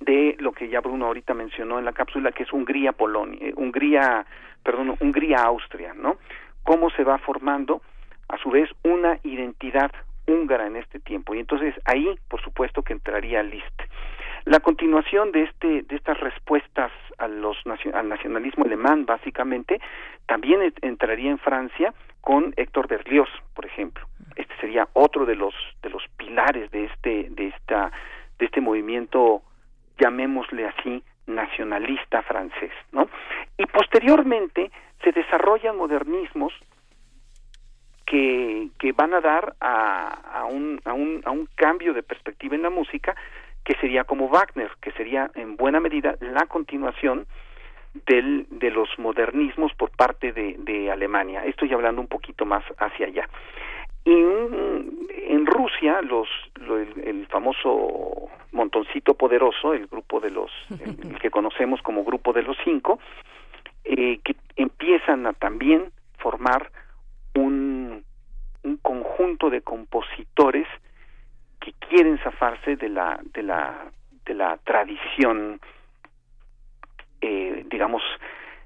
de 0.00 0.36
lo 0.38 0.52
que 0.52 0.70
ya 0.70 0.80
Bruno 0.80 1.06
ahorita 1.06 1.34
mencionó 1.34 1.78
en 1.78 1.84
la 1.84 1.92
cápsula, 1.92 2.32
que 2.32 2.44
es 2.44 2.52
Hungría, 2.52 2.92
Polonia, 2.92 3.38
eh, 3.42 3.52
Hungría, 3.54 4.24
perdón, 4.62 4.96
Hungría, 5.00 5.42
Austria, 5.42 5.92
¿no? 5.92 6.16
Cómo 6.62 6.88
se 6.90 7.04
va 7.04 7.18
formando, 7.18 7.82
a 8.28 8.38
su 8.38 8.48
vez, 8.48 8.70
una 8.84 9.18
identidad 9.22 9.90
húngara 10.26 10.66
en 10.66 10.76
este 10.76 10.98
tiempo. 10.98 11.34
Y 11.34 11.40
entonces 11.40 11.74
ahí, 11.84 12.08
por 12.28 12.40
supuesto, 12.40 12.82
que 12.82 12.94
entraría 12.94 13.42
Liszt. 13.42 13.82
La 14.44 14.60
continuación 14.60 15.32
de 15.32 15.44
este 15.44 15.82
de 15.82 15.96
estas 15.96 16.18
respuestas 16.20 16.92
a 17.18 17.28
los 17.28 17.56
al 17.92 18.08
nacionalismo 18.08 18.64
alemán 18.64 19.06
básicamente 19.06 19.80
también 20.26 20.72
entraría 20.82 21.30
en 21.30 21.38
Francia 21.38 21.92
con 22.20 22.52
Héctor 22.56 22.88
Berlioz, 22.88 23.28
por 23.54 23.66
ejemplo. 23.66 24.06
Este 24.36 24.54
sería 24.60 24.88
otro 24.92 25.26
de 25.26 25.34
los 25.34 25.54
de 25.82 25.90
los 25.90 26.02
pilares 26.16 26.70
de 26.70 26.84
este 26.84 27.28
de 27.30 27.48
esta 27.48 27.90
de 28.38 28.46
este 28.46 28.60
movimiento 28.60 29.42
llamémosle 29.98 30.66
así 30.66 31.02
nacionalista 31.26 32.22
francés, 32.22 32.72
¿no? 32.92 33.08
Y 33.56 33.66
posteriormente 33.66 34.70
se 35.02 35.12
desarrollan 35.12 35.76
modernismos 35.76 36.52
que, 38.06 38.70
que 38.78 38.92
van 38.92 39.12
a 39.12 39.20
dar 39.20 39.54
a, 39.60 40.40
a, 40.40 40.44
un, 40.46 40.80
a, 40.84 40.94
un, 40.94 41.20
a 41.24 41.30
un 41.30 41.46
cambio 41.54 41.92
de 41.92 42.02
perspectiva 42.02 42.54
en 42.56 42.62
la 42.62 42.70
música 42.70 43.14
que 43.68 43.74
sería 43.74 44.04
como 44.04 44.30
Wagner, 44.30 44.70
que 44.80 44.92
sería 44.92 45.30
en 45.34 45.58
buena 45.58 45.78
medida 45.78 46.16
la 46.20 46.46
continuación 46.46 47.26
del, 48.06 48.46
de 48.48 48.70
los 48.70 48.88
modernismos 48.98 49.74
por 49.74 49.90
parte 49.90 50.32
de, 50.32 50.90
Alemania. 50.90 51.44
Estoy 51.44 51.74
hablando 51.74 52.00
un 52.00 52.06
poquito 52.06 52.46
más 52.46 52.64
hacia 52.78 53.08
allá. 53.08 53.28
Y 54.06 54.12
en, 54.12 55.44
Rusia, 55.44 56.00
los, 56.00 56.28
lo, 56.54 56.78
el, 56.78 57.26
famoso 57.26 58.30
montoncito 58.52 59.12
poderoso, 59.12 59.74
el 59.74 59.86
grupo 59.86 60.18
de 60.18 60.30
los, 60.30 60.50
el 60.70 61.18
que 61.18 61.30
conocemos 61.30 61.82
como 61.82 62.04
grupo 62.04 62.32
de 62.32 62.44
los 62.44 62.56
cinco, 62.64 62.98
eh, 63.84 64.18
que 64.24 64.34
empiezan 64.56 65.26
a 65.26 65.34
también 65.34 65.92
formar 66.16 66.70
un, 67.34 68.02
un 68.62 68.76
conjunto 68.78 69.50
de 69.50 69.60
compositores 69.60 70.66
que 71.68 71.86
quieren 71.88 72.18
zafarse 72.18 72.76
de 72.76 72.88
la 72.88 73.20
de 73.34 73.42
la 73.42 73.90
de 74.24 74.34
la 74.34 74.56
tradición 74.58 75.60
eh, 77.20 77.64
digamos 77.68 78.02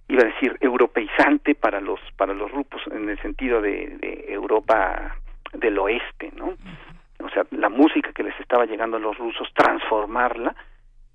iba 0.09 0.23
a 0.23 0.27
decir 0.27 0.57
europeizante 0.61 1.55
para 1.55 1.81
los 1.81 2.01
para 2.17 2.35
los 2.35 2.51
grupos 2.53 2.83
en 2.91 3.09
el 3.09 3.21
sentido 3.21 3.61
de, 3.61 3.97
de 3.99 4.33
Europa 4.33 5.17
del 5.53 5.79
oeste 5.79 6.33
no 6.37 6.55
o 7.25 7.31
sea 7.31 7.45
la 7.51 7.69
música 7.69 8.13
que 8.13 8.23
les 8.23 8.39
estaba 8.41 8.67
llegando 8.67 8.97
a 8.97 9.01
los 9.01 9.17
rusos 9.19 9.49
transformarla 9.55 10.55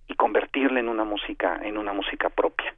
y 0.08 0.16
convertirla 0.16 0.80
en 0.80 0.90
una 0.90 1.04
música 1.04 1.60
en 1.64 1.78
una 1.78 1.94
música 1.94 2.30
propia. 2.30 2.74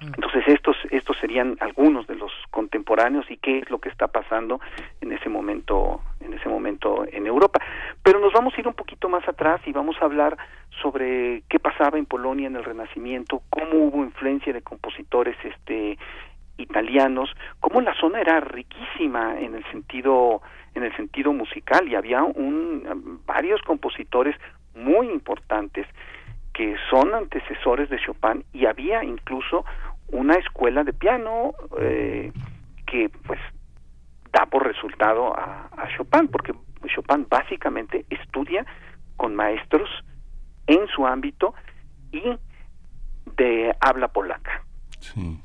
Entonces 0.00 0.44
estos 0.46 0.76
estos 0.90 1.16
serían 1.18 1.56
algunos 1.58 2.06
de 2.06 2.14
los 2.14 2.30
contemporáneos 2.50 3.28
y 3.30 3.36
qué 3.38 3.58
es 3.58 3.70
lo 3.70 3.80
que 3.80 3.88
está 3.88 4.06
pasando 4.06 4.60
en 5.00 5.10
ese 5.10 5.28
momento 5.28 6.00
en 6.11 6.11
ese 6.42 6.48
momento 6.50 7.04
en 7.10 7.26
Europa. 7.26 7.60
Pero 8.02 8.18
nos 8.18 8.32
vamos 8.32 8.52
y 9.66 9.72
vamos 9.72 9.96
a 10.00 10.04
hablar 10.04 10.36
sobre 10.80 11.42
qué 11.48 11.58
pasaba 11.58 11.98
en 11.98 12.06
Polonia 12.06 12.46
en 12.46 12.56
el 12.56 12.64
Renacimiento, 12.64 13.42
cómo 13.50 13.84
hubo 13.84 14.04
influencia 14.04 14.52
de 14.52 14.62
compositores 14.62 15.36
este 15.44 15.98
italianos, 16.58 17.30
cómo 17.60 17.80
la 17.80 17.94
zona 17.94 18.20
era 18.20 18.40
riquísima 18.40 19.38
en 19.40 19.54
el 19.54 19.64
sentido 19.70 20.42
en 20.74 20.84
el 20.84 20.94
sentido 20.96 21.32
musical 21.32 21.88
y 21.88 21.94
había 21.94 22.22
un 22.22 23.20
varios 23.26 23.60
compositores 23.62 24.36
muy 24.74 25.08
importantes 25.08 25.86
que 26.54 26.76
son 26.90 27.14
antecesores 27.14 27.88
de 27.88 27.98
Chopin 27.98 28.44
y 28.52 28.66
había 28.66 29.02
incluso 29.04 29.64
una 30.08 30.34
escuela 30.34 30.84
de 30.84 30.92
piano 30.92 31.52
eh, 31.78 32.32
que 32.86 33.10
pues 33.26 33.40
da 34.32 34.46
por 34.46 34.66
resultado 34.66 35.34
a, 35.36 35.68
Chopin 35.96 36.28
porque 36.28 36.54
Chopin 36.94 37.26
básicamente 37.28 38.06
estudia 38.10 38.64
con 39.16 39.34
maestros 39.34 39.88
en 40.66 40.86
su 40.88 41.06
ámbito 41.06 41.54
y 42.12 42.22
de 43.36 43.74
habla 43.80 44.08
polaca. 44.08 44.64
Sí. 45.00 45.40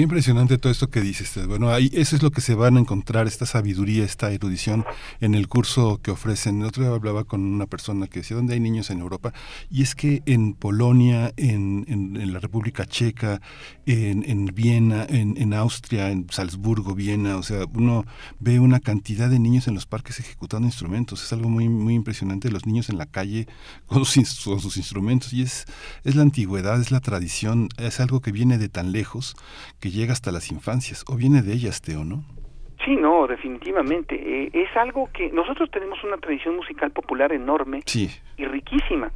Impresionante 0.00 0.56
todo 0.56 0.72
esto 0.72 0.88
que 0.88 1.02
dices. 1.02 1.46
Bueno, 1.46 1.68
ahí 1.68 1.90
eso 1.92 2.16
es 2.16 2.22
lo 2.22 2.30
que 2.30 2.40
se 2.40 2.54
van 2.54 2.78
a 2.78 2.80
encontrar, 2.80 3.26
esta 3.26 3.44
sabiduría, 3.44 4.02
esta 4.02 4.30
erudición 4.30 4.86
en 5.20 5.34
el 5.34 5.46
curso 5.46 6.00
que 6.02 6.10
ofrecen. 6.10 6.62
El 6.62 6.68
otro 6.68 6.84
día 6.84 6.94
hablaba 6.94 7.24
con 7.24 7.42
una 7.42 7.66
persona 7.66 8.06
que 8.06 8.20
decía, 8.20 8.34
¿dónde 8.38 8.54
hay 8.54 8.60
niños 8.60 8.88
en 8.88 9.00
Europa? 9.00 9.34
Y 9.68 9.82
es 9.82 9.94
que 9.94 10.22
en 10.24 10.54
Polonia, 10.54 11.34
en, 11.36 11.84
en, 11.86 12.32
la 12.32 12.40
República 12.40 12.86
Checa, 12.86 13.42
en, 13.84 14.24
en 14.26 14.46
Viena, 14.46 15.04
en, 15.06 15.36
en, 15.36 15.52
Austria, 15.52 16.10
en 16.10 16.26
Salzburgo, 16.30 16.94
Viena, 16.94 17.36
o 17.36 17.42
sea, 17.42 17.66
uno 17.74 18.06
ve 18.38 18.58
una 18.58 18.80
cantidad 18.80 19.28
de 19.28 19.38
niños 19.38 19.68
en 19.68 19.74
los 19.74 19.84
parques 19.84 20.18
ejecutando 20.18 20.66
instrumentos. 20.66 21.22
Es 21.22 21.32
algo 21.34 21.50
muy, 21.50 21.68
muy 21.68 21.92
impresionante, 21.92 22.50
los 22.50 22.64
niños 22.64 22.88
en 22.88 22.96
la 22.96 23.04
calle 23.04 23.48
con 23.84 24.06
sus, 24.06 24.40
con 24.46 24.60
sus 24.60 24.78
instrumentos. 24.78 25.34
Y 25.34 25.42
es, 25.42 25.66
es 26.04 26.14
la 26.14 26.22
antigüedad, 26.22 26.80
es 26.80 26.90
la 26.90 27.00
tradición, 27.00 27.68
es 27.76 28.00
algo 28.00 28.22
que 28.22 28.32
viene 28.32 28.56
de 28.56 28.70
tan 28.70 28.92
lejos 28.92 29.36
que 29.78 29.89
llega 29.90 30.12
hasta 30.12 30.32
las 30.32 30.50
infancias, 30.50 31.04
o 31.08 31.16
viene 31.16 31.42
de 31.42 31.52
ellas, 31.52 31.82
Teo, 31.82 32.04
¿no? 32.04 32.24
Sí, 32.84 32.96
no, 32.96 33.26
definitivamente. 33.26 34.14
Eh, 34.14 34.50
es 34.52 34.74
algo 34.76 35.10
que 35.12 35.30
nosotros 35.30 35.70
tenemos 35.70 36.02
una 36.02 36.16
tradición 36.16 36.56
musical 36.56 36.90
popular 36.92 37.32
enorme 37.32 37.82
y 37.94 38.44
riquísima, 38.44 39.12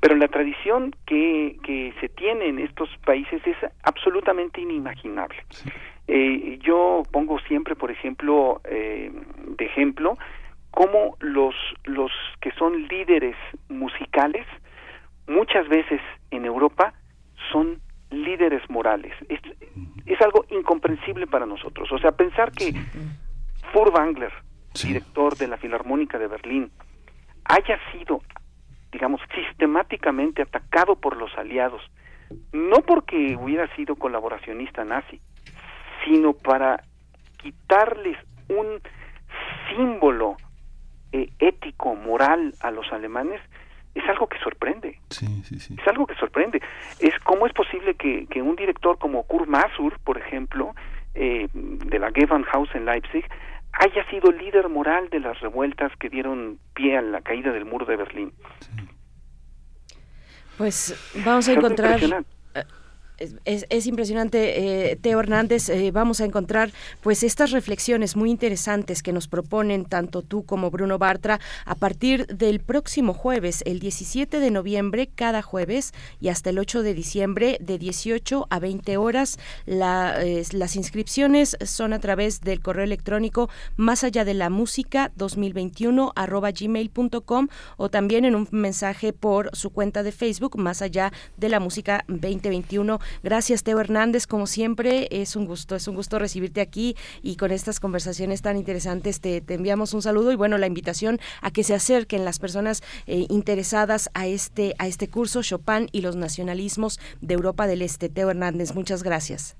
pero 0.00 0.16
la 0.16 0.28
tradición 0.28 0.94
que, 1.06 1.58
que 1.62 1.92
se 2.00 2.08
tiene 2.08 2.46
en 2.46 2.58
estos 2.58 2.88
países 3.04 3.40
es 3.46 3.56
absolutamente 3.82 4.60
inimaginable. 4.60 5.44
Eh, 6.08 6.58
yo 6.62 7.02
pongo 7.12 7.38
siempre, 7.40 7.76
por 7.76 7.90
ejemplo, 7.90 8.60
eh, 8.64 9.12
de 9.58 9.64
ejemplo, 9.64 10.16
cómo 10.70 11.16
los, 11.20 11.54
los 11.84 12.10
que 12.40 12.50
son 12.52 12.88
líderes 12.88 13.36
musicales, 13.68 14.46
muchas 15.28 15.68
veces 15.68 16.00
en 16.30 16.46
Europa, 16.46 16.94
son 17.52 17.80
líderes 18.12 18.68
morales. 18.68 19.12
Es, 19.28 19.40
es 20.06 20.20
algo 20.20 20.44
incomprensible 20.50 21.26
para 21.26 21.46
nosotros. 21.46 21.90
O 21.92 21.98
sea, 21.98 22.12
pensar 22.12 22.52
que 22.52 22.74
Furtwängler, 23.72 24.32
director 24.84 25.36
de 25.36 25.48
la 25.48 25.56
Filarmónica 25.56 26.18
de 26.18 26.28
Berlín, 26.28 26.70
haya 27.44 27.78
sido, 27.92 28.20
digamos, 28.90 29.20
sistemáticamente 29.34 30.42
atacado 30.42 30.96
por 30.96 31.16
los 31.16 31.36
aliados, 31.36 31.82
no 32.52 32.76
porque 32.86 33.36
hubiera 33.36 33.74
sido 33.76 33.96
colaboracionista 33.96 34.84
nazi, 34.84 35.20
sino 36.04 36.32
para 36.32 36.82
quitarles 37.38 38.16
un 38.48 38.80
símbolo 39.68 40.36
eh, 41.12 41.30
ético, 41.38 41.94
moral 41.94 42.54
a 42.60 42.70
los 42.70 42.90
alemanes, 42.92 43.40
es 43.94 44.08
algo 44.08 44.26
que 44.26 44.38
sorprende. 44.38 44.98
Es 45.10 45.86
algo 45.86 46.06
que 46.06 46.14
sorprende. 46.14 46.62
Es 46.98 47.18
cómo 47.24 47.46
es 47.46 47.52
posible 47.52 47.94
que, 47.94 48.26
que 48.26 48.42
un 48.42 48.56
director 48.56 48.98
como 48.98 49.24
Kurt 49.24 49.48
Masur, 49.48 49.98
por 50.00 50.18
ejemplo, 50.18 50.74
eh, 51.14 51.48
de 51.52 51.98
la 51.98 52.10
Gewandhaus 52.10 52.74
en 52.74 52.86
Leipzig, 52.86 53.24
haya 53.72 54.08
sido 54.10 54.30
líder 54.30 54.68
moral 54.68 55.08
de 55.10 55.20
las 55.20 55.40
revueltas 55.40 55.92
que 55.98 56.08
dieron 56.08 56.58
pie 56.74 56.98
a 56.98 57.02
la 57.02 57.20
caída 57.20 57.52
del 57.52 57.64
muro 57.64 57.84
de 57.86 57.96
Berlín. 57.96 58.32
Pues 60.56 61.12
vamos 61.24 61.48
a 61.48 61.52
encontrar 61.52 61.98
es, 63.44 63.86
impresionante, 63.86 64.90
eh, 64.90 64.96
Teo 64.96 65.20
Hernández. 65.20 65.68
Eh, 65.68 65.90
vamos 65.90 66.20
a 66.20 66.24
encontrar 66.24 66.72
pues 67.00 67.22
estas 67.22 67.50
reflexiones 67.50 68.16
muy 68.16 68.30
interesantes 68.30 69.02
que 69.02 69.12
nos 69.12 69.28
proponen 69.28 69.84
tanto 69.84 70.22
tú 70.22 70.44
como 70.44 70.70
Bruno 70.70 70.98
Bartra 70.98 71.40
a 71.64 71.74
partir 71.74 72.26
del 72.26 72.60
próximo 72.60 73.14
jueves, 73.14 73.62
el 73.66 73.78
17 73.78 74.40
de 74.40 74.50
noviembre, 74.50 75.08
cada 75.14 75.42
jueves 75.42 75.92
y 76.20 76.28
hasta 76.28 76.50
el 76.50 76.58
8 76.58 76.82
de 76.82 76.94
diciembre, 76.94 77.58
de 77.60 77.78
18 77.78 78.46
a 78.50 78.58
20 78.58 78.96
horas. 78.96 79.38
las 79.66 80.76
inscripciones 80.76 81.56
son 81.64 81.92
a 81.92 81.98
través 81.98 82.40
del 82.40 82.60
correo 82.60 82.84
electrónico 82.84 83.48
más 83.76 84.04
allá 84.04 84.24
de 84.24 84.34
la 84.34 84.50
música 84.50 85.12
2021 85.16 86.12
arroba 86.16 86.50
gmail.com 86.50 87.48
o 87.76 87.88
también 87.88 88.24
en 88.24 88.34
un 88.34 88.48
mensaje 88.50 89.12
por 89.12 89.54
su 89.54 89.70
cuenta 89.70 90.02
de 90.02 90.12
Facebook 90.12 90.58
más 90.58 90.82
allá 90.82 91.12
de 91.36 91.48
la 91.48 91.60
música 91.60 92.04
2021 92.08 93.00
Gracias, 93.22 93.62
Teo 93.62 93.80
Hernández, 93.80 94.26
como 94.26 94.46
siempre, 94.46 95.08
es 95.10 95.36
un 95.36 95.46
gusto, 95.46 95.74
es 95.76 95.88
un 95.88 95.94
gusto 95.94 96.18
recibirte 96.18 96.60
aquí 96.60 96.96
y 97.22 97.36
con 97.36 97.50
estas 97.50 97.80
conversaciones 97.80 98.42
tan 98.42 98.56
interesantes 98.56 99.20
te, 99.20 99.42
enviamos 99.48 99.94
un 99.94 100.02
saludo 100.02 100.32
y 100.32 100.36
bueno, 100.36 100.58
la 100.58 100.66
invitación 100.66 101.18
a 101.40 101.50
que 101.50 101.62
se 101.62 101.74
acerquen 101.74 102.24
las 102.24 102.38
personas 102.38 102.82
eh, 103.06 103.26
interesadas 103.28 104.10
a 104.14 104.26
este, 104.26 104.74
a 104.78 104.86
este 104.86 105.08
curso 105.08 105.42
Chopin 105.42 105.88
y 105.92 106.02
los 106.02 106.16
nacionalismos 106.16 106.98
de 107.20 107.34
Europa 107.34 107.66
del 107.66 107.82
Este. 107.82 108.08
Teo 108.08 108.30
Hernández, 108.30 108.74
muchas 108.74 109.02
gracias. 109.02 109.56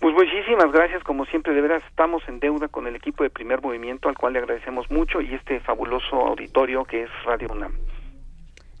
Pues 0.00 0.14
muchísimas 0.14 0.72
gracias, 0.72 1.04
como 1.04 1.24
siempre, 1.26 1.54
de 1.54 1.60
veras 1.60 1.82
estamos 1.88 2.22
en 2.26 2.40
deuda 2.40 2.66
con 2.66 2.88
el 2.88 2.96
equipo 2.96 3.22
de 3.22 3.30
primer 3.30 3.62
movimiento, 3.62 4.08
al 4.08 4.18
cual 4.18 4.32
le 4.32 4.40
agradecemos 4.40 4.90
mucho, 4.90 5.20
y 5.20 5.32
este 5.32 5.60
fabuloso 5.60 6.16
auditorio 6.16 6.84
que 6.84 7.04
es 7.04 7.10
Radio 7.24 7.46
UNAM. 7.52 7.72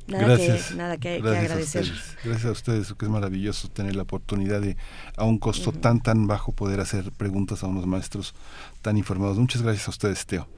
Nada 0.06 0.24
Gracias. 0.24 0.68
que, 0.68 0.74
nada 0.74 0.96
que, 0.96 1.16
agradecer. 1.16 1.90
Gracias 2.24 2.44
a 2.44 2.50
ustedes, 2.50 2.92
que 2.94 3.04
es 3.04 3.10
maravilloso 3.10 3.68
tener 3.68 3.94
la 3.94 4.02
oportunidad 4.02 4.60
de, 4.60 4.76
a 5.16 5.24
un 5.24 5.38
costo 5.38 5.72
tan, 5.72 6.00
tan 6.00 6.26
bajo, 6.26 6.52
poder 6.52 6.80
hacer 6.80 7.12
preguntas 7.12 7.62
a 7.62 7.66
unos 7.66 7.86
maestros 7.86 8.34
tan 8.82 8.96
informados. 8.96 9.38
Muchas 9.38 9.62
gracias 9.62 9.86
a 9.86 9.90
ustedes, 9.90 10.26
Teo. 10.26 10.48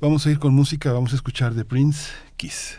Vamos 0.00 0.26
a 0.26 0.30
ir 0.30 0.38
con 0.38 0.54
música, 0.54 0.92
vamos 0.92 1.12
a 1.12 1.16
escuchar 1.16 1.54
de 1.54 1.64
Prince, 1.64 2.10
Kiss. 2.36 2.78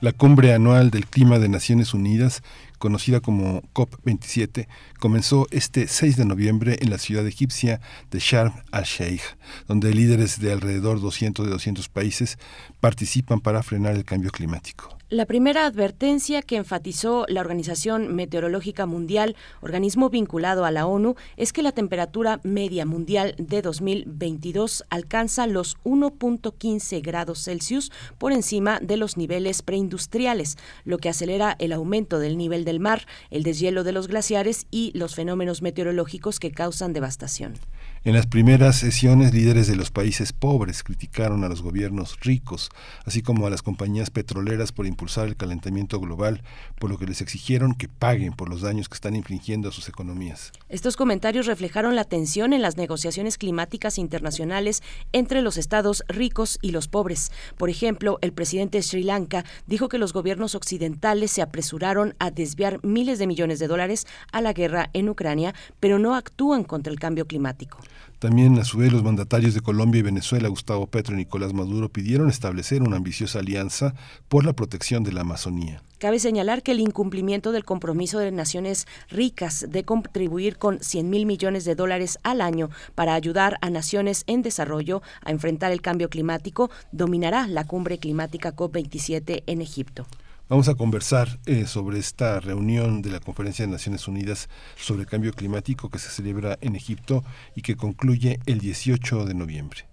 La 0.00 0.12
cumbre 0.12 0.54
anual 0.54 0.90
del 0.90 1.06
clima 1.06 1.38
de 1.38 1.50
Naciones 1.50 1.92
Unidas, 1.92 2.42
conocida 2.78 3.20
como 3.20 3.60
COP27, 3.74 4.66
comenzó 4.98 5.46
este 5.50 5.88
6 5.88 6.16
de 6.16 6.24
noviembre 6.24 6.78
en 6.80 6.88
la 6.88 6.96
ciudad 6.96 7.26
egipcia 7.26 7.82
de 8.10 8.18
Sharm 8.18 8.54
el-Sheikh, 8.72 9.20
donde 9.68 9.92
líderes 9.92 10.40
de 10.40 10.52
alrededor 10.52 11.02
200 11.02 11.44
de 11.44 11.52
200 11.52 11.90
países 11.90 12.38
participan 12.80 13.40
para 13.40 13.62
frenar 13.62 13.94
el 13.94 14.06
cambio 14.06 14.30
climático. 14.30 14.99
La 15.12 15.26
primera 15.26 15.66
advertencia 15.66 16.40
que 16.40 16.54
enfatizó 16.54 17.26
la 17.26 17.40
Organización 17.40 18.14
Meteorológica 18.14 18.86
Mundial, 18.86 19.34
organismo 19.60 20.08
vinculado 20.08 20.64
a 20.64 20.70
la 20.70 20.86
ONU, 20.86 21.16
es 21.36 21.52
que 21.52 21.64
la 21.64 21.72
temperatura 21.72 22.38
media 22.44 22.86
mundial 22.86 23.34
de 23.36 23.60
2022 23.60 24.84
alcanza 24.88 25.48
los 25.48 25.78
1.15 25.82 27.02
grados 27.02 27.42
Celsius 27.42 27.90
por 28.18 28.30
encima 28.30 28.78
de 28.78 28.96
los 28.96 29.16
niveles 29.16 29.62
preindustriales, 29.62 30.56
lo 30.84 30.98
que 30.98 31.08
acelera 31.08 31.56
el 31.58 31.72
aumento 31.72 32.20
del 32.20 32.38
nivel 32.38 32.64
del 32.64 32.78
mar, 32.78 33.04
el 33.30 33.42
deshielo 33.42 33.82
de 33.82 33.90
los 33.90 34.06
glaciares 34.06 34.68
y 34.70 34.96
los 34.96 35.16
fenómenos 35.16 35.60
meteorológicos 35.60 36.38
que 36.38 36.52
causan 36.52 36.92
devastación. 36.92 37.54
En 38.02 38.14
las 38.14 38.26
primeras 38.26 38.76
sesiones, 38.76 39.34
líderes 39.34 39.66
de 39.66 39.76
los 39.76 39.90
países 39.90 40.32
pobres 40.32 40.82
criticaron 40.82 41.44
a 41.44 41.50
los 41.50 41.60
gobiernos 41.60 42.18
ricos, 42.20 42.70
así 43.04 43.20
como 43.20 43.46
a 43.46 43.50
las 43.50 43.60
compañías 43.60 44.08
petroleras 44.08 44.72
por 44.72 44.86
impulsar 44.86 45.28
el 45.28 45.36
calentamiento 45.36 46.00
global, 46.00 46.40
por 46.78 46.88
lo 46.88 46.96
que 46.96 47.04
les 47.04 47.20
exigieron 47.20 47.74
que 47.74 47.88
paguen 47.90 48.32
por 48.32 48.48
los 48.48 48.62
daños 48.62 48.88
que 48.88 48.94
están 48.94 49.16
infligiendo 49.16 49.68
a 49.68 49.72
sus 49.72 49.90
economías. 49.90 50.50
Estos 50.70 50.96
comentarios 50.96 51.44
reflejaron 51.44 51.94
la 51.94 52.04
tensión 52.04 52.54
en 52.54 52.62
las 52.62 52.78
negociaciones 52.78 53.36
climáticas 53.36 53.98
internacionales 53.98 54.82
entre 55.12 55.42
los 55.42 55.58
estados 55.58 56.02
ricos 56.08 56.58
y 56.62 56.70
los 56.70 56.88
pobres. 56.88 57.30
Por 57.58 57.68
ejemplo, 57.68 58.16
el 58.22 58.32
presidente 58.32 58.78
de 58.78 58.82
Sri 58.82 59.02
Lanka 59.02 59.44
dijo 59.66 59.90
que 59.90 59.98
los 59.98 60.14
gobiernos 60.14 60.54
occidentales 60.54 61.32
se 61.32 61.42
apresuraron 61.42 62.14
a 62.18 62.30
desviar 62.30 62.82
miles 62.82 63.18
de 63.18 63.26
millones 63.26 63.58
de 63.58 63.68
dólares 63.68 64.06
a 64.32 64.40
la 64.40 64.54
guerra 64.54 64.88
en 64.94 65.10
Ucrania, 65.10 65.54
pero 65.80 65.98
no 65.98 66.14
actúan 66.14 66.64
contra 66.64 66.90
el 66.90 66.98
cambio 66.98 67.26
climático. 67.26 67.76
También 68.20 68.58
a 68.58 68.64
su 68.64 68.76
vez 68.76 68.92
los 68.92 69.02
mandatarios 69.02 69.54
de 69.54 69.62
Colombia 69.62 70.00
y 70.00 70.02
Venezuela, 70.02 70.46
Gustavo 70.48 70.86
Petro 70.86 71.14
y 71.14 71.16
Nicolás 71.16 71.54
Maduro, 71.54 71.88
pidieron 71.88 72.28
establecer 72.28 72.82
una 72.82 72.98
ambiciosa 72.98 73.38
alianza 73.38 73.94
por 74.28 74.44
la 74.44 74.52
protección 74.52 75.04
de 75.04 75.12
la 75.12 75.22
Amazonía. 75.22 75.82
Cabe 75.96 76.18
señalar 76.18 76.62
que 76.62 76.72
el 76.72 76.80
incumplimiento 76.80 77.50
del 77.50 77.64
compromiso 77.64 78.18
de 78.18 78.30
naciones 78.30 78.86
ricas 79.08 79.64
de 79.70 79.84
contribuir 79.84 80.58
con 80.58 80.80
100 80.80 81.08
mil 81.08 81.24
millones 81.24 81.64
de 81.64 81.74
dólares 81.74 82.18
al 82.22 82.42
año 82.42 82.68
para 82.94 83.14
ayudar 83.14 83.56
a 83.62 83.70
naciones 83.70 84.24
en 84.26 84.42
desarrollo 84.42 85.00
a 85.24 85.30
enfrentar 85.30 85.72
el 85.72 85.80
cambio 85.80 86.10
climático 86.10 86.70
dominará 86.92 87.46
la 87.46 87.66
cumbre 87.66 87.96
climática 87.96 88.54
COP27 88.54 89.44
en 89.46 89.62
Egipto. 89.62 90.06
Vamos 90.50 90.68
a 90.68 90.74
conversar 90.74 91.38
eh, 91.46 91.64
sobre 91.64 92.00
esta 92.00 92.40
reunión 92.40 93.02
de 93.02 93.10
la 93.10 93.20
Conferencia 93.20 93.64
de 93.64 93.70
Naciones 93.70 94.08
Unidas 94.08 94.48
sobre 94.74 95.02
el 95.02 95.06
Cambio 95.06 95.32
Climático 95.32 95.90
que 95.90 96.00
se 96.00 96.10
celebra 96.10 96.58
en 96.60 96.74
Egipto 96.74 97.22
y 97.54 97.62
que 97.62 97.76
concluye 97.76 98.40
el 98.46 98.58
18 98.58 99.26
de 99.26 99.34
noviembre. 99.34 99.89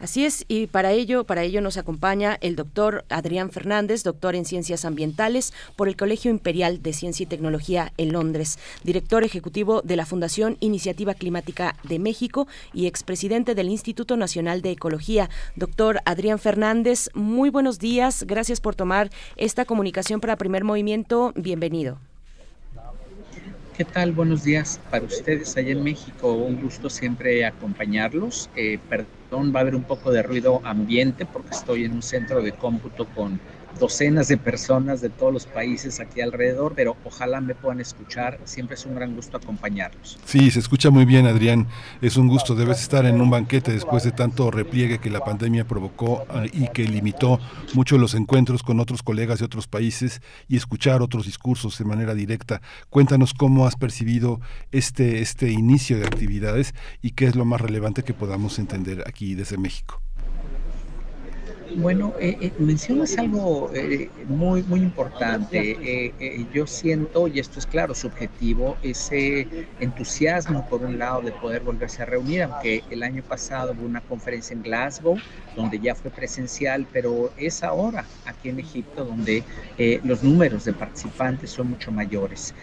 Así 0.00 0.24
es, 0.24 0.44
y 0.46 0.68
para 0.68 0.92
ello, 0.92 1.24
para 1.24 1.42
ello 1.42 1.60
nos 1.60 1.76
acompaña 1.76 2.38
el 2.40 2.54
doctor 2.54 3.04
Adrián 3.08 3.50
Fernández, 3.50 4.04
doctor 4.04 4.36
en 4.36 4.44
Ciencias 4.44 4.84
Ambientales 4.84 5.52
por 5.74 5.88
el 5.88 5.96
Colegio 5.96 6.30
Imperial 6.30 6.82
de 6.82 6.92
Ciencia 6.92 7.24
y 7.24 7.26
Tecnología 7.26 7.92
en 7.96 8.12
Londres, 8.12 8.60
director 8.84 9.24
ejecutivo 9.24 9.82
de 9.82 9.96
la 9.96 10.06
Fundación 10.06 10.56
Iniciativa 10.60 11.14
Climática 11.14 11.74
de 11.82 11.98
México 11.98 12.46
y 12.72 12.86
expresidente 12.86 13.56
del 13.56 13.70
Instituto 13.70 14.16
Nacional 14.16 14.62
de 14.62 14.70
Ecología. 14.70 15.30
Doctor 15.56 16.00
Adrián 16.04 16.38
Fernández, 16.38 17.10
muy 17.14 17.50
buenos 17.50 17.80
días, 17.80 18.22
gracias 18.24 18.60
por 18.60 18.76
tomar 18.76 19.10
esta 19.34 19.64
comunicación 19.64 20.20
para 20.20 20.36
Primer 20.36 20.62
Movimiento, 20.62 21.32
bienvenido. 21.34 21.98
¿Qué 23.78 23.84
tal? 23.84 24.10
Buenos 24.10 24.42
días 24.42 24.80
para 24.90 25.04
ustedes 25.04 25.56
allá 25.56 25.70
en 25.70 25.84
México. 25.84 26.32
Un 26.32 26.60
gusto 26.60 26.90
siempre 26.90 27.44
acompañarlos. 27.44 28.50
Eh, 28.56 28.80
perdón, 28.88 29.52
va 29.54 29.60
a 29.60 29.62
haber 29.62 29.76
un 29.76 29.84
poco 29.84 30.10
de 30.10 30.20
ruido 30.20 30.60
ambiente 30.64 31.26
porque 31.26 31.50
estoy 31.52 31.84
en 31.84 31.92
un 31.92 32.02
centro 32.02 32.42
de 32.42 32.50
cómputo 32.50 33.06
con 33.14 33.38
docenas 33.78 34.28
de 34.28 34.36
personas 34.36 35.00
de 35.00 35.08
todos 35.08 35.32
los 35.32 35.46
países 35.46 36.00
aquí 36.00 36.20
alrededor, 36.20 36.74
pero 36.74 36.96
ojalá 37.04 37.40
me 37.40 37.54
puedan 37.54 37.80
escuchar. 37.80 38.38
Siempre 38.44 38.74
es 38.74 38.86
un 38.86 38.94
gran 38.94 39.14
gusto 39.14 39.36
acompañarlos. 39.36 40.18
Sí, 40.24 40.50
se 40.50 40.58
escucha 40.58 40.90
muy 40.90 41.04
bien, 41.04 41.26
Adrián. 41.26 41.66
Es 42.00 42.16
un 42.16 42.28
gusto. 42.28 42.54
Debes 42.54 42.80
estar 42.80 43.06
en 43.06 43.20
un 43.20 43.30
banquete 43.30 43.72
después 43.72 44.04
de 44.04 44.12
tanto 44.12 44.50
repliegue 44.50 44.98
que 44.98 45.10
la 45.10 45.20
pandemia 45.20 45.66
provocó 45.66 46.26
y 46.52 46.68
que 46.68 46.84
limitó 46.84 47.40
mucho 47.74 47.98
los 47.98 48.14
encuentros 48.14 48.62
con 48.62 48.80
otros 48.80 49.02
colegas 49.02 49.38
de 49.38 49.44
otros 49.44 49.66
países 49.66 50.20
y 50.48 50.56
escuchar 50.56 51.02
otros 51.02 51.26
discursos 51.26 51.78
de 51.78 51.84
manera 51.84 52.14
directa. 52.14 52.60
Cuéntanos 52.90 53.34
cómo 53.34 53.66
has 53.66 53.76
percibido 53.76 54.40
este, 54.72 55.20
este 55.20 55.50
inicio 55.50 55.98
de 55.98 56.06
actividades 56.06 56.74
y 57.02 57.12
qué 57.12 57.26
es 57.26 57.36
lo 57.36 57.44
más 57.44 57.60
relevante 57.60 58.02
que 58.02 58.14
podamos 58.14 58.58
entender 58.58 59.04
aquí 59.06 59.34
desde 59.34 59.58
México. 59.58 60.02
Bueno, 61.74 62.14
eh, 62.18 62.36
eh, 62.40 62.52
mencionas 62.58 63.18
algo 63.18 63.70
eh, 63.74 64.10
muy, 64.26 64.62
muy 64.62 64.80
importante. 64.80 66.14
yo 66.52 66.66
siento, 66.66 67.28
y 67.28 67.38
esto 67.38 67.58
es 67.58 67.66
claro, 67.66 67.94
subjetivo, 67.94 68.78
ese 68.82 69.46
entusiasmo 69.78 70.66
por 70.68 70.82
un 70.82 70.98
lado 70.98 71.20
de 71.20 71.32
poder 71.32 71.62
volverse 71.62 72.02
a 72.02 72.06
reunir, 72.06 72.42
aunque 72.42 72.84
el 72.90 73.02
año 73.02 73.22
pasado 73.22 73.72
hubo 73.72 73.84
una 73.84 74.00
conferencia 74.00 74.54
en 74.54 74.62
Glasgow, 74.62 75.20
donde 75.56 75.78
ya 75.78 75.94
fue 75.94 76.10
presencial, 76.10 76.86
pero 76.92 77.32
es 77.36 77.62
ahora 77.62 78.08
aquí 78.24 78.48
en 78.48 78.60
Egipto 78.60 79.04
donde 79.04 79.44
los 80.04 80.22
números 80.22 80.64
de 80.64 80.72
participantes 80.72 81.50
son 81.50 81.68
mucho 81.70 81.92
mayores. 81.92 82.54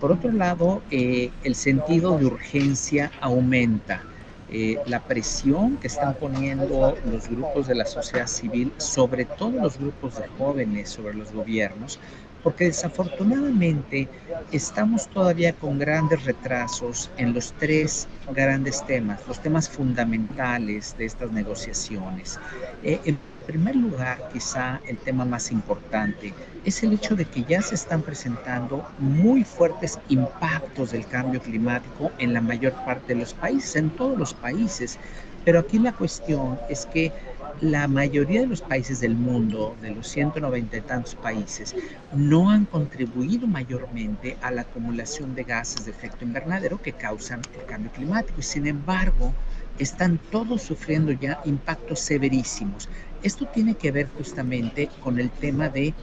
por 0.00 0.12
otro 0.12 0.32
lado, 0.32 0.82
el 0.90 1.54
sentido 1.54 2.18
de 2.18 2.26
urgencia 2.26 3.12
aumenta. 3.20 4.06
Eh, 4.48 4.78
la 4.86 5.00
presión 5.00 5.76
que 5.76 5.88
están 5.88 6.14
poniendo 6.14 6.96
los 7.10 7.28
grupos 7.28 7.66
de 7.66 7.74
la 7.74 7.84
sociedad 7.84 8.28
civil, 8.28 8.72
sobre 8.76 9.24
todo 9.24 9.50
los 9.50 9.76
grupos 9.78 10.18
de 10.18 10.28
jóvenes, 10.28 10.90
sobre 10.90 11.14
los 11.14 11.32
gobiernos, 11.32 11.98
porque 12.44 12.66
desafortunadamente 12.66 14.08
estamos 14.52 15.08
todavía 15.08 15.52
con 15.52 15.80
grandes 15.80 16.24
retrasos 16.24 17.10
en 17.16 17.32
los 17.34 17.52
tres 17.54 18.06
grandes 18.32 18.86
temas, 18.86 19.26
los 19.26 19.40
temas 19.42 19.68
fundamentales 19.68 20.96
de 20.96 21.06
estas 21.06 21.32
negociaciones. 21.32 22.38
Eh, 22.84 23.16
primer 23.46 23.76
lugar, 23.76 24.28
quizá 24.32 24.80
el 24.86 24.98
tema 24.98 25.24
más 25.24 25.50
importante 25.52 26.34
es 26.64 26.82
el 26.82 26.92
hecho 26.92 27.14
de 27.14 27.24
que 27.24 27.44
ya 27.44 27.62
se 27.62 27.76
están 27.76 28.02
presentando 28.02 28.84
muy 28.98 29.44
fuertes 29.44 29.98
impactos 30.08 30.90
del 30.90 31.06
cambio 31.06 31.40
climático 31.40 32.10
en 32.18 32.34
la 32.34 32.40
mayor 32.40 32.72
parte 32.84 33.14
de 33.14 33.20
los 33.20 33.34
países, 33.34 33.76
en 33.76 33.90
todos 33.90 34.18
los 34.18 34.34
países. 34.34 34.98
Pero 35.44 35.60
aquí 35.60 35.78
la 35.78 35.92
cuestión 35.92 36.58
es 36.68 36.86
que 36.86 37.12
la 37.60 37.86
mayoría 37.88 38.40
de 38.40 38.48
los 38.48 38.60
países 38.60 39.00
del 39.00 39.14
mundo, 39.14 39.76
de 39.80 39.92
los 39.92 40.08
190 40.08 40.76
y 40.76 40.80
tantos 40.80 41.14
países, 41.14 41.74
no 42.12 42.50
han 42.50 42.66
contribuido 42.66 43.46
mayormente 43.46 44.36
a 44.42 44.50
la 44.50 44.62
acumulación 44.62 45.34
de 45.34 45.44
gases 45.44 45.84
de 45.84 45.92
efecto 45.92 46.24
invernadero 46.24 46.82
que 46.82 46.92
causan 46.92 47.40
el 47.58 47.64
cambio 47.64 47.92
climático. 47.92 48.40
Y 48.40 48.42
sin 48.42 48.66
embargo, 48.66 49.32
están 49.78 50.18
todos 50.30 50.62
sufriendo 50.62 51.12
ya 51.12 51.40
impactos 51.44 52.00
severísimos. 52.00 52.88
Esto 53.22 53.46
tiene 53.46 53.74
que 53.74 53.92
ver 53.92 54.08
justamente 54.16 54.88
con 55.00 55.18
el 55.18 55.30
tema 55.30 55.68
de 55.68 55.94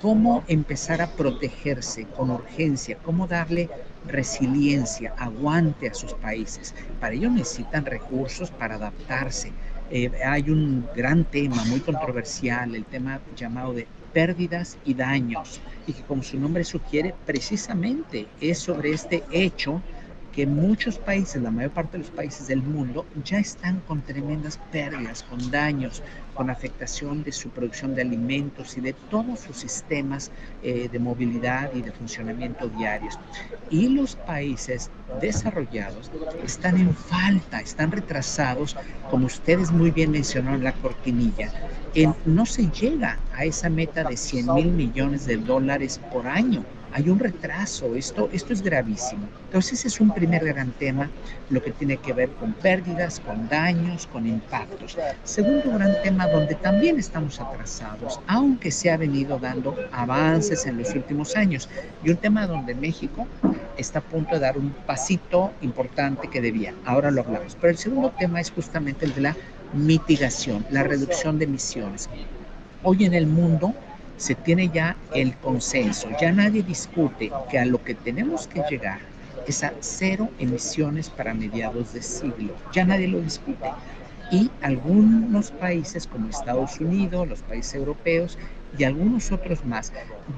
cómo 0.00 0.44
empezar 0.46 1.00
a 1.00 1.10
protegerse 1.10 2.04
con 2.06 2.30
urgencia, 2.30 2.98
cómo 3.02 3.26
darle 3.26 3.68
resiliencia, 4.06 5.14
aguante 5.18 5.88
a 5.88 5.94
sus 5.94 6.14
países. 6.14 6.74
Para 7.00 7.14
ello 7.14 7.30
necesitan 7.30 7.84
recursos 7.84 8.50
para 8.50 8.76
adaptarse. 8.76 9.52
Eh, 9.90 10.10
hay 10.24 10.50
un 10.50 10.86
gran 10.94 11.24
tema 11.24 11.64
muy 11.64 11.80
controversial, 11.80 12.74
el 12.74 12.84
tema 12.84 13.20
llamado 13.34 13.72
de 13.72 13.86
pérdidas 14.12 14.76
y 14.84 14.94
daños, 14.94 15.60
y 15.86 15.92
que 15.92 16.02
como 16.02 16.22
su 16.22 16.38
nombre 16.38 16.64
sugiere, 16.64 17.14
precisamente 17.26 18.26
es 18.40 18.58
sobre 18.58 18.92
este 18.92 19.24
hecho 19.30 19.82
que 20.32 20.46
muchos 20.46 20.98
países, 20.98 21.42
la 21.42 21.50
mayor 21.50 21.72
parte 21.72 21.92
de 21.98 22.04
los 22.04 22.12
países 22.12 22.46
del 22.46 22.62
mundo, 22.62 23.06
ya 23.24 23.38
están 23.38 23.80
con 23.80 24.02
tremendas 24.02 24.58
pérdidas, 24.70 25.22
con 25.22 25.50
daños, 25.50 26.02
con 26.38 26.50
afectación 26.50 27.24
de 27.24 27.32
su 27.32 27.50
producción 27.50 27.96
de 27.96 28.02
alimentos 28.02 28.78
y 28.78 28.80
de 28.80 28.92
todos 28.92 29.40
sus 29.40 29.56
sistemas 29.56 30.30
eh, 30.62 30.88
de 30.90 30.98
movilidad 31.00 31.68
y 31.74 31.82
de 31.82 31.90
funcionamiento 31.90 32.68
diarios. 32.68 33.18
Y 33.70 33.88
los 33.88 34.14
países 34.14 34.88
desarrollados 35.20 36.12
están 36.44 36.76
en 36.76 36.94
falta, 36.94 37.58
están 37.60 37.90
retrasados, 37.90 38.76
como 39.10 39.26
ustedes 39.26 39.72
muy 39.72 39.90
bien 39.90 40.12
mencionaron 40.12 40.60
en 40.60 40.64
la 40.64 40.74
cortinilla. 40.74 41.50
En, 41.96 42.14
no 42.24 42.46
se 42.46 42.70
llega 42.70 43.18
a 43.34 43.44
esa 43.44 43.68
meta 43.68 44.04
de 44.04 44.16
100 44.16 44.54
mil 44.54 44.68
millones 44.68 45.26
de 45.26 45.38
dólares 45.38 46.00
por 46.12 46.28
año 46.28 46.64
hay 46.92 47.08
un 47.08 47.18
retraso, 47.18 47.94
esto, 47.94 48.28
esto 48.32 48.52
es 48.52 48.62
gravísimo. 48.62 49.28
Entonces 49.46 49.84
es 49.84 50.00
un 50.00 50.12
primer 50.12 50.44
gran 50.44 50.70
tema, 50.72 51.10
lo 51.50 51.62
que 51.62 51.70
tiene 51.72 51.96
que 51.98 52.12
ver 52.12 52.28
con 52.30 52.52
pérdidas, 52.54 53.20
con 53.20 53.48
daños, 53.48 54.06
con 54.06 54.26
impactos. 54.26 54.96
Segundo 55.24 55.72
gran 55.72 55.94
tema 56.02 56.26
donde 56.26 56.54
también 56.54 56.98
estamos 56.98 57.40
atrasados, 57.40 58.20
aunque 58.26 58.70
se 58.70 58.90
ha 58.90 58.96
venido 58.96 59.38
dando 59.38 59.76
avances 59.92 60.66
en 60.66 60.78
los 60.78 60.94
últimos 60.94 61.36
años, 61.36 61.68
y 62.04 62.10
un 62.10 62.16
tema 62.16 62.46
donde 62.46 62.74
México 62.74 63.26
está 63.76 64.00
a 64.00 64.02
punto 64.02 64.34
de 64.34 64.40
dar 64.40 64.58
un 64.58 64.70
pasito 64.86 65.52
importante 65.60 66.28
que 66.28 66.40
debía. 66.40 66.74
Ahora 66.84 67.10
lo 67.10 67.22
hablamos. 67.22 67.56
Pero 67.60 67.70
el 67.70 67.78
segundo 67.78 68.12
tema 68.18 68.40
es 68.40 68.50
justamente 68.50 69.06
el 69.06 69.14
de 69.14 69.20
la 69.20 69.36
mitigación, 69.72 70.64
la 70.70 70.82
reducción 70.82 71.38
de 71.38 71.44
emisiones. 71.44 72.08
Hoy 72.82 73.04
en 73.04 73.14
el 73.14 73.26
mundo 73.26 73.74
se 74.18 74.34
tiene 74.34 74.68
ya 74.68 74.96
el 75.14 75.34
consenso, 75.36 76.08
ya 76.20 76.32
nadie 76.32 76.62
discute 76.62 77.32
que 77.50 77.58
a 77.58 77.64
lo 77.64 77.82
que 77.82 77.94
tenemos 77.94 78.46
que 78.46 78.62
llegar 78.68 79.00
es 79.46 79.64
a 79.64 79.72
cero 79.80 80.28
emisiones 80.38 81.08
para 81.08 81.32
mediados 81.32 81.94
de 81.94 82.02
siglo, 82.02 82.54
ya 82.72 82.84
nadie 82.84 83.08
lo 83.08 83.20
discute. 83.20 83.70
Y 84.30 84.50
algunos 84.60 85.50
países 85.52 86.06
como 86.06 86.28
Estados 86.28 86.78
Unidos, 86.80 87.26
los 87.26 87.42
países 87.42 87.76
europeos 87.76 88.36
y 88.76 88.84
algunos 88.84 89.32
otros 89.32 89.64
más 89.64 89.92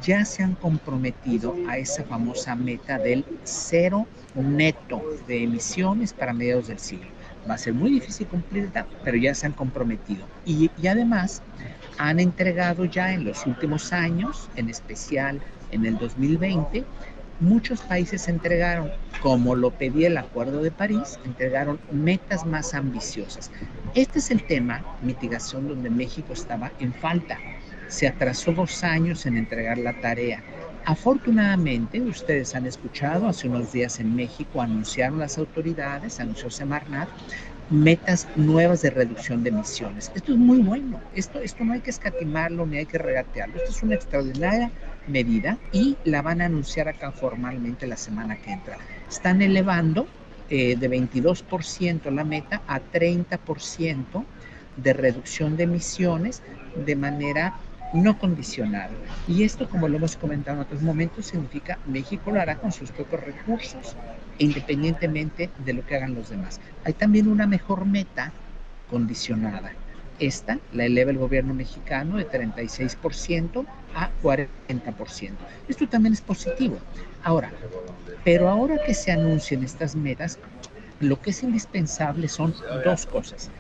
ya 0.05 0.25
se 0.25 0.45
han 0.45 0.55
comprometido 0.55 1.57
a 1.69 1.79
esa 1.79 2.05
famosa 2.05 2.55
meta 2.55 2.99
del 2.99 3.25
cero 3.43 4.07
neto 4.35 5.03
de 5.27 5.43
emisiones 5.43 6.13
para 6.13 6.33
mediados 6.33 6.69
del 6.69 6.79
siglo. 6.79 7.09
Va 7.49 7.55
a 7.55 7.59
ser 7.59 7.75
muy 7.75 7.91
difícil 7.91 8.29
cumplirla, 8.29 8.87
pero 9.03 9.17
ya 9.17 9.35
se 9.35 9.47
han 9.47 9.55
comprometido. 9.55 10.25
Y, 10.45 10.71
y 10.81 10.87
además 10.87 11.43
han 12.01 12.19
entregado 12.19 12.87
ya 12.87 13.13
en 13.13 13.25
los 13.25 13.45
últimos 13.45 13.93
años, 13.93 14.49
en 14.57 14.71
especial 14.71 15.39
en 15.71 15.85
el 15.85 15.99
2020, 15.99 16.83
muchos 17.41 17.83
países 17.83 18.27
entregaron, 18.27 18.91
como 19.21 19.55
lo 19.55 19.71
pedía 19.71 20.09
el 20.09 20.17
Acuerdo 20.17 20.63
de 20.63 20.71
París, 20.71 21.19
entregaron 21.27 21.79
metas 21.93 22.47
más 22.47 22.73
ambiciosas. 22.73 23.51
Este 23.95 24.19
es 24.19 24.31
el 24.31 24.43
tema, 24.47 24.83
mitigación, 25.03 25.69
donde 25.69 25.91
México 25.91 26.33
estaba 26.33 26.73
en 26.81 26.95
falta. 26.95 27.39
Se 27.89 28.09
atrasó 28.09 28.53
dos 28.53 28.83
años 28.83 29.27
en 29.27 29.37
entregar 29.37 29.77
la 29.77 29.93
tarea. 30.01 30.43
Afortunadamente, 30.87 32.01
ustedes 32.01 32.55
han 32.55 32.65
escuchado, 32.65 33.29
hace 33.29 33.47
unos 33.47 33.73
días 33.73 34.01
en 34.01 34.17
México 34.17 34.63
anunciaron 34.63 35.19
las 35.19 35.37
autoridades, 35.37 36.19
anunció 36.19 36.49
Semarnat, 36.49 37.11
metas 37.71 38.27
nuevas 38.35 38.83
de 38.83 38.91
reducción 38.91 39.43
de 39.43 39.51
emisiones. 39.51 40.11
Esto 40.15 40.33
es 40.33 40.39
muy 40.39 40.59
bueno, 40.59 41.01
esto, 41.15 41.39
esto 41.39 41.65
no 41.65 41.73
hay 41.73 41.81
que 41.81 41.91
escatimarlo 41.91 42.67
ni 42.67 42.79
hay 42.79 42.87
que 42.87 42.99
regatearlo, 42.99 43.57
esto 43.57 43.71
es 43.71 43.83
una 43.83 43.95
extraordinaria 43.95 44.71
medida 45.07 45.57
y 45.73 45.97
la 46.05 46.21
van 46.21 46.41
a 46.41 46.47
anunciar 46.47 46.89
acá 46.89 47.13
formalmente 47.13 47.87
la 47.87 47.97
semana 47.97 48.37
que 48.37 48.53
entra. 48.53 48.77
Están 49.09 49.41
elevando 49.41 50.07
eh, 50.49 50.77
de 50.77 50.91
22% 50.91 52.11
la 52.11 52.25
meta 52.25 52.63
a 52.67 52.81
30% 52.81 54.25
de 54.77 54.93
reducción 54.93 55.57
de 55.57 55.65
emisiones 55.65 56.43
de 56.75 56.97
manera 56.97 57.55
no 57.93 58.19
condicionada. 58.19 58.91
Y 59.27 59.43
esto, 59.43 59.69
como 59.69 59.89
lo 59.89 59.97
hemos 59.97 60.17
comentado 60.17 60.57
en 60.57 60.63
otros 60.63 60.83
momentos, 60.83 61.27
significa 61.27 61.79
México 61.87 62.31
lo 62.31 62.41
hará 62.41 62.57
con 62.57 62.73
sus 62.73 62.91
propios 62.91 63.23
recursos, 63.25 63.97
independientemente 64.41 65.51
de 65.65 65.73
lo 65.75 65.87
que 65.87 65.95
hagan 65.97 66.15
los 66.15 66.31
demás. 66.31 66.61
Hay 66.85 66.95
también 66.95 67.29
una 67.29 67.47
mejor 67.47 67.85
meta 67.85 68.33
condicionada. 68.89 69.73
Esta 70.19 70.59
la 70.73 70.85
eleva 70.85 71.11
el 71.11 71.19
gobierno 71.19 71.55
mexicano 71.55 72.17
de 72.17 72.29
36% 72.29 73.65
a 73.95 74.11
40%. 74.23 75.31
Esto 75.69 75.89
también 75.89 76.15
es 76.15 76.21
positivo. 76.21 76.79
Ahora, 77.23 77.53
pero 78.25 78.49
ahora 78.49 78.79
que 78.85 78.95
se 78.95 79.13
anuncien 79.13 79.63
estas 79.63 79.95
metas, 79.95 80.39
lo 81.01 81.21
que 81.21 81.31
es 81.31 81.43
indispensable 81.43 82.29
son 82.29 82.55
dos 82.85 83.07
cosas. 83.07 83.51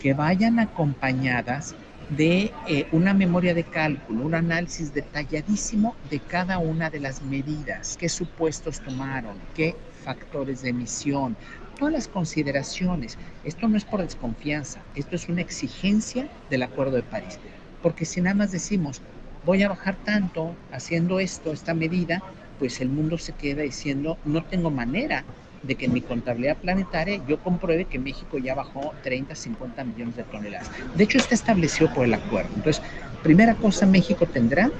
Que 0.00 0.14
vayan 0.14 0.58
acompañadas 0.58 1.74
de 2.10 2.52
eh, 2.68 2.86
una 2.92 3.14
memoria 3.14 3.54
de 3.54 3.64
cálculo, 3.64 4.24
un 4.24 4.34
análisis 4.34 4.92
detalladísimo 4.92 5.96
de 6.10 6.20
cada 6.20 6.58
una 6.58 6.90
de 6.90 7.00
las 7.00 7.22
medidas, 7.22 7.96
qué 7.96 8.08
supuestos 8.08 8.80
tomaron, 8.80 9.36
qué 9.54 9.74
factores 10.04 10.62
de 10.62 10.70
emisión, 10.70 11.36
todas 11.78 11.92
las 11.92 12.08
consideraciones. 12.08 13.18
Esto 13.42 13.68
no 13.68 13.76
es 13.76 13.84
por 13.84 14.02
desconfianza, 14.02 14.82
esto 14.94 15.16
es 15.16 15.28
una 15.28 15.40
exigencia 15.40 16.28
del 16.50 16.62
Acuerdo 16.62 16.96
de 16.96 17.02
París. 17.02 17.38
Porque 17.82 18.04
si 18.04 18.20
nada 18.20 18.34
más 18.34 18.52
decimos, 18.52 19.02
voy 19.44 19.62
a 19.62 19.68
bajar 19.68 19.96
tanto 20.04 20.54
haciendo 20.70 21.20
esto, 21.20 21.52
esta 21.52 21.74
medida, 21.74 22.22
pues 22.58 22.80
el 22.80 22.88
mundo 22.88 23.18
se 23.18 23.32
queda 23.32 23.62
diciendo, 23.62 24.18
no 24.24 24.44
tengo 24.44 24.70
manera 24.70 25.24
de 25.62 25.74
que 25.74 25.86
en 25.86 25.94
mi 25.94 26.02
contabilidad 26.02 26.58
planetaria 26.58 27.24
yo 27.26 27.38
compruebe 27.38 27.86
que 27.86 27.98
México 27.98 28.38
ya 28.38 28.54
bajó 28.54 28.92
30, 29.02 29.34
50 29.34 29.84
millones 29.84 30.16
de 30.16 30.24
toneladas. 30.24 30.70
De 30.94 31.04
hecho, 31.04 31.18
está 31.18 31.34
establecido 31.34 31.92
por 31.92 32.04
el 32.04 32.14
acuerdo. 32.14 32.50
Entonces, 32.54 32.82
primera 33.24 33.56
cosa, 33.56 33.86
México 33.86 34.26
tendrá 34.26 34.70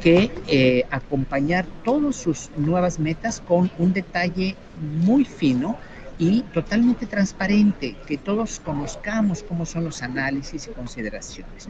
que 0.00 0.30
eh, 0.46 0.84
acompañar 0.90 1.66
todas 1.84 2.14
sus 2.14 2.50
nuevas 2.56 3.00
metas 3.00 3.40
con 3.40 3.70
un 3.78 3.92
detalle 3.92 4.54
muy 5.02 5.24
fino 5.24 5.76
y 6.18 6.42
totalmente 6.54 7.06
transparente, 7.06 7.96
que 8.06 8.16
todos 8.16 8.60
conozcamos 8.60 9.42
cómo 9.42 9.66
son 9.66 9.84
los 9.84 10.02
análisis 10.02 10.68
y 10.68 10.70
consideraciones. 10.70 11.68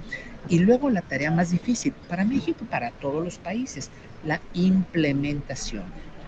Y 0.49 0.59
luego 0.59 0.91
la 0.91 1.01
tarea 1.01 1.31
más 1.31 1.51
difícil 1.51 1.95
para 2.09 2.25
México 2.25 2.67
para 2.69 2.91
todos 2.91 3.25
los 3.25 3.39
países, 3.39 3.91
la 4.25 4.41
implementación 4.53 5.85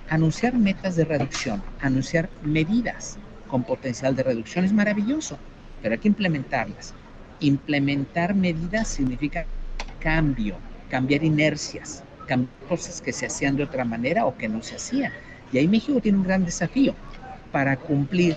anunciar 0.09 0.55
metas 0.55 0.97
de 0.97 1.05
reducción, 1.05 1.63
anunciar 1.81 2.31
medidas 2.43 3.19
con 3.47 3.63
potencial 3.63 4.17
de 4.17 4.23
reducción 4.23 4.65
es 4.65 4.73
maravilloso, 4.73 5.39
pero 5.83 5.95
hay 5.95 6.01
que 6.01 6.09
implementarlas. 6.09 6.95
Implementar 7.41 8.35
medidas 8.35 8.89
significa 8.89 9.47
cambio, 10.01 10.57
cambiar 10.89 11.25
inercias, 11.25 12.05
cambiar 12.27 12.51
cosas 12.69 13.01
que 13.01 13.13
se 13.13 13.27
hacían 13.27 13.57
de 13.57 13.65
otra 13.65 13.85
manera 13.85 14.27
o 14.27 14.37
que 14.37 14.49
no 14.49 14.63
se 14.63 14.77
hacían. 14.77 15.13
Y 15.53 15.59
ahí 15.59 15.69
México 15.69 16.01
tiene 16.01 16.19
un 16.19 16.25
gran 16.25 16.45
desafío 16.45 16.95
para 17.53 17.77
cumplir 17.77 18.37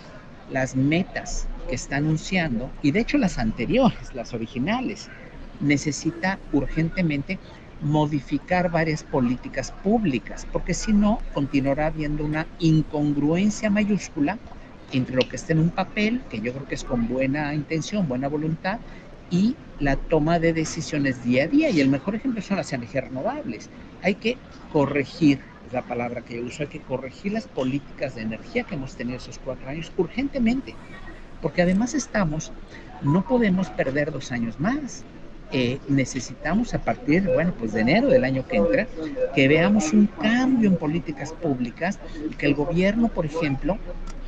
las 0.52 0.76
metas 0.76 1.48
que 1.68 1.76
está 1.76 1.98
anunciando, 1.98 2.70
y 2.82 2.92
de 2.92 3.02
hecho 3.02 3.18
las 3.18 3.38
anteriores, 3.38 4.14
las 4.14 4.34
originales, 4.34 5.10
necesita 5.60 6.40
urgentemente 6.52 7.40
modificar 7.82 8.70
varias 8.70 9.04
políticas 9.04 9.72
públicas, 9.84 10.48
porque 10.52 10.74
si 10.74 10.94
no, 10.94 11.20
continuará 11.34 11.88
habiendo 11.88 12.24
una 12.24 12.48
incongruencia 12.60 13.70
mayúscula 13.70 14.40
entre 14.92 15.16
lo 15.16 15.28
que 15.28 15.36
está 15.36 15.54
en 15.54 15.60
un 15.60 15.70
papel, 15.70 16.22
que 16.30 16.42
yo 16.42 16.54
creo 16.54 16.68
que 16.68 16.76
es 16.76 16.84
con 16.84 17.08
buena 17.08 17.54
intención, 17.56 18.08
buena 18.08 18.28
voluntad, 18.28 18.80
y 19.32 19.56
la 19.80 19.96
toma 19.96 20.38
de 20.38 20.54
decisiones 20.54 21.24
día 21.24 21.46
a 21.46 21.48
día. 21.48 21.70
Y 21.72 21.80
el 21.80 21.90
mejor 21.90 22.16
ejemplo 22.16 22.42
son 22.42 22.58
las 22.58 22.72
energías 22.74 23.06
renovables. 23.06 23.70
Hay 24.04 24.16
que 24.16 24.38
corregir, 24.72 25.40
es 25.66 25.74
la 25.74 25.82
palabra 25.82 26.22
que 26.22 26.36
yo 26.36 26.44
uso, 26.44 26.64
hay 26.64 26.70
que 26.70 26.82
corregir 26.82 27.32
las 27.32 27.48
políticas 27.48 28.16
de 28.16 28.22
energía 28.22 28.64
que 28.64 28.76
hemos 28.76 28.96
tenido 28.96 29.18
esos 29.18 29.40
cuatro 29.40 29.68
años 29.70 29.92
urgentemente, 29.98 30.76
porque 31.42 31.64
además 31.64 31.96
estamos, 31.96 32.52
no 33.02 33.26
podemos 33.26 33.70
perder 33.70 34.12
dos 34.12 34.32
años 34.32 34.60
más. 34.60 35.04
Eh, 35.54 35.80
necesitamos 35.90 36.74
a 36.74 36.80
partir, 36.80 37.28
bueno, 37.28 37.54
pues 37.60 37.74
de 37.74 37.82
enero 37.82 38.08
del 38.08 38.24
año 38.24 38.48
que 38.48 38.56
entra, 38.56 38.88
que 39.36 39.50
veamos 39.50 39.92
un 39.92 40.08
cambio 40.08 40.70
en 40.70 40.78
políticas 40.78 41.34
públicas 41.34 42.00
y 42.30 42.36
que 42.36 42.46
el 42.46 42.54
gobierno, 42.54 43.10
por 43.10 43.26
ejemplo, 43.26 43.78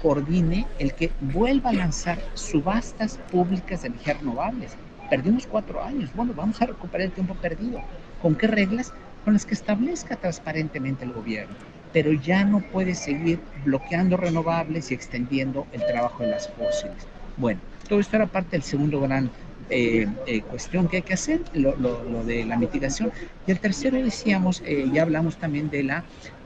coordine 0.02 0.68
el 0.80 0.94
que 0.94 1.12
vuelva 1.22 1.70
a 1.70 1.74
lanzar 1.74 2.20
subastas 2.34 3.20
públicas 3.32 3.84
de 3.84 3.88
energías 3.88 4.20
renovables. 4.20 4.76
Perdimos 5.14 5.46
cuatro 5.46 5.84
años, 5.84 6.10
bueno, 6.16 6.34
vamos 6.36 6.60
a 6.60 6.66
recuperar 6.66 7.06
el 7.06 7.12
tiempo 7.12 7.36
perdido. 7.36 7.80
¿Con 8.20 8.34
qué 8.34 8.48
reglas? 8.48 8.92
Con 9.24 9.34
las 9.34 9.46
que 9.46 9.54
establezca 9.54 10.16
transparentemente 10.16 11.06
el 11.06 11.12
gobierno. 11.12 11.54
Pero 11.92 12.14
ya 12.14 12.44
no 12.46 12.62
puede 12.62 12.96
seguir 12.96 13.40
bloqueando 13.64 14.18
renovables 14.18 14.90
y 14.90 14.96
extendiendo 14.96 15.68
el 15.72 15.86
trabajo 15.86 16.24
de 16.24 16.32
las 16.32 16.48
fósiles. 16.48 17.06
Bueno, 17.38 17.60
todo 17.88 18.00
esto 18.00 18.16
era 18.16 18.26
parte 18.26 18.54
del 18.54 18.64
segundo 18.64 19.02
gran 19.02 19.30
eh, 19.70 20.08
eh, 20.26 20.42
cuestión 20.42 20.88
que 20.88 20.98
hay 20.98 21.04
que 21.04 21.14
hacer, 21.14 21.42
lo, 21.54 22.24
de 22.24 22.46
la 22.46 22.58
mitigación. 22.58 23.12
Y 23.46 23.52
el 23.52 23.60
tercero 23.60 23.98
decíamos, 23.98 24.64
eh, 24.66 24.90
ya 24.92 25.04
hablamos 25.04 25.38
también 25.38 25.70
de 25.70 25.84
la 25.84 26.04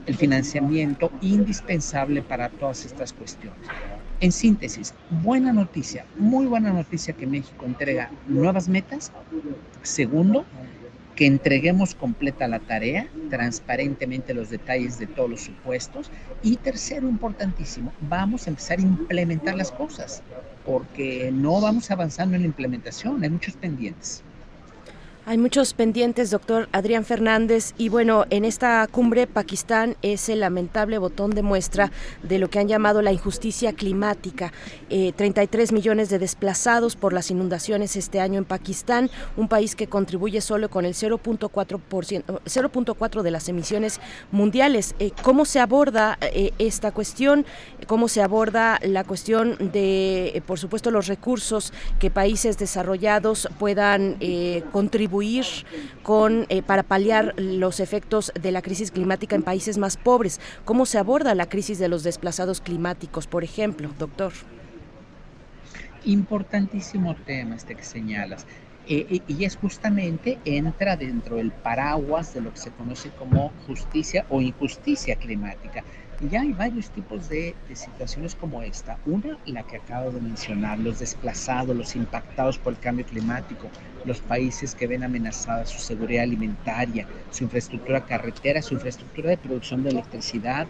el 0.07 0.15
financiamiento 0.15 1.09
indispensable 1.21 2.21
para 2.21 2.49
todas 2.49 2.83
estas 2.83 3.13
cuestiones. 3.13 3.65
En 4.19 4.31
síntesis, 4.31 4.95
buena 5.21 5.53
noticia, 5.53 6.03
muy 6.17 6.47
buena 6.47 6.73
noticia 6.73 7.13
que 7.13 7.27
México 7.27 7.65
entrega 7.65 8.09
nuevas 8.27 8.67
metas. 8.67 9.11
Segundo, 9.83 10.43
que 11.15 11.27
entreguemos 11.27 11.93
completa 11.93 12.47
la 12.47 12.59
tarea, 12.59 13.07
transparentemente 13.29 14.33
los 14.33 14.49
detalles 14.49 14.97
de 14.97 15.05
todos 15.05 15.29
los 15.29 15.41
supuestos. 15.41 16.09
Y 16.41 16.57
tercero, 16.57 17.07
importantísimo, 17.07 17.93
vamos 17.99 18.47
a 18.47 18.49
empezar 18.49 18.79
a 18.79 18.81
implementar 18.81 19.55
las 19.55 19.71
cosas, 19.71 20.23
porque 20.65 21.31
no 21.31 21.61
vamos 21.61 21.91
avanzando 21.91 22.35
en 22.35 22.41
la 22.41 22.47
implementación, 22.47 23.21
hay 23.23 23.29
muchos 23.29 23.55
pendientes. 23.55 24.23
Hay 25.29 25.37
muchos 25.37 25.73
pendientes, 25.73 26.31
doctor 26.31 26.69
Adrián 26.71 27.03
Fernández, 27.03 27.73
y 27.77 27.89
bueno, 27.89 28.23
en 28.29 28.45
esta 28.45 28.87
cumbre 28.89 29.27
Pakistán 29.27 29.97
es 30.01 30.29
el 30.29 30.39
lamentable 30.39 30.99
botón 30.99 31.31
de 31.31 31.41
muestra 31.41 31.91
de 32.23 32.39
lo 32.39 32.49
que 32.49 32.59
han 32.59 32.69
llamado 32.69 33.01
la 33.01 33.11
injusticia 33.11 33.73
climática. 33.73 34.53
33 34.87 35.69
eh, 35.69 35.73
millones 35.73 36.07
de 36.07 36.17
desplazados 36.17 36.95
por 36.95 37.11
las 37.11 37.29
inundaciones 37.29 37.97
este 37.97 38.21
año 38.21 38.37
en 38.37 38.45
Pakistán, 38.45 39.09
un 39.35 39.49
país 39.49 39.75
que 39.75 39.87
contribuye 39.87 40.39
solo 40.39 40.69
con 40.69 40.85
el 40.85 40.93
0.4% 40.93 43.21
de 43.21 43.31
las 43.31 43.49
emisiones 43.49 43.99
mundiales. 44.31 44.95
Eh, 44.99 45.11
¿Cómo 45.23 45.43
se 45.43 45.59
aborda 45.59 46.17
eh, 46.21 46.53
esta 46.57 46.93
cuestión? 46.93 47.45
¿Cómo 47.85 48.07
se 48.07 48.21
aborda 48.21 48.79
la 48.81 49.03
cuestión 49.03 49.57
de, 49.73 50.41
por 50.47 50.57
supuesto, 50.57 50.89
los 50.89 51.07
recursos 51.07 51.73
que 51.99 52.09
países 52.09 52.57
desarrollados 52.57 53.49
puedan 53.59 54.15
contribuir 54.71 55.16
con, 56.03 56.45
eh, 56.49 56.61
para 56.61 56.83
paliar 56.83 57.33
los 57.37 57.79
efectos 57.79 58.31
de 58.39 58.51
la 58.51 58.61
crisis 58.61 58.91
climática 58.91 59.35
en 59.35 59.43
países 59.43 59.77
más 59.77 59.97
pobres. 59.97 60.39
¿Cómo 60.65 60.85
se 60.85 60.97
aborda 60.97 61.35
la 61.35 61.47
crisis 61.47 61.79
de 61.79 61.87
los 61.87 62.03
desplazados 62.03 62.61
climáticos, 62.61 63.27
por 63.27 63.43
ejemplo, 63.43 63.89
doctor? 63.97 64.33
Importantísimo 66.05 67.15
tema 67.15 67.55
este 67.55 67.75
que 67.75 67.83
señalas. 67.83 68.45
Eh, 68.89 69.21
y 69.27 69.43
es 69.43 69.57
justamente 69.57 70.39
entra 70.45 70.95
dentro 70.95 71.35
del 71.35 71.51
paraguas 71.51 72.33
de 72.33 72.39
lo 72.39 72.53
que 72.53 72.59
se 72.59 72.71
conoce 72.71 73.09
como 73.09 73.51
justicia 73.67 74.25
o 74.29 74.39
injusticia 74.39 75.17
climática. 75.17 75.83
Y 76.19 76.29
ya 76.29 76.41
hay 76.41 76.51
varios 76.51 76.89
tipos 76.89 77.29
de, 77.29 77.55
situaciones 77.73 78.33
como 78.33 78.63
esta. 78.63 78.97
Una, 79.05 79.37
la 79.45 79.63
que 79.63 79.77
acabo 79.77 80.09
de 80.11 80.19
mencionar, 80.19 80.79
los 80.79 80.99
desplazados, 80.99 81.75
los 81.75 81.95
impactados 81.95 82.57
por 82.57 82.73
el 82.73 82.79
cambio 82.79 83.05
climático, 83.05 83.67
los 84.03 84.19
países 84.21 84.73
que 84.73 84.87
ven 84.87 85.03
amenazada 85.03 85.65
su 85.65 85.79
seguridad 85.79 86.23
alimentaria, 86.23 87.07
su 87.29 87.43
infraestructura 87.43 88.03
carretera, 88.03 88.63
su 88.63 88.73
infraestructura 88.73 89.29
de 89.29 89.37
producción 89.37 89.83
de 89.83 89.89
electricidad, 89.89 90.65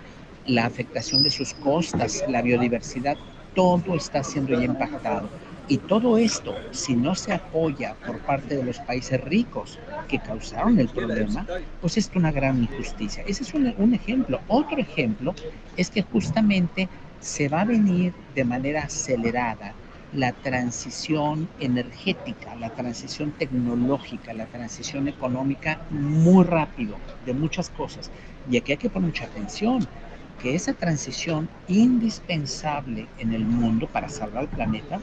la 0.46 0.66
afectación 0.66 1.24
de 1.24 1.30
sus 1.30 1.54
costas, 1.54 2.26
la 2.28 2.42
biodiversidad, 2.42 3.16
todo 3.56 3.96
está 3.96 4.24
siendo 4.24 4.54
ya 4.54 4.66
impactado. 4.66 5.30
Y 5.70 5.80
todo 5.80 6.18
esto, 6.18 6.56
si 6.72 6.96
no 6.96 7.14
se 7.14 7.34
apoya 7.34 7.96
por 8.06 8.20
parte 8.20 8.56
de 8.56 8.64
los 8.64 8.80
países 8.80 9.20
ricos 9.22 9.78
que 10.08 10.20
causaron 10.20 10.80
el 10.80 10.88
problema, 10.88 11.46
pues 11.82 11.98
es 11.98 12.10
una 12.16 12.32
gran 12.32 12.64
injusticia. 12.64 13.24
Ese 13.28 13.44
es 13.44 13.54
un, 13.54 13.74
un, 13.78 13.94
ejemplo. 13.94 14.40
Otro 14.48 14.78
ejemplo 14.78 15.36
es 15.76 15.90
que 15.90 16.04
justamente 16.04 16.88
se 17.20 17.50
va 17.50 17.62
a 17.62 17.66
venir 17.66 18.14
de 18.34 18.46
manera 18.46 18.84
acelerada 18.84 19.74
la 20.14 20.32
transición 20.32 21.50
energética, 21.60 22.56
la 22.56 22.70
transición 22.70 23.32
tecnológica, 23.32 24.34
la 24.34 24.46
transición 24.46 25.10
económica 25.10 25.82
muy 25.90 26.46
rápido 26.46 26.96
de 27.26 27.34
muchas 27.34 27.70
cosas. 27.70 28.10
Y 28.50 28.56
aquí 28.56 28.72
hay 28.72 28.78
que 28.78 28.90
poner 28.90 29.10
mucha 29.10 29.26
atención, 29.26 29.86
que 30.42 30.56
esa 30.56 30.74
transición 30.74 31.50
indispensable 31.68 33.08
en 33.18 33.34
el 33.34 33.44
mundo 33.44 33.88
para 33.88 34.08
salvar 34.08 34.44
el 34.44 34.50
planeta 34.50 35.02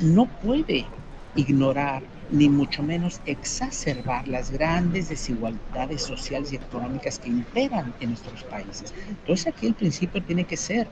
no 0.00 0.26
puede 0.26 0.86
ignorar 1.34 2.02
ni 2.30 2.48
mucho 2.48 2.82
menos 2.82 3.20
exacerbar 3.24 4.26
las 4.26 4.50
grandes 4.50 5.08
desigualdades 5.08 6.02
sociales 6.02 6.52
y 6.52 6.56
económicas 6.56 7.18
que 7.18 7.28
imperan 7.28 7.94
en 8.00 8.10
nuestros 8.10 8.42
países. 8.44 8.92
Entonces 9.08 9.46
aquí 9.46 9.66
el 9.66 9.74
principio 9.74 10.22
tiene 10.22 10.44
que 10.44 10.56
ser, 10.56 10.88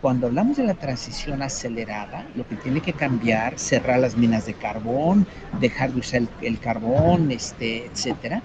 cuando 0.00 0.28
hablamos 0.28 0.56
de 0.56 0.64
la 0.64 0.74
transición 0.74 1.42
acelerada, 1.42 2.28
lo 2.36 2.46
que 2.46 2.54
tiene 2.56 2.80
que 2.80 2.92
cambiar, 2.92 3.58
cerrar 3.58 3.98
las 3.98 4.16
minas 4.16 4.46
de 4.46 4.54
carbón, 4.54 5.26
dejar 5.60 5.92
de 5.92 5.98
usar 5.98 6.22
el, 6.42 6.58
carbón, 6.60 7.32
este, 7.32 7.86
etcétera, 7.86 8.42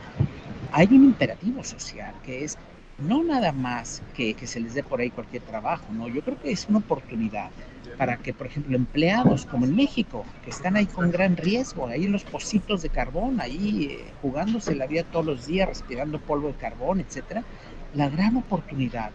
hay 0.72 0.88
un 0.88 1.04
imperativo 1.04 1.64
social 1.64 2.16
que 2.24 2.44
es 2.44 2.58
no 2.98 3.24
nada 3.24 3.52
más 3.52 4.02
que, 4.16 4.34
que 4.34 4.48
se 4.48 4.60
les 4.60 4.74
dé 4.74 4.82
por 4.82 5.02
ahí 5.02 5.12
cualquier 5.12 5.44
trabajo, 5.44 5.86
no, 5.92 6.08
yo 6.08 6.22
creo 6.22 6.40
que 6.40 6.52
es 6.52 6.68
una 6.68 6.80
oportunidad 6.80 7.52
para 7.98 8.18
que, 8.18 8.34
por 8.34 8.48
ejemplo, 8.48 8.76
empleados 8.76 9.46
como 9.46 9.66
en 9.66 9.76
México, 9.76 10.26
que 10.44 10.50
están 10.50 10.76
ahí 10.76 10.86
con 10.86 11.12
gran 11.12 11.38
riesgo, 11.38 11.88
ahí 11.88 12.06
en 12.06 12.12
los 12.12 12.24
pocitos 12.24 12.82
de 12.82 12.90
carbón, 12.90 13.40
ahí 13.40 13.90
eh, 13.92 14.12
jugándose 14.22 14.76
la 14.76 14.88
vida 14.88 15.04
todos 15.04 15.26
los 15.26 15.46
días, 15.46 15.68
respirando 15.68 16.20
polvo 16.20 16.48
de 16.48 16.56
carbón, 16.56 17.00
etcétera, 17.00 17.44
la 17.94 18.10
gran 18.10 18.38
oportunidad 18.38 19.12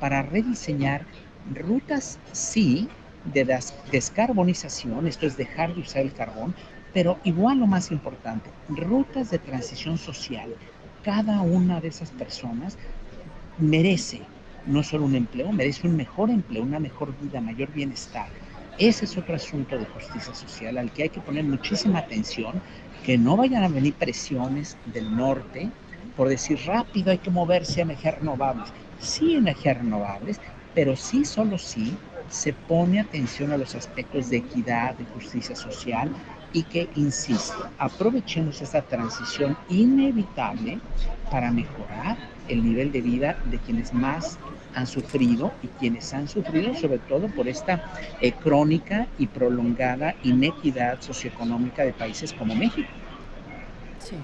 para 0.00 0.22
rediseñar 0.22 1.06
rutas, 1.54 2.18
sí, 2.32 2.88
de 3.24 3.60
descarbonización, 3.90 5.06
esto 5.06 5.26
es 5.26 5.36
dejar 5.36 5.74
de 5.74 5.80
usar 5.80 6.02
el 6.02 6.12
carbón, 6.12 6.54
pero 6.92 7.18
igual 7.24 7.58
lo 7.58 7.66
más 7.66 7.90
importante, 7.90 8.50
rutas 8.68 9.30
de 9.30 9.38
transición 9.38 9.98
social. 9.98 10.54
Cada 11.02 11.40
una 11.40 11.80
de 11.80 11.88
esas 11.88 12.10
personas 12.10 12.76
merece 13.58 14.22
no 14.66 14.82
solo 14.82 15.04
un 15.04 15.14
empleo, 15.14 15.52
merece 15.52 15.86
un 15.86 15.96
mejor 15.96 16.30
empleo, 16.30 16.62
una 16.62 16.80
mejor 16.80 17.16
vida, 17.18 17.40
mayor 17.40 17.70
bienestar. 17.72 18.28
Ese 18.78 19.04
es 19.04 19.16
otro 19.16 19.36
asunto 19.36 19.78
de 19.78 19.84
justicia 19.86 20.34
social 20.34 20.78
al 20.78 20.92
que 20.92 21.04
hay 21.04 21.10
que 21.10 21.20
poner 21.20 21.44
muchísima 21.44 22.00
atención, 22.00 22.60
que 23.04 23.18
no 23.18 23.36
vayan 23.36 23.62
a 23.62 23.68
venir 23.68 23.94
presiones 23.94 24.76
del 24.86 25.14
norte 25.14 25.70
por 26.16 26.28
decir 26.28 26.58
rápido 26.64 27.10
hay 27.10 27.18
que 27.18 27.30
moverse 27.30 27.80
a 27.80 27.84
energías 27.84 28.18
renovables. 28.18 28.68
Sí, 28.98 29.34
energías 29.34 29.78
renovables, 29.78 30.40
pero 30.74 30.96
sí, 30.96 31.24
solo 31.24 31.58
sí, 31.58 31.96
se 32.28 32.52
pone 32.52 33.00
atención 33.00 33.52
a 33.52 33.56
los 33.56 33.74
aspectos 33.74 34.30
de 34.30 34.38
equidad, 34.38 34.96
de 34.96 35.04
justicia 35.06 35.54
social 35.54 36.10
y 36.52 36.62
que, 36.64 36.88
insisto, 36.94 37.68
aprovechemos 37.78 38.62
esta 38.62 38.82
transición 38.82 39.56
inevitable 39.68 40.80
para 41.30 41.50
mejorar 41.50 42.16
el 42.48 42.64
nivel 42.64 42.92
de 42.92 43.00
vida 43.00 43.38
de 43.50 43.58
quienes 43.58 43.92
más 43.92 44.38
han 44.74 44.86
sufrido 44.86 45.52
y 45.62 45.68
quienes 45.68 46.12
han 46.12 46.28
sufrido 46.28 46.74
sobre 46.74 46.98
todo 46.98 47.28
por 47.28 47.48
esta 47.48 47.84
eh, 48.20 48.32
crónica 48.32 49.06
y 49.18 49.26
prolongada 49.26 50.14
inequidad 50.24 51.00
socioeconómica 51.00 51.84
de 51.84 51.92
países 51.92 52.32
como 52.32 52.54
México. 52.54 52.88
Sí. 54.00 54.16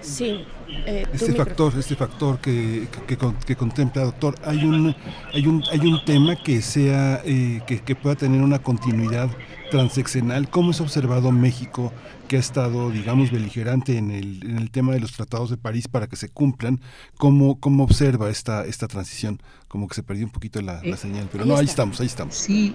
Sí. 0.00 0.46
Eh, 0.86 1.06
este 1.12 1.32
factor, 1.34 1.72
este 1.78 1.96
factor 1.96 2.38
que, 2.38 2.88
que, 3.06 3.56
contempla, 3.56 4.04
doctor, 4.04 4.34
hay 4.44 4.64
un, 4.64 4.94
hay 5.32 5.46
un, 5.46 5.62
hay 5.70 5.80
un 5.80 6.04
tema 6.04 6.36
que 6.36 6.62
sea, 6.62 7.22
eh, 7.24 7.60
que, 7.66 7.80
que 7.80 7.94
pueda 7.94 8.16
tener 8.16 8.42
una 8.42 8.58
continuidad 8.58 9.28
transeccional. 9.70 10.48
¿Cómo 10.48 10.70
es 10.70 10.80
observado 10.80 11.32
México 11.32 11.92
que 12.28 12.36
ha 12.36 12.40
estado, 12.40 12.90
digamos, 12.90 13.30
beligerante 13.30 13.98
en 13.98 14.10
el, 14.10 14.40
en 14.44 14.58
el 14.58 14.70
tema 14.70 14.92
de 14.92 15.00
los 15.00 15.12
tratados 15.12 15.50
de 15.50 15.56
París 15.56 15.88
para 15.88 16.06
que 16.06 16.16
se 16.16 16.28
cumplan, 16.28 16.80
¿cómo, 17.16 17.60
cómo 17.60 17.84
observa 17.84 18.30
esta, 18.30 18.64
esta 18.64 18.88
transición? 18.88 19.40
Como 19.68 19.88
que 19.88 19.94
se 19.94 20.02
perdió 20.02 20.24
un 20.24 20.32
poquito 20.32 20.60
la, 20.62 20.74
la 20.82 20.94
eh, 20.94 20.96
señal, 20.96 21.28
pero 21.30 21.44
no, 21.44 21.56
ahí 21.56 21.66
estamos, 21.66 22.00
ahí 22.00 22.06
estamos. 22.06 22.34
Sí, 22.34 22.74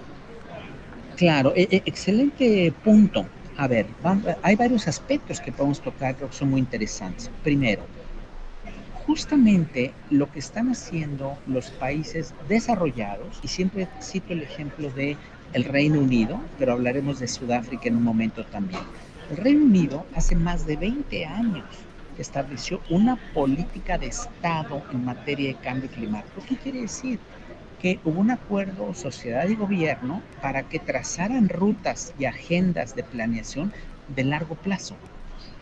claro, 1.16 1.52
e, 1.56 1.68
e, 1.70 1.82
excelente 1.86 2.72
punto. 2.84 3.26
A 3.60 3.66
ver, 3.68 3.86
hay 4.42 4.56
varios 4.56 4.88
aspectos 4.88 5.38
que 5.38 5.52
podemos 5.52 5.82
tocar, 5.82 6.16
que 6.16 6.26
son 6.30 6.48
muy 6.48 6.60
interesantes. 6.60 7.30
Primero, 7.42 7.82
justamente 9.04 9.92
lo 10.08 10.32
que 10.32 10.38
están 10.38 10.70
haciendo 10.70 11.36
los 11.46 11.70
países 11.72 12.32
desarrollados, 12.48 13.38
y 13.42 13.48
siempre 13.48 13.86
cito 14.00 14.32
el 14.32 14.40
ejemplo 14.40 14.88
de 14.92 15.18
el 15.52 15.64
Reino 15.64 16.00
Unido, 16.00 16.40
pero 16.58 16.72
hablaremos 16.72 17.18
de 17.18 17.28
Sudáfrica 17.28 17.88
en 17.88 17.96
un 17.96 18.02
momento 18.02 18.46
también. 18.46 18.80
El 19.30 19.36
Reino 19.36 19.66
Unido 19.66 20.06
hace 20.14 20.34
más 20.36 20.64
de 20.64 20.76
20 20.76 21.26
años 21.26 21.66
estableció 22.16 22.80
una 22.88 23.16
política 23.34 23.98
de 23.98 24.06
Estado 24.06 24.82
en 24.90 25.04
materia 25.04 25.48
de 25.48 25.56
cambio 25.56 25.90
climático. 25.90 26.42
¿Qué 26.48 26.56
quiere 26.56 26.80
decir? 26.80 27.18
Que 27.80 27.98
hubo 28.04 28.20
un 28.20 28.30
acuerdo 28.30 28.92
sociedad 28.94 29.48
y 29.48 29.54
gobierno 29.54 30.22
para 30.42 30.64
que 30.64 30.78
trazaran 30.78 31.48
rutas 31.48 32.12
y 32.18 32.26
agendas 32.26 32.94
de 32.94 33.02
planeación 33.02 33.72
de 34.14 34.24
largo 34.24 34.54
plazo. 34.54 34.96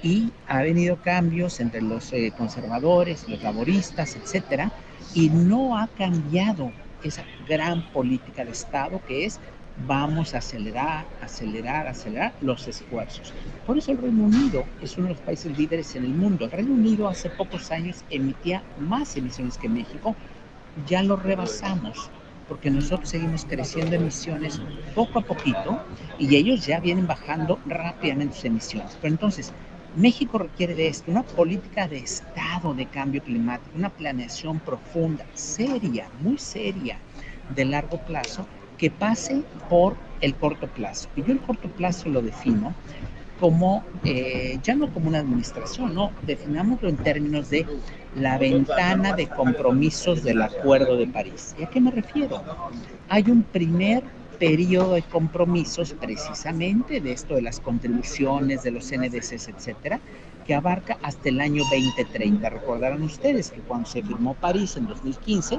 Y 0.02 0.32
ha 0.46 0.62
venido 0.62 0.96
cambios 0.96 1.60
entre 1.60 1.82
los 1.82 2.12
eh, 2.12 2.32
conservadores, 2.36 3.28
los 3.28 3.42
laboristas, 3.42 4.16
etcétera, 4.16 4.72
y 5.14 5.30
no 5.30 5.78
ha 5.78 5.88
cambiado 5.88 6.72
esa 7.02 7.24
gran 7.48 7.82
política 7.92 8.44
de 8.44 8.52
Estado 8.52 9.00
que 9.06 9.24
es 9.24 9.40
vamos 9.86 10.34
a 10.34 10.38
acelerar, 10.38 11.06
acelerar, 11.22 11.86
acelerar 11.86 12.32
los 12.40 12.66
esfuerzos. 12.66 13.32
Por 13.66 13.78
eso 13.78 13.92
el 13.92 13.98
Reino 13.98 14.24
Unido 14.24 14.64
es 14.82 14.96
uno 14.98 15.08
de 15.08 15.14
los 15.14 15.22
países 15.22 15.56
líderes 15.56 15.94
en 15.94 16.04
el 16.04 16.14
mundo. 16.14 16.46
El 16.46 16.50
Reino 16.50 16.72
Unido 16.72 17.08
hace 17.08 17.30
pocos 17.30 17.70
años 17.70 18.04
emitía 18.10 18.62
más 18.80 19.16
emisiones 19.16 19.56
que 19.56 19.68
México, 19.68 20.16
ya 20.86 21.02
lo 21.02 21.16
rebasamos 21.16 22.10
porque 22.48 22.70
nosotros 22.70 23.10
seguimos 23.10 23.44
creciendo 23.44 23.96
emisiones 23.96 24.60
poco 24.94 25.18
a 25.18 25.22
poquito 25.22 25.80
y 26.18 26.34
ellos 26.34 26.64
ya 26.64 26.80
vienen 26.80 27.06
bajando 27.06 27.58
rápidamente 27.66 28.34
sus 28.34 28.44
emisiones. 28.46 28.96
Pero 29.00 29.12
entonces, 29.12 29.52
México 29.96 30.38
requiere 30.38 30.74
de 30.74 30.88
esto, 30.88 31.10
una 31.10 31.22
política 31.22 31.86
de 31.88 31.98
Estado 31.98 32.74
de 32.74 32.86
cambio 32.86 33.22
climático, 33.22 33.76
una 33.76 33.90
planeación 33.90 34.60
profunda, 34.60 35.26
seria, 35.34 36.08
muy 36.20 36.38
seria, 36.38 36.98
de 37.54 37.64
largo 37.64 37.98
plazo, 37.98 38.46
que 38.78 38.90
pase 38.90 39.42
por 39.68 39.96
el 40.20 40.34
corto 40.34 40.68
plazo. 40.68 41.08
Y 41.16 41.22
yo 41.22 41.32
el 41.32 41.40
corto 41.40 41.68
plazo 41.68 42.08
lo 42.08 42.22
defino 42.22 42.74
como, 43.40 43.84
eh, 44.04 44.58
ya 44.62 44.74
no 44.74 44.92
como 44.92 45.08
una 45.08 45.20
administración, 45.20 45.94
no, 45.94 46.12
definámoslo 46.22 46.88
en 46.88 46.96
términos 46.96 47.50
de 47.50 47.66
la 48.16 48.38
ventana 48.38 49.12
de 49.12 49.26
compromisos 49.28 50.22
del 50.22 50.42
Acuerdo 50.42 50.96
de 50.96 51.06
París. 51.06 51.54
¿Y 51.58 51.64
a 51.64 51.70
qué 51.70 51.80
me 51.80 51.90
refiero? 51.90 52.42
Hay 53.08 53.30
un 53.30 53.42
primer 53.42 54.02
periodo 54.38 54.94
de 54.94 55.02
compromisos 55.02 55.94
precisamente 55.94 57.00
de 57.00 57.12
esto 57.12 57.34
de 57.34 57.42
las 57.42 57.60
contribuciones 57.60 58.62
de 58.62 58.70
los 58.70 58.90
NDCs, 58.92 59.48
etcétera, 59.48 60.00
que 60.46 60.54
abarca 60.54 60.96
hasta 61.02 61.28
el 61.28 61.40
año 61.40 61.62
2030. 61.70 62.48
Recordarán 62.48 63.02
ustedes 63.02 63.50
que 63.50 63.60
cuando 63.60 63.88
se 63.88 64.02
firmó 64.02 64.34
París 64.34 64.76
en 64.76 64.86
2015, 64.86 65.58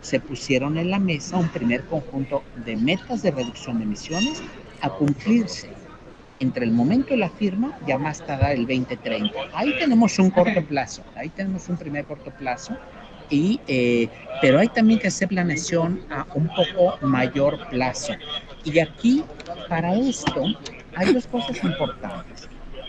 se 0.00 0.20
pusieron 0.20 0.78
en 0.78 0.90
la 0.90 0.98
mesa 0.98 1.36
un 1.36 1.48
primer 1.48 1.84
conjunto 1.84 2.42
de 2.64 2.76
metas 2.76 3.22
de 3.22 3.32
reducción 3.32 3.78
de 3.78 3.84
emisiones 3.84 4.42
a 4.80 4.88
cumplirse 4.88 5.79
entre 6.40 6.64
el 6.64 6.72
momento 6.72 7.10
de 7.10 7.18
la 7.18 7.30
firma 7.30 7.78
y 7.86 7.92
a 7.92 7.98
más 7.98 8.24
tardar 8.26 8.52
el 8.52 8.66
2030. 8.66 9.32
Ahí 9.54 9.78
tenemos 9.78 10.18
un 10.18 10.30
corto 10.30 10.64
plazo, 10.64 11.02
ahí 11.14 11.28
tenemos 11.28 11.68
un 11.68 11.76
primer 11.76 12.04
corto 12.06 12.30
plazo, 12.30 12.76
y, 13.28 13.60
eh, 13.68 14.08
pero 14.40 14.58
hay 14.58 14.68
también 14.68 14.98
que 14.98 15.06
hacer 15.06 15.28
planeación 15.28 16.00
a 16.10 16.26
un 16.34 16.48
poco 16.48 16.98
mayor 17.06 17.68
plazo. 17.68 18.14
Y 18.64 18.78
aquí, 18.80 19.22
para 19.68 19.94
esto, 19.94 20.44
hay 20.96 21.12
dos 21.12 21.26
cosas 21.26 21.62
importantes. 21.62 22.39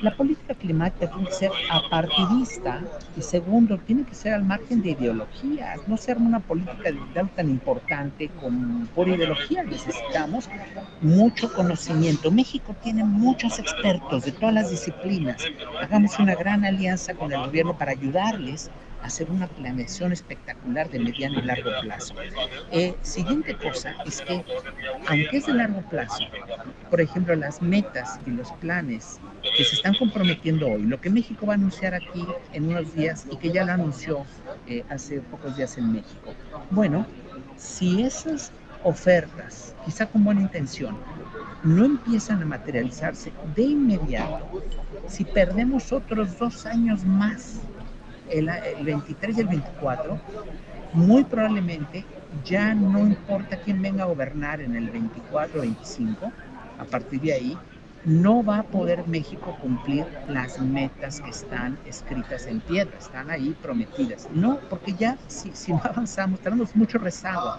La 0.02 0.16
política 0.16 0.56
climática 0.56 1.12
tiene 1.12 1.28
que 1.28 1.34
ser 1.34 1.52
apartidista 1.70 2.82
y 3.16 3.22
segundo, 3.22 3.78
tiene 3.78 4.04
que 4.04 4.16
ser 4.16 4.34
al 4.34 4.44
margen 4.44 4.82
de 4.82 4.92
ideologías, 4.92 5.88
no 5.88 5.96
ser 5.96 6.18
una 6.18 6.40
política 6.40 6.92
digital 6.92 7.30
tan 7.36 7.50
importante 7.50 8.30
como 8.42 8.88
por 8.88 9.08
ideología. 9.08 9.64
Necesitamos 9.64 10.50
mucho 11.02 11.54
conocimiento. 11.54 12.32
México 12.32 12.76
tiene 12.82 13.04
muchos 13.04 13.60
expertos 13.60 14.26
de 14.26 14.32
todas 14.32 14.56
las 14.56 14.72
disciplinas. 14.72 15.44
Hagamos 15.80 16.18
una 16.18 16.34
gran 16.34 16.66
alianza 16.66 17.14
con 17.14 17.32
el 17.32 17.40
gobierno 17.40 17.78
para 17.78 17.92
ayudarles 17.92 18.72
hacer 19.04 19.30
una 19.30 19.48
planeación 19.48 20.12
espectacular 20.12 20.90
de 20.90 21.00
mediano 21.00 21.40
y 21.40 21.44
largo 21.44 21.72
plazo. 21.82 22.14
Eh, 22.72 22.96
siguiente 23.02 23.56
cosa 23.56 23.96
es 24.06 24.22
que, 24.22 24.44
aunque 25.08 25.38
es 25.38 25.46
de 25.46 25.54
largo 25.54 25.82
plazo, 25.90 26.24
por 26.90 27.02
ejemplo, 27.02 27.36
las 27.36 27.62
metas 27.62 28.20
y 28.26 28.32
los 28.32 28.52
planes 28.54 29.20
que 29.58 29.64
se 29.64 29.76
están 29.76 29.96
comprometiendo 29.96 30.68
hoy, 30.68 30.84
lo 30.84 31.00
que 31.00 31.10
México 31.10 31.46
va 31.46 31.54
a 31.54 31.56
anunciar 31.56 31.94
aquí 31.94 32.26
en 32.54 32.68
unos 32.68 32.94
días 32.96 33.26
y 33.32 33.38
que 33.38 33.52
ya 33.52 33.66
lo 33.66 33.74
anunció 33.74 34.26
eh, 34.68 34.84
hace 34.90 35.20
pocos 35.22 35.56
días 35.58 35.78
en 35.78 35.94
México. 35.94 36.34
Bueno, 36.70 37.06
si 37.58 38.04
esas 38.04 38.52
ofertas, 38.84 39.76
quizá 39.86 40.08
con 40.08 40.24
buena 40.24 40.42
intención, 40.42 40.98
no 41.64 41.86
empiezan 41.86 42.42
a 42.42 42.46
materializarse 42.46 43.32
de 43.56 43.64
inmediato, 43.64 44.64
si 45.08 45.24
perdemos 45.24 45.92
otros 45.92 46.38
dos 46.38 46.66
años 46.66 47.06
más 47.06 47.62
el, 48.32 48.50
23 48.84 49.38
y 49.38 49.42
el 49.42 49.48
24, 49.48 50.20
muy 50.94 51.24
probablemente 51.24 52.06
ya 52.46 52.74
no 52.74 53.00
importa 53.00 53.58
quién 53.58 53.82
venga 53.82 54.04
a 54.04 54.08
gobernar 54.08 54.62
en 54.62 54.76
el 54.76 54.90
24 54.90 55.60
o 55.60 55.62
25, 55.62 56.32
a 56.80 56.86
partir 56.86 57.22
de 57.22 57.34
ahí, 57.34 57.58
no 58.04 58.44
va 58.44 58.60
a 58.60 58.64
poder 58.64 59.08
México 59.08 59.56
cumplir 59.62 60.06
las 60.28 60.60
metas 60.60 61.22
que 61.22 61.30
están 61.30 61.78
escritas 61.86 62.48
en 62.48 62.60
piedra, 62.62 62.98
están 62.98 63.30
ahí 63.30 63.56
prometidas. 63.62 64.28
No, 64.34 64.60
porque 64.70 64.94
ya 64.94 65.18
si, 65.28 65.52
si 65.54 65.72
no 65.72 65.82
avanzamos, 65.84 66.40
tenemos 66.40 66.76
mucho 66.76 66.98
rezago. 66.98 67.58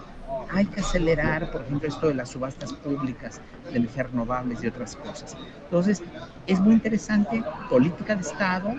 Hay 0.51 0.65
que 0.65 0.81
acelerar, 0.81 1.49
por 1.51 1.61
ejemplo, 1.61 1.87
esto 1.87 2.07
de 2.07 2.15
las 2.15 2.29
subastas 2.29 2.73
públicas, 2.73 3.39
de 3.71 3.77
energías 3.77 4.11
renovables 4.11 4.63
y 4.63 4.67
otras 4.67 4.95
cosas. 4.97 5.37
Entonces, 5.65 6.03
es 6.47 6.59
muy 6.59 6.73
interesante, 6.73 7.41
política 7.69 8.15
de 8.15 8.21
Estado, 8.21 8.75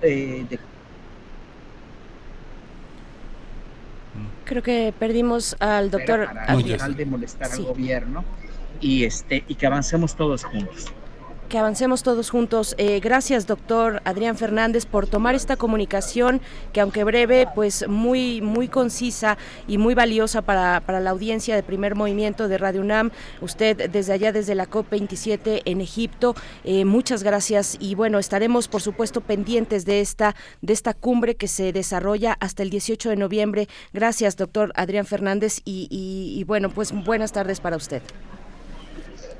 eh, 0.00 0.46
de 0.48 0.58
Creo 4.44 4.62
que 4.62 4.92
perdimos 4.98 5.56
al 5.60 5.90
doctor. 5.90 6.26
Para, 6.26 6.56
de 6.56 7.06
molestar 7.06 7.50
al 7.50 7.62
gobierno 7.64 8.24
y, 8.80 9.04
este, 9.04 9.44
y 9.48 9.54
que 9.54 9.66
avancemos 9.66 10.16
todos 10.16 10.44
juntos 10.44 10.92
que 11.52 11.58
avancemos 11.58 12.02
todos 12.02 12.30
juntos. 12.30 12.74
Eh, 12.78 12.98
gracias, 13.00 13.46
doctor 13.46 14.00
Adrián 14.06 14.38
Fernández, 14.38 14.86
por 14.86 15.06
tomar 15.06 15.34
esta 15.34 15.56
comunicación 15.56 16.40
que, 16.72 16.80
aunque 16.80 17.04
breve, 17.04 17.46
pues 17.54 17.86
muy, 17.86 18.40
muy 18.40 18.68
concisa 18.68 19.36
y 19.68 19.76
muy 19.76 19.92
valiosa 19.92 20.40
para, 20.40 20.80
para 20.80 20.98
la 20.98 21.10
audiencia 21.10 21.54
de 21.54 21.62
primer 21.62 21.94
movimiento 21.94 22.48
de 22.48 22.56
Radio 22.56 22.80
UNAM. 22.80 23.10
Usted 23.42 23.90
desde 23.90 24.14
allá, 24.14 24.32
desde 24.32 24.54
la 24.54 24.66
COP27 24.66 25.60
en 25.66 25.82
Egipto, 25.82 26.34
eh, 26.64 26.86
muchas 26.86 27.22
gracias 27.22 27.76
y 27.78 27.96
bueno, 27.96 28.18
estaremos 28.18 28.66
por 28.66 28.80
supuesto 28.80 29.20
pendientes 29.20 29.84
de 29.84 30.00
esta, 30.00 30.34
de 30.62 30.72
esta 30.72 30.94
cumbre 30.94 31.34
que 31.34 31.48
se 31.48 31.74
desarrolla 31.74 32.34
hasta 32.40 32.62
el 32.62 32.70
18 32.70 33.10
de 33.10 33.16
noviembre. 33.16 33.68
Gracias, 33.92 34.38
doctor 34.38 34.72
Adrián 34.74 35.04
Fernández, 35.04 35.60
y, 35.66 35.86
y 35.90 36.44
bueno, 36.44 36.70
pues 36.70 36.92
buenas 36.92 37.32
tardes 37.32 37.60
para 37.60 37.76
usted. 37.76 38.00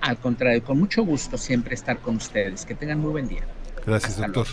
Al 0.02 0.18
contrario, 0.18 0.62
con 0.64 0.78
mucho 0.78 1.04
gusto 1.04 1.38
siempre 1.38 1.74
estar 1.74 1.98
con 2.00 2.16
ustedes. 2.16 2.66
Que 2.66 2.74
tengan 2.74 2.98
muy 3.00 3.12
buen 3.12 3.28
día. 3.28 3.44
Gracias, 3.86 4.18
doctor. 4.18 4.46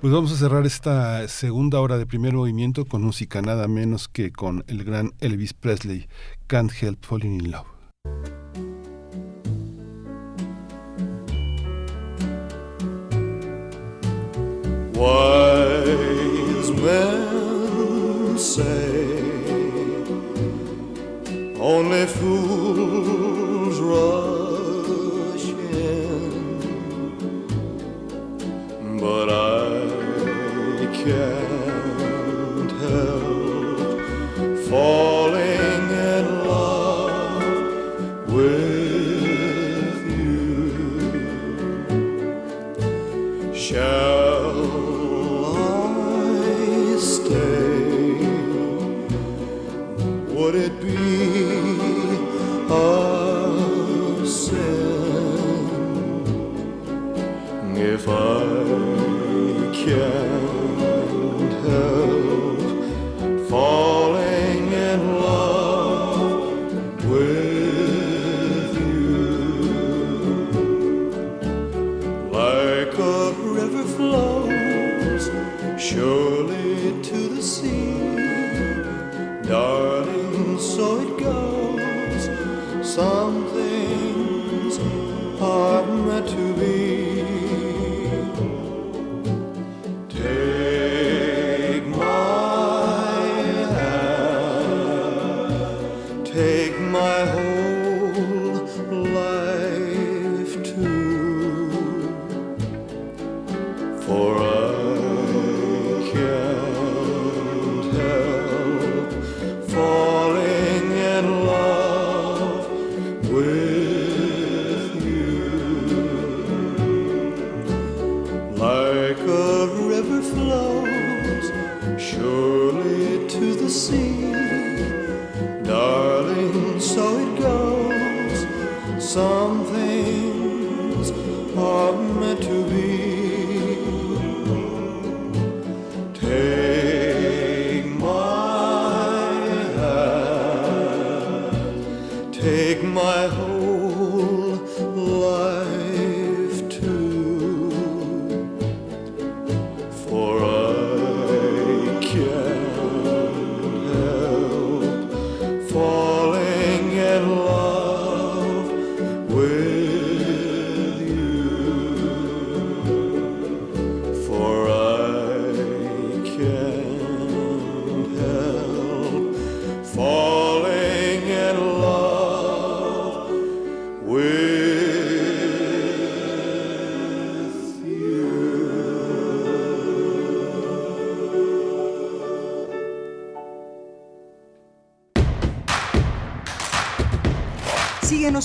Pues 0.00 0.12
vamos 0.12 0.32
a 0.32 0.36
cerrar 0.36 0.64
esta 0.64 1.26
segunda 1.28 1.80
hora 1.80 1.98
de 1.98 2.06
primer 2.06 2.32
movimiento 2.32 2.84
con 2.84 3.02
música 3.02 3.42
nada 3.42 3.68
menos 3.68 4.08
que 4.08 4.32
con 4.32 4.64
el 4.66 4.84
gran 4.84 5.12
Elvis 5.20 5.52
Presley, 5.52 6.08
Can't 6.46 6.72
Help 6.80 7.04
Falling 7.04 7.34
in 7.34 7.50
Love. 7.50 7.66
Wise 14.94 16.70
men 16.80 18.38
say 18.38 19.18
only 21.60 22.06
fools 22.06 23.80
but 29.00 29.28
I 29.30 30.86
can't 30.92 32.70
help 32.82 34.00
falling 34.68 35.90
in 35.90 36.24
love 36.48 37.44
with 38.32 39.98
you. 40.18 40.74
Shall 43.54 44.17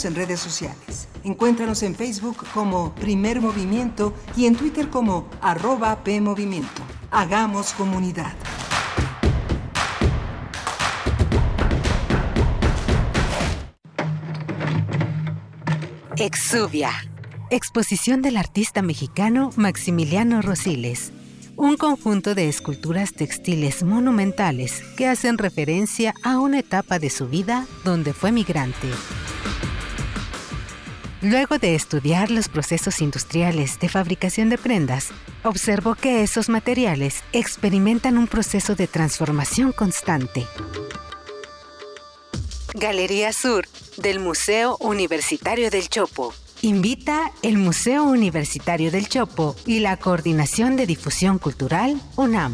En 0.06 0.16
redes 0.16 0.42
sociales. 0.42 1.08
Encuéntranos 1.24 1.82
en 1.82 1.96
Facebook 1.96 2.46
como 2.54 2.94
Primer 2.96 3.40
Movimiento 3.40 4.14
y 4.36 4.48
en 4.48 4.56
Twitter 4.56 4.90
como 4.90 5.30
arroba 5.42 6.04
PMovimiento. 6.04 6.82
Hagamos 7.10 7.72
comunidad. 7.74 8.34
Exuvia. 16.18 16.92
Exposición 17.50 18.22
del 18.22 18.36
artista 18.36 18.82
mexicano 18.82 19.52
Maximiliano 19.56 20.42
Rosiles. 20.42 21.14
Un 21.56 21.78
conjunto 21.78 22.36
de 22.36 22.50
esculturas 22.50 23.14
textiles 23.14 23.84
monumentales 23.84 24.82
que 24.98 25.08
hacen 25.08 25.38
referencia 25.38 26.14
a 26.24 26.40
una 26.40 26.60
etapa 26.60 27.00
de 27.00 27.10
su 27.10 27.28
vida 27.28 27.68
donde 27.86 28.12
fue 28.14 28.32
migrante. 28.32 28.90
Luego 31.24 31.58
de 31.58 31.74
estudiar 31.74 32.32
los 32.32 32.50
procesos 32.50 33.00
industriales 33.00 33.80
de 33.80 33.88
fabricación 33.88 34.50
de 34.50 34.58
prendas, 34.58 35.12
observó 35.44 35.95
que 35.95 36.22
esos 36.22 36.50
materiales 36.50 37.24
experimentan 37.32 38.18
un 38.18 38.28
proceso 38.28 38.76
de 38.76 38.88
transformación 38.88 39.72
constante. 39.72 40.45
Galería 42.74 43.32
Sur 43.32 43.66
del 43.95 44.20
Museo 44.20 44.76
Universitario 44.82 45.70
del 45.70 45.88
Chopo. 45.88 46.34
Invita 46.62 47.32
el 47.41 47.58
Museo 47.58 48.04
Universitario 48.04 48.91
del 48.91 49.08
Chopo 49.08 49.56
y 49.66 49.80
la 49.80 49.95
Coordinación 49.95 50.76
de 50.76 50.86
Difusión 50.86 51.40
Cultural 51.40 52.02
UNAM. 52.18 52.54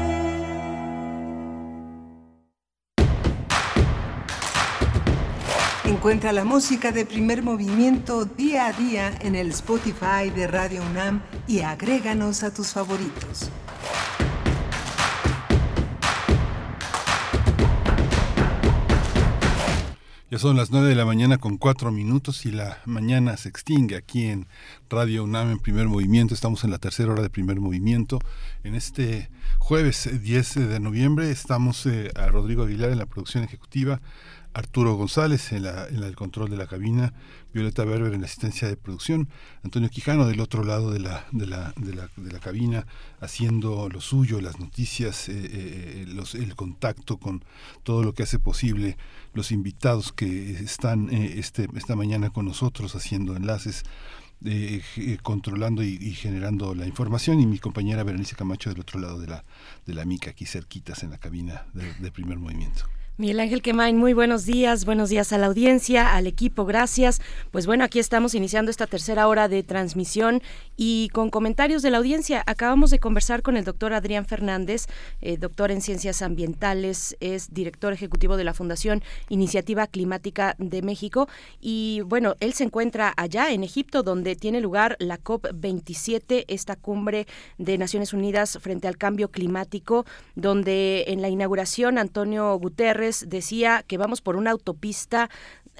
Encuentra 6.01 6.33
la 6.33 6.45
música 6.45 6.91
de 6.91 7.05
primer 7.05 7.43
movimiento 7.43 8.25
día 8.25 8.65
a 8.65 8.73
día 8.73 9.15
en 9.21 9.35
el 9.35 9.49
Spotify 9.49 10.31
de 10.35 10.47
Radio 10.47 10.81
UNAM 10.81 11.21
y 11.45 11.59
agréganos 11.59 12.41
a 12.41 12.51
tus 12.51 12.69
favoritos. 12.69 13.51
Ya 20.31 20.39
son 20.39 20.55
las 20.55 20.71
9 20.71 20.87
de 20.87 20.95
la 20.95 21.05
mañana 21.05 21.37
con 21.37 21.57
4 21.57 21.91
minutos 21.91 22.45
y 22.45 22.51
la 22.51 22.79
mañana 22.85 23.35
se 23.35 23.49
extingue 23.49 23.97
aquí 23.97 24.27
en 24.27 24.47
Radio 24.89 25.25
UNAM 25.25 25.51
en 25.51 25.59
primer 25.59 25.87
movimiento. 25.87 26.33
Estamos 26.33 26.63
en 26.63 26.71
la 26.71 26.79
tercera 26.79 27.11
hora 27.11 27.21
de 27.21 27.29
primer 27.29 27.59
movimiento. 27.59 28.17
En 28.63 28.73
este 28.73 29.29
jueves 29.59 30.09
10 30.23 30.69
de 30.69 30.79
noviembre 30.79 31.29
estamos 31.29 31.85
eh, 31.85 32.11
a 32.15 32.27
Rodrigo 32.27 32.63
Aguilar 32.63 32.91
en 32.91 32.97
la 32.99 33.07
producción 33.07 33.43
ejecutiva, 33.43 33.99
Arturo 34.53 34.95
González 34.95 35.51
en, 35.51 35.63
la, 35.63 35.87
en 35.87 36.03
el 36.03 36.15
control 36.15 36.49
de 36.49 36.57
la 36.57 36.67
cabina, 36.67 37.13
Violeta 37.53 37.85
Berber 37.85 38.13
en 38.13 38.21
la 38.21 38.27
asistencia 38.27 38.67
de 38.67 38.75
producción, 38.75 39.29
Antonio 39.63 39.89
Quijano 39.89 40.25
del 40.27 40.39
otro 40.39 40.63
lado 40.63 40.91
de 40.91 40.99
la, 40.99 41.25
cabina 42.41 42.85
haciendo 43.19 43.89
lo 43.89 44.01
suyo, 44.01 44.41
las 44.41 44.59
noticias, 44.59 45.29
eh, 45.29 45.33
eh, 45.35 46.05
los, 46.07 46.35
el 46.35 46.55
contacto 46.55 47.17
con 47.17 47.43
todo 47.83 48.03
lo 48.03 48.13
que 48.13 48.23
hace 48.23 48.39
posible 48.39 48.97
los 49.33 49.51
invitados 49.51 50.11
que 50.11 50.51
están 50.51 51.09
eh, 51.09 51.35
este, 51.37 51.67
esta 51.75 51.95
mañana 51.95 52.29
con 52.29 52.45
nosotros 52.45 52.95
haciendo 52.95 53.35
enlaces. 53.35 53.83
eh, 54.43 54.81
eh, 54.97 55.17
controlando 55.21 55.83
y, 55.83 56.13
generando 56.13 56.73
la 56.73 56.87
información 56.87 57.39
y 57.39 57.45
mi 57.45 57.59
compañera 57.59 58.03
Berenice 58.03 58.35
Camacho 58.35 58.71
del 58.71 58.79
otro 58.79 58.99
lado 58.99 59.19
de 59.19 59.27
la 59.27 59.43
de 59.85 59.93
la 59.93 60.03
mica 60.05 60.31
aquí 60.31 60.45
cerquitas 60.45 61.03
en 61.03 61.11
la 61.11 61.17
cabina 61.19 61.65
de 61.73 62.11
primer 62.11 62.39
movimiento. 62.39 62.85
Miguel 63.21 63.39
Ángel 63.39 63.61
Quemain, 63.61 63.97
muy 63.97 64.13
buenos 64.13 64.47
días, 64.47 64.83
buenos 64.83 65.11
días 65.11 65.31
a 65.31 65.37
la 65.37 65.45
audiencia, 65.45 66.15
al 66.15 66.25
equipo, 66.25 66.65
gracias. 66.65 67.21
Pues 67.51 67.67
bueno, 67.67 67.83
aquí 67.83 67.99
estamos 67.99 68.33
iniciando 68.33 68.71
esta 68.71 68.87
tercera 68.87 69.27
hora 69.27 69.47
de 69.47 69.61
transmisión 69.61 70.41
y 70.75 71.09
con 71.09 71.29
comentarios 71.29 71.83
de 71.83 71.91
la 71.91 71.99
audiencia. 71.99 72.41
Acabamos 72.47 72.89
de 72.89 72.97
conversar 72.97 73.43
con 73.43 73.57
el 73.57 73.63
doctor 73.63 73.93
Adrián 73.93 74.25
Fernández, 74.25 74.87
eh, 75.21 75.37
doctor 75.37 75.69
en 75.69 75.81
ciencias 75.81 76.23
ambientales, 76.23 77.15
es 77.19 77.53
director 77.53 77.93
ejecutivo 77.93 78.37
de 78.37 78.43
la 78.43 78.55
Fundación 78.55 79.03
Iniciativa 79.29 79.85
Climática 79.85 80.55
de 80.57 80.81
México 80.81 81.29
y 81.59 82.01
bueno, 82.03 82.33
él 82.39 82.53
se 82.53 82.63
encuentra 82.63 83.13
allá 83.17 83.51
en 83.51 83.63
Egipto 83.63 84.01
donde 84.01 84.35
tiene 84.35 84.61
lugar 84.61 84.95
la 84.97 85.19
COP27, 85.19 86.45
esta 86.47 86.75
cumbre 86.75 87.27
de 87.59 87.77
Naciones 87.77 88.13
Unidas 88.13 88.57
frente 88.59 88.87
al 88.87 88.97
cambio 88.97 89.29
climático, 89.29 90.07
donde 90.33 91.03
en 91.09 91.21
la 91.21 91.29
inauguración 91.29 91.99
Antonio 91.99 92.57
Guterres 92.57 93.10
decía 93.27 93.83
que 93.83 93.97
vamos 93.97 94.21
por 94.21 94.35
una 94.35 94.51
autopista 94.51 95.29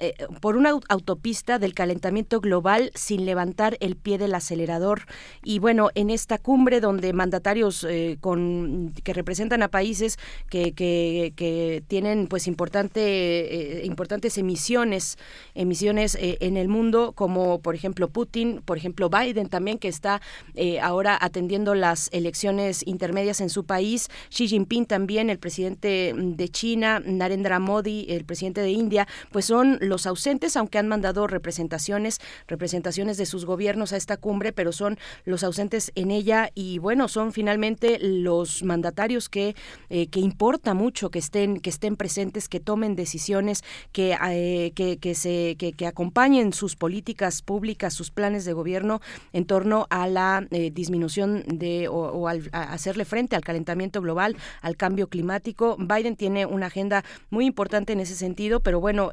eh, 0.02 0.14
por 0.40 0.56
una 0.56 0.70
autopista 0.88 1.60
del 1.60 1.74
calentamiento 1.74 2.40
global 2.40 2.90
sin 2.92 3.24
levantar 3.24 3.76
el 3.78 3.94
pie 3.94 4.18
del 4.18 4.34
acelerador. 4.34 5.02
Y 5.44 5.60
bueno, 5.60 5.90
en 5.94 6.10
esta 6.10 6.38
cumbre 6.38 6.80
donde 6.80 7.12
mandatarios 7.12 7.86
eh, 7.88 8.18
con, 8.20 8.92
que 9.04 9.12
representan 9.12 9.62
a 9.62 9.68
países 9.68 10.18
que, 10.50 10.72
que, 10.72 11.84
tienen 11.86 12.26
pues 12.26 12.48
importante, 12.48 13.00
eh, 13.00 13.86
importantes 13.86 14.38
emisiones, 14.38 15.18
emisiones 15.54 16.18
en 16.20 16.56
el 16.56 16.66
mundo, 16.66 17.12
como 17.12 17.60
por 17.60 17.76
ejemplo 17.76 18.08
Putin, 18.08 18.60
por 18.64 18.78
ejemplo 18.78 19.08
Biden 19.08 19.48
también, 19.48 19.78
que 19.78 19.88
está 19.88 20.20
ahora 20.80 21.16
atendiendo 21.20 21.76
las 21.76 22.08
elecciones 22.12 22.84
intermedias 22.86 23.40
en 23.40 23.50
su 23.50 23.64
país, 23.64 24.08
Xi 24.30 24.48
Jinping 24.48 24.86
también, 24.86 25.30
el 25.30 25.38
presidente 25.38 26.12
de 26.16 26.48
China, 26.48 27.00
Narendra 27.04 27.60
Modi, 27.60 28.06
el 28.08 28.24
presidente 28.24 28.62
de 28.62 28.70
India, 28.70 29.06
pues 29.30 29.44
son 29.44 29.78
los 29.80 29.91
ausentes, 30.06 30.56
aunque 30.56 30.78
han 30.78 30.88
mandado 30.88 31.26
representaciones, 31.26 32.20
representaciones 32.46 33.16
de 33.16 33.26
sus 33.26 33.44
gobiernos 33.44 33.92
a 33.92 33.96
esta 33.96 34.16
cumbre, 34.16 34.52
pero 34.52 34.72
son 34.72 34.98
los 35.24 35.44
ausentes 35.44 35.92
en 35.94 36.10
ella 36.10 36.50
y 36.54 36.78
bueno, 36.78 37.08
son 37.08 37.32
finalmente 37.32 37.98
los 38.00 38.62
mandatarios 38.62 39.28
que, 39.28 39.54
eh, 39.90 40.06
que 40.08 40.20
importa 40.20 40.74
mucho 40.74 41.10
que 41.10 41.18
estén, 41.18 41.60
que 41.60 41.70
estén 41.70 41.96
presentes, 41.96 42.48
que 42.48 42.60
tomen 42.60 42.96
decisiones, 42.96 43.62
que, 43.92 44.16
eh, 44.30 44.72
que, 44.74 45.14
se, 45.14 45.56
que, 45.56 45.86
acompañen 45.86 46.52
sus 46.52 46.76
políticas 46.76 47.42
públicas, 47.42 47.92
sus 47.92 48.10
planes 48.10 48.44
de 48.44 48.52
gobierno 48.52 49.00
en 49.32 49.44
torno 49.44 49.86
a 49.90 50.06
la 50.06 50.46
eh, 50.50 50.70
disminución 50.70 51.42
de 51.46 51.88
o, 51.88 52.28
al, 52.28 52.48
a 52.52 52.72
hacerle 52.72 53.04
frente 53.04 53.36
al 53.36 53.42
calentamiento 53.42 54.00
global, 54.00 54.36
al 54.60 54.76
cambio 54.76 55.08
climático. 55.08 55.76
Biden 55.78 56.16
tiene 56.16 56.46
una 56.46 56.66
agenda 56.66 57.04
muy 57.30 57.46
importante 57.46 57.92
en 57.92 58.00
ese 58.00 58.14
sentido, 58.14 58.60
pero 58.60 58.80
bueno, 58.80 59.10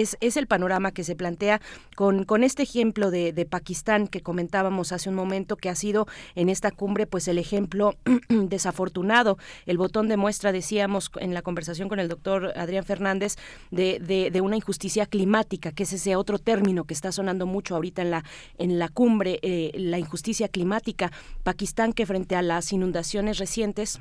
es, 0.00 0.16
es 0.20 0.36
el 0.36 0.46
panorama 0.46 0.92
que 0.92 1.04
se 1.04 1.16
plantea 1.16 1.60
con, 1.96 2.24
con 2.24 2.44
este 2.44 2.62
ejemplo 2.62 3.10
de, 3.10 3.32
de 3.32 3.44
Pakistán 3.46 4.08
que 4.08 4.20
comentábamos 4.20 4.92
hace 4.92 5.08
un 5.08 5.14
momento, 5.14 5.56
que 5.56 5.68
ha 5.68 5.74
sido 5.74 6.06
en 6.34 6.48
esta 6.48 6.70
cumbre 6.70 7.06
pues 7.06 7.28
el 7.28 7.38
ejemplo 7.38 7.94
desafortunado, 8.28 9.38
el 9.66 9.78
botón 9.78 10.08
de 10.08 10.16
muestra, 10.16 10.52
decíamos 10.52 11.10
en 11.16 11.34
la 11.34 11.42
conversación 11.42 11.88
con 11.88 12.00
el 12.00 12.08
doctor 12.08 12.52
Adrián 12.56 12.84
Fernández, 12.84 13.36
de, 13.70 13.98
de, 14.00 14.40
una 14.40 14.56
injusticia 14.56 15.06
climática, 15.06 15.72
que 15.72 15.82
es 15.82 15.92
ese 15.92 16.16
otro 16.16 16.38
término 16.38 16.84
que 16.84 16.94
está 16.94 17.12
sonando 17.12 17.46
mucho 17.46 17.74
ahorita 17.74 18.02
en 18.02 18.10
la, 18.10 18.24
en 18.58 18.78
la 18.78 18.88
cumbre, 18.88 19.38
eh, 19.42 19.72
la 19.74 19.98
injusticia 19.98 20.48
climática. 20.48 21.12
Pakistán 21.42 21.92
que 21.92 22.06
frente 22.06 22.36
a 22.36 22.42
las 22.42 22.72
inundaciones 22.72 23.38
recientes 23.38 24.00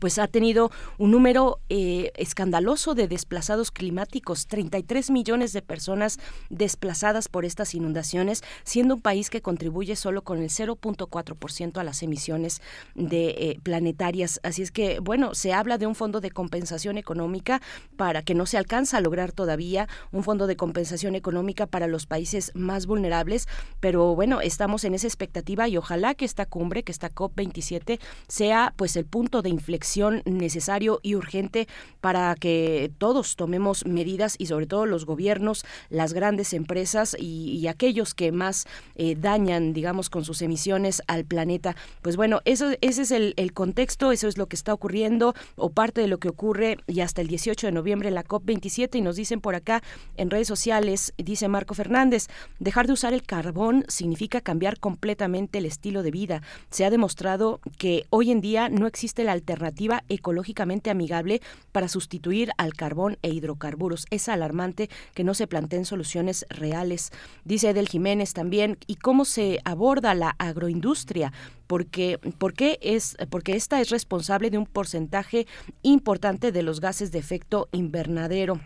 pues 0.00 0.18
ha 0.18 0.26
tenido 0.26 0.70
un 0.98 1.12
número 1.12 1.60
eh, 1.68 2.12
escandaloso 2.16 2.94
de 2.94 3.06
desplazados 3.06 3.70
climáticos, 3.70 4.46
33 4.46 5.10
millones 5.10 5.52
de 5.52 5.62
personas 5.62 6.18
desplazadas 6.50 7.28
por 7.28 7.44
estas 7.44 7.74
inundaciones, 7.74 8.42
siendo 8.64 8.96
un 8.96 9.00
país 9.00 9.30
que 9.30 9.42
contribuye 9.42 9.94
solo 9.96 10.22
con 10.22 10.38
el 10.38 10.50
0.4% 10.50 11.78
a 11.78 11.84
las 11.84 12.02
emisiones 12.02 12.60
de 12.94 13.28
eh, 13.28 13.60
planetarias. 13.62 14.40
Así 14.42 14.62
es 14.62 14.72
que, 14.72 14.98
bueno, 14.98 15.34
se 15.34 15.52
habla 15.52 15.78
de 15.78 15.86
un 15.86 15.94
fondo 15.94 16.20
de 16.20 16.30
compensación 16.30 16.98
económica 16.98 17.62
para 17.96 18.22
que 18.22 18.34
no 18.34 18.46
se 18.46 18.58
alcanza 18.58 18.98
a 18.98 19.00
lograr 19.00 19.32
todavía 19.32 19.88
un 20.10 20.24
fondo 20.24 20.46
de 20.46 20.56
compensación 20.56 21.14
económica 21.14 21.66
para 21.66 21.86
los 21.86 22.06
países 22.06 22.50
más 22.54 22.86
vulnerables, 22.86 23.46
pero 23.80 24.14
bueno, 24.14 24.40
estamos 24.40 24.84
en 24.84 24.94
esa 24.94 25.06
expectativa 25.06 25.68
y 25.68 25.76
ojalá 25.76 26.14
que 26.14 26.24
esta 26.24 26.44
cumbre, 26.46 26.82
que 26.82 26.92
esta 26.92 27.10
COP27 27.10 28.00
sea 28.26 28.74
pues 28.76 28.96
el 28.96 29.04
punto 29.04 29.42
de 29.42 29.50
inflexión 29.50 29.75
necesario 30.24 31.00
y 31.02 31.14
urgente 31.14 31.66
para 32.00 32.34
que 32.34 32.90
todos 32.98 33.36
tomemos 33.36 33.84
medidas 33.84 34.36
y 34.38 34.46
sobre 34.46 34.66
todo 34.66 34.86
los 34.86 35.06
gobiernos, 35.06 35.64
las 35.90 36.12
grandes 36.12 36.52
empresas 36.52 37.16
y, 37.18 37.66
aquellos 37.66 38.14
que 38.14 38.30
más 38.30 38.66
eh, 38.94 39.16
dañan, 39.18 39.72
digamos, 39.72 40.08
con 40.08 40.24
sus 40.24 40.40
emisiones 40.40 41.02
al 41.08 41.24
planeta. 41.24 41.74
Pues 42.00 42.16
bueno, 42.16 42.40
eso, 42.44 42.70
ese 42.80 43.02
es 43.02 43.10
el, 43.10 43.34
contexto, 43.54 44.12
eso 44.12 44.28
es 44.28 44.38
lo 44.38 44.46
que 44.46 44.54
está 44.54 44.72
ocurriendo 44.72 45.34
o 45.56 45.70
parte 45.70 46.00
de 46.00 46.06
lo 46.06 46.18
que 46.18 46.28
ocurre 46.28 46.78
y 46.86 47.00
hasta 47.00 47.22
el 47.22 47.26
18 47.26 47.66
de 47.66 47.72
noviembre 47.72 48.12
la 48.12 48.24
COP27 48.24 48.96
y 48.96 49.00
nos 49.00 49.16
dicen 49.16 49.40
por 49.40 49.56
acá 49.56 49.82
en 50.16 50.30
redes 50.30 50.46
sociales, 50.46 51.12
dice 51.18 51.48
Marco 51.48 51.74
Fernández, 51.74 52.28
dejar 52.60 52.86
de 52.86 52.92
usar 52.92 53.12
el 53.12 53.24
carbón 53.24 53.84
significa 53.88 54.40
cambiar 54.40 54.78
completamente 54.78 55.58
el 55.58 55.66
estilo 55.66 56.04
de 56.04 56.12
vida. 56.12 56.42
Se 56.70 56.84
ha 56.84 56.90
demostrado 56.90 57.60
que 57.78 58.04
hoy 58.10 58.30
en 58.30 58.40
día 58.40 58.68
no 58.68 58.86
existe 58.86 59.24
la 59.24 59.32
alternativa 59.32 59.65
ecológicamente 60.08 60.90
amigable 60.90 61.40
para 61.72 61.88
sustituir 61.88 62.50
al 62.58 62.74
carbón 62.74 63.18
e 63.22 63.30
hidrocarburos. 63.30 64.06
Es 64.10 64.28
alarmante 64.28 64.90
que 65.14 65.24
no 65.24 65.34
se 65.34 65.46
planteen 65.46 65.84
soluciones 65.84 66.46
reales. 66.48 67.10
Dice 67.44 67.70
Edel 67.70 67.88
Jiménez 67.88 68.32
también, 68.32 68.78
¿y 68.86 68.96
cómo 68.96 69.24
se 69.24 69.60
aborda 69.64 70.14
la 70.14 70.30
agroindustria? 70.38 71.32
porque, 71.66 72.20
porque, 72.38 72.78
es, 72.80 73.16
porque 73.30 73.56
esta 73.56 73.80
es 73.80 73.90
responsable 73.90 74.50
de 74.50 74.58
un 74.58 74.66
porcentaje 74.66 75.46
importante 75.82 76.52
de 76.52 76.62
los 76.62 76.80
gases 76.80 77.12
de 77.12 77.18
efecto 77.18 77.68
invernadero. 77.72 78.60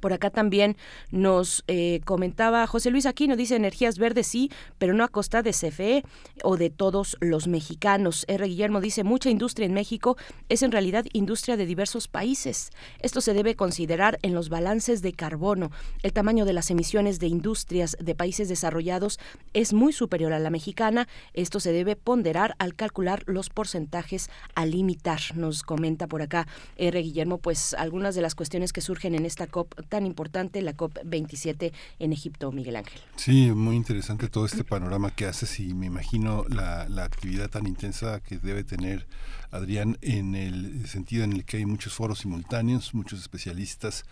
Por 0.00 0.12
acá 0.12 0.30
también 0.30 0.76
nos 1.10 1.64
eh, 1.66 2.00
comentaba 2.04 2.66
José 2.66 2.90
Luis 2.90 3.06
Aquino, 3.06 3.36
dice 3.36 3.56
energías 3.56 3.98
verdes 3.98 4.26
sí, 4.26 4.50
pero 4.78 4.94
no 4.94 5.04
a 5.04 5.08
costa 5.08 5.42
de 5.42 5.52
CFE 5.52 6.04
o 6.42 6.56
de 6.56 6.70
todos 6.70 7.16
los 7.20 7.48
mexicanos. 7.48 8.24
R. 8.28 8.46
Guillermo 8.46 8.80
dice, 8.80 9.04
mucha 9.04 9.30
industria 9.30 9.66
en 9.66 9.74
México 9.74 10.16
es 10.48 10.62
en 10.62 10.72
realidad 10.72 11.04
industria 11.12 11.56
de 11.56 11.66
diversos 11.66 12.08
países. 12.08 12.70
Esto 13.00 13.20
se 13.20 13.34
debe 13.34 13.54
considerar 13.54 14.18
en 14.22 14.34
los 14.34 14.48
balances 14.48 15.02
de 15.02 15.12
carbono. 15.12 15.70
El 16.02 16.12
tamaño 16.12 16.44
de 16.44 16.52
las 16.52 16.70
emisiones 16.70 17.18
de 17.18 17.26
industrias 17.26 17.96
de 18.00 18.14
países 18.14 18.48
desarrollados 18.48 19.18
es 19.52 19.72
muy 19.72 19.92
superior 19.92 20.32
a 20.32 20.38
la 20.38 20.50
mexicana. 20.50 21.08
Esto 21.34 21.60
se 21.60 21.72
debe 21.72 21.96
ponderar 21.96 22.54
al 22.58 22.74
calcular 22.74 23.22
los 23.26 23.50
porcentajes 23.50 24.30
a 24.54 24.66
limitar, 24.66 25.20
nos 25.34 25.62
comenta 25.62 26.06
por 26.06 26.22
acá 26.22 26.46
R. 26.76 27.00
Guillermo, 27.00 27.38
pues 27.38 27.74
algunas 27.74 28.14
de 28.14 28.22
las 28.22 28.34
cuestiones 28.34 28.72
que 28.72 28.80
surgen 28.80 29.14
en 29.14 29.26
esta 29.26 29.46
COP 29.46 29.74
tan 29.82 30.06
importante, 30.06 30.62
la 30.62 30.76
COP27 30.76 31.72
en 31.98 32.12
Egipto, 32.12 32.52
Miguel 32.52 32.76
Ángel. 32.76 33.00
Sí, 33.16 33.50
muy 33.52 33.76
interesante 33.76 34.28
todo 34.28 34.46
este 34.46 34.64
panorama 34.64 35.10
que 35.14 35.26
haces 35.26 35.60
y 35.60 35.74
me 35.74 35.86
imagino 35.86 36.44
la, 36.48 36.88
la 36.88 37.04
actividad 37.04 37.48
tan 37.50 37.66
intensa 37.66 38.20
que 38.20 38.38
debe 38.38 38.64
tener 38.64 39.06
Adrián 39.50 39.98
en 40.00 40.34
el 40.34 40.86
sentido 40.88 41.24
en 41.24 41.32
el 41.32 41.44
que 41.44 41.58
hay 41.58 41.66
muchos 41.66 41.92
foros 41.92 42.20
simultáneos, 42.20 42.94
muchos 42.94 43.20
especialistas 43.20 44.04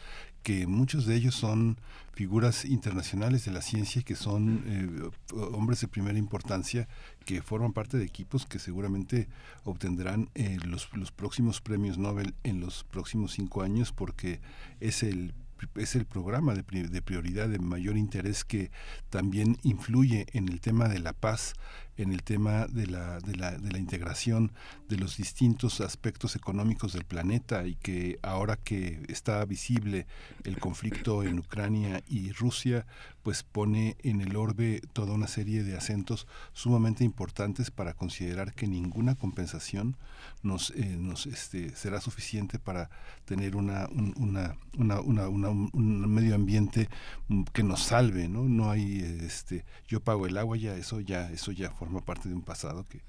que 0.42 0.66
muchos 0.66 1.06
de 1.06 1.16
ellos 1.16 1.34
son 1.34 1.76
figuras 2.12 2.64
internacionales 2.64 3.44
de 3.44 3.52
la 3.52 3.62
ciencia, 3.62 4.02
que 4.02 4.14
son 4.14 4.62
eh, 4.66 5.36
hombres 5.52 5.80
de 5.80 5.88
primera 5.88 6.18
importancia, 6.18 6.88
que 7.24 7.42
forman 7.42 7.72
parte 7.72 7.98
de 7.98 8.05
equipos 8.05 8.47
que 8.47 8.59
seguramente 8.59 9.28
obtendrán 9.64 10.30
eh, 10.34 10.59
los, 10.64 10.88
los 10.94 11.12
próximos 11.12 11.60
premios 11.60 11.98
Nobel 11.98 12.34
en 12.42 12.60
los 12.60 12.84
próximos 12.84 13.32
cinco 13.32 13.62
años, 13.62 13.92
porque 13.92 14.40
es 14.80 15.02
el 15.02 15.34
es 15.77 15.95
el 15.95 16.07
programa 16.07 16.55
de, 16.55 16.62
de, 16.62 17.03
prioridad 17.03 17.49
de 17.49 17.59
mayor 17.59 17.97
interés 17.97 18.45
que 18.45 18.70
también 19.09 19.59
influye 19.62 20.27
en 20.32 20.49
el 20.49 20.61
tema 20.61 20.89
de 20.89 20.99
la 20.99 21.12
paz, 21.12 21.55
en 21.96 22.12
el 22.12 22.22
tema 22.22 22.66
de 22.66 22.86
la, 22.86 23.20
de 23.20 23.36
la, 23.36 23.52
de 23.52 23.70
la 23.70 23.78
integración 23.78 24.52
de 24.88 24.96
los 24.96 25.16
distintos 25.16 25.80
aspectos 25.80 26.36
económicos 26.36 26.92
del 26.92 27.04
planeta 27.04 27.66
y 27.66 27.74
que 27.76 28.18
ahora 28.22 28.56
que 28.56 29.02
está 29.08 29.44
visible 29.44 30.06
el 30.44 30.58
conflicto 30.58 31.22
en 31.22 31.38
Ucrania 31.38 32.02
y 32.08 32.32
Rusia, 32.32 32.86
pues 33.22 33.42
pone 33.42 33.96
en 34.02 34.20
el 34.20 34.36
orbe 34.36 34.80
toda 34.92 35.12
una 35.12 35.28
serie 35.28 35.62
de 35.62 35.76
acentos 35.76 36.26
sumamente 36.52 37.04
importantes 37.04 37.70
para 37.70 37.94
considerar 37.94 38.54
que 38.54 38.66
ninguna 38.66 39.14
compensación 39.14 39.96
nos, 40.42 40.70
eh, 40.70 40.96
nos 40.98 41.26
este, 41.26 41.74
será 41.76 42.00
suficiente 42.00 42.58
para 42.58 42.90
tener 43.24 43.56
una, 43.56 43.88
un, 43.88 44.14
una, 44.16 44.56
una, 45.00 45.48
un 45.48 46.14
medio 46.14 46.34
ambiente 46.34 46.88
mm, 47.28 47.44
que 47.52 47.62
nos 47.62 47.82
salve, 47.82 48.28
¿no? 48.28 48.44
No 48.44 48.70
hay, 48.70 49.00
este, 49.20 49.64
yo 49.86 50.00
pago 50.00 50.26
el 50.26 50.38
agua 50.38 50.56
ya, 50.56 50.74
eso 50.76 51.00
ya, 51.00 51.30
eso 51.30 51.52
ya 51.52 51.70
forma 51.81 52.05
parte 52.05 52.28
de 52.28 52.35
un 52.35 52.43
pasado 52.43 52.86
que, 52.86 53.01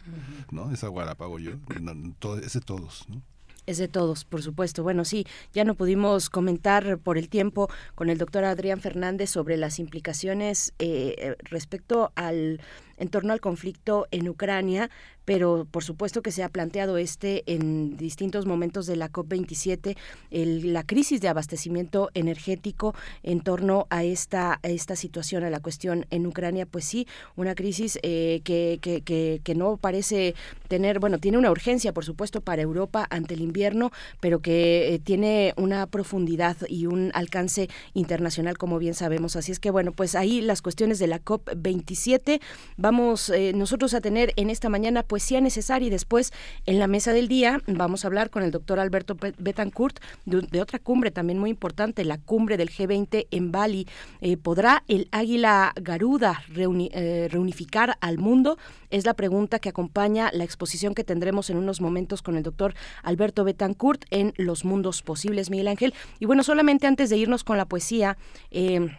¿no? 0.50 0.72
Esa 0.72 0.88
agua 0.88 1.04
la 1.04 1.16
pago 1.16 1.40
yo, 1.40 1.52
todo, 2.20 2.38
es 2.38 2.54
de 2.54 2.62
todos, 2.62 3.06
¿no? 3.10 3.22
Es 3.68 3.78
de 3.78 3.88
todos, 3.88 4.24
por 4.26 4.42
supuesto. 4.42 4.82
Bueno, 4.82 5.06
sí, 5.06 5.28
ya 5.54 5.66
no 5.66 5.76
pudimos 5.76 6.30
comentar 6.30 6.98
por 6.98 7.18
el 7.18 7.30
tiempo 7.30 7.70
con 7.94 8.10
el 8.10 8.18
doctor 8.18 8.44
Adrián 8.46 8.80
Fernández 8.80 9.30
sobre 9.30 9.56
las 9.58 9.78
implicaciones 9.78 10.74
eh, 10.80 11.36
respecto 11.44 12.12
al 12.16 12.62
en 12.98 13.10
torno 13.10 13.34
al 13.34 13.42
conflicto 13.42 14.08
en 14.12 14.30
Ucrania, 14.30 14.92
pero 15.26 15.68
por 15.70 15.84
supuesto 15.84 16.22
que 16.22 16.32
se 16.32 16.44
ha 16.44 16.50
planteado 16.50 16.98
este 16.98 17.44
en 17.46 17.98
distintos 17.98 18.46
momentos 18.46 18.86
de 18.86 18.96
la 18.96 19.12
COP27, 19.12 19.96
la 20.32 20.84
crisis 20.84 21.22
de 21.22 21.28
abastecimiento 21.28 22.10
energético 22.14 22.96
en 23.24 23.42
torno 23.42 23.88
a 23.90 24.04
esta, 24.04 24.60
esta 24.64 24.96
situación, 24.96 25.44
a 25.44 25.50
la 25.50 25.60
cuestión 25.60 26.06
en 26.10 26.26
Ucrania, 26.26 26.66
pues 26.66 26.86
sí, 26.86 27.08
una 27.36 27.56
crisis 27.56 28.00
eh, 28.04 28.42
que, 28.44 28.80
que, 28.82 29.02
que, 29.02 29.42
que 29.44 29.56
no 29.56 29.78
parece 29.78 30.36
tener, 30.68 31.00
bueno, 31.00 31.20
tiene 31.20 31.38
una 31.38 31.52
urgencia, 31.52 31.94
por 31.94 32.06
supuesto, 32.06 32.42
para 32.42 32.62
Europa 32.62 33.08
ante 33.10 33.34
el 33.34 33.42
invierno, 33.42 33.92
pero 34.20 34.40
que 34.40 34.94
eh, 34.94 35.00
tiene 35.00 35.54
una 35.58 35.88
profundidad 35.88 36.58
y 36.68 36.86
un 36.86 37.12
alcance 37.14 37.70
internacional, 37.94 38.58
como 38.58 38.80
bien 38.80 38.94
sabemos. 38.94 39.36
Así 39.36 39.52
es 39.52 39.60
que, 39.60 39.72
bueno, 39.72 39.92
pues 39.92 40.16
ahí 40.16 40.42
las 40.42 40.62
cuestiones 40.62 41.00
de 41.00 41.08
la 41.08 41.24
COP27. 41.24 42.40
Vamos 42.78 43.30
eh, 43.30 43.54
nosotros 43.54 43.94
a 43.94 44.02
tener 44.02 44.34
en 44.36 44.50
esta 44.50 44.70
mañana 44.70 45.04
poesía 45.12 45.42
necesaria 45.42 45.88
y 45.88 45.90
después 45.90 46.32
en 46.66 46.80
la 46.80 46.88
mesa 46.88 47.12
del 47.12 47.28
día 47.28 47.60
vamos 47.68 48.06
a 48.06 48.08
hablar 48.08 48.30
con 48.30 48.44
el 48.44 48.52
doctor 48.52 48.80
Alberto 48.80 49.18
Betancourt 49.40 50.00
de, 50.24 50.62
otra 50.62 50.80
cumbre 50.80 51.12
también 51.12 51.38
muy 51.38 51.50
importante, 51.50 52.06
la 52.06 52.18
cumbre 52.18 52.56
del 52.56 52.70
G20 52.70 53.28
en 53.30 53.52
Bali. 53.52 53.90
Eh, 54.22 54.38
¿Podrá 54.38 54.86
el 54.88 55.10
águila 55.12 55.74
garuda 55.76 56.42
reunificar 56.48 57.98
al 58.00 58.20
mundo? 58.20 58.58
Es 58.90 59.06
la 59.06 59.14
pregunta 59.14 59.60
que 59.60 59.68
acompaña 59.68 60.30
la 60.32 60.46
exposición 60.46 60.96
que 60.96 61.04
tendremos 61.04 61.50
en 61.50 61.58
unos 61.58 61.82
momentos 61.82 62.22
con 62.22 62.38
el 62.38 62.44
doctor 62.44 62.74
Alberto 63.04 63.44
Betancourt 63.44 64.06
en 64.12 64.34
Los 64.38 64.64
Mundos 64.64 65.02
Posibles, 65.02 65.50
Miguel 65.50 65.68
Ángel. 65.68 65.94
Y 66.20 66.26
bueno, 66.26 66.42
solamente 66.44 66.88
antes 66.88 67.10
de 67.10 67.18
irnos 67.18 67.44
con 67.44 67.58
la 67.58 67.66
poesía, 67.66 68.18
eh, 68.50 68.96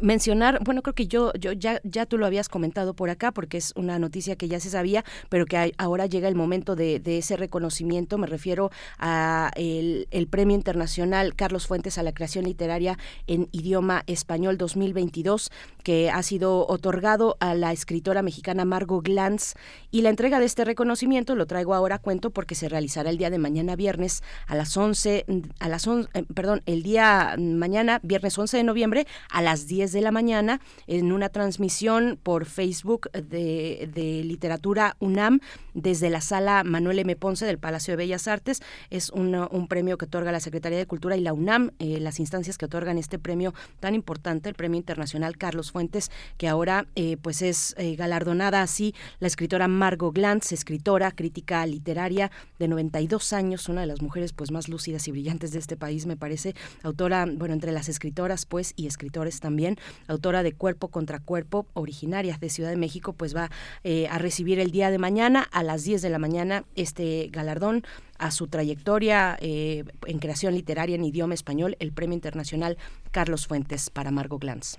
mencionar, 0.00 0.62
bueno, 0.62 0.82
creo 0.82 0.94
que 0.94 1.06
yo, 1.06 1.32
yo 1.34 1.52
ya, 1.52 1.80
ya 1.84 2.06
tú 2.06 2.18
lo 2.18 2.26
habías 2.26 2.48
comentado 2.48 2.94
por 2.94 3.10
acá, 3.10 3.32
porque 3.32 3.56
es 3.56 3.72
una 3.76 3.98
noticia 3.98 4.36
que 4.36 4.48
ya 4.48 4.60
se 4.60 4.70
sabía, 4.70 5.04
pero 5.28 5.46
que 5.46 5.72
ahora 5.78 6.06
llega 6.06 6.28
el 6.28 6.34
momento 6.34 6.76
de, 6.76 7.00
ese 7.06 7.36
reconocimiento. 7.36 8.18
Me 8.18 8.26
refiero 8.26 8.70
a 8.98 9.50
el, 9.56 10.06
Premio 10.30 10.56
Internacional 10.56 11.34
Carlos 11.34 11.66
Fuentes 11.66 11.98
a 11.98 12.02
la 12.02 12.12
Creación 12.12 12.46
Literaria 12.46 12.98
en 13.26 13.48
Idioma 13.52 14.02
Español 14.06 14.58
2022, 14.58 15.50
que 15.84 16.10
ha 16.10 16.22
sido 16.22 16.66
otorgado 16.66 17.36
a 17.38 17.54
la 17.54 17.72
escritora 17.72 18.22
mexicana 18.22 18.64
Margot 18.64 19.04
Glantz. 19.04 19.54
Y 19.92 20.02
la 20.02 20.10
entrega 20.10 20.40
de 20.40 20.46
este 20.46 20.64
reconocimiento 20.64 21.36
lo 21.36 21.46
traigo 21.46 21.74
ahora 21.74 21.96
a 21.96 21.98
cuento 22.00 22.30
porque 22.30 22.54
se 22.54 22.68
realizará 22.68 23.08
el 23.10 23.18
día 23.18 23.30
de 23.30 23.38
mañana 23.38 23.76
viernes 23.76 24.22
a 24.46 24.56
las 24.56 24.76
11, 24.76 25.24
a 25.60 25.68
las 25.68 25.86
11, 25.86 26.10
eh, 26.12 26.24
perdón, 26.34 26.62
el 26.66 26.82
día 26.82 27.36
mañana, 27.38 28.00
viernes 28.02 28.36
11 28.36 28.56
de 28.56 28.64
noviembre, 28.64 29.06
a 29.30 29.42
las 29.42 29.68
10 29.68 29.75
10 29.76 29.92
de 29.92 30.00
la 30.00 30.10
mañana 30.10 30.62
en 30.86 31.12
una 31.12 31.28
transmisión 31.28 32.18
por 32.22 32.46
Facebook 32.46 33.10
de, 33.10 34.22
Literatura 34.24 34.96
UNAM 35.00 35.40
desde 35.74 36.08
la 36.08 36.22
sala 36.22 36.64
Manuel 36.64 37.00
M. 37.00 37.14
Ponce 37.16 37.44
del 37.44 37.58
Palacio 37.58 37.92
de 37.92 37.96
Bellas 37.96 38.26
Artes. 38.26 38.62
Es 38.88 39.10
un 39.10 39.66
premio 39.68 39.98
que 39.98 40.06
otorga 40.06 40.32
la 40.32 40.40
Secretaría 40.40 40.78
de 40.78 40.86
Cultura 40.86 41.14
y 41.16 41.20
la 41.20 41.34
UNAM, 41.34 41.72
eh, 41.78 42.00
las 42.00 42.20
instancias 42.20 42.56
que 42.56 42.64
otorgan 42.64 42.96
este 42.96 43.18
premio 43.18 43.52
tan 43.78 43.94
importante, 43.94 44.48
el 44.48 44.54
Premio 44.54 44.78
Internacional 44.78 45.36
Carlos 45.36 45.72
Fuentes, 45.72 46.10
que 46.38 46.48
ahora 46.48 46.86
eh, 46.94 47.18
pues 47.20 47.42
es 47.42 47.74
eh, 47.76 47.96
galardonada 47.96 48.62
así 48.62 48.94
la 49.20 49.26
escritora 49.26 49.68
Margot 49.68 50.14
Glantz, 50.14 50.52
escritora, 50.52 51.10
crítica 51.10 51.66
literaria 51.66 52.30
de 52.58 52.68
92 52.68 53.34
años, 53.34 53.68
una 53.68 53.82
de 53.82 53.88
las 53.88 54.00
mujeres 54.00 54.32
pues 54.32 54.50
más 54.50 54.68
lúcidas 54.68 55.06
y 55.06 55.10
brillantes 55.10 55.50
de 55.50 55.58
este 55.58 55.76
país, 55.76 56.06
me 56.06 56.16
parece, 56.16 56.54
autora, 56.82 57.26
bueno, 57.30 57.52
entre 57.52 57.72
las 57.72 57.90
escritoras 57.90 58.46
pues 58.46 58.72
y 58.76 58.86
escritores 58.86 59.40
también 59.40 59.65
autora 60.06 60.42
de 60.42 60.52
Cuerpo 60.52 60.88
contra 60.88 61.18
Cuerpo, 61.18 61.66
originaria 61.74 62.36
de 62.38 62.50
Ciudad 62.50 62.70
de 62.70 62.76
México, 62.76 63.12
pues 63.12 63.34
va 63.34 63.50
eh, 63.84 64.06
a 64.08 64.18
recibir 64.18 64.58
el 64.58 64.70
día 64.70 64.90
de 64.90 64.98
mañana 64.98 65.42
a 65.50 65.62
las 65.62 65.84
10 65.84 66.02
de 66.02 66.10
la 66.10 66.18
mañana 66.18 66.64
este 66.74 67.28
galardón 67.32 67.84
a 68.18 68.30
su 68.30 68.46
trayectoria 68.46 69.36
eh, 69.40 69.84
en 70.06 70.18
creación 70.18 70.54
literaria 70.54 70.96
en 70.96 71.04
idioma 71.04 71.34
español, 71.34 71.76
el 71.80 71.92
Premio 71.92 72.14
Internacional 72.14 72.78
Carlos 73.10 73.46
Fuentes 73.46 73.90
para 73.90 74.10
Margot 74.10 74.40
Glantz. 74.40 74.76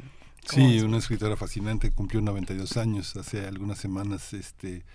Sí, 0.49 0.79
una 0.79 0.97
escritora 0.97 1.35
fascinante, 1.35 1.91
cumplió 1.91 2.21
92 2.21 2.77
años 2.77 3.17
hace 3.17 3.45
algunas 3.45 3.79
semanas, 3.79 4.33
este 4.33 4.85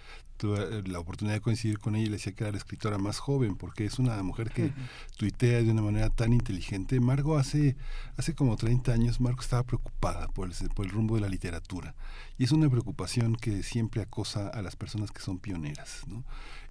tuve 0.43 0.79
eh, 0.79 0.83
la 0.87 0.99
oportunidad 0.99 1.37
de 1.37 1.41
coincidir 1.41 1.79
con 1.79 1.95
ella 1.95 2.07
y 2.07 2.09
le 2.09 2.17
decía 2.17 2.33
que 2.33 2.43
era 2.43 2.51
la 2.51 2.59
escritora 2.59 2.99
más 2.99 3.21
joven, 3.21 3.55
porque 3.55 3.85
es 3.85 4.01
una 4.01 4.21
mujer 4.25 4.51
que 4.51 4.73
tuitea 5.17 5.63
de 5.63 5.71
una 5.71 5.83
manera 5.83 6.11
tan 6.11 6.33
inteligente. 6.33 6.99
Margo 6.99 7.39
hace, 7.39 7.77
hace 8.17 8.35
como 8.35 8.57
30 8.57 8.93
años, 8.93 9.21
Margo 9.21 9.41
estaba 9.41 9.63
preocupada 9.63 10.27
por 10.27 10.51
el, 10.51 10.69
por 10.71 10.85
el 10.85 10.91
rumbo 10.91 11.15
de 11.15 11.21
la 11.21 11.29
literatura. 11.29 11.95
Y 12.39 12.45
es 12.45 12.51
una 12.51 12.69
preocupación 12.69 13.37
que 13.37 13.63
siempre 13.63 14.03
acosa 14.03 14.49
a 14.49 14.63
las 14.63 14.75
personas 14.75 15.13
que 15.13 15.21
son 15.21 15.39
pioneras. 15.39 16.01
¿no? 16.09 16.25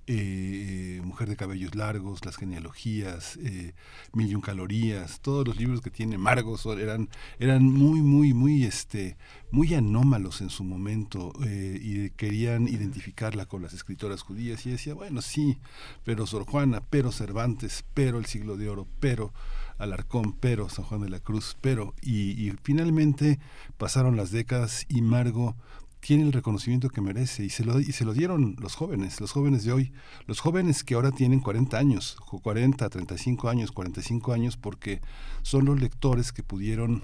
Eh, 0.07 0.99
Mujer 1.03 1.29
de 1.29 1.35
cabellos 1.35 1.75
largos, 1.75 2.25
las 2.25 2.37
genealogías, 2.37 3.37
eh, 3.43 3.73
y 4.15 4.35
un 4.35 4.41
calorías, 4.41 5.19
todos 5.21 5.47
los 5.47 5.57
libros 5.57 5.81
que 5.81 5.91
tiene 5.91 6.17
Margos 6.17 6.65
eran, 6.65 7.09
eran 7.39 7.63
muy, 7.63 8.01
muy, 8.01 8.33
muy, 8.33 8.63
este, 8.63 9.17
muy 9.51 9.73
anómalos 9.73 10.41
en 10.41 10.49
su 10.49 10.63
momento 10.63 11.33
eh, 11.45 11.79
y 11.81 12.09
querían 12.11 12.67
identificarla 12.67 13.45
con 13.45 13.61
las 13.61 13.73
escritoras 13.73 14.21
judías 14.21 14.65
y 14.65 14.71
decía, 14.71 14.93
bueno, 14.93 15.21
sí, 15.21 15.57
pero 16.03 16.25
Sor 16.25 16.45
Juana, 16.45 16.81
pero 16.89 17.11
Cervantes, 17.11 17.83
pero 17.93 18.17
el 18.17 18.25
siglo 18.25 18.57
de 18.57 18.69
oro, 18.69 18.87
pero 18.99 19.33
Alarcón, 19.77 20.33
pero 20.39 20.69
San 20.69 20.85
Juan 20.85 21.01
de 21.01 21.09
la 21.09 21.19
Cruz, 21.19 21.57
pero, 21.61 21.93
y, 22.01 22.31
y 22.31 22.53
finalmente 22.63 23.39
pasaron 23.77 24.15
las 24.15 24.31
décadas 24.31 24.85
y 24.89 25.01
Margo 25.01 25.55
tiene 26.01 26.23
el 26.23 26.33
reconocimiento 26.33 26.89
que 26.89 26.99
merece 26.99 27.45
y 27.45 27.49
se 27.49 27.63
lo, 27.63 27.79
y 27.79 27.91
se 27.91 28.05
lo 28.05 28.13
dieron 28.13 28.55
los 28.59 28.75
jóvenes, 28.75 29.21
los 29.21 29.31
jóvenes 29.31 29.63
de 29.63 29.71
hoy, 29.71 29.93
los 30.25 30.39
jóvenes 30.39 30.83
que 30.83 30.95
ahora 30.95 31.11
tienen 31.11 31.39
40 31.39 31.77
años, 31.77 32.17
40, 32.43 32.89
35 32.89 33.49
años, 33.49 33.71
45 33.71 34.33
años, 34.33 34.57
porque 34.57 34.99
son 35.43 35.65
los 35.65 35.79
lectores 35.79 36.33
que 36.33 36.43
pudieron 36.43 37.03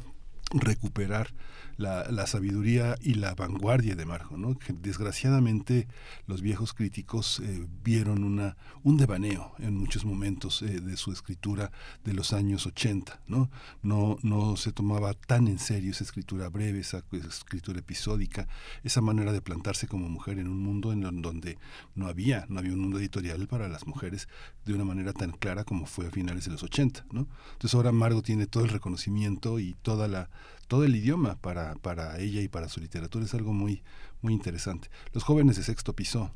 recuperar 0.52 1.34
la, 1.78 2.10
la, 2.10 2.26
sabiduría 2.26 2.96
y 3.02 3.16
la 3.16 3.36
vanguardia 3.36 3.96
de 3.96 4.06
Margo, 4.06 4.36
¿no? 4.36 4.58
desgraciadamente 4.82 5.88
los 6.26 6.42
viejos 6.42 6.74
críticos 6.74 7.40
eh, 7.40 7.68
vieron 7.84 8.24
una, 8.24 8.58
un 8.84 8.98
devaneo 8.98 9.54
en 9.60 9.76
muchos 9.76 10.04
momentos 10.04 10.64
eh, 10.64 10.82
de 10.82 10.98
su 10.98 11.12
escritura 11.12 11.72
de 12.04 12.14
los 12.14 12.34
años 12.34 12.66
80. 12.66 13.22
¿no? 13.28 13.52
No, 13.84 14.18
no 14.24 14.56
se 14.58 14.72
tomaba 14.72 15.14
tan 15.14 15.48
en 15.48 15.60
serio 15.60 15.92
esa 15.92 16.04
escritura 16.04 16.50
breve, 16.50 16.80
esa, 16.80 17.04
escritura 17.12 17.80
episódica, 17.80 18.48
esa 18.84 19.02
manera 19.02 19.32
de 19.32 19.42
plantarse 19.42 19.88
como 19.88 20.10
mujer 20.10 20.40
en 20.40 20.48
un 20.48 20.60
mundo 20.60 20.92
en 20.92 21.22
donde 21.22 21.60
no 21.94 22.08
había, 22.08 22.46
no 22.50 22.60
había 22.60 22.74
un 22.74 22.80
mundo 22.80 22.98
editorial 22.98 23.48
para 23.48 23.68
las 23.68 23.86
mujeres 23.86 24.28
de 24.66 24.74
una 24.74 24.84
manera 24.84 25.14
tan 25.14 25.32
clara 25.32 25.64
como 25.64 25.86
fue 25.86 26.08
a 26.08 26.12
finales 26.12 26.46
de 26.46 26.52
los 26.52 26.64
80. 26.64 27.06
¿no? 27.12 27.28
Entonces 27.54 27.76
ahora 27.76 27.92
Margo 27.92 28.24
tiene 28.24 28.48
todo 28.48 28.64
el 28.64 28.70
reconocimiento 28.70 29.60
y 29.60 29.76
toda 29.84 30.08
la 30.08 30.30
todo 30.68 30.84
el 30.84 30.96
idioma 30.96 31.36
para, 31.36 31.76
para 31.76 32.20
ella 32.20 32.42
y 32.42 32.48
para 32.48 32.70
su 32.70 32.80
literatura 32.80 33.26
es 33.26 33.34
algo 33.34 33.54
muy, 33.54 33.84
muy 34.22 34.34
interesante. 34.34 34.90
Los 35.14 35.24
jóvenes 35.24 35.58
de 35.58 35.64
sexto 35.64 35.94
piso 35.94 36.32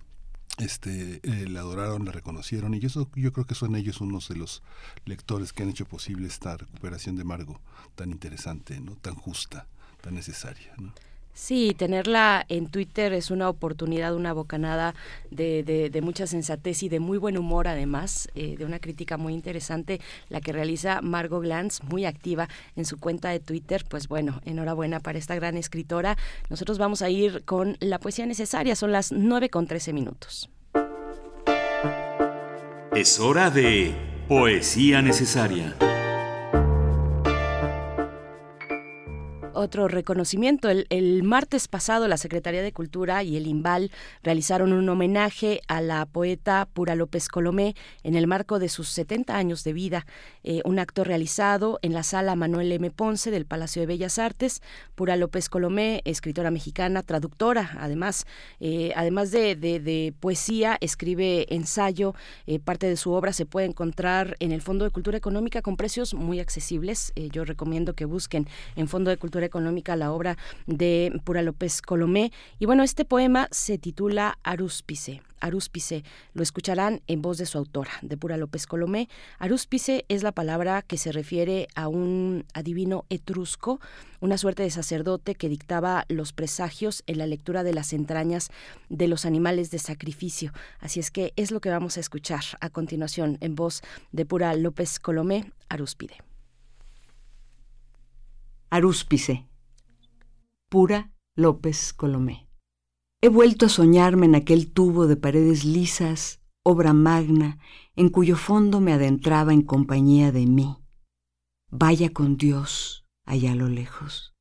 este, 0.58 1.22
eh, 1.24 1.48
la 1.48 1.62
adoraron, 1.62 2.06
la 2.06 2.12
reconocieron 2.12 2.74
y 2.74 2.80
yo, 2.80 2.90
yo 3.16 3.34
creo 3.34 3.46
que 3.46 3.56
son 3.56 3.76
ellos 3.76 4.02
unos 4.02 4.30
de 4.30 4.36
los 4.36 4.64
lectores 5.06 5.54
que 5.54 5.64
han 5.64 5.70
hecho 5.70 5.86
posible 5.86 6.28
esta 6.28 6.58
recuperación 6.58 7.16
de 7.16 7.24
Margo 7.24 7.62
tan 7.96 8.12
interesante, 8.12 8.80
¿no? 8.80 8.96
tan 8.96 9.16
justa, 9.16 9.68
tan 10.02 10.16
necesaria. 10.16 10.74
¿no? 10.78 10.94
Sí, 11.34 11.74
tenerla 11.78 12.46
en 12.50 12.68
Twitter 12.68 13.14
es 13.14 13.32
una 13.32 13.50
oportunidad, 13.50 14.16
una 14.16 14.34
bocanada 14.34 14.94
de, 15.30 15.64
de, 15.64 16.02
mucha 16.02 16.28
sensatez 16.28 16.84
y 16.84 16.90
de 16.90 17.00
muy 17.00 17.18
buen 17.18 17.38
humor, 17.38 17.68
además, 17.68 18.28
eh, 18.36 18.58
de 18.58 18.66
una 18.66 18.80
crítica 18.80 19.18
muy 19.18 19.34
interesante, 19.34 20.02
la 20.30 20.42
que 20.42 20.52
realiza 20.52 21.02
Margot 21.02 21.42
Glantz, 21.42 21.82
muy 21.84 22.06
activa 22.06 22.50
en 22.76 22.86
su 22.86 23.00
cuenta 23.00 23.30
de 23.30 23.40
Twitter. 23.40 23.86
Pues 23.88 24.08
bueno, 24.08 24.42
enhorabuena 24.46 25.00
para 25.00 25.20
esta 25.20 25.36
gran 25.36 25.58
escritora. 25.58 26.18
Nosotros 26.50 26.78
vamos 26.78 27.02
a 27.02 27.10
ir 27.10 27.44
con 27.46 27.78
la 27.80 28.00
poesía 28.00 28.26
necesaria, 28.26 28.76
son 28.76 28.92
las 28.92 29.12
9 29.12 29.50
con 29.50 29.68
13 29.68 29.94
minutos. 29.94 30.50
Es 32.94 33.20
hora 33.20 33.50
de 33.50 33.96
poesía 34.28 35.02
necesaria. 35.02 35.76
Otro 39.62 39.88
reconocimiento. 39.88 40.70
El, 40.70 41.24
martes 41.24 41.68
pasado 41.68 42.08
la 42.08 42.18
Secretaría 42.18 42.62
de 42.62 42.74
Cultura 42.74 43.24
y 43.24 43.38
el 43.38 43.48
IMBAL 43.48 43.92
realizaron 44.24 44.74
un 44.74 44.90
homenaje 44.90 45.62
a 45.68 45.82
la 45.82 46.06
poeta 46.06 46.68
Pura 46.74 46.96
López 46.96 47.28
Colomé 47.28 47.76
en 48.04 48.16
el 48.16 48.28
marco 48.28 48.60
de 48.60 48.70
sus 48.70 48.90
70 48.90 49.36
años 49.36 49.64
de 49.64 49.74
vida. 49.74 50.06
Eh, 50.44 50.62
un 50.66 50.80
acto 50.80 51.04
realizado 51.04 51.80
en 51.84 51.94
la 51.94 52.04
sala 52.04 52.36
Manuel 52.36 52.72
M. 52.72 52.90
Ponce 52.92 53.32
del 53.32 53.46
Palacio 53.46 53.82
de 53.82 53.86
Bellas 53.86 54.18
Artes. 54.18 54.62
Pura 54.96 55.16
López 55.16 55.48
Colomé, 55.48 56.02
escritora 56.06 56.52
mexicana, 56.52 57.04
traductora, 57.04 57.78
además, 57.80 58.26
eh, 58.60 58.92
además 58.96 59.32
de, 59.32 60.14
poesía, 60.20 60.78
escribe 60.82 61.54
ensayo. 61.54 62.16
Eh, 62.48 62.60
parte 62.60 62.88
de 62.88 62.98
su 62.98 63.12
obra 63.12 63.32
se 63.32 63.46
puede 63.46 63.68
encontrar 63.68 64.36
en 64.40 64.52
el 64.52 64.62
Fondo 64.62 64.86
de 64.86 64.92
Cultura 64.92 65.18
Económica 65.18 65.62
con 65.62 65.78
precios 65.78 66.14
muy 66.14 66.40
accesibles. 66.40 67.14
yo 67.32 67.46
recomiendo 67.46 67.94
que 67.94 68.06
busquen 68.06 68.48
en 68.76 68.88
Fondo 68.88 69.12
de 69.12 69.18
Cultura 69.18 69.46
Económica 69.52 69.98
la 69.98 70.14
obra 70.14 70.38
de 70.66 71.12
Pura 71.26 71.42
López 71.42 71.82
Colomé. 71.82 72.32
Y 72.58 72.66
bueno, 72.66 72.84
este 72.84 73.04
poema 73.04 73.50
se 73.52 73.78
titula 73.78 74.38
Arúspice. 74.44 75.22
Arúspice 75.42 76.04
lo 76.34 76.44
escucharán 76.44 77.02
en 77.08 77.22
voz 77.22 77.38
de 77.38 77.46
su 77.46 77.58
autora, 77.58 77.92
de 78.02 78.16
Pura 78.16 78.38
López 78.38 78.66
Colomé. 78.66 79.10
Arúspice 79.40 80.06
es 80.08 80.24
la 80.24 80.32
palabra 80.32 80.84
que 80.84 80.98
se 80.98 81.12
refiere 81.12 81.68
a 81.76 81.90
un 81.90 82.46
adivino 82.54 83.06
etrusco, 83.10 83.82
una 84.22 84.38
suerte 84.38 84.64
de 84.64 84.70
sacerdote 84.70 85.36
que 85.36 85.50
dictaba 85.50 86.06
los 86.08 86.32
presagios 86.32 87.04
en 87.08 87.18
la 87.18 87.28
lectura 87.28 87.64
de 87.64 87.74
las 87.74 87.92
entrañas 87.92 88.52
de 88.90 89.08
los 89.08 89.26
animales 89.26 89.72
de 89.72 89.80
sacrificio. 89.80 90.54
Así 90.80 91.00
es 91.00 91.12
que 91.12 91.34
es 91.36 91.52
lo 91.52 91.60
que 91.60 91.70
vamos 91.70 91.98
a 91.98 92.00
escuchar 92.00 92.44
a 92.62 92.70
continuación 92.70 93.38
en 93.42 93.56
voz 93.56 93.82
de 94.12 94.26
Pura 94.26 94.54
López 94.56 95.00
Colomé, 95.00 95.52
Arúspide. 95.68 96.31
Arúspice. 98.74 99.50
Pura 100.70 101.12
López 101.36 101.92
Colomé. 101.92 102.48
He 103.20 103.28
vuelto 103.28 103.66
a 103.66 103.70
soñarme 103.70 104.28
en 104.28 104.36
aquel 104.36 104.72
tubo 104.72 105.08
de 105.08 105.18
paredes 105.18 105.66
lisas, 105.66 106.42
obra 106.64 106.94
magna, 106.94 107.60
en 107.98 108.08
cuyo 108.08 108.38
fondo 108.38 108.80
me 108.80 108.94
adentraba 108.94 109.52
en 109.52 109.64
compañía 109.64 110.32
de 110.32 110.46
mí. 110.46 110.78
Vaya 111.70 112.14
con 112.14 112.38
Dios 112.38 113.06
allá 113.26 113.52
a 113.52 113.56
lo 113.56 113.68
lejos. 113.68 114.34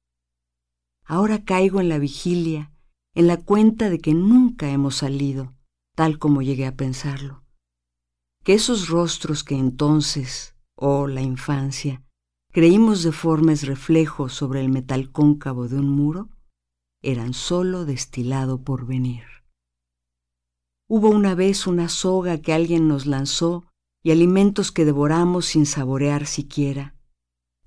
Ahora 1.05 1.45
caigo 1.45 1.81
en 1.81 1.89
la 1.89 1.99
vigilia, 1.99 2.73
en 3.17 3.27
la 3.27 3.39
cuenta 3.39 3.91
de 3.91 3.99
que 3.99 4.15
nunca 4.15 4.71
hemos 4.71 4.95
salido, 4.95 5.57
tal 5.97 6.21
como 6.21 6.41
llegué 6.41 6.67
a 6.67 6.77
pensarlo. 6.77 7.43
Que 8.45 8.55
esos 8.55 8.91
rostros 8.91 9.43
que 9.43 9.57
entonces, 9.57 10.55
oh 10.77 11.09
la 11.09 11.21
infancia, 11.21 12.05
creímos 12.53 13.05
deformes 13.05 13.67
reflejos 13.67 14.33
sobre 14.33 14.61
el 14.61 14.69
metal 14.71 15.13
cóncavo 15.13 15.69
de 15.69 15.77
un 15.77 15.89
muro, 15.89 16.29
eran 17.03 17.33
sólo 17.33 17.85
destilado 17.85 18.63
por 18.63 18.87
venir. 18.87 19.23
Hubo 20.89 21.11
una 21.11 21.37
vez 21.37 21.69
una 21.69 21.89
soga 21.89 22.39
que 22.39 22.53
alguien 22.53 22.89
nos 22.89 23.07
lanzó 23.07 23.65
y 24.03 24.11
alimentos 24.11 24.73
que 24.73 24.85
devoramos 24.85 25.47
sin 25.47 25.65
saborear 25.65 26.27
siquiera. 26.27 26.97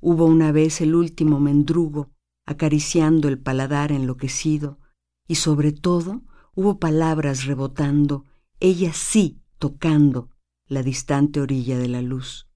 Hubo 0.01 0.25
una 0.25 0.51
vez 0.51 0.81
el 0.81 0.95
último 0.95 1.39
mendrugo 1.39 2.11
acariciando 2.45 3.29
el 3.29 3.39
paladar 3.39 3.93
enloquecido 3.93 4.79
y 5.27 5.35
sobre 5.35 5.71
todo 5.71 6.23
hubo 6.55 6.77
palabras 6.77 7.45
rebotando, 7.45 8.25
ellas 8.59 8.97
sí 8.97 9.39
tocando 9.57 10.29
la 10.67 10.83
distante 10.83 11.39
orilla 11.39 11.77
de 11.77 11.87
la 11.87 12.01
luz 12.01 12.49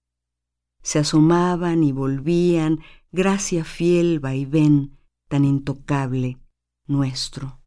se 0.82 1.00
asomaban 1.00 1.84
y 1.84 1.92
volvían, 1.92 2.80
gracia 3.12 3.64
fiel 3.64 4.20
vaivén 4.20 4.98
tan 5.28 5.46
intocable 5.46 6.40
nuestro. 6.88 7.62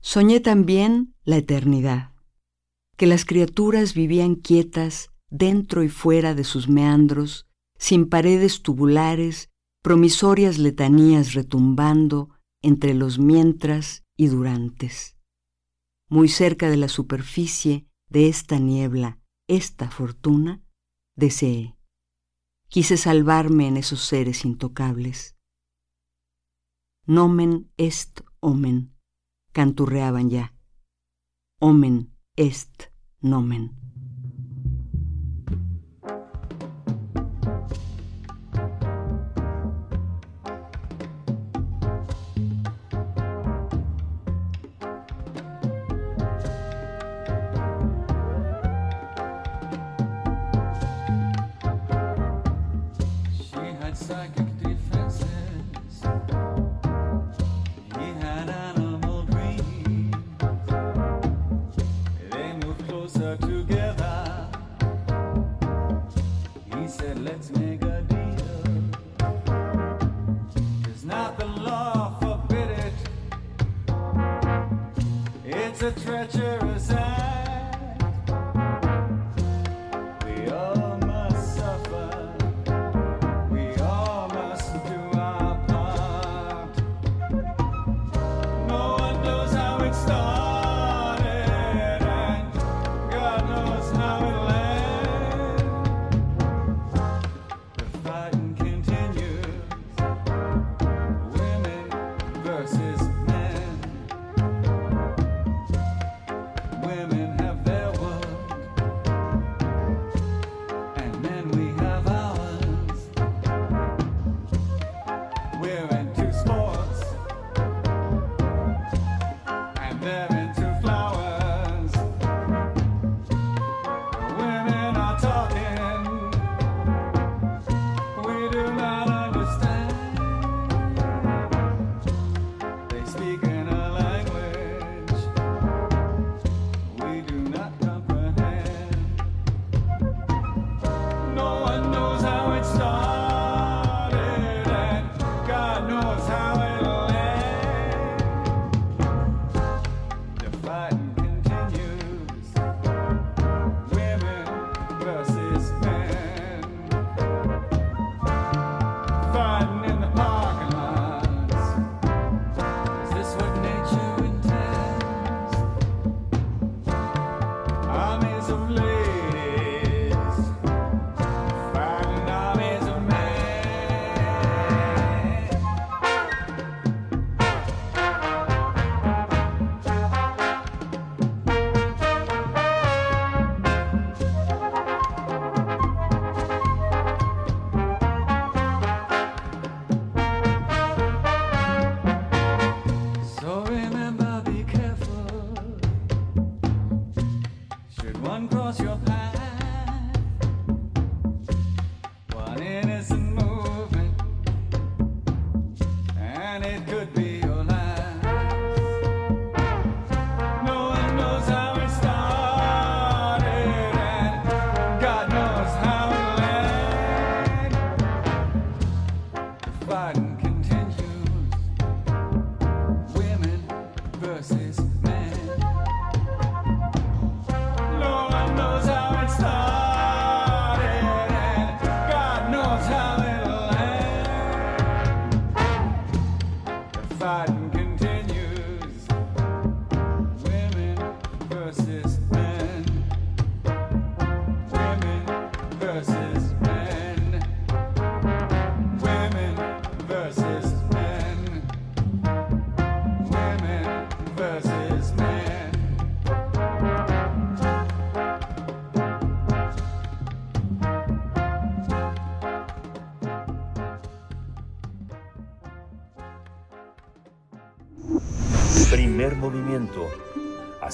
Soñé 0.00 0.40
también 0.40 1.14
la 1.24 1.36
eternidad, 1.36 2.12
que 2.96 3.06
las 3.06 3.24
criaturas 3.24 3.94
vivían 3.94 4.34
quietas 4.34 5.10
dentro 5.30 5.82
y 5.82 5.88
fuera 5.88 6.34
de 6.34 6.44
sus 6.44 6.68
meandros, 6.68 7.46
sin 7.78 8.08
paredes 8.08 8.62
tubulares, 8.62 9.50
promisorias 9.82 10.58
letanías 10.58 11.34
retumbando 11.34 12.30
entre 12.62 12.94
los 12.94 13.18
mientras 13.18 14.04
y 14.16 14.26
durantes. 14.26 15.16
Muy 16.08 16.28
cerca 16.28 16.68
de 16.68 16.76
la 16.76 16.88
superficie 16.88 17.86
de 18.08 18.28
esta 18.28 18.58
niebla, 18.58 19.18
esta 19.48 19.90
fortuna, 19.90 20.61
deseé. 21.16 21.76
Quise 22.68 22.96
salvarme 22.96 23.66
en 23.66 23.76
esos 23.76 24.00
seres 24.00 24.44
intocables. 24.44 25.36
Nomen 27.06 27.70
est 27.76 28.22
omen, 28.40 28.94
canturreaban 29.52 30.30
ya. 30.30 30.54
Omen 31.60 32.14
est 32.36 32.92
nomen. 33.20 33.91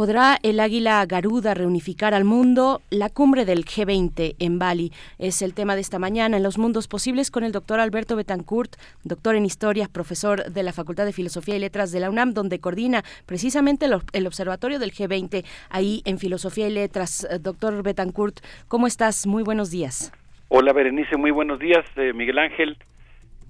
¿Podrá 0.00 0.38
el 0.42 0.60
águila 0.60 1.04
garuda 1.04 1.52
reunificar 1.52 2.14
al 2.14 2.24
mundo? 2.24 2.80
La 2.88 3.10
cumbre 3.10 3.44
del 3.44 3.66
G20 3.66 4.34
en 4.38 4.58
Bali 4.58 4.92
es 5.18 5.42
el 5.42 5.52
tema 5.52 5.74
de 5.74 5.82
esta 5.82 5.98
mañana 5.98 6.38
en 6.38 6.42
Los 6.42 6.56
Mundos 6.56 6.88
Posibles 6.88 7.30
con 7.30 7.44
el 7.44 7.52
doctor 7.52 7.80
Alberto 7.80 8.16
Betancourt, 8.16 8.76
doctor 9.04 9.34
en 9.34 9.44
Historia, 9.44 9.88
profesor 9.92 10.44
de 10.44 10.62
la 10.62 10.72
Facultad 10.72 11.04
de 11.04 11.12
Filosofía 11.12 11.56
y 11.56 11.58
Letras 11.58 11.92
de 11.92 12.00
la 12.00 12.08
UNAM, 12.08 12.32
donde 12.32 12.60
coordina 12.60 13.02
precisamente 13.26 13.84
el, 14.14 14.26
observatorio 14.26 14.78
del 14.78 14.92
G20 14.92 15.44
ahí 15.68 16.00
en 16.06 16.16
Filosofía 16.16 16.68
y 16.68 16.72
Letras. 16.72 17.28
Eh, 17.30 17.38
doctor 17.38 17.82
Betancourt, 17.82 18.40
¿cómo 18.68 18.86
estás? 18.86 19.26
Muy 19.26 19.42
buenos 19.42 19.70
días. 19.70 20.14
Hola 20.48 20.72
Berenice, 20.72 21.18
muy 21.18 21.30
buenos 21.30 21.58
días. 21.58 21.84
Eh, 21.96 22.14
Miguel 22.14 22.38
Ángel, 22.38 22.78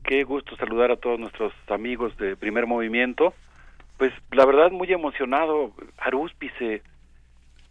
qué 0.03 0.25
gusto 0.25 0.57
saludar 0.57 0.91
a 0.91 0.97
todos 0.97 1.21
nuestros 1.21 1.53
amigos 1.69 2.17
de 2.17 2.35
Primer 2.35 2.67
Movimiento 2.67 3.35
pues 4.01 4.15
la 4.31 4.47
verdad 4.47 4.71
muy 4.71 4.91
emocionado, 4.91 5.73
Arúspice, 5.99 6.83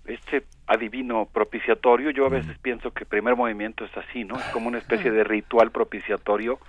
este 0.06 0.44
adivino 0.68 1.26
propiciatorio, 1.26 2.12
yo 2.12 2.28
a 2.28 2.30
veces 2.30 2.56
pienso 2.60 2.92
que 2.92 3.04
primer 3.04 3.36
movimiento 3.36 3.84
es 3.84 3.98
así, 3.98 4.26
¿no? 4.26 4.38
Es 4.38 4.46
como 4.54 4.68
una 4.68 4.78
especie 4.78 5.10
de 5.10 5.24
ritual 5.24 5.72
propiciatorio 5.72 6.60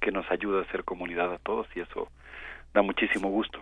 que 0.00 0.10
nos 0.10 0.24
ayuda 0.30 0.62
a 0.62 0.72
ser 0.72 0.84
comunidad 0.84 1.34
a 1.34 1.36
todos 1.36 1.66
y 1.76 1.80
eso 1.80 2.08
da 2.72 2.80
muchísimo 2.80 3.28
gusto. 3.28 3.60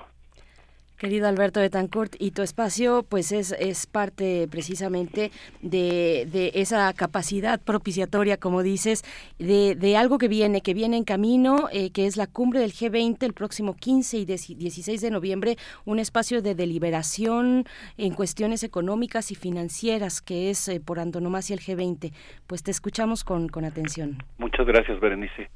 Querido 0.99 1.29
Alberto 1.29 1.61
Betancourt, 1.61 2.17
y 2.19 2.33
tu 2.33 2.43
espacio 2.43 3.05
pues 3.09 3.31
es, 3.31 3.53
es 3.53 3.87
parte 3.87 4.49
precisamente 4.51 5.31
de, 5.63 6.27
de 6.31 6.51
esa 6.55 6.93
capacidad 6.93 7.61
propiciatoria, 7.61 8.37
como 8.37 8.65
dices, 8.65 9.05
de, 9.39 9.77
de, 9.77 9.97
algo 9.97 10.19
que 10.19 10.27
viene, 10.27 10.61
que 10.61 10.75
viene 10.75 10.97
en 10.97 11.05
camino, 11.05 11.69
eh, 11.73 11.93
que 11.93 12.07
es 12.07 12.17
la 12.17 12.27
cumbre 12.27 12.59
del 12.59 12.73
G20 12.73 13.23
el 13.23 13.33
próximo 13.33 13.77
15 13.77 14.19
y 14.19 14.25
16 14.25 15.01
de 15.01 15.11
noviembre, 15.11 15.57
un 15.85 16.01
espacio 16.01 16.43
de 16.43 16.57
deliberación 16.57 17.65
en 17.97 18.15
cuestiones 18.15 18.65
económicas 18.65 19.31
y 19.31 19.37
financieras, 19.37 20.21
que 20.21 20.51
es 20.51 20.69
eh, 20.69 20.81
por 20.81 20.99
antonomasia 20.99 21.55
el 21.55 21.61
G20. 21.61 22.13
Pues 22.49 22.65
te 22.65 22.73
escuchamos 22.73 23.23
con, 23.23 23.49
con 23.49 23.65
atención. 23.65 24.19
Muchas 24.39 24.67
gracias, 24.67 24.99
Berenice. 24.99 25.49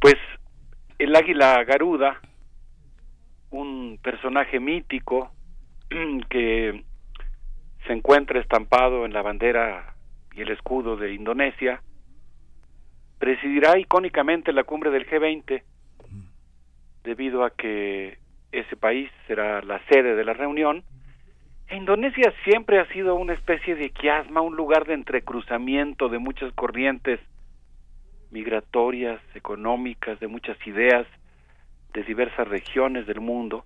Pues 0.00 0.16
el 0.98 1.14
águila 1.14 1.64
garuda 1.64 2.18
un 3.50 3.98
personaje 4.02 4.60
mítico 4.60 5.30
que 6.30 6.84
se 7.86 7.92
encuentra 7.92 8.40
estampado 8.40 9.04
en 9.04 9.12
la 9.12 9.22
bandera 9.22 9.94
y 10.34 10.42
el 10.42 10.50
escudo 10.50 10.96
de 10.96 11.12
Indonesia, 11.12 11.82
presidirá 13.18 13.78
icónicamente 13.78 14.52
la 14.52 14.64
cumbre 14.64 14.90
del 14.90 15.06
G20 15.06 15.62
debido 17.04 17.44
a 17.44 17.50
que 17.50 18.18
ese 18.52 18.76
país 18.76 19.10
será 19.26 19.62
la 19.62 19.80
sede 19.86 20.14
de 20.14 20.24
la 20.24 20.32
reunión. 20.32 20.84
E 21.68 21.76
Indonesia 21.76 22.32
siempre 22.44 22.80
ha 22.80 22.86
sido 22.92 23.14
una 23.14 23.34
especie 23.34 23.74
de 23.74 23.90
quiasma, 23.90 24.40
un 24.40 24.56
lugar 24.56 24.86
de 24.86 24.94
entrecruzamiento 24.94 26.08
de 26.08 26.18
muchas 26.18 26.52
corrientes 26.54 27.20
migratorias, 28.30 29.20
económicas, 29.34 30.18
de 30.20 30.28
muchas 30.28 30.56
ideas, 30.66 31.06
de 31.92 32.02
diversas 32.02 32.48
regiones 32.48 33.06
del 33.06 33.20
mundo 33.20 33.64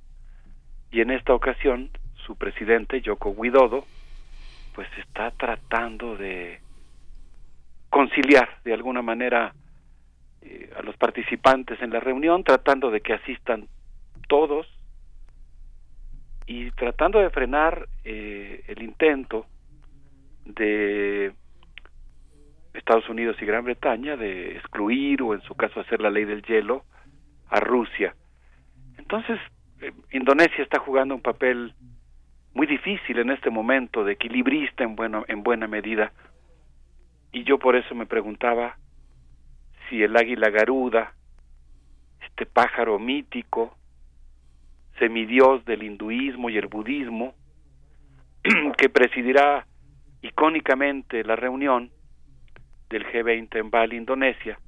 y 0.91 1.01
en 1.01 1.11
esta 1.11 1.35
ocasión 1.35 1.91
su 2.27 2.37
presidente 2.37 3.01
Yoko 3.01 3.31
Widodo 3.31 3.85
pues 4.75 4.89
está 4.99 5.31
tratando 5.33 6.17
de 6.17 6.61
conciliar 7.91 8.49
de 8.65 8.75
alguna 8.75 9.03
manera 9.03 9.55
eh, 10.43 10.71
a 10.77 10.83
los 10.83 10.97
participantes 10.97 11.81
en 11.81 11.91
la 11.91 12.01
reunión, 12.01 12.43
tratando 12.43 12.91
de 12.91 13.01
que 13.01 13.15
asistan 13.15 13.69
todos 14.29 14.67
y 16.47 16.71
tratando 16.73 17.21
de 17.21 17.31
frenar 17.31 17.89
eh, 18.05 18.65
el 18.67 18.83
intento 18.83 19.47
de 20.45 21.33
Estados 22.75 23.09
Unidos 23.09 23.37
y 23.41 23.47
Gran 23.47 23.65
Bretaña 23.65 24.17
de 24.17 24.57
excluir 24.57 25.23
o 25.23 25.35
en 25.35 25.41
su 25.43 25.55
caso 25.55 25.81
hacer 25.81 26.01
la 26.01 26.11
ley 26.11 26.25
del 26.25 26.43
hielo 26.43 26.85
a 27.55 27.61
Rusia. 27.61 28.17
Entonces, 28.99 29.39
eh, 29.81 29.93
Indonesia 30.11 30.65
está 30.65 30.81
jugando 30.81 31.15
un 31.15 31.23
papel 31.23 31.73
muy 32.53 32.67
difícil 32.67 33.21
en 33.21 33.31
este 33.31 33.49
momento, 33.49 34.05
de 34.05 34.15
equilibrista 34.15 34.83
en, 34.83 34.97
bueno, 34.97 35.25
en 35.29 35.45
buena 35.45 35.69
medida. 35.69 36.13
Y 37.31 37.45
yo 37.45 37.61
por 37.61 37.77
eso 37.77 37.95
me 37.95 38.07
preguntaba 38.07 38.77
si 39.89 40.03
el 40.03 40.17
águila 40.17 40.51
garuda, 40.51 41.15
este 42.21 42.45
pájaro 42.45 42.99
mítico, 42.99 43.77
semidios 44.99 45.65
del 45.65 45.85
hinduismo 45.85 46.51
y 46.51 46.59
el 46.59 46.67
budismo, 46.67 47.35
que 48.79 48.89
presidirá 48.89 49.65
icónicamente 50.23 51.23
la 51.23 51.37
reunión 51.37 51.91
del 52.91 53.07
G20 53.07 53.61
en 53.61 53.71
Bali, 53.71 53.97
Indonesia, 53.97 54.59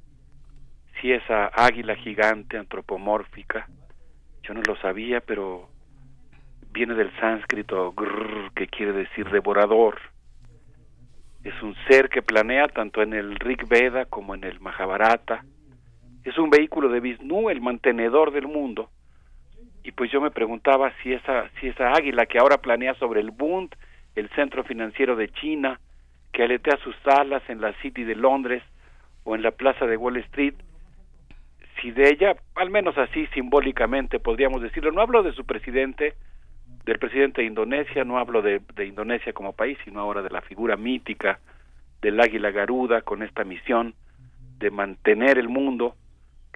si 1.01 1.13
esa 1.13 1.47
águila 1.47 1.95
gigante 1.97 2.59
antropomórfica, 2.59 3.69
yo 4.43 4.55
no 4.55 4.63
lo 4.67 4.77
sabía, 4.77 5.21
pero 5.21 5.69
viene 6.71 6.95
del 6.95 7.11
sánscrito 7.19 7.93
grrr, 7.93 8.53
que 8.55 8.67
quiere 8.69 8.93
decir 8.93 9.29
devorador. 9.31 9.99
Es 11.43 11.61
un 11.63 11.75
ser 11.89 12.09
que 12.09 12.23
planea 12.23 12.69
tanto 12.69 13.03
en 13.03 13.13
el 13.13 13.37
Rig 13.37 13.67
Veda 13.69 14.05
como 14.05 14.35
en 14.35 14.45
el 14.45 14.61
Mahabharata. 14.61 15.45
Es 16.25 16.37
un 16.39 16.51
vehículo 16.51 16.89
de 16.89 17.01
Vishnu, 17.01 17.51
el 17.51 17.61
mantenedor 17.61 18.33
del 18.33 18.47
mundo. 18.47 18.91
Y 19.85 19.93
pues 19.93 20.11
yo 20.11 20.21
me 20.21 20.33
preguntaba 20.33 20.93
si 21.03 21.13
esa, 21.13 21.49
si 21.61 21.69
esa 21.69 21.93
águila 21.93 22.27
que 22.27 22.39
ahora 22.39 22.59
planea 22.59 22.95
sobre 22.95 23.21
el 23.21 23.31
Bund, 23.31 23.75
el 24.17 24.29
centro 24.31 24.65
financiero 24.65 25.15
de 25.15 25.29
China, 25.29 25.81
que 26.33 26.43
aletea 26.43 26.77
sus 26.79 26.97
alas 27.07 27.43
en 27.49 27.61
la 27.61 27.73
City 27.81 28.05
de 28.05 28.17
Londres 28.17 28.63
o 29.25 29.35
en 29.35 29.43
la 29.43 29.53
plaza 29.53 29.87
de 29.87 29.97
Wall 29.97 30.17
Street, 30.19 30.55
si 31.81 31.91
de 31.91 32.09
ella, 32.09 32.37
al 32.55 32.71
menos 32.71 32.97
así 32.99 33.27
simbólicamente 33.29 34.19
podríamos 34.19 34.63
decirlo, 34.63 34.93
no 34.93 35.01
hablo 35.01 35.23
de 35.23 35.33
su 35.33 35.45
presidente, 35.45 36.15
del 36.85 36.99
presidente 36.99 37.43
de 37.43 37.49
Indonesia, 37.49 38.05
no 38.05 38.19
hablo 38.19 38.43
de, 38.43 38.61
Indonesia 38.85 39.33
como 39.33 39.53
país, 39.53 39.79
sino 39.85 40.01
ahora 40.01 40.23
de 40.23 40.31
la 40.31 40.41
figura 40.41 40.77
mítica 40.77 41.41
del 42.01 42.21
águila 42.21 42.51
garuda 42.51 43.03
con 43.03 43.23
esta 43.23 43.45
misión 43.45 43.95
de 44.59 44.71
mantener 44.71 45.39
el 45.39 45.49
mundo, 45.49 45.97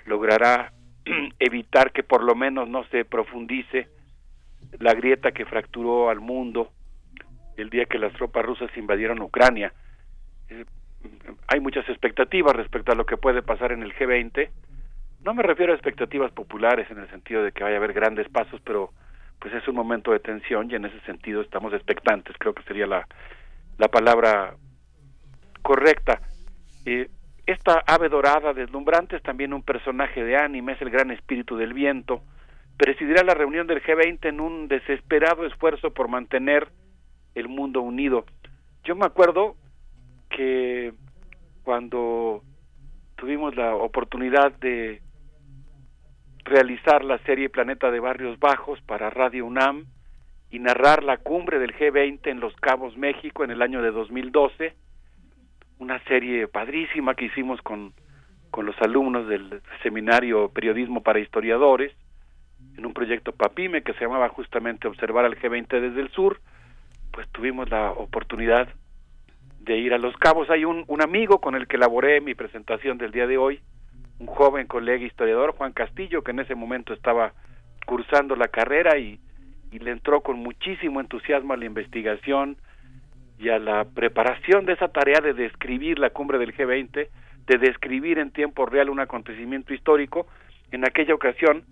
logrará 0.07 0.73
evitar 1.39 1.93
que 1.93 2.03
por 2.03 2.23
lo 2.23 2.35
menos 2.35 2.69
no 2.69 2.85
se 2.85 3.05
profundice 3.05 3.89
la 4.79 4.95
grieta 4.95 5.33
que 5.33 5.45
fracturó 5.45 6.11
al 6.11 6.21
mundo 6.21 6.71
el 7.57 7.69
día 7.69 7.87
que 7.87 7.99
las 7.99 8.13
tropas 8.15 8.45
rusas 8.45 8.71
invadieron 8.77 9.21
Ucrania. 9.21 9.73
Eh, 10.49 10.65
hay 11.49 11.61
muchas 11.61 11.89
expectativas 11.89 12.55
respecto 12.55 12.93
a 12.93 12.95
lo 12.95 13.05
que 13.05 13.17
puede 13.17 13.43
pasar 13.43 13.73
en 13.73 13.83
el 13.83 13.95
G20, 13.95 14.49
no 15.25 15.35
me 15.35 15.43
refiero 15.43 15.73
a 15.73 15.77
expectativas 15.77 16.33
populares 16.33 16.91
en 16.91 16.99
el 16.99 17.11
sentido 17.11 17.43
de 17.43 17.53
que 17.53 17.63
vaya 17.63 17.77
a 17.77 17.79
haber 17.79 17.93
grandes 17.93 18.29
pasos, 18.29 18.61
pero 18.65 18.91
pues 19.39 19.55
es 19.55 19.67
un 19.69 19.75
momento 19.75 20.13
de 20.13 20.21
tensión 20.21 20.71
y 20.71 20.75
en 20.75 20.85
ese 20.85 21.01
sentido 21.01 21.41
estamos 21.41 21.73
expectantes, 21.73 22.37
creo 22.39 22.55
que 22.55 22.63
sería 22.65 22.87
la, 22.87 23.07
la 23.79 23.89
palabra 23.89 24.55
correcta. 25.63 26.21
Eh, 26.85 27.09
esta 27.47 27.83
ave 27.87 28.09
dorada 28.09 28.53
deslumbrante 28.53 29.17
es 29.17 29.23
también 29.23 29.53
un 29.53 29.63
personaje 29.63 30.23
de 30.23 30.37
anime, 30.37 30.73
es 30.73 30.83
el 30.83 30.91
gran 30.91 31.11
espíritu 31.11 31.57
del 31.57 31.73
viento, 31.73 32.23
presidirá 32.77 33.23
la 33.25 33.35
reunión 33.35 33.67
del 33.67 33.83
G20 33.83 34.29
en 34.29 34.41
un 34.41 34.69
desesperado 34.69 35.47
esfuerzo 35.47 35.93
por 35.93 36.09
mantener 36.09 36.69
el 37.35 37.49
mundo 37.49 37.81
unido. 37.83 38.25
Yo 38.85 38.95
me 38.95 39.07
acuerdo 39.07 39.57
que 40.31 40.93
cuando 41.63 42.43
tuvimos 43.17 43.55
la 43.57 43.75
oportunidad 43.75 44.53
de 44.61 45.03
realizar 46.51 47.05
la 47.05 47.19
serie 47.19 47.49
Planeta 47.49 47.93
de 47.93 48.01
Barrios 48.01 48.39
Bajos 48.41 48.81
para 48.83 49.09
Radio 49.09 49.47
UNAM 49.47 49.87
y 50.51 50.59
narrar 50.59 51.05
la 51.05 51.19
cumbre 51.19 51.61
del 51.61 51.73
G20 51.73 52.27
en 52.27 52.41
Los 52.41 52.55
Cabos, 52.57 52.97
México, 52.97 53.45
en 53.45 53.53
el 53.53 53.63
año 53.63 53.81
de 53.83 53.93
2012. 53.93 54.75
Una 55.79 56.03
serie 56.05 56.49
padrísima 56.49 57.15
que 57.15 57.27
hicimos 57.27 57.63
con, 57.63 57.93
con 58.51 58.67
los 58.67 58.75
alumnos 58.83 59.29
del 59.29 59.63
seminario 59.85 60.49
Periodismo 60.49 61.05
para 61.05 61.21
Historiadores, 61.21 61.93
en 62.77 62.85
un 62.85 62.95
proyecto 62.95 63.31
PAPIME 63.31 63.83
que 63.83 63.93
se 63.93 64.01
llamaba 64.01 64.29
justamente 64.29 64.89
Observar 64.89 65.25
al 65.25 65.39
G20 65.39 65.69
desde 65.81 66.01
el 66.01 66.11
Sur. 66.11 66.41
Pues 67.13 67.29
tuvimos 67.31 67.71
la 67.71 67.93
oportunidad 67.93 68.69
de 69.61 69.79
ir 69.79 69.95
a 69.95 69.99
Los 69.99 70.17
Cabos. 70.17 70.51
Hay 70.51 70.65
un, 70.65 70.83
un 70.89 71.01
amigo 71.01 71.41
con 71.41 71.55
el 71.55 71.69
que 71.69 71.77
elaboré 71.77 72.21
mi 72.21 72.35
presentación 72.35 72.99
del 72.99 73.13
día 73.13 73.29
de 73.29 73.39
hoy, 73.39 73.61
un 74.21 74.27
joven 74.27 74.67
colega 74.67 75.05
historiador, 75.05 75.55
Juan 75.57 75.73
Castillo, 75.73 76.23
que 76.23 76.31
en 76.31 76.41
ese 76.41 76.55
momento 76.55 76.93
estaba 76.93 77.33
cursando 77.87 78.37
la 78.37 78.49
carrera 78.49 78.99
y, 78.99 79.19
le 79.73 79.93
entró 79.93 80.21
con 80.21 80.39
muchísimo 80.41 81.01
entusiasmo 81.01 81.53
a 81.55 81.57
la 81.57 81.65
investigación 81.65 82.57
y 83.39 83.51
a 83.51 83.59
la 83.61 83.85
preparación 83.85 84.67
de 84.67 84.73
esa 84.73 84.89
tarea 84.89 85.21
de 85.21 85.33
describir 85.33 86.01
la 86.01 86.11
cumbre 86.11 86.39
del 86.39 86.55
G20, 86.55 87.09
de 87.47 87.59
describir 87.59 88.19
en 88.19 88.33
tiempo 88.33 88.67
real 88.67 88.91
un 88.91 88.99
acontecimiento 88.99 89.73
histórico. 89.73 90.27
En 90.73 90.85
aquella 90.85 91.15
ocasión 91.15 91.65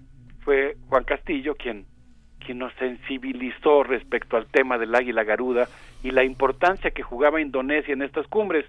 fue 0.44 0.77
Juan 0.89 1.02
Castillo 1.05 1.57
quien, 1.57 1.86
quien 2.39 2.59
nos 2.59 2.73
sensibilizó 2.75 3.83
respecto 3.83 4.36
al 4.36 4.47
tema 4.47 4.78
del 4.78 4.94
águila 4.94 5.25
garuda 5.25 5.67
y 6.05 6.12
la 6.12 6.23
importancia 6.23 6.93
que 6.93 7.02
jugaba 7.02 7.41
Indonesia 7.41 7.93
en 7.93 8.02
estas 8.02 8.28
cumbres. 8.28 8.65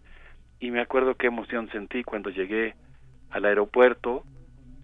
Y 0.59 0.71
me 0.71 0.81
acuerdo 0.81 1.15
qué 1.15 1.27
emoción 1.27 1.69
sentí 1.69 2.03
cuando 2.03 2.31
llegué 2.31 2.73
al 3.29 3.45
aeropuerto 3.45 4.23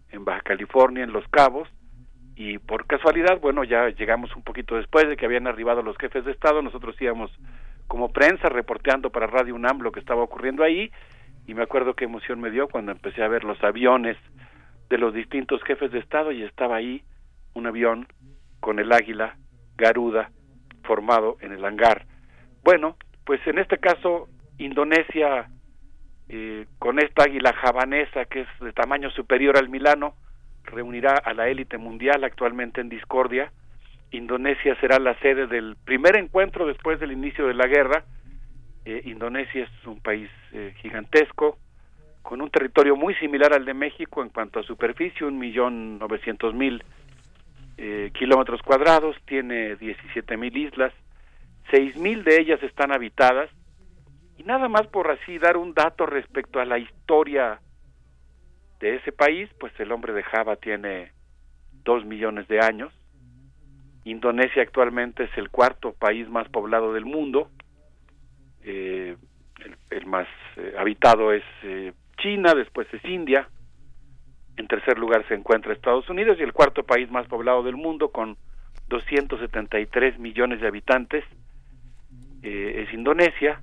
en 0.10 0.26
Baja 0.26 0.42
California, 0.42 1.04
en 1.04 1.12
Los 1.12 1.28
Cabos, 1.30 1.70
y 2.36 2.58
por 2.58 2.86
casualidad, 2.86 3.40
bueno, 3.40 3.64
ya 3.64 3.90
llegamos 3.90 4.36
un 4.36 4.44
poquito 4.44 4.76
después 4.76 5.08
de 5.08 5.16
que 5.16 5.26
habían 5.26 5.48
arribado 5.48 5.82
los 5.82 5.98
jefes 5.98 6.26
de 6.26 6.32
Estado, 6.32 6.62
nosotros 6.62 6.96
íbamos 7.02 7.32
como 7.88 8.12
prensa 8.12 8.50
reporteando 8.50 9.10
para 9.10 9.28
Radio 9.28 9.56
UNAM 9.56 9.80
lo 9.80 9.92
que 9.92 10.00
estaba 10.00 10.24
ocurriendo 10.24 10.64
ahí, 10.64 10.92
y 11.48 11.54
me 11.54 11.64
acuerdo 11.64 11.96
qué 11.96 12.06
emoción 12.06 12.42
me 12.42 12.52
dio 12.52 12.68
cuando 12.68 12.92
empecé 12.92 13.24
a 13.24 13.28
ver 13.28 13.44
los 13.44 13.64
aviones 13.64 14.18
de 14.90 14.98
los 14.98 15.14
distintos 15.14 15.64
jefes 15.64 15.92
de 15.92 16.00
Estado 16.00 16.32
y 16.32 16.44
estaba 16.44 16.76
ahí 16.76 17.04
un 17.54 17.68
avión 17.68 18.08
con 18.60 18.80
el 18.80 18.92
águila 18.92 19.38
Garuda 19.78 20.32
formado 20.84 21.38
en 21.42 21.52
el 21.52 21.64
hangar. 21.64 22.06
Bueno, 22.64 22.98
pues 23.26 23.40
en 23.48 23.60
este 23.60 23.78
caso 23.78 24.28
Indonesia 24.58 25.50
eh, 26.28 26.66
con 26.80 27.00
esta 27.00 27.24
águila 27.24 27.54
javanesa 27.54 28.26
que 28.26 28.42
es 28.42 28.48
de 28.60 28.74
tamaño 28.74 29.10
superior 29.12 29.58
al 29.58 29.70
Milano, 29.70 30.16
reunirá 30.64 31.14
a 31.24 31.34
la 31.34 31.48
élite 31.48 31.78
mundial 31.78 32.24
actualmente 32.24 32.82
en 32.82 32.90
discordia. 32.90 33.52
Indonesia 34.12 34.76
será 34.80 34.98
la 35.00 35.18
sede 35.20 35.48
del 35.48 35.76
primer 35.84 36.16
encuentro 36.16 36.66
después 36.66 37.00
del 37.00 37.12
inicio 37.12 37.48
de 37.48 37.54
la 37.54 37.68
guerra. 37.68 38.06
Eh, 38.86 39.02
Indonesia 39.06 39.64
es 39.64 39.88
un 39.88 40.00
país 40.00 40.30
eh, 40.52 40.74
gigantesco, 40.82 41.58
con 42.22 42.42
un 42.42 42.50
territorio 42.50 42.96
muy 42.96 43.14
similar 43.16 43.54
al 43.54 43.66
de 43.66 43.74
México 43.74 44.24
en 44.24 44.30
cuanto 44.30 44.60
a 44.60 44.64
superficie, 44.64 45.28
un 45.28 45.38
millón 45.38 46.00
novecientos 46.00 46.54
mil 46.54 46.84
kilómetros 48.14 48.62
cuadrados, 48.62 49.18
tiene 49.26 49.76
diecisiete 49.76 50.38
mil 50.38 50.56
islas, 50.56 50.94
seis 51.70 51.98
mil 51.98 52.24
de 52.24 52.40
ellas 52.40 52.64
están 52.64 52.94
habitadas, 52.94 53.50
nada 54.46 54.70
más 54.70 54.88
por 54.88 55.12
así 55.12 55.38
dar 55.40 55.58
un 55.58 55.74
dato 55.74 56.06
respecto 56.06 56.60
a 56.60 56.66
la 56.66 56.78
historia 56.78 57.60
de 58.80 58.96
ese 58.96 59.12
país, 59.12 59.50
pues 59.60 59.78
el 59.80 59.92
hombre 59.92 60.14
de 60.14 60.24
Java 60.24 60.56
tiene 60.56 61.12
dos 61.84 62.06
millones 62.06 62.48
de 62.48 62.60
años. 62.60 62.94
Indonesia 64.04 64.62
actualmente 64.62 65.24
es 65.24 65.38
el 65.38 65.50
cuarto 65.50 65.94
país 65.94 66.30
más 66.30 66.48
poblado 66.50 66.94
del 66.94 67.06
mundo. 67.06 67.50
Eh, 68.64 69.18
el, 69.90 70.06
más 70.06 70.28
eh, 70.58 70.76
habitado 70.78 71.34
es 71.34 71.44
eh, 71.64 71.94
China, 72.18 72.54
después 72.54 72.88
es 72.94 73.04
India. 73.06 73.50
En 74.58 74.68
tercer 74.68 75.00
lugar 75.00 75.28
se 75.28 75.34
encuentra 75.34 75.74
Estados 75.74 76.08
Unidos 76.10 76.38
y 76.40 76.44
el 76.44 76.54
cuarto 76.54 76.84
país 76.84 77.10
más 77.10 77.28
poblado 77.28 77.64
del 77.64 77.76
mundo 77.76 78.10
con 78.10 78.38
273 78.90 80.20
millones 80.20 80.62
de 80.62 80.68
habitantes 80.68 81.24
es 82.44 82.94
Indonesia 82.94 83.60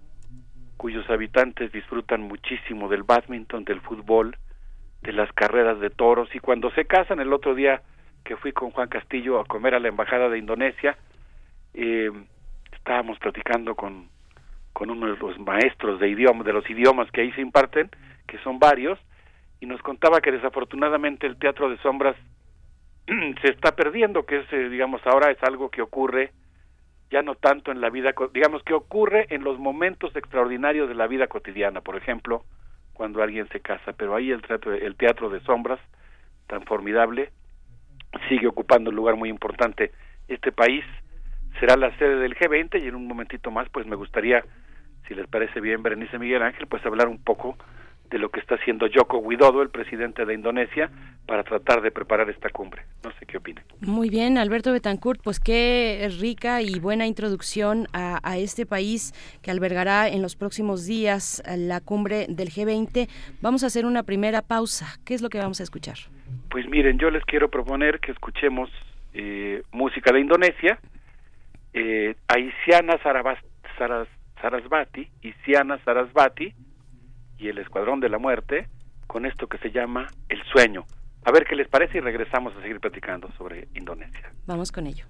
cuyos 0.83 1.09
habitantes 1.11 1.71
disfrutan 1.71 2.23
muchísimo 2.23 2.89
del 2.89 3.05
badminton, 3.05 3.65
del 3.65 3.81
fútbol, 3.83 4.37
de 5.03 5.13
las 5.13 5.33
carreras 5.33 5.79
de 5.79 5.91
toros. 5.91 6.29
Y 6.35 6.41
cuando 6.41 6.73
se 6.73 6.87
casan 6.87 7.21
el 7.21 7.33
otro 7.33 7.55
día 7.55 7.83
que 8.25 8.37
fui 8.37 8.51
con 8.51 8.73
Juan 8.73 8.89
Castillo 8.89 9.39
a 9.39 9.45
comer 9.45 9.77
a 9.77 9.79
la 9.79 9.87
embajada 9.87 10.29
de 10.29 10.39
Indonesia 10.39 10.99
eh, 11.75 12.11
estábamos 12.73 13.17
platicando 13.21 13.77
con 13.77 14.09
con 14.73 14.91
uno 14.91 15.07
de 15.07 15.17
los 15.17 15.39
maestros 15.39 16.01
de 16.01 16.09
idioma 16.09 16.43
de 16.43 16.53
los 16.53 16.69
idiomas 16.69 17.09
que 17.13 17.21
ahí 17.21 17.33
se 17.33 17.43
imparten 17.43 17.89
que 18.27 18.39
son 18.39 18.59
varios 18.59 18.99
y 19.61 19.67
nos 19.67 19.81
contaba 19.83 20.21
que 20.21 20.33
desafortunadamente 20.33 21.29
el 21.29 21.37
teatro 21.37 21.71
de 21.71 21.79
sombras 21.79 22.17
se 23.07 23.53
está 23.53 23.77
perdiendo 23.77 24.27
que 24.27 24.39
es 24.39 24.53
eh, 24.53 24.69
digamos 24.69 25.01
ahora 25.07 25.31
es 25.31 25.41
algo 25.45 25.71
que 25.71 25.83
ocurre 25.83 26.33
ya 27.13 27.23
no 27.23 27.35
tanto 27.35 27.71
en 27.71 27.83
la 27.83 27.91
vida, 27.91 28.15
digamos 28.33 28.63
que 28.63 28.73
ocurre 28.73 29.27
en 29.29 29.45
los 29.45 29.59
momentos 29.59 30.17
extraordinarios 30.17 30.89
de 30.89 30.95
la 30.95 31.07
vida 31.07 31.27
cotidiana, 31.27 31.83
por 31.83 31.97
ejemplo, 31.97 32.43
cuando 32.95 33.23
alguien 33.23 33.47
se 33.51 33.61
casa, 33.61 33.93
pero 33.93 34.17
ahí 34.17 34.31
el 34.31 34.41
teatro, 34.41 34.73
el 34.73 34.97
teatro 34.97 35.29
de 35.29 35.41
sombras, 35.41 35.79
tan 36.47 36.63
formidable, 36.65 37.31
sigue 38.31 38.47
ocupando 38.47 38.89
un 38.89 38.97
lugar 38.97 39.17
muy 39.17 39.29
importante. 39.29 39.93
Este 40.27 40.53
país 40.53 40.85
será 41.61 41.77
la 41.77 41.95
sede 41.99 42.17
del 42.17 42.35
G20 42.35 42.83
y 42.83 42.89
en 42.89 42.95
un 42.95 43.07
momentito 43.07 43.51
más, 43.51 43.69
pues 43.69 43.87
me 43.87 43.97
gustaría, 43.97 44.43
si 45.07 45.15
les 45.15 45.27
parece 45.27 45.61
bien, 45.61 45.83
Berenice 45.83 46.19
Miguel 46.19 46.43
Ángel, 46.43 46.67
pues 46.67 46.85
hablar 46.87 47.09
un 47.09 47.23
poco 47.23 47.59
de 48.11 48.19
lo 48.19 48.29
que 48.29 48.41
está 48.41 48.57
haciendo 48.57 48.87
Joko 48.93 49.19
Widodo, 49.19 49.63
el 49.63 49.71
presidente 49.71 50.27
de 50.27 50.35
Indonesia, 50.35 50.91
para 51.27 51.45
tratar 51.45 51.81
de 51.81 51.91
preparar 51.91 52.29
esta 52.29 52.51
cumbre. 52.51 52.83
No 53.03 53.11
sé 53.19 53.27
qué 53.27 53.39
opina. 53.39 53.63
Muy 53.81 54.11
bien, 54.11 54.37
Alberto 54.37 54.73
Betancourt, 54.73 55.23
pues 55.23 55.41
qué 55.41 56.09
rica 56.21 56.61
y 56.61 56.79
buena 56.79 57.07
introducción 57.07 57.87
a, 57.93 58.37
este 58.37 58.67
país 58.67 59.13
que 59.43 59.51
albergará 59.51 60.09
en 60.09 60.21
los 60.21 60.37
próximos 60.37 60.87
días 60.87 61.43
la 61.57 61.81
cumbre 61.81 62.27
del 62.29 62.49
G20. 62.49 63.09
Vamos 63.41 63.63
a 63.63 63.67
hacer 63.67 63.87
una 63.87 64.03
primera 64.03 64.43
pausa. 64.43 64.87
¿Qué 65.05 65.15
es 65.15 65.23
lo 65.23 65.29
que 65.29 65.39
vamos 65.39 65.61
a 65.61 65.63
escuchar? 65.63 65.97
Pues 66.51 66.69
miren, 66.69 66.99
yo 66.99 67.11
les 67.11 67.25
quiero 67.25 67.49
proponer 67.49 68.01
que 68.01 68.13
escuchemos 68.13 68.71
eh, 69.15 69.63
música 69.73 70.13
de 70.13 70.21
Indonesia, 70.21 70.79
eh, 71.73 72.15
Aisiana 72.29 72.99
Sarasvati, 73.03 75.09
Isiana 75.23 75.79
Sarasvati, 75.85 76.53
y 77.43 77.49
el 77.49 77.59
Escuadrón 77.59 78.01
de 78.01 78.09
la 78.09 78.19
Muerte 78.19 78.69
con 79.07 79.27
esto 79.27 79.49
que 79.49 79.59
se 79.59 79.71
llama 79.73 80.07
El 80.29 80.41
Sueño. 80.45 80.85
A 81.25 81.33
ver 81.33 81.45
qué 81.45 81.57
les 81.57 81.69
parece 81.69 81.99
y 81.99 82.01
regresamos 82.01 82.55
a 82.57 82.63
seguir 82.63 82.81
platicando 82.81 83.31
sobre 83.33 83.69
Indonesia. 83.75 84.33
Vamos 84.47 84.71
con 84.73 84.87
ello. 84.87 85.05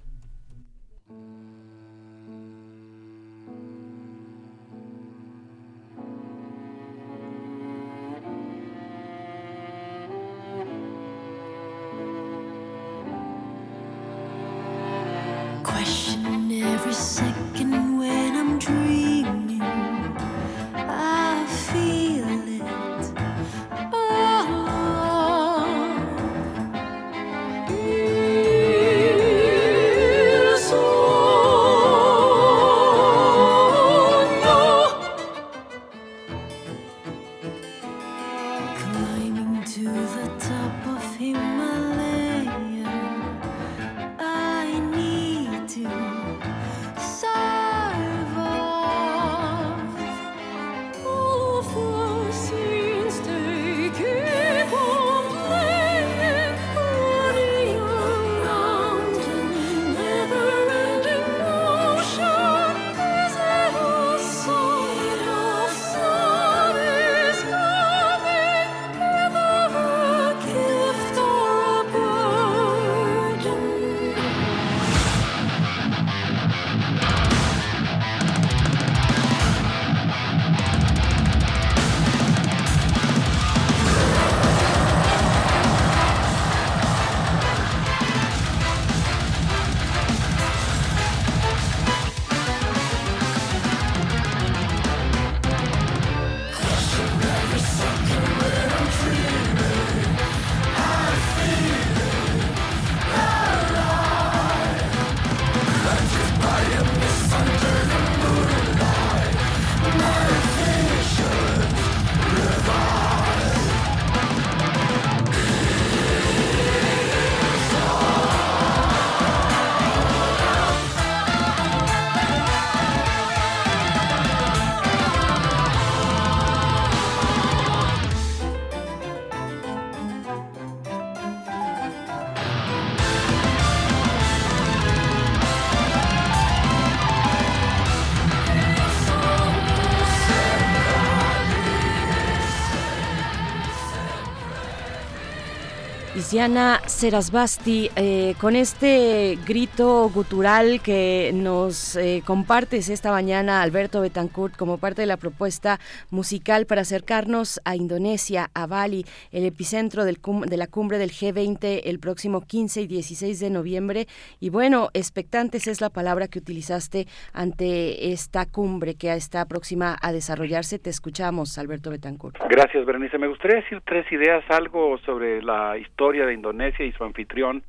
Luciana 146.33 146.81
Serasbasti, 146.93 147.91
eh, 147.97 148.35
con 148.41 148.55
este 148.55 149.39
grito 149.47 150.09
gutural 150.11 150.81
que 150.83 151.31
nos 151.35 151.97
eh, 151.97 152.23
compartes 152.25 152.89
esta 152.89 153.11
mañana, 153.11 153.63
Alberto 153.63 154.01
Betancourt, 154.01 154.57
como 154.57 154.79
parte 154.79 155.03
de 155.03 155.07
la 155.07 155.17
propuesta 155.17 155.79
musical 156.11 156.67
para 156.67 156.83
acercarnos 156.83 157.61
a 157.65 157.77
Indonesia, 157.77 158.51
a 158.55 158.67
Bali, 158.67 159.05
el 159.33 159.45
epicentro 159.45 160.05
del 160.05 160.19
de 160.47 160.57
la 160.57 160.67
cumbre 160.67 160.99
del 160.99 161.11
G20 161.11 161.83
el 161.85 161.99
próximo 161.99 162.43
15 162.43 162.83
y 162.83 162.87
16 162.87 163.41
de 163.41 163.51
noviembre. 163.51 164.07
Y 164.39 164.51
bueno, 164.51 164.89
expectantes 164.95 165.67
es 165.67 165.81
la 165.81 165.91
palabra 165.91 166.29
que 166.29 166.39
utilizaste 166.39 167.07
ante 167.33 168.13
esta 168.13 168.47
cumbre 168.47 168.95
que 168.95 169.13
está 169.13 169.47
próxima 169.47 169.97
a 170.01 170.13
desarrollarse. 170.13 170.79
Te 170.79 170.91
escuchamos, 170.91 171.59
Alberto 171.59 171.91
Betancourt. 171.91 172.37
Gracias, 172.49 172.85
Berenice. 172.85 173.19
Me 173.19 173.29
gustaría 173.29 173.61
decir 173.63 173.81
tres 173.85 174.11
ideas, 174.13 174.45
algo 174.51 174.99
sobre 174.99 175.43
la 175.43 175.77
historia 175.79 176.27
de 176.27 176.35
Indonesia 176.35 176.82
y 176.87 176.93
su 176.93 177.05
anfitrión, 177.05 177.63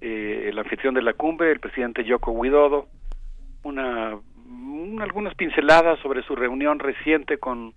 eh, 0.00 0.48
el 0.48 0.58
anfitrión 0.58 0.94
de 0.94 1.02
la 1.02 1.14
cumbre, 1.14 1.52
el 1.52 1.60
presidente 1.60 2.04
Joko 2.08 2.32
Widodo, 2.32 2.88
una, 3.62 4.18
algunas 5.00 5.34
pinceladas 5.34 5.98
sobre 6.00 6.22
su 6.22 6.34
reunión 6.34 6.78
reciente 6.78 7.38
con 7.38 7.74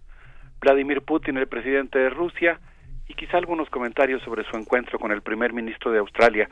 Vladimir 0.59 1.01
Putin, 1.01 1.37
el 1.37 1.47
presidente 1.47 1.99
de 1.99 2.09
Rusia, 2.09 2.59
y 3.07 3.13
quizá 3.13 3.37
algunos 3.37 3.69
comentarios 3.69 4.23
sobre 4.23 4.43
su 4.45 4.57
encuentro 4.57 4.97
con 4.97 5.11
el 5.11 5.21
primer 5.21 5.53
ministro 5.53 5.91
de 5.91 5.99
Australia. 5.99 6.49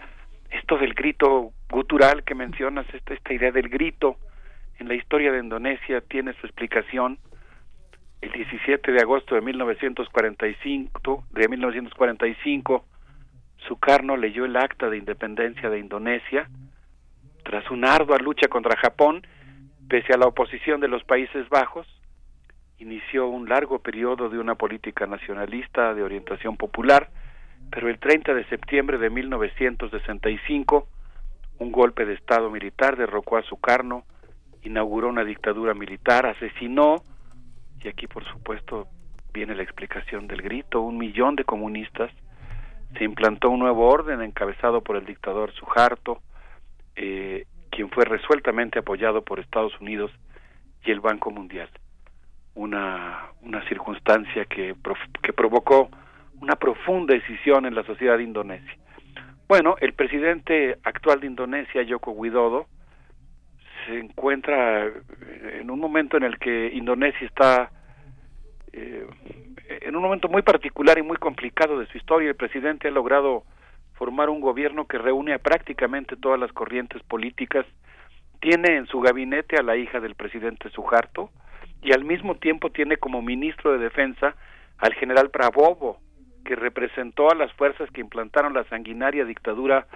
Esto 0.52 0.78
del 0.78 0.94
grito 0.94 1.52
gutural 1.70 2.24
que 2.24 2.36
mencionas, 2.36 2.86
esta, 2.94 3.14
esta 3.16 3.34
idea 3.34 3.52
del 3.52 3.70
grito 3.70 4.18
en 4.78 4.88
la 4.88 4.94
historia 4.94 5.32
de 5.32 5.40
Indonesia 5.40 6.02
tiene 6.02 6.34
su 6.34 6.46
explicación. 6.46 7.18
El 8.22 8.32
17 8.32 8.92
de 8.92 9.02
agosto 9.02 9.36
de 9.36 9.42
1945, 9.42 11.26
de 11.32 11.48
1945 11.48 12.86
Sukarno 13.68 14.18
leyó 14.18 14.46
el 14.46 14.56
acta 14.56 14.90
de 14.90 14.98
independencia 14.98 15.70
de 15.70 15.80
Indonesia. 15.80 16.50
Tras 17.44 17.70
una 17.72 17.96
ardua 17.96 18.18
lucha 18.18 18.48
contra 18.48 18.78
Japón, 18.78 19.26
pese 19.88 20.14
a 20.14 20.18
la 20.18 20.28
oposición 20.28 20.80
de 20.80 20.88
los 20.88 21.04
Países 21.04 21.48
Bajos, 21.50 21.88
inició 22.80 23.28
un 23.28 23.48
largo 23.48 23.80
periodo 23.80 24.30
de 24.30 24.40
una 24.40 24.56
política 24.56 25.06
nacionalista 25.08 25.94
de 25.94 26.04
orientación 26.04 26.58
popular, 26.58 27.10
pero 27.72 27.90
el 27.90 28.00
30 28.00 28.34
de 28.34 28.46
septiembre 28.46 28.98
de 28.98 29.10
1965, 29.10 30.88
un 31.60 31.72
golpe 31.72 32.06
de 32.06 32.14
Estado 32.14 32.50
militar 32.50 32.98
derrocó 32.98 33.38
a 33.38 33.44
Sukarno, 33.44 34.04
inauguró 34.64 35.10
una 35.10 35.24
dictadura 35.24 35.74
militar, 35.74 36.26
asesinó, 36.26 37.04
y 37.84 37.88
aquí 37.88 38.08
por 38.08 38.26
supuesto 38.26 38.88
viene 39.34 39.56
la 39.56 39.64
explicación 39.64 40.28
del 40.28 40.42
grito, 40.42 40.82
un 40.82 40.98
millón 40.98 41.36
de 41.36 41.44
comunistas, 41.44 42.12
se 42.98 43.04
implantó 43.04 43.50
un 43.50 43.60
nuevo 43.60 43.88
orden 43.88 44.22
encabezado 44.22 44.82
por 44.82 44.96
el 44.96 45.06
dictador 45.06 45.52
Suharto, 45.54 46.22
eh, 46.96 47.46
quien 47.72 47.90
fue 47.90 48.06
resueltamente 48.06 48.80
apoyado 48.80 49.24
por 49.24 49.40
Estados 49.40 49.80
Unidos 49.82 50.12
y 50.86 50.92
el 50.92 51.00
Banco 51.00 51.32
Mundial. 51.32 51.70
Una, 52.56 53.30
una 53.42 53.68
circunstancia 53.68 54.46
que, 54.46 54.76
que 55.24 55.34
provocó 55.34 55.90
una 56.40 56.56
profunda 56.56 57.14
decisión 57.16 57.66
en 57.66 57.74
la 57.74 57.84
sociedad 57.84 58.20
indonesia. 58.20 58.78
Bueno, 59.48 59.76
el 59.80 59.94
presidente 59.94 60.78
actual 60.84 61.20
de 61.20 61.28
Indonesia, 61.28 61.86
Joko 61.88 62.12
Widodo, 62.12 62.68
se 63.86 64.00
encuentra 64.00 64.86
en 64.86 65.70
un 65.70 65.80
momento 65.80 66.18
en 66.18 66.24
el 66.24 66.38
que 66.38 66.68
Indonesia 66.74 67.28
está 67.28 67.72
eh, 68.72 69.06
en 69.68 69.96
un 69.96 70.02
momento 70.02 70.28
muy 70.28 70.42
particular 70.42 70.98
y 70.98 71.04
muy 71.04 71.18
complicado 71.18 71.80
de 71.80 71.88
su 71.88 71.98
historia, 71.98 72.30
el 72.30 72.36
presidente 72.36 72.88
ha 72.88 72.92
logrado 72.92 73.44
formar 73.96 74.30
un 74.30 74.42
gobierno 74.42 74.86
que 74.86 74.98
reúne 74.98 75.34
a 75.34 75.40
prácticamente 75.40 76.16
todas 76.16 76.40
las 76.40 76.52
corrientes 76.52 77.02
políticas, 77.04 77.66
tiene 78.42 78.76
en 78.76 78.88
su 78.88 79.00
gabinete 79.00 79.58
a 79.58 79.64
la 79.64 79.78
hija 79.78 80.00
del 80.00 80.16
presidente 80.16 80.70
Sujarto 80.72 81.30
y 81.82 81.94
al 81.94 82.04
mismo 82.04 82.36
tiempo 82.36 82.72
tiene 82.72 82.98
como 82.98 83.22
ministro 83.22 83.72
de 83.72 83.78
defensa 83.78 84.36
al 84.80 84.94
general 84.96 85.30
Prabowo, 85.30 86.00
que 86.44 86.56
representó 86.56 87.32
a 87.32 87.36
las 87.36 87.54
fuerzas 87.54 87.90
que 87.92 88.02
implantaron 88.02 88.54
la 88.54 88.66
sanguinaria 88.66 89.24
dictadura 89.24 89.88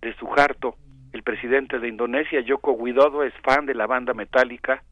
de 0.00 0.14
Suharto. 0.14 0.76
El 1.12 1.22
presidente 1.22 1.78
de 1.78 1.88
Indonesia, 1.88 2.42
Joko 2.46 2.72
Widodo, 2.72 3.24
es 3.24 3.34
fan 3.42 3.66
de 3.66 3.74
la 3.74 3.86
banda 3.86 4.14
metálica, 4.14 4.82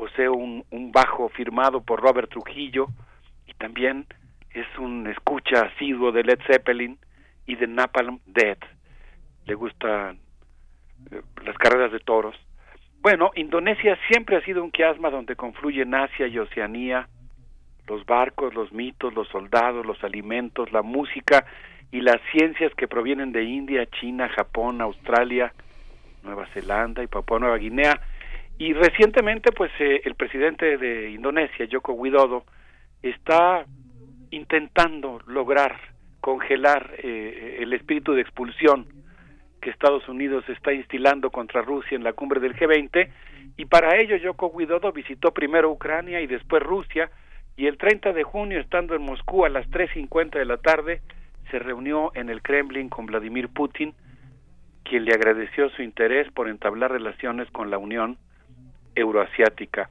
posee 0.00 0.30
un, 0.30 0.64
un 0.70 0.92
bajo 0.92 1.28
firmado 1.28 1.82
por 1.82 2.00
Robert 2.00 2.30
Trujillo, 2.30 2.86
y 3.46 3.52
también 3.52 4.06
es 4.54 4.66
un 4.78 5.06
escucha 5.06 5.66
asiduo 5.66 6.10
de 6.10 6.22
Led 6.22 6.38
Zeppelin 6.46 6.96
y 7.46 7.56
de 7.56 7.66
Napalm 7.66 8.18
Death. 8.24 8.64
Le 9.44 9.54
gustan 9.54 10.18
eh, 11.10 11.20
las 11.44 11.54
carreras 11.58 11.92
de 11.92 11.98
toros. 11.98 12.34
Bueno, 13.02 13.30
Indonesia 13.34 13.98
siempre 14.08 14.38
ha 14.38 14.40
sido 14.40 14.64
un 14.64 14.70
quiasma 14.70 15.10
donde 15.10 15.36
confluyen 15.36 15.94
Asia 15.94 16.28
y 16.28 16.38
Oceanía, 16.38 17.06
los 17.86 18.06
barcos, 18.06 18.54
los 18.54 18.72
mitos, 18.72 19.12
los 19.12 19.28
soldados, 19.28 19.84
los 19.84 20.02
alimentos, 20.02 20.72
la 20.72 20.80
música 20.80 21.44
y 21.92 22.00
las 22.00 22.22
ciencias 22.32 22.74
que 22.74 22.88
provienen 22.88 23.32
de 23.32 23.44
India, 23.44 23.84
China, 24.00 24.30
Japón, 24.30 24.80
Australia, 24.80 25.52
Nueva 26.22 26.46
Zelanda 26.54 27.02
y 27.02 27.06
Papua 27.06 27.38
Nueva 27.38 27.58
Guinea. 27.58 28.00
Y 28.60 28.74
recientemente, 28.74 29.52
pues 29.52 29.72
eh, 29.78 30.02
el 30.04 30.16
presidente 30.16 30.76
de 30.76 31.12
Indonesia, 31.12 31.66
Joko 31.72 31.94
Widodo, 31.94 32.44
está 33.02 33.64
intentando 34.30 35.18
lograr 35.26 35.80
congelar 36.20 36.94
eh, 36.98 37.56
el 37.60 37.72
espíritu 37.72 38.12
de 38.12 38.20
expulsión 38.20 38.86
que 39.62 39.70
Estados 39.70 40.06
Unidos 40.10 40.44
está 40.50 40.74
instilando 40.74 41.30
contra 41.30 41.62
Rusia 41.62 41.96
en 41.96 42.04
la 42.04 42.12
cumbre 42.12 42.38
del 42.38 42.54
G20 42.54 43.10
y 43.56 43.64
para 43.64 43.98
ello 43.98 44.16
Yoko 44.16 44.48
Widodo 44.48 44.92
visitó 44.92 45.32
primero 45.32 45.70
Ucrania 45.70 46.20
y 46.20 46.26
después 46.26 46.62
Rusia. 46.62 47.10
Y 47.56 47.66
el 47.66 47.78
30 47.78 48.12
de 48.12 48.24
junio 48.24 48.60
estando 48.60 48.94
en 48.94 49.00
Moscú 49.00 49.46
a 49.46 49.48
las 49.48 49.66
3.50 49.70 50.32
de 50.32 50.44
la 50.44 50.58
tarde 50.58 51.00
se 51.50 51.58
reunió 51.58 52.12
en 52.14 52.28
el 52.28 52.42
Kremlin 52.42 52.90
con 52.90 53.06
Vladimir 53.06 53.48
Putin 53.48 53.94
quien 54.84 55.06
le 55.06 55.14
agradeció 55.14 55.70
su 55.70 55.80
interés 55.80 56.30
por 56.32 56.46
entablar 56.46 56.92
relaciones 56.92 57.50
con 57.52 57.70
la 57.70 57.78
Unión 57.78 58.18
Euroasiática. 58.94 59.90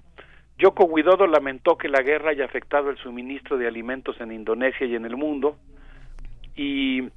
Yoko 0.58 0.86
Widodo 0.86 1.26
lamentó 1.26 1.78
que 1.78 1.88
la 1.88 2.02
guerra 2.02 2.32
haya 2.32 2.46
afectado 2.46 2.90
el 2.90 2.98
suministro 2.98 3.58
de 3.58 3.68
alimentos 3.68 4.20
en 4.20 4.32
Indonesia 4.32 4.86
y 4.86 4.96
en 4.96 5.06
el 5.06 5.16
mundo 5.16 5.58
y 6.56 7.08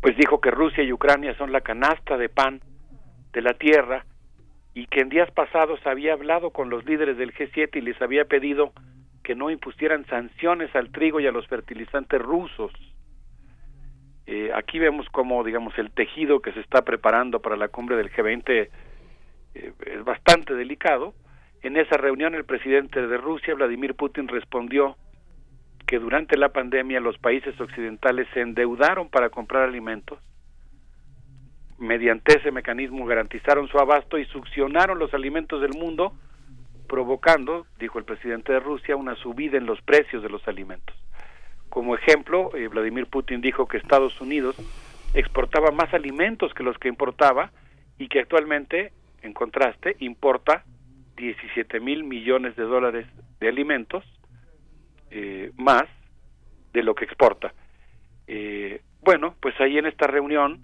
pues 0.00 0.16
dijo 0.16 0.40
que 0.40 0.50
Rusia 0.50 0.82
y 0.82 0.92
Ucrania 0.92 1.36
son 1.36 1.52
la 1.52 1.60
canasta 1.60 2.16
de 2.16 2.28
pan 2.28 2.60
de 3.32 3.42
la 3.42 3.54
tierra 3.54 4.06
y 4.74 4.86
que 4.86 5.00
en 5.00 5.08
días 5.08 5.30
pasados 5.32 5.80
había 5.86 6.14
hablado 6.14 6.50
con 6.50 6.70
los 6.70 6.84
líderes 6.86 7.18
del 7.18 7.34
G7 7.34 7.76
y 7.76 7.80
les 7.80 8.00
había 8.00 8.24
pedido 8.24 8.72
que 9.22 9.34
no 9.34 9.50
impusieran 9.50 10.06
sanciones 10.06 10.74
al 10.74 10.90
trigo 10.90 11.20
y 11.20 11.26
a 11.26 11.32
los 11.32 11.46
fertilizantes 11.48 12.22
rusos. 12.22 12.72
Eh, 14.26 14.50
aquí 14.54 14.78
vemos 14.78 15.06
como, 15.10 15.44
digamos, 15.44 15.76
el 15.78 15.90
tejido 15.90 16.40
que 16.40 16.52
se 16.52 16.60
está 16.60 16.82
preparando 16.82 17.40
para 17.40 17.56
la 17.56 17.68
cumbre 17.68 17.96
del 17.96 18.10
G20 18.10 18.68
eh, 19.54 19.72
es 19.86 20.04
bastante 20.04 20.54
delicado 20.54 21.14
en 21.62 21.76
esa 21.76 21.96
reunión 21.96 22.34
el 22.34 22.44
presidente 22.44 23.06
de 23.06 23.16
Rusia, 23.16 23.54
Vladimir 23.54 23.94
Putin, 23.94 24.28
respondió 24.28 24.96
que 25.86 25.98
durante 25.98 26.36
la 26.36 26.50
pandemia 26.50 27.00
los 27.00 27.18
países 27.18 27.58
occidentales 27.60 28.28
se 28.34 28.40
endeudaron 28.42 29.08
para 29.08 29.30
comprar 29.30 29.64
alimentos. 29.64 30.18
Mediante 31.78 32.38
ese 32.38 32.52
mecanismo 32.52 33.06
garantizaron 33.06 33.68
su 33.68 33.78
abasto 33.78 34.18
y 34.18 34.24
succionaron 34.26 34.98
los 34.98 35.14
alimentos 35.14 35.60
del 35.60 35.72
mundo, 35.72 36.12
provocando, 36.88 37.66
dijo 37.78 37.98
el 37.98 38.04
presidente 38.04 38.52
de 38.52 38.60
Rusia, 38.60 38.96
una 38.96 39.16
subida 39.16 39.56
en 39.56 39.66
los 39.66 39.80
precios 39.82 40.22
de 40.22 40.28
los 40.28 40.46
alimentos. 40.46 40.94
Como 41.68 41.94
ejemplo, 41.94 42.50
eh, 42.54 42.68
Vladimir 42.68 43.06
Putin 43.06 43.40
dijo 43.40 43.66
que 43.66 43.76
Estados 43.76 44.20
Unidos 44.20 44.56
exportaba 45.14 45.70
más 45.70 45.92
alimentos 45.92 46.54
que 46.54 46.62
los 46.62 46.78
que 46.78 46.88
importaba 46.88 47.50
y 47.98 48.08
que 48.08 48.20
actualmente, 48.20 48.92
en 49.22 49.32
contraste, 49.32 49.96
importa 50.00 50.64
17 51.16 51.80
mil 51.80 52.04
millones 52.04 52.56
de 52.56 52.62
dólares 52.62 53.06
de 53.40 53.48
alimentos 53.48 54.04
eh, 55.10 55.52
más 55.56 55.84
de 56.72 56.82
lo 56.82 56.94
que 56.94 57.04
exporta. 57.04 57.52
Eh, 58.26 58.82
bueno, 59.00 59.34
pues 59.40 59.58
ahí 59.60 59.78
en 59.78 59.86
esta 59.86 60.06
reunión, 60.06 60.60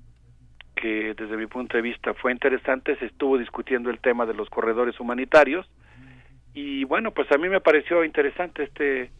que 0.77 1.15
desde 1.15 1.37
mi 1.37 1.47
punto 1.47 1.77
de 1.77 1.83
vista 1.83 2.15
fue 2.15 2.33
interesante, 2.33 2.97
se 2.97 3.07
estuvo 3.07 3.39
discutiendo 3.39 3.91
el 3.91 3.99
tema 4.01 4.27
de 4.27 4.35
los 4.35 4.49
corredores 4.51 4.99
humanitarios 5.01 5.69
y 6.53 6.85
bueno, 6.85 7.11
pues 7.11 7.31
a 7.33 7.39
mí 7.39 7.49
me 7.49 7.61
pareció 7.61 8.05
interesante 8.05 8.65
este 8.65 9.11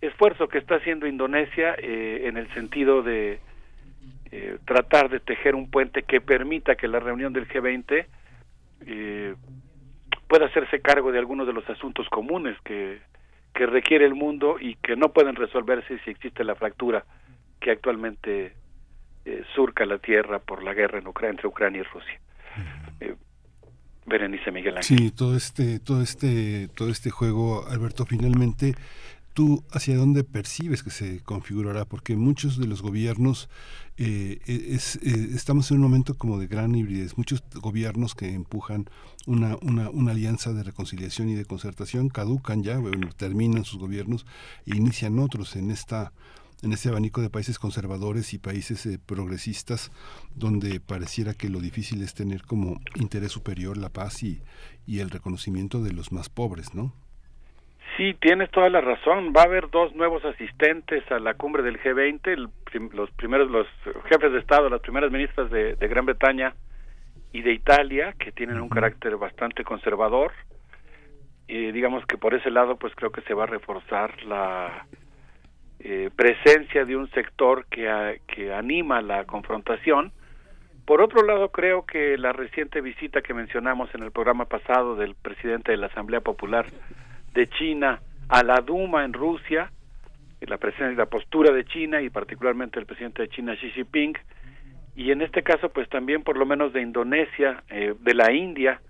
esfuerzo 0.00 0.48
que 0.48 0.58
está 0.58 0.76
haciendo 0.76 1.06
Indonesia 1.06 1.74
eh, 1.76 2.22
en 2.26 2.36
el 2.36 2.52
sentido 2.54 3.02
de 3.02 3.40
tratar 4.66 5.08
de 5.08 5.20
tejer 5.20 5.54
un 5.54 5.70
puente 5.70 6.02
que 6.02 6.20
permita 6.20 6.76
que 6.76 6.86
la 6.86 7.00
reunión 7.00 7.32
del 7.32 7.48
G20 7.48 8.04
eh, 8.86 9.34
pueda 10.28 10.46
hacerse 10.46 10.80
cargo 10.80 11.12
de 11.12 11.18
algunos 11.18 11.46
de 11.46 11.52
los 11.52 11.68
asuntos 11.68 12.08
comunes 12.08 12.56
que, 12.64 13.00
que 13.54 13.66
requiere 13.66 14.04
el 14.04 14.14
mundo 14.14 14.56
y 14.60 14.76
que 14.76 14.96
no 14.96 15.12
pueden 15.12 15.36
resolverse 15.36 15.98
si 16.04 16.10
existe 16.10 16.44
la 16.44 16.54
fractura 16.54 17.04
que 17.60 17.70
actualmente 17.70 18.54
eh, 19.24 19.44
surca 19.54 19.84
la 19.84 19.98
tierra 19.98 20.38
por 20.38 20.62
la 20.62 20.74
guerra 20.74 20.98
en 20.98 21.08
Ucrania, 21.08 21.32
entre 21.32 21.48
Ucrania 21.48 21.80
y 21.80 21.84
Rusia. 21.84 22.20
Eh, 23.00 23.14
Berenice 24.06 24.50
Miguel 24.50 24.78
Ángel. 24.78 24.98
Sí, 24.98 25.10
todo 25.10 25.36
este, 25.36 25.80
todo 25.80 26.02
este, 26.02 26.68
todo 26.68 26.88
este 26.88 27.10
juego, 27.10 27.66
Alberto, 27.68 28.06
finalmente 28.06 28.74
¿Tú 29.38 29.64
hacia 29.70 29.96
dónde 29.96 30.24
percibes 30.24 30.82
que 30.82 30.90
se 30.90 31.20
configurará? 31.20 31.84
Porque 31.84 32.16
muchos 32.16 32.58
de 32.58 32.66
los 32.66 32.82
gobiernos, 32.82 33.48
eh, 33.96 34.40
e, 34.46 34.74
es, 34.74 34.96
eh, 34.96 35.28
estamos 35.32 35.70
en 35.70 35.76
un 35.76 35.84
momento 35.84 36.14
como 36.14 36.40
de 36.40 36.48
gran 36.48 36.74
hibridez, 36.74 37.16
muchos 37.16 37.44
gobiernos 37.54 38.16
que 38.16 38.34
empujan 38.34 38.90
una, 39.28 39.56
una, 39.62 39.90
una, 39.90 40.10
alianza 40.10 40.52
de 40.52 40.64
reconciliación 40.64 41.28
y 41.28 41.36
de 41.36 41.44
concertación 41.44 42.08
caducan 42.08 42.64
ya, 42.64 42.80
terminan 43.16 43.64
sus 43.64 43.78
gobiernos 43.78 44.26
e 44.66 44.76
inician 44.76 45.20
otros 45.20 45.54
en 45.54 45.70
esta 45.70 46.12
en 46.62 46.72
este 46.72 46.88
abanico 46.88 47.20
de 47.22 47.30
países 47.30 47.60
conservadores 47.60 48.34
y 48.34 48.38
países 48.38 48.86
eh, 48.86 48.98
progresistas 48.98 49.92
donde 50.34 50.80
pareciera 50.80 51.32
que 51.32 51.48
lo 51.48 51.60
difícil 51.60 52.02
es 52.02 52.12
tener 52.12 52.42
como 52.42 52.80
interés 52.96 53.30
superior 53.30 53.76
la 53.76 53.90
paz 53.90 54.24
y, 54.24 54.42
y 54.84 54.98
el 54.98 55.10
reconocimiento 55.10 55.80
de 55.80 55.92
los 55.92 56.10
más 56.10 56.28
pobres, 56.28 56.74
¿no? 56.74 56.92
Sí, 57.96 58.14
tienes 58.20 58.50
toda 58.50 58.68
la 58.68 58.80
razón. 58.80 59.32
Va 59.36 59.42
a 59.42 59.46
haber 59.46 59.70
dos 59.70 59.94
nuevos 59.94 60.24
asistentes 60.24 61.02
a 61.10 61.18
la 61.18 61.34
cumbre 61.34 61.62
del 61.62 61.80
G20, 61.80 62.50
los 62.92 63.10
primeros, 63.12 63.50
los 63.50 63.66
jefes 64.08 64.32
de 64.32 64.38
Estado, 64.38 64.68
las 64.68 64.80
primeras 64.80 65.10
ministras 65.10 65.50
de, 65.50 65.74
Gran 65.80 66.06
Bretaña 66.06 66.54
y 67.32 67.42
de 67.42 67.52
Italia, 67.52 68.14
que 68.18 68.32
tienen 68.32 68.60
un 68.60 68.68
carácter 68.68 69.16
bastante 69.16 69.64
conservador. 69.64 70.32
Y 71.46 71.72
digamos 71.72 72.04
que 72.06 72.18
por 72.18 72.34
ese 72.34 72.50
lado, 72.50 72.76
pues 72.76 72.94
creo 72.94 73.10
que 73.10 73.22
se 73.22 73.34
va 73.34 73.44
a 73.44 73.46
reforzar 73.46 74.22
la 74.24 74.86
eh, 75.80 76.10
presencia 76.14 76.84
de 76.84 76.96
un 76.96 77.10
sector 77.10 77.66
que, 77.66 78.20
que 78.26 78.52
anima 78.52 79.00
la 79.00 79.24
confrontación. 79.24 80.12
Por 80.84 81.02
otro 81.02 81.22
lado, 81.22 81.50
creo 81.50 81.84
que 81.84 82.16
la 82.16 82.32
reciente 82.32 82.80
visita 82.80 83.22
que 83.22 83.34
mencionamos 83.34 83.92
en 83.94 84.02
el 84.02 84.12
programa 84.12 84.44
pasado 84.44 84.94
del 84.94 85.14
presidente 85.14 85.72
de 85.72 85.78
la 85.78 85.86
Asamblea 85.88 86.20
Popular 86.20 86.66
de 87.38 87.48
China 87.50 88.00
a 88.28 88.42
la 88.42 88.56
Duma 88.62 89.04
en 89.04 89.12
Rusia, 89.12 89.70
la 90.40 90.56
presencia 90.56 90.90
y 90.90 90.96
la 90.96 91.06
postura 91.06 91.52
de 91.52 91.64
China 91.66 92.02
y 92.02 92.10
particularmente 92.10 92.80
el 92.80 92.86
presidente 92.86 93.22
de 93.22 93.28
China 93.28 93.54
Xi 93.54 93.70
Jinping 93.70 94.18
y 94.96 95.12
en 95.12 95.22
este 95.22 95.44
caso 95.44 95.68
pues 95.68 95.88
también 95.88 96.24
por 96.24 96.36
lo 96.36 96.44
menos 96.46 96.72
de 96.72 96.82
Indonesia, 96.82 97.62
eh, 97.70 97.94
de 98.00 98.14
la 98.14 98.32
India, 98.32 98.80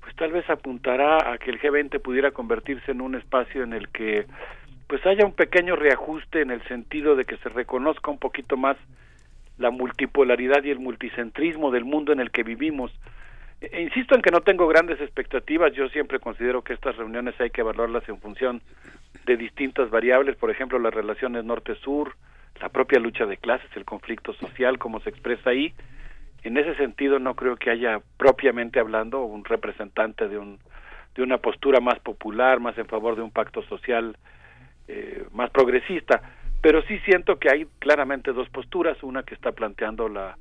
pues 0.00 0.16
tal 0.16 0.32
vez 0.32 0.48
apuntará 0.50 1.32
a 1.32 1.38
que 1.38 1.50
el 1.50 1.60
G20 1.60 2.00
pudiera 2.02 2.32
convertirse 2.32 2.90
en 2.90 3.00
un 3.00 3.14
espacio 3.14 3.62
en 3.62 3.72
el 3.72 3.88
que 3.90 4.26
pues 4.88 5.06
haya 5.06 5.24
un 5.24 5.34
pequeño 5.34 5.76
reajuste 5.76 6.40
en 6.40 6.50
el 6.50 6.64
sentido 6.64 7.14
de 7.14 7.24
que 7.24 7.36
se 7.36 7.48
reconozca 7.48 8.10
un 8.10 8.18
poquito 8.18 8.56
más 8.56 8.76
la 9.56 9.70
multipolaridad 9.70 10.64
y 10.64 10.70
el 10.70 10.80
multicentrismo 10.80 11.70
del 11.70 11.84
mundo 11.84 12.12
en 12.12 12.18
el 12.18 12.32
que 12.32 12.42
vivimos 12.42 12.90
e 13.72 13.82
insisto 13.82 14.14
en 14.14 14.22
que 14.22 14.30
no 14.30 14.40
tengo 14.40 14.66
grandes 14.66 15.00
expectativas, 15.00 15.72
yo 15.72 15.88
siempre 15.88 16.18
considero 16.18 16.62
que 16.62 16.72
estas 16.72 16.96
reuniones 16.96 17.38
hay 17.40 17.50
que 17.50 17.60
evaluarlas 17.60 18.08
en 18.08 18.20
función 18.20 18.62
de 19.26 19.36
distintas 19.36 19.90
variables, 19.90 20.36
por 20.36 20.50
ejemplo, 20.50 20.78
las 20.78 20.92
relaciones 20.92 21.44
norte-sur, 21.44 22.16
la 22.60 22.68
propia 22.68 23.00
lucha 23.00 23.26
de 23.26 23.36
clases, 23.36 23.68
el 23.76 23.84
conflicto 23.84 24.32
social, 24.34 24.78
como 24.78 25.00
se 25.00 25.10
expresa 25.10 25.50
ahí. 25.50 25.74
En 26.42 26.56
ese 26.56 26.74
sentido, 26.76 27.18
no 27.18 27.34
creo 27.34 27.56
que 27.56 27.70
haya 27.70 28.00
propiamente 28.16 28.78
hablando 28.78 29.24
un 29.24 29.44
representante 29.44 30.28
de, 30.28 30.38
un, 30.38 30.58
de 31.14 31.22
una 31.22 31.38
postura 31.38 31.80
más 31.80 31.98
popular, 32.00 32.60
más 32.60 32.76
en 32.76 32.86
favor 32.86 33.16
de 33.16 33.22
un 33.22 33.30
pacto 33.30 33.62
social 33.62 34.16
eh, 34.88 35.24
más 35.32 35.50
progresista, 35.50 36.20
pero 36.60 36.82
sí 36.82 36.98
siento 37.00 37.38
que 37.38 37.50
hay 37.50 37.66
claramente 37.78 38.32
dos 38.32 38.48
posturas, 38.50 39.02
una 39.02 39.22
que 39.22 39.34
está 39.34 39.52
planteando 39.52 40.08
la 40.08 40.36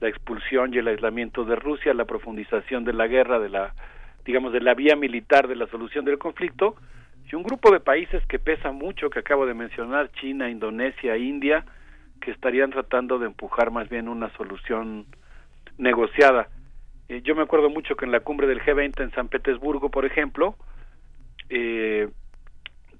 la 0.00 0.08
expulsión 0.08 0.72
y 0.72 0.78
el 0.78 0.88
aislamiento 0.88 1.44
de 1.44 1.56
Rusia, 1.56 1.94
la 1.94 2.04
profundización 2.04 2.84
de 2.84 2.92
la 2.92 3.06
guerra, 3.06 3.38
de 3.38 3.48
la 3.48 3.74
digamos 4.24 4.52
de 4.52 4.60
la 4.60 4.74
vía 4.74 4.96
militar 4.96 5.46
de 5.46 5.54
la 5.54 5.68
solución 5.68 6.04
del 6.04 6.18
conflicto 6.18 6.74
y 7.30 7.34
un 7.36 7.42
grupo 7.42 7.70
de 7.70 7.80
países 7.80 8.24
que 8.26 8.38
pesa 8.38 8.72
mucho 8.72 9.10
que 9.10 9.20
acabo 9.20 9.46
de 9.46 9.54
mencionar, 9.54 10.10
China, 10.12 10.50
Indonesia, 10.50 11.16
India, 11.16 11.64
que 12.20 12.30
estarían 12.30 12.70
tratando 12.70 13.18
de 13.18 13.26
empujar 13.26 13.70
más 13.70 13.88
bien 13.88 14.08
una 14.08 14.30
solución 14.36 15.06
negociada. 15.78 16.48
Eh, 17.08 17.22
yo 17.22 17.34
me 17.34 17.42
acuerdo 17.42 17.70
mucho 17.70 17.96
que 17.96 18.04
en 18.04 18.12
la 18.12 18.20
cumbre 18.20 18.46
del 18.46 18.60
G20 18.60 19.02
en 19.02 19.10
San 19.12 19.28
Petersburgo, 19.28 19.90
por 19.90 20.04
ejemplo, 20.04 20.56
eh, 21.48 22.08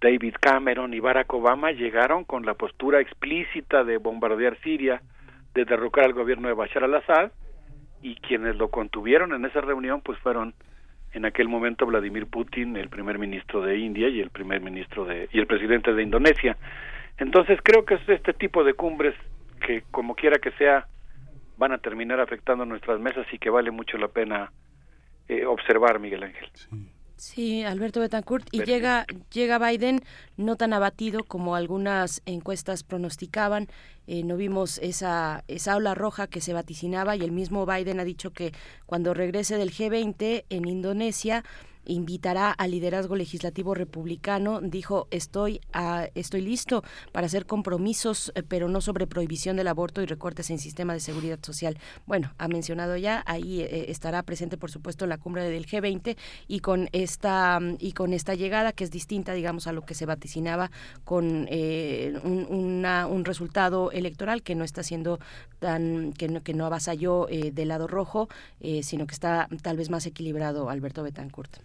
David 0.01 0.35
Cameron 0.41 0.93
y 0.93 1.01
Barack 1.01 1.33
Obama 1.33 1.73
llegaron 1.73 2.25
con 2.25 2.45
la 2.45 2.55
postura 2.55 3.01
explícita 3.01 3.85
de 3.85 3.97
bombardear 3.99 4.59
Siria, 4.61 5.03
de 5.57 5.65
derrocar 5.65 6.05
al 6.05 6.13
gobierno 6.13 6.49
de 6.49 6.55
Bashar 6.55 6.85
al-Assad 6.85 7.33
y 8.03 8.15
quienes 8.17 8.57
lo 8.57 8.69
contuvieron 8.69 9.33
en 9.33 9.45
esa 9.47 9.63
reunión 9.63 10.03
pues 10.03 10.19
fueron 10.19 10.55
en 11.13 11.25
aquel 11.25 11.49
momento 11.49 11.87
Vladimir 11.87 12.27
Putin, 12.27 12.77
el 12.77 12.91
primer 12.91 13.19
ministro 13.19 13.63
de 13.63 13.79
India 13.79 14.09
y 14.11 14.21
el 14.21 14.29
primer 14.29 14.61
ministro 14.61 15.07
de 15.07 15.31
y 15.33 15.39
el 15.39 15.47
presidente 15.47 15.95
de 15.95 16.03
Indonesia. 16.03 16.59
Entonces 17.17 17.59
creo 17.63 17.87
que 17.87 17.95
es 17.95 18.09
este 18.09 18.35
tipo 18.35 18.65
de 18.65 18.75
cumbres 18.75 19.15
que 19.67 19.83
como 19.91 20.15
quiera 20.15 20.39
que 20.39 20.51
sea 20.53 20.87
van 21.57 21.73
a 21.73 21.79
terminar 21.79 22.21
afectando 22.21 22.67
nuestras 22.67 23.01
mesas 23.01 23.27
y 23.33 23.39
que 23.39 23.49
vale 23.49 23.71
mucho 23.71 23.97
la 23.97 24.09
pena 24.09 24.53
eh, 25.27 25.47
observar, 25.47 25.99
Miguel 25.99 26.23
Ángel. 26.23 26.51
Sí, 26.53 26.69
Alberto 27.67 28.01
Betancourt. 28.01 28.47
Y 28.53 28.65
llega, 28.65 29.07
llega 29.33 29.59
Biden 29.59 30.03
no 30.37 30.57
tan 30.57 30.73
abatido 30.73 31.25
como 31.25 31.55
algunas 31.55 32.23
encuestas 32.27 32.83
pronosticaban. 32.83 33.69
Eh, 34.07 34.23
no 34.23 34.37
vimos 34.37 34.79
esa, 34.79 35.45
esa 35.49 35.77
ola 35.77 35.95
roja 35.95 36.27
que 36.27 36.41
se 36.41 36.53
vaticinaba 36.53 37.17
y 37.17 37.23
el 37.23 37.33
mismo 37.33 37.67
Biden 37.67 38.01
ha 38.01 38.05
dicho 38.05 38.33
que 38.33 38.53
cuando 38.87 39.15
regrese 39.15 39.57
del 39.57 39.73
G20 39.73 40.45
en 40.49 40.69
Indonesia 40.69 41.45
invitará 41.87 42.51
al 42.51 42.71
liderazgo 42.71 43.17
legislativo 43.17 43.75
republicano. 43.75 44.61
Dijo, 44.61 45.09
estoy, 45.11 45.61
a, 45.73 46.09
estoy 46.15 46.43
listo 46.43 46.83
para 47.13 47.27
hacer 47.27 47.47
compromisos, 47.47 48.33
eh, 48.35 48.43
pero 48.43 48.69
no 48.69 48.81
sobre 48.81 49.07
prohibición 49.07 49.57
del 49.57 49.69
aborto 49.69 50.03
y 50.03 50.07
recortes 50.07 50.51
en 50.51 50.59
sistema 50.59 50.93
de 50.93 51.01
seguridad 51.01 51.39
social. 51.43 51.79
Bueno, 52.07 52.33
ha 52.39 52.49
mencionado 52.49 52.97
ya, 52.97 53.23
ahí 53.27 53.63
eh, 53.63 53.87
estará 53.89 54.23
presente, 54.23 54.57
por 54.57 54.71
supuesto, 54.71 55.07
la 55.07 55.19
cumbre 55.19 55.49
del 55.49 55.67
G20 55.67 56.17
y 56.49 56.61
con 56.61 56.89
esta 56.93 57.61
y 57.79 57.93
con 57.93 58.13
esta 58.13 58.35
llegada 58.35 58.73
que 58.73 58.85
es 58.85 58.91
distinta, 58.91 59.33
digamos, 59.33 59.67
a 59.67 59.73
lo 59.73 59.83
que 59.83 59.95
se 59.95 60.07
vaticinaba 60.07 60.71
con 61.05 61.47
eh, 61.51 62.19
un, 62.25 62.85
un, 62.85 63.25
resultado 63.25 63.91
electoral 63.91 64.43
que 64.43 64.55
no 64.55 64.65
está 64.65 64.83
siendo 64.83 65.19
tan 65.59 66.13
que 66.13 66.29
no, 66.29 66.43
que 66.43 66.55
no 66.55 66.67
avasalló 66.67 67.27
del 67.27 67.69
lado 67.69 67.87
rojo, 67.87 68.29
sino 68.83 69.07
que 69.07 69.15
está 69.15 69.49
tal 69.63 69.77
vez 69.77 69.91
más 69.91 70.07
equilibrado, 70.07 70.71
Alberto 70.71 71.03
Betancourt. 71.03 71.59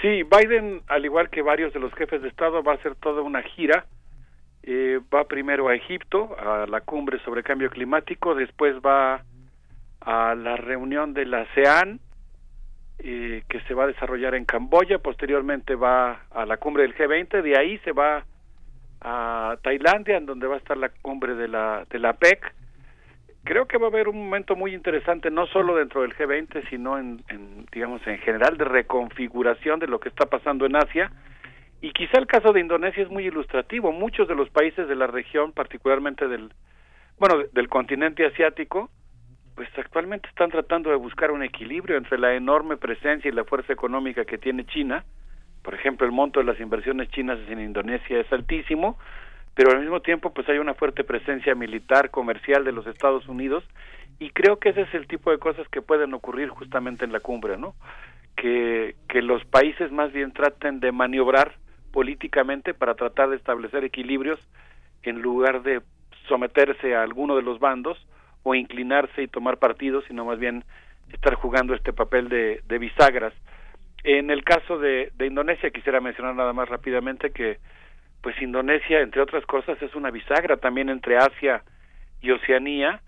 Sí, 0.00 0.22
Biden, 0.22 0.82
al 0.88 1.04
igual 1.04 1.30
que 1.30 1.42
varios 1.42 1.72
de 1.72 1.80
los 1.80 1.92
jefes 1.94 2.22
de 2.22 2.28
Estado, 2.28 2.62
va 2.62 2.72
a 2.72 2.76
hacer 2.76 2.94
toda 2.96 3.22
una 3.22 3.42
gira. 3.42 3.86
Eh, 4.62 5.00
va 5.14 5.24
primero 5.24 5.68
a 5.68 5.74
Egipto, 5.74 6.36
a 6.38 6.66
la 6.66 6.80
cumbre 6.80 7.18
sobre 7.20 7.42
cambio 7.42 7.68
climático, 7.68 8.34
después 8.34 8.76
va 8.76 9.22
a 10.00 10.34
la 10.34 10.56
reunión 10.56 11.12
de 11.12 11.26
la 11.26 11.42
ASEAN, 11.42 12.00
eh, 12.98 13.42
que 13.48 13.60
se 13.62 13.74
va 13.74 13.84
a 13.84 13.88
desarrollar 13.88 14.34
en 14.34 14.46
Camboya, 14.46 14.98
posteriormente 14.98 15.74
va 15.74 16.22
a 16.30 16.46
la 16.46 16.56
cumbre 16.56 16.84
del 16.84 16.94
G20, 16.94 17.42
de 17.42 17.58
ahí 17.58 17.78
se 17.78 17.92
va 17.92 18.24
a 19.02 19.56
Tailandia, 19.62 20.16
en 20.16 20.26
donde 20.26 20.46
va 20.46 20.54
a 20.54 20.58
estar 20.58 20.78
la 20.78 20.88
cumbre 20.88 21.34
de 21.34 21.48
la, 21.48 21.84
de 21.90 21.98
la 21.98 22.14
PEC, 22.14 22.54
creo 23.44 23.66
que 23.66 23.78
va 23.78 23.86
a 23.86 23.90
haber 23.90 24.08
un 24.08 24.24
momento 24.24 24.56
muy 24.56 24.74
interesante 24.74 25.30
no 25.30 25.46
solo 25.46 25.76
dentro 25.76 26.02
del 26.02 26.16
G20 26.16 26.68
sino 26.70 26.98
en, 26.98 27.22
digamos 27.72 28.04
en 28.06 28.18
general 28.18 28.56
de 28.56 28.64
reconfiguración 28.64 29.78
de 29.78 29.86
lo 29.86 30.00
que 30.00 30.08
está 30.08 30.26
pasando 30.26 30.66
en 30.66 30.76
Asia. 30.76 31.12
Y 31.80 31.92
quizá 31.92 32.18
el 32.18 32.26
caso 32.26 32.52
de 32.52 32.60
Indonesia 32.60 33.02
es 33.02 33.10
muy 33.10 33.26
ilustrativo. 33.26 33.92
Muchos 33.92 34.26
de 34.26 34.34
los 34.34 34.48
países 34.48 34.88
de 34.88 34.96
la 34.96 35.06
región 35.06 35.52
particularmente 35.52 36.26
del 36.26 36.50
bueno 37.18 37.44
del 37.52 37.68
continente 37.68 38.26
asiático 38.26 38.90
pues 39.54 39.68
actualmente 39.78 40.28
están 40.28 40.50
tratando 40.50 40.90
de 40.90 40.96
buscar 40.96 41.30
un 41.30 41.44
equilibrio 41.44 41.96
entre 41.96 42.18
la 42.18 42.34
enorme 42.34 42.76
presencia 42.76 43.28
y 43.28 43.34
la 43.34 43.44
fuerza 43.44 43.72
económica 43.72 44.24
que 44.24 44.38
tiene 44.38 44.64
China. 44.66 45.04
Por 45.62 45.74
ejemplo 45.74 46.06
el 46.06 46.12
monto 46.12 46.40
de 46.40 46.46
las 46.46 46.58
inversiones 46.58 47.08
chinas 47.10 47.38
en 47.48 47.60
Indonesia 47.60 48.18
es 48.18 48.32
altísimo 48.32 48.98
pero 49.54 49.70
al 49.70 49.80
mismo 49.80 50.00
tiempo 50.00 50.32
pues 50.32 50.48
hay 50.48 50.58
una 50.58 50.74
fuerte 50.74 51.04
presencia 51.04 51.54
militar, 51.54 52.10
comercial 52.10 52.64
de 52.64 52.72
los 52.72 52.86
Estados 52.86 53.28
Unidos 53.28 53.64
y 54.18 54.30
creo 54.30 54.58
que 54.58 54.70
ese 54.70 54.82
es 54.82 54.94
el 54.94 55.06
tipo 55.06 55.30
de 55.30 55.38
cosas 55.38 55.66
que 55.68 55.82
pueden 55.82 56.14
ocurrir 56.14 56.48
justamente 56.48 57.04
en 57.04 57.12
la 57.12 57.20
cumbre, 57.20 57.56
¿no? 57.56 57.74
Que, 58.36 58.96
que 59.08 59.22
los 59.22 59.44
países 59.44 59.92
más 59.92 60.12
bien 60.12 60.32
traten 60.32 60.80
de 60.80 60.92
maniobrar 60.92 61.52
políticamente 61.92 62.74
para 62.74 62.94
tratar 62.94 63.30
de 63.30 63.36
establecer 63.36 63.84
equilibrios 63.84 64.40
en 65.02 65.22
lugar 65.22 65.62
de 65.62 65.80
someterse 66.28 66.94
a 66.94 67.02
alguno 67.02 67.36
de 67.36 67.42
los 67.42 67.60
bandos 67.60 67.98
o 68.42 68.54
inclinarse 68.54 69.22
y 69.22 69.28
tomar 69.28 69.58
partidos, 69.58 70.04
sino 70.08 70.24
más 70.24 70.38
bien 70.38 70.64
estar 71.12 71.34
jugando 71.34 71.74
este 71.74 71.92
papel 71.92 72.28
de, 72.28 72.62
de 72.66 72.78
bisagras. 72.78 73.32
En 74.02 74.30
el 74.30 74.44
caso 74.44 74.78
de, 74.78 75.12
de 75.16 75.26
Indonesia 75.26 75.70
quisiera 75.70 76.00
mencionar 76.00 76.34
nada 76.34 76.52
más 76.52 76.68
rápidamente 76.68 77.30
que 77.30 77.58
pues 78.24 78.40
Indonesia, 78.40 79.02
entre 79.02 79.20
otras 79.20 79.44
cosas, 79.44 79.80
es 79.82 79.94
una 79.94 80.10
bisagra 80.10 80.56
también 80.56 80.88
entre 80.88 81.18
Asia 81.18 81.62
y 82.22 82.30
Oceanía, 82.30 83.02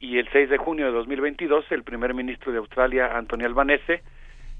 y 0.00 0.18
el 0.18 0.28
6 0.32 0.50
de 0.50 0.58
junio 0.58 0.86
de 0.86 0.92
2022 0.92 1.64
el 1.70 1.84
primer 1.84 2.12
ministro 2.12 2.50
de 2.50 2.58
Australia, 2.58 3.16
Anthony 3.16 3.44
Albanese, 3.44 4.02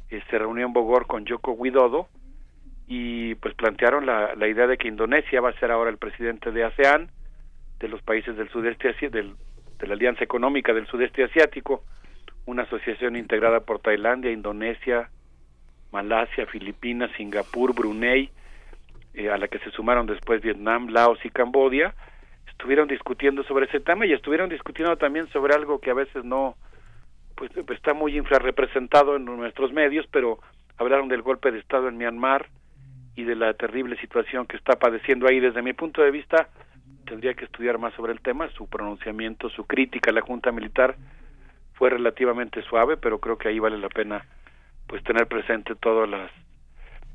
se 0.08 0.38
reunió 0.38 0.66
en 0.66 0.72
Bogor 0.72 1.08
con 1.08 1.26
Joko 1.26 1.50
Widodo 1.50 2.06
y 2.86 3.34
pues 3.36 3.54
plantearon 3.54 4.06
la, 4.06 4.36
la 4.36 4.46
idea 4.46 4.68
de 4.68 4.78
que 4.78 4.86
Indonesia 4.86 5.40
va 5.40 5.50
a 5.50 5.58
ser 5.58 5.72
ahora 5.72 5.90
el 5.90 5.98
presidente 5.98 6.52
de 6.52 6.62
ASEAN, 6.62 7.10
de 7.80 7.88
los 7.88 8.00
países 8.02 8.36
del 8.36 8.48
sudeste 8.50 8.94
del, 9.10 9.34
de 9.80 9.86
la 9.88 9.94
Alianza 9.94 10.22
Económica 10.22 10.72
del 10.72 10.86
Sudeste 10.86 11.24
Asiático, 11.24 11.82
una 12.46 12.62
asociación 12.62 13.16
integrada 13.16 13.60
por 13.60 13.80
Tailandia, 13.80 14.30
Indonesia, 14.30 15.10
Malasia, 15.90 16.46
Filipinas, 16.46 17.10
Singapur, 17.16 17.74
Brunei, 17.74 18.30
eh, 19.14 19.30
a 19.30 19.36
la 19.38 19.48
que 19.48 19.58
se 19.60 19.70
sumaron 19.70 20.06
después 20.06 20.42
Vietnam, 20.42 20.88
Laos 20.88 21.18
y 21.24 21.30
Cambodia, 21.30 21.94
estuvieron 22.48 22.88
discutiendo 22.88 23.42
sobre 23.44 23.66
ese 23.66 23.80
tema 23.80 24.06
y 24.06 24.12
estuvieron 24.12 24.48
discutiendo 24.48 24.96
también 24.96 25.28
sobre 25.28 25.54
algo 25.54 25.80
que 25.80 25.90
a 25.90 25.94
veces 25.94 26.24
no, 26.24 26.56
pues 27.36 27.50
está 27.68 27.94
muy 27.94 28.16
infrarrepresentado 28.16 29.16
en 29.16 29.24
nuestros 29.24 29.72
medios, 29.72 30.06
pero 30.10 30.38
hablaron 30.76 31.08
del 31.08 31.22
golpe 31.22 31.52
de 31.52 31.58
Estado 31.58 31.88
en 31.88 31.96
Myanmar 31.96 32.46
y 33.14 33.24
de 33.24 33.34
la 33.34 33.54
terrible 33.54 33.96
situación 33.96 34.46
que 34.46 34.56
está 34.56 34.78
padeciendo 34.78 35.28
ahí. 35.28 35.40
Desde 35.40 35.62
mi 35.62 35.72
punto 35.72 36.02
de 36.02 36.10
vista, 36.10 36.48
tendría 37.06 37.34
que 37.34 37.44
estudiar 37.44 37.78
más 37.78 37.94
sobre 37.94 38.12
el 38.12 38.20
tema, 38.20 38.48
su 38.50 38.68
pronunciamiento, 38.68 39.50
su 39.50 39.64
crítica 39.64 40.10
a 40.10 40.14
la 40.14 40.20
Junta 40.20 40.52
Militar 40.52 40.96
fue 41.74 41.90
relativamente 41.90 42.62
suave, 42.62 42.96
pero 42.96 43.20
creo 43.20 43.38
que 43.38 43.48
ahí 43.48 43.58
vale 43.60 43.78
la 43.78 43.88
pena 43.88 44.24
pues 44.88 45.02
tener 45.04 45.28
presente 45.28 45.74
todas 45.76 46.08
las 46.08 46.30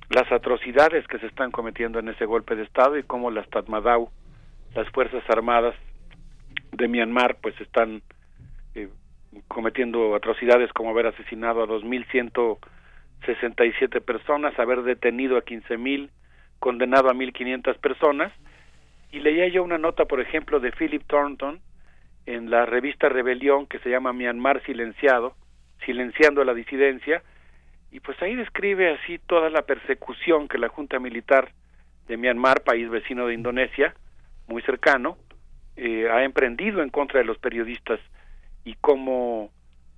las 0.09 0.31
atrocidades 0.31 1.05
que 1.07 1.19
se 1.19 1.27
están 1.27 1.51
cometiendo 1.51 1.99
en 1.99 2.09
ese 2.09 2.25
golpe 2.25 2.55
de 2.55 2.63
estado 2.63 2.97
y 2.97 3.03
cómo 3.03 3.29
las 3.31 3.49
Tatmadaw 3.49 4.09
las 4.75 4.89
Fuerzas 4.89 5.23
Armadas 5.29 5.75
de 6.71 6.87
Myanmar 6.87 7.37
pues 7.41 7.59
están 7.61 8.01
eh, 8.75 8.89
cometiendo 9.47 10.15
atrocidades 10.15 10.71
como 10.73 10.89
haber 10.89 11.05
asesinado 11.07 11.63
a 11.63 11.67
2.167 11.67 14.01
personas, 14.01 14.57
haber 14.57 14.81
detenido 14.83 15.37
a 15.37 15.45
15.000, 15.45 16.09
condenado 16.59 17.09
a 17.09 17.13
1.500 17.13 17.77
personas. 17.77 18.33
Y 19.11 19.19
leía 19.19 19.47
yo 19.47 19.63
una 19.63 19.77
nota, 19.77 20.05
por 20.05 20.21
ejemplo, 20.21 20.59
de 20.59 20.71
Philip 20.71 21.03
Thornton 21.05 21.61
en 22.25 22.49
la 22.49 22.65
revista 22.65 23.09
Rebelión 23.09 23.67
que 23.67 23.77
se 23.79 23.89
llama 23.89 24.13
Myanmar 24.13 24.63
Silenciado, 24.63 25.35
silenciando 25.85 26.43
la 26.43 26.55
disidencia, 26.55 27.21
y 27.93 27.99
pues 27.99 28.19
ahí 28.23 28.35
describe 28.35 28.91
así 28.91 29.19
toda 29.19 29.51
la 29.51 29.61
persecución 29.61 30.47
que 30.47 30.57
la 30.57 30.67
Junta 30.67 30.99
Militar 30.99 31.51
de 32.07 32.17
Myanmar, 32.17 32.63
país 32.63 32.89
vecino 32.89 33.27
de 33.27 33.35
Indonesia, 33.35 33.93
muy 34.47 34.63
cercano, 34.63 35.15
eh, 35.75 36.09
ha 36.09 36.23
emprendido 36.23 36.81
en 36.81 36.89
contra 36.89 37.19
de 37.19 37.25
los 37.25 37.37
periodistas 37.37 37.99
y 38.65 38.73
cómo 38.81 39.51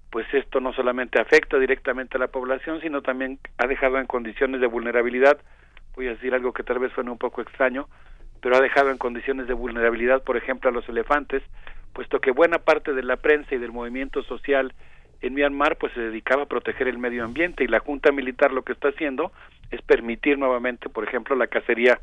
pues 0.09 0.27
esto 0.33 0.59
no 0.59 0.73
solamente 0.73 1.21
afecta 1.21 1.57
directamente 1.57 2.17
a 2.17 2.19
la 2.19 2.27
población, 2.27 2.81
sino 2.81 3.01
también 3.01 3.39
ha 3.57 3.65
dejado 3.65 3.97
en 3.97 4.07
condiciones 4.07 4.59
de 4.59 4.67
vulnerabilidad, 4.67 5.37
voy 5.95 6.07
a 6.07 6.15
decir 6.15 6.33
algo 6.33 6.51
que 6.51 6.63
tal 6.63 6.79
vez 6.79 6.91
suene 6.91 7.11
un 7.11 7.17
poco 7.17 7.41
extraño, 7.41 7.87
pero 8.41 8.57
ha 8.57 8.61
dejado 8.61 8.91
en 8.91 8.97
condiciones 8.97 9.47
de 9.47 9.53
vulnerabilidad, 9.53 10.21
por 10.21 10.35
ejemplo, 10.35 10.69
a 10.69 10.73
los 10.73 10.87
elefantes, 10.89 11.43
puesto 11.93 12.19
que 12.19 12.31
buena 12.31 12.59
parte 12.59 12.93
de 12.93 13.03
la 13.03 13.15
prensa 13.15 13.55
y 13.55 13.57
del 13.57 13.71
movimiento 13.71 14.21
social 14.23 14.73
en 15.21 15.33
Myanmar 15.33 15.77
pues 15.77 15.93
se 15.93 15.99
dedicaba 15.99 16.43
a 16.43 16.47
proteger 16.47 16.87
el 16.87 16.97
medio 16.97 17.23
ambiente 17.23 17.63
y 17.63 17.67
la 17.67 17.79
Junta 17.79 18.11
Militar 18.11 18.51
lo 18.51 18.63
que 18.63 18.73
está 18.73 18.89
haciendo 18.89 19.31
es 19.71 19.81
permitir 19.81 20.37
nuevamente, 20.37 20.89
por 20.89 21.03
ejemplo, 21.03 21.35
la 21.35 21.47
cacería 21.47 21.99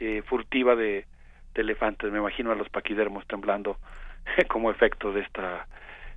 eh, 0.00 0.22
furtiva 0.26 0.74
de, 0.74 1.06
elefantes. 1.54 2.10
Me 2.10 2.18
imagino 2.18 2.50
a 2.50 2.56
los 2.56 2.68
paquidermos 2.68 3.24
temblando 3.28 3.76
como 4.48 4.72
efecto 4.72 5.12
de 5.12 5.20
esta 5.20 5.68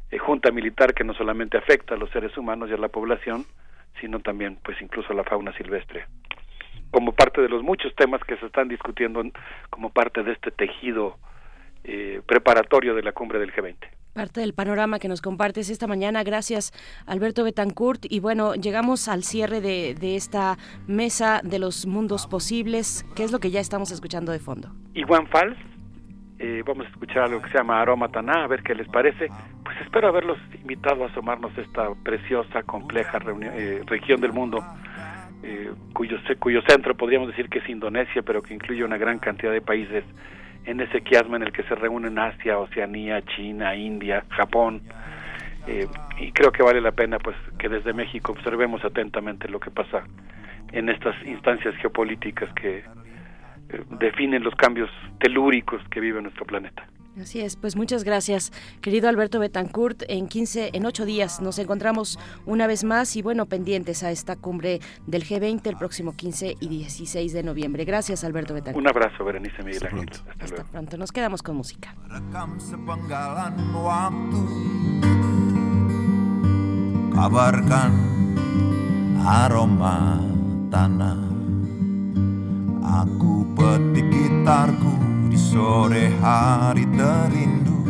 eh, 0.10 0.18
junta 0.18 0.50
militar 0.52 0.96
que 0.96 1.04
no 1.04 1.14
solamente 1.14 1.58
afecta 1.58 1.94
a 1.94 1.98
los 1.98 2.10
seres 2.10 2.36
humanos 2.38 2.70
y 2.70 2.74
a 2.74 2.78
la 2.78 2.88
población, 2.88 3.46
sino 4.02 4.20
también, 4.20 4.58
pues, 4.64 4.82
incluso 4.82 5.14
a 5.14 5.16
la 5.16 5.24
fauna 5.24 5.54
silvestre. 5.54 6.06
Como 6.90 7.12
parte 7.12 7.42
de 7.42 7.50
los 7.50 7.62
muchos 7.62 7.94
temas 7.96 8.24
que 8.24 8.38
se 8.38 8.48
están 8.48 8.68
discutiendo 8.68 9.22
como 9.70 9.92
parte 9.92 10.24
de 10.24 10.32
este 10.32 10.50
tejido 10.50 11.18
eh, 11.84 12.22
preparatorio 12.26 12.96
de 12.96 13.04
la 13.04 13.12
cumbre 13.12 13.38
del 13.38 13.54
G20 13.54 13.97
parte 14.18 14.42
del 14.42 14.54
panorama 14.54 14.98
que 14.98 15.08
nos 15.08 15.22
compartes 15.22 15.70
esta 15.70 15.86
mañana. 15.86 16.24
Gracias, 16.24 16.74
Alberto 17.06 17.44
Betancourt. 17.44 18.04
Y 18.10 18.20
bueno, 18.20 18.56
llegamos 18.56 19.08
al 19.08 19.24
cierre 19.24 19.62
de, 19.62 20.16
esta 20.16 20.58
mesa 20.88 21.42
de 21.44 21.60
los 21.60 21.86
mundos 21.86 22.26
posibles. 22.26 23.06
¿Qué 23.16 23.24
es 23.24 23.32
lo 23.32 23.38
que 23.40 23.52
ya 23.52 23.60
estamos 23.60 23.92
escuchando 23.92 24.32
de 24.32 24.40
fondo? 24.40 24.70
Iguan 24.96 25.28
Fals. 25.28 25.56
Eh, 26.40 26.64
vamos 26.66 26.88
a 26.88 26.90
escuchar 26.90 27.26
algo 27.26 27.42
que 27.44 27.50
se 27.50 27.60
llama 27.60 27.80
Aroma 27.80 28.10
Taná, 28.10 28.44
a 28.44 28.48
ver 28.48 28.64
qué 28.64 28.74
les 28.74 28.88
parece. 28.88 29.28
Pues 29.64 29.78
espero 29.82 30.08
haberlos 30.08 30.40
invitado 30.60 31.04
a 31.04 31.08
asomarnos 31.10 31.56
a 31.56 31.62
esta 31.62 31.94
preciosa, 32.04 32.64
compleja 32.64 33.20
eh, 33.54 33.84
región 33.86 34.20
del 34.20 34.34
mundo, 34.34 34.64
eh, 35.44 35.72
cuyo, 35.94 36.18
cuyo 36.40 36.62
centro 36.68 36.98
podríamos 36.98 37.28
decir 37.28 37.50
que 37.50 37.60
es 37.60 37.70
Indonesia, 37.70 38.24
pero 38.24 38.42
que 38.42 38.56
incluye 38.56 38.84
una 38.84 38.98
gran 38.98 39.20
cantidad 39.20 39.52
de 39.52 39.62
países 39.62 40.04
en 40.68 40.82
ese 40.82 41.02
quiasma 41.02 41.38
en 41.38 41.44
el 41.44 41.52
que 41.52 41.64
se 41.64 41.76
reúnen 41.76 42.20
Asia, 42.20 42.60
Oceanía, 42.60 43.22
China, 43.24 43.74
India, 43.76 44.24
Japón. 44.30 44.82
Eh, 45.66 45.88
y 46.20 46.32
creo 46.34 46.52
que 46.52 46.62
vale 46.62 46.82
la 46.82 46.92
pena 46.92 47.20
pues 47.20 47.36
que 47.58 47.70
desde 47.70 47.94
México 47.94 48.34
observemos 48.34 48.84
atentamente 48.84 49.48
lo 49.48 49.60
que 49.60 49.72
pasa 49.72 50.04
en 50.74 50.90
estas 50.90 51.16
instancias 51.26 51.74
geopolíticas 51.78 52.54
que 52.54 52.80
eh, 52.80 52.84
definen 53.92 54.44
los 54.44 54.56
cambios 54.56 54.90
telúricos 55.20 55.82
que 55.90 56.02
vive 56.02 56.22
nuestro 56.22 56.46
planeta. 56.46 56.86
Así 57.22 57.42
es, 57.42 57.56
pues 57.56 57.76
muchas 57.76 58.04
gracias, 58.04 58.52
querido 58.82 59.10
Alberto 59.10 59.40
Betancourt. 59.40 60.04
En 60.08 60.28
15, 60.28 60.72
en 60.74 60.86
8 60.86 61.06
días 61.06 61.42
nos 61.42 61.58
encontramos 61.60 62.20
una 62.46 62.68
vez 62.68 62.84
más 62.84 63.16
y 63.16 63.22
bueno, 63.22 63.46
pendientes 63.46 64.04
a 64.04 64.12
esta 64.12 64.36
cumbre 64.36 64.80
del 65.08 65.24
G20 65.24 65.66
el 65.68 65.78
próximo 65.78 66.16
15 66.16 66.58
y 66.60 66.68
16 66.68 67.34
de 67.34 67.44
noviembre. 67.44 67.86
Gracias, 67.86 68.24
Alberto 68.24 68.54
Betancourt. 68.54 68.84
Un 68.84 68.88
abrazo, 68.88 69.24
Berenice 69.24 69.64
Miguel 69.64 69.84
Hasta 69.84 69.90
pronto. 69.90 70.20
Hasta, 70.40 70.64
pronto. 70.64 70.98
Nos 70.98 71.12
quedamos 71.12 71.42
con 71.42 71.56
música. 71.56 71.96
aroma 79.28 80.24
tanah 80.72 81.37
Aku 82.88 83.44
petik 83.52 84.08
gitarku 84.08 84.96
di 85.28 85.36
sore 85.36 86.08
hari 86.24 86.88
terindu. 86.96 87.84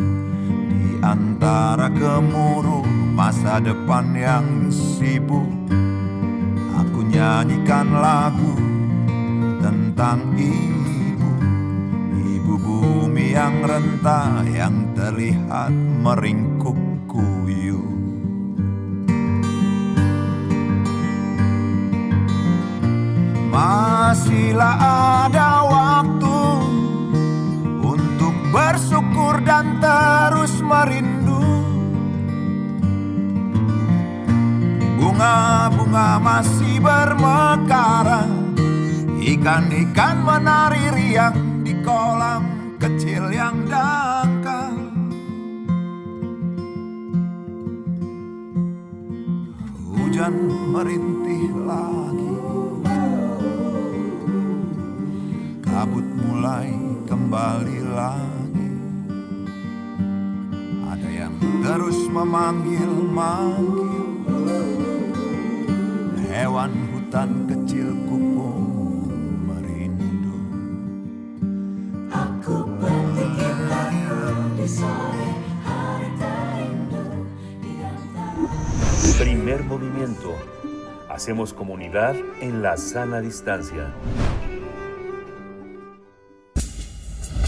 Di 0.74 0.98
antara 1.06 1.86
gemuruh 1.86 2.82
masa 3.14 3.62
depan 3.62 4.10
yang 4.18 4.46
sibuk 4.74 5.46
Aku 6.82 7.06
nyanyikan 7.06 7.94
lagu 7.94 8.54
tentang 9.62 10.34
ibu. 10.34 11.32
Ibu 12.18 12.54
bumi 12.58 13.38
yang 13.38 13.62
rentah 13.62 14.42
yang 14.50 14.98
terlihat 14.98 15.70
meringkuk 16.02 16.78
kuyu 17.06 17.97
Masihlah 23.58 24.78
ada 25.26 25.66
waktu 25.66 26.38
bersyukur 28.54 29.42
dan 29.42 29.82
terus 29.82 30.62
merindu. 30.62 31.42
Bunga-bunga 34.98 36.22
masih 36.22 36.78
bermekaran 36.78 38.54
Ikan-ikan 39.18 40.22
menari 40.22 40.94
riang 40.94 41.66
di 41.66 41.74
kolam 41.82 42.78
kecil 42.78 43.26
yang 43.34 43.66
dangkal. 43.66 44.78
Hujan 49.90 50.34
merintih 50.70 51.50
Kabut 55.78 56.02
mulai 56.02 56.74
kembali 57.06 57.78
lagi 57.94 58.70
terus 61.62 61.94
memanggil-manggil 62.10 64.10
Hewan 66.34 66.74
hutan 66.90 67.46
kecilku 67.46 68.10
pun 68.10 68.66
merindu 69.46 70.34
Aku 72.10 72.66
petik 72.82 73.38
di 74.58 74.66
sore 74.66 75.30
hari 75.62 76.10
terindu 76.18 77.22
Primer 79.14 79.62
movimiento. 79.62 80.34
Hacemos 81.06 81.54
comunidad 81.54 82.18
en 82.42 82.66
la 82.66 82.74
sana 82.74 83.22
distancia. 83.22 83.94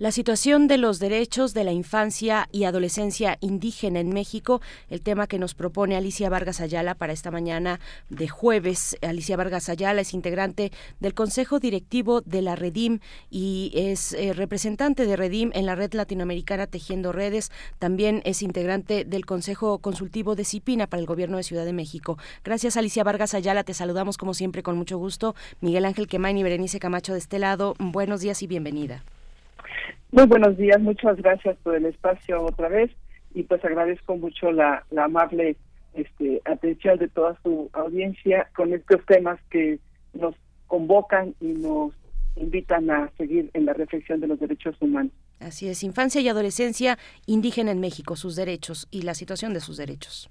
La 0.00 0.12
situación 0.12 0.66
de 0.66 0.78
los 0.78 0.98
derechos 0.98 1.52
de 1.52 1.62
la 1.62 1.72
infancia 1.72 2.48
y 2.52 2.64
adolescencia 2.64 3.36
indígena 3.42 4.00
en 4.00 4.14
México, 4.14 4.62
el 4.88 5.02
tema 5.02 5.26
que 5.26 5.38
nos 5.38 5.52
propone 5.52 5.94
Alicia 5.94 6.30
Vargas 6.30 6.62
Ayala 6.62 6.94
para 6.94 7.12
esta 7.12 7.30
mañana 7.30 7.80
de 8.08 8.26
jueves. 8.26 8.96
Alicia 9.02 9.36
Vargas 9.36 9.68
Ayala 9.68 10.00
es 10.00 10.14
integrante 10.14 10.72
del 11.00 11.12
Consejo 11.12 11.60
Directivo 11.60 12.22
de 12.22 12.40
la 12.40 12.56
Redim 12.56 13.00
y 13.28 13.72
es 13.74 14.14
eh, 14.14 14.32
representante 14.32 15.04
de 15.04 15.16
Redim 15.16 15.50
en 15.52 15.66
la 15.66 15.74
red 15.74 15.92
latinoamericana 15.92 16.66
Tejiendo 16.66 17.12
Redes. 17.12 17.52
También 17.78 18.22
es 18.24 18.40
integrante 18.40 19.04
del 19.04 19.26
Consejo 19.26 19.80
Consultivo 19.80 20.34
de 20.34 20.46
Cipina 20.46 20.86
para 20.86 21.00
el 21.00 21.06
Gobierno 21.06 21.36
de 21.36 21.42
Ciudad 21.42 21.66
de 21.66 21.74
México. 21.74 22.16
Gracias 22.42 22.78
Alicia 22.78 23.04
Vargas 23.04 23.34
Ayala, 23.34 23.64
te 23.64 23.74
saludamos 23.74 24.16
como 24.16 24.32
siempre 24.32 24.62
con 24.62 24.78
mucho 24.78 24.96
gusto. 24.96 25.34
Miguel 25.60 25.84
Ángel 25.84 26.08
Quemain 26.08 26.38
y 26.38 26.42
Berenice 26.42 26.80
Camacho 26.80 27.12
de 27.12 27.18
este 27.18 27.38
lado, 27.38 27.74
buenos 27.78 28.22
días 28.22 28.42
y 28.42 28.46
bienvenida. 28.46 29.04
Muy 30.12 30.26
buenos 30.26 30.56
días, 30.56 30.80
muchas 30.80 31.16
gracias 31.16 31.56
por 31.62 31.74
el 31.74 31.86
espacio 31.86 32.42
otra 32.42 32.68
vez 32.68 32.90
y 33.34 33.44
pues 33.44 33.64
agradezco 33.64 34.16
mucho 34.16 34.50
la, 34.52 34.84
la 34.90 35.04
amable 35.04 35.56
este, 35.94 36.40
atención 36.44 36.98
de 36.98 37.08
toda 37.08 37.38
su 37.42 37.70
audiencia 37.72 38.48
con 38.54 38.72
estos 38.72 39.04
temas 39.06 39.38
que 39.50 39.78
nos 40.14 40.34
convocan 40.66 41.34
y 41.40 41.46
nos 41.46 41.92
invitan 42.36 42.90
a 42.90 43.10
seguir 43.18 43.50
en 43.54 43.66
la 43.66 43.72
reflexión 43.72 44.20
de 44.20 44.28
los 44.28 44.38
derechos 44.38 44.76
humanos. 44.80 45.12
Así 45.40 45.68
es, 45.68 45.82
infancia 45.82 46.20
y 46.20 46.28
adolescencia 46.28 46.98
indígena 47.26 47.70
en 47.70 47.80
México, 47.80 48.16
sus 48.16 48.36
derechos 48.36 48.88
y 48.90 49.02
la 49.02 49.14
situación 49.14 49.54
de 49.54 49.60
sus 49.60 49.76
derechos. 49.76 50.30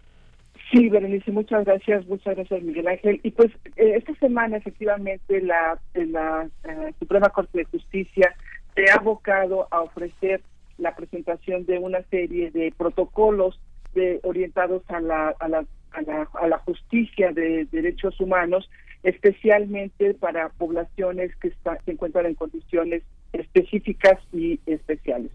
Sí, 0.72 0.88
Berenice, 0.88 1.32
muchas 1.32 1.66
gracias, 1.66 2.06
muchas 2.08 2.36
gracias 2.36 2.62
Miguel 2.62 2.88
Ángel. 2.88 3.20
Y 3.24 3.32
pues 3.32 3.52
eh, 3.76 3.96
esta 3.98 4.14
semana 4.16 4.58
efectivamente 4.58 5.42
la, 5.42 5.80
la 5.96 6.48
eh, 6.64 6.94
Suprema 7.00 7.30
Corte 7.30 7.60
de 7.60 7.66
Justicia 7.66 8.36
se 8.80 8.92
ha 8.92 8.96
abocado 8.96 9.68
a 9.72 9.82
ofrecer 9.82 10.42
la 10.78 10.96
presentación 10.96 11.66
de 11.66 11.80
una 11.80 12.02
serie 12.04 12.52
de 12.52 12.74
protocolos 12.78 13.60
de, 13.94 14.20
orientados 14.24 14.84
a 14.88 15.02
la, 15.02 15.36
a, 15.40 15.48
la, 15.50 15.66
a, 15.92 16.02
la, 16.02 16.30
a 16.34 16.48
la 16.48 16.58
justicia 16.60 17.34
de 17.34 17.66
derechos 17.72 18.20
humanos, 18.22 18.70
especialmente 19.04 20.14
para 20.14 20.50
poblaciones 20.50 21.36
que 21.38 21.50
se 21.50 21.92
encuentran 21.92 22.28
en 22.28 22.36
condiciones 22.36 23.04
específicas 23.34 24.18
y 24.32 24.60
especiales. 24.66 25.32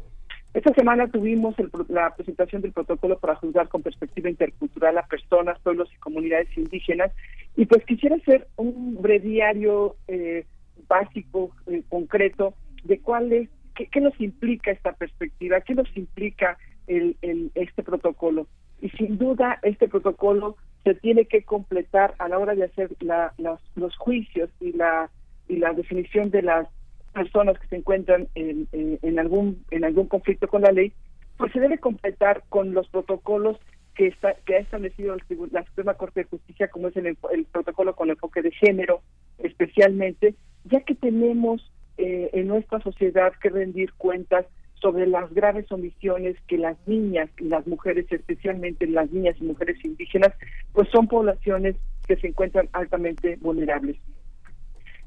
Esta 0.54 0.72
semana 0.72 1.08
tuvimos 1.08 1.58
el, 1.58 1.70
la 1.88 2.14
presentación 2.14 2.62
del 2.62 2.72
protocolo 2.72 3.18
para 3.18 3.34
juzgar 3.34 3.68
con 3.68 3.82
perspectiva 3.82 4.30
intercultural 4.30 4.96
a 4.96 5.06
personas, 5.06 5.58
pueblos 5.60 5.90
y 5.92 5.98
comunidades 5.98 6.48
indígenas 6.56 7.10
y 7.56 7.66
pues 7.66 7.84
quisiera 7.84 8.16
hacer 8.16 8.46
un 8.56 9.02
breviario 9.02 9.96
eh, 10.06 10.46
básico, 10.88 11.50
eh, 11.66 11.82
concreto, 11.88 12.54
de 12.84 13.00
cuál 13.00 13.32
es, 13.32 13.48
qué, 13.74 14.00
nos 14.00 14.18
implica 14.20 14.70
esta 14.70 14.92
perspectiva, 14.92 15.60
qué 15.60 15.74
nos 15.74 15.94
implica 15.96 16.58
el, 16.86 17.16
el, 17.22 17.50
este 17.54 17.82
protocolo. 17.82 18.46
Y 18.80 18.90
sin 18.90 19.18
duda 19.18 19.58
este 19.62 19.88
protocolo 19.88 20.56
se 20.84 20.94
tiene 20.94 21.24
que 21.24 21.42
completar 21.42 22.14
a 22.18 22.28
la 22.28 22.38
hora 22.38 22.54
de 22.54 22.64
hacer 22.64 22.90
la, 23.00 23.32
los, 23.38 23.60
los 23.74 23.96
juicios 23.96 24.50
y 24.60 24.72
la 24.72 25.10
y 25.48 25.56
la 25.56 25.72
definición 25.72 26.30
de 26.30 26.42
las 26.42 26.68
personas 27.12 27.58
que 27.58 27.68
se 27.68 27.76
encuentran 27.76 28.28
en, 28.34 28.66
en, 28.72 29.18
algún 29.18 29.64
en 29.70 29.84
algún 29.84 30.08
conflicto 30.08 30.48
con 30.48 30.62
la 30.62 30.72
ley, 30.72 30.92
pues 31.36 31.52
se 31.52 31.60
debe 31.60 31.78
completar 31.78 32.42
con 32.48 32.74
los 32.74 32.88
protocolos 32.88 33.58
que 33.94 34.08
está 34.08 34.34
que 34.46 34.56
ha 34.56 34.58
establecido 34.58 35.16
la 35.52 35.64
Suprema 35.64 35.94
Corte 35.94 36.20
de 36.20 36.28
Justicia, 36.28 36.68
como 36.68 36.88
es 36.88 36.96
el, 36.96 37.16
el 37.32 37.44
protocolo 37.46 37.94
con 37.94 38.10
enfoque 38.10 38.42
de 38.42 38.50
género, 38.50 39.02
especialmente, 39.38 40.34
ya 40.64 40.80
que 40.80 40.94
tenemos 40.94 41.70
eh, 41.98 42.30
en 42.32 42.48
nuestra 42.48 42.80
sociedad 42.80 43.32
que 43.40 43.50
rendir 43.50 43.92
cuentas 43.94 44.46
sobre 44.74 45.06
las 45.06 45.32
graves 45.32 45.70
omisiones 45.72 46.36
que 46.46 46.58
las 46.58 46.76
niñas 46.86 47.30
y 47.38 47.44
las 47.44 47.66
mujeres, 47.66 48.06
especialmente 48.10 48.86
las 48.86 49.10
niñas 49.10 49.36
y 49.40 49.44
mujeres 49.44 49.82
indígenas, 49.84 50.32
pues 50.72 50.88
son 50.90 51.08
poblaciones 51.08 51.76
que 52.06 52.16
se 52.16 52.28
encuentran 52.28 52.68
altamente 52.72 53.36
vulnerables. 53.40 53.96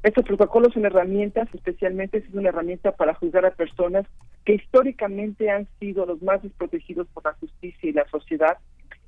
Estos 0.02 0.24
protocolos 0.24 0.72
son 0.72 0.84
herramientas, 0.84 1.48
especialmente 1.52 2.18
es 2.18 2.24
una 2.32 2.48
herramienta 2.50 2.92
para 2.92 3.14
juzgar 3.14 3.44
a 3.46 3.50
personas 3.50 4.06
que 4.44 4.54
históricamente 4.54 5.50
han 5.50 5.66
sido 5.80 6.06
los 6.06 6.22
más 6.22 6.42
desprotegidos 6.42 7.08
por 7.08 7.24
la 7.24 7.34
justicia 7.34 7.88
y 7.88 7.92
la 7.92 8.08
sociedad. 8.08 8.58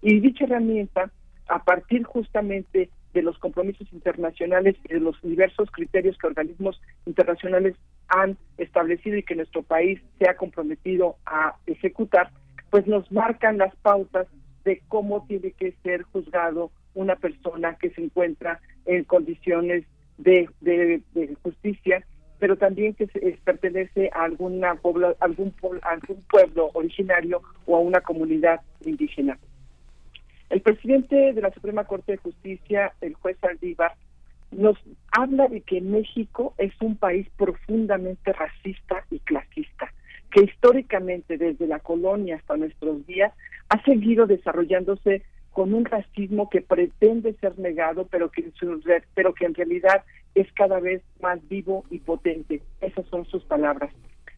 Y 0.03 0.21
dicha 0.21 0.45
herramienta, 0.45 1.11
a 1.49 1.63
partir 1.65 2.05
justamente 2.05 2.91
de 3.13 3.23
los 3.23 3.39
compromisos 3.39 3.93
internacionales 3.93 4.77
y 4.85 4.95
de 4.95 5.01
los 5.01 5.21
diversos 5.23 5.71
criterios 5.71 6.17
que 6.19 6.29
organismos 6.29 6.81
internacionales 7.07 7.77
han 8.09 8.37
establecido 8.59 9.17
y 9.17 9.23
que 9.23 9.35
nuestro 9.35 9.63
país 9.63 10.01
se 10.19 10.29
ha 10.29 10.37
comprometido 10.37 11.17
a 11.27 11.57
ejecutar, 11.67 12.31
pues 12.71 12.87
nos 12.87 13.11
marcan 13.11 13.59
las 13.59 13.75
pautas 13.77 14.27
de 14.65 14.83
cómo 14.89 15.25
tiene 15.27 15.53
que 15.53 15.73
ser 15.83 16.03
juzgado 16.03 16.71
una 16.95 17.17
persona 17.17 17.77
que 17.77 17.91
se 17.91 18.03
encuentra 18.03 18.61
en 18.87 19.05
condiciones 19.05 19.85
de, 20.19 20.51
justicia, 21.43 22.05
pero 22.39 22.57
también 22.57 22.95
que 22.95 23.07
se, 23.09 23.39
pertenece 23.45 24.11
a 24.13 24.25
alguna 24.25 24.71
algún, 25.21 25.55
algún 25.83 26.23
pueblo 26.29 26.71
originario 26.75 27.43
o 27.67 27.77
a 27.77 27.81
una 27.81 28.01
comunidad 28.01 28.61
indígena. 28.85 29.39
El 30.51 30.63
presidente 30.63 31.33
de 31.33 31.41
la 31.41 31.53
Suprema 31.53 31.85
Corte 31.85 32.13
de 32.13 32.19
Justicia, 32.19 32.93
el 33.01 33.15
juez 33.15 33.37
Aldívar, 33.43 33.95
nos 34.51 34.77
habla 35.13 35.47
de 35.47 35.61
que 35.61 35.81
México 35.81 36.55
es 36.59 36.73
un 36.81 36.97
país 36.97 37.29
profundamente 37.37 38.33
racista 38.33 39.05
y 39.13 39.21
clasista, 39.21 39.93
que 40.33 40.43
históricamente 40.43 41.39
desde 41.39 41.69
la 41.69 41.79
colonia 41.79 42.35
hasta 42.35 42.57
nuestros 42.57 43.07
días 43.07 43.33
ha 43.69 43.81
seguido 43.85 44.27
desarrollándose 44.27 45.23
con 45.53 45.73
un 45.73 45.85
racismo 45.85 46.51
que 46.51 46.63
pretende 46.63 47.35
ser 47.35 47.57
negado, 47.57 48.09
pero 48.11 48.31
que, 48.31 48.43
en 48.43 48.53
pero 49.15 49.35
que 49.35 49.47
en 49.47 49.55
realidad 49.55 50.03
es 50.35 50.53
cada 50.55 50.81
vez 50.81 51.01
más 51.21 51.39
vivo 51.49 51.85
y 51.91 52.01
potente. 52.01 52.61
Esas 52.81 53.07
son 53.07 53.25
sus 53.27 53.45
palabras. 53.45 53.93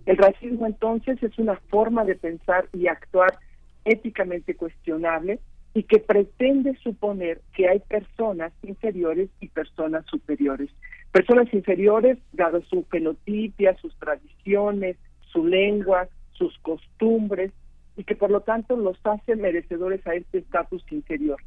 El 0.04 0.18
racismo 0.18 0.66
entonces 0.66 1.22
es 1.22 1.38
una 1.38 1.56
forma 1.70 2.04
de 2.04 2.16
pensar 2.16 2.68
y 2.74 2.86
actuar 2.86 3.38
éticamente 3.84 4.54
cuestionable 4.54 5.38
y 5.74 5.84
que 5.84 5.98
pretende 5.98 6.76
suponer 6.82 7.40
que 7.54 7.68
hay 7.68 7.80
personas 7.80 8.52
inferiores 8.62 9.30
y 9.40 9.48
personas 9.48 10.04
superiores. 10.06 10.70
Personas 11.12 11.52
inferiores, 11.52 12.18
dado 12.32 12.62
su 12.62 12.84
fenotipia, 12.84 13.76
sus 13.78 13.94
tradiciones, 13.98 14.96
su 15.32 15.46
lengua, 15.46 16.08
sus 16.32 16.58
costumbres, 16.58 17.52
y 17.96 18.04
que 18.04 18.16
por 18.16 18.30
lo 18.30 18.40
tanto 18.40 18.76
los 18.76 18.98
hace 19.04 19.36
merecedores 19.36 20.06
a 20.06 20.14
este 20.14 20.38
estatus 20.38 20.84
inferior. 20.90 21.38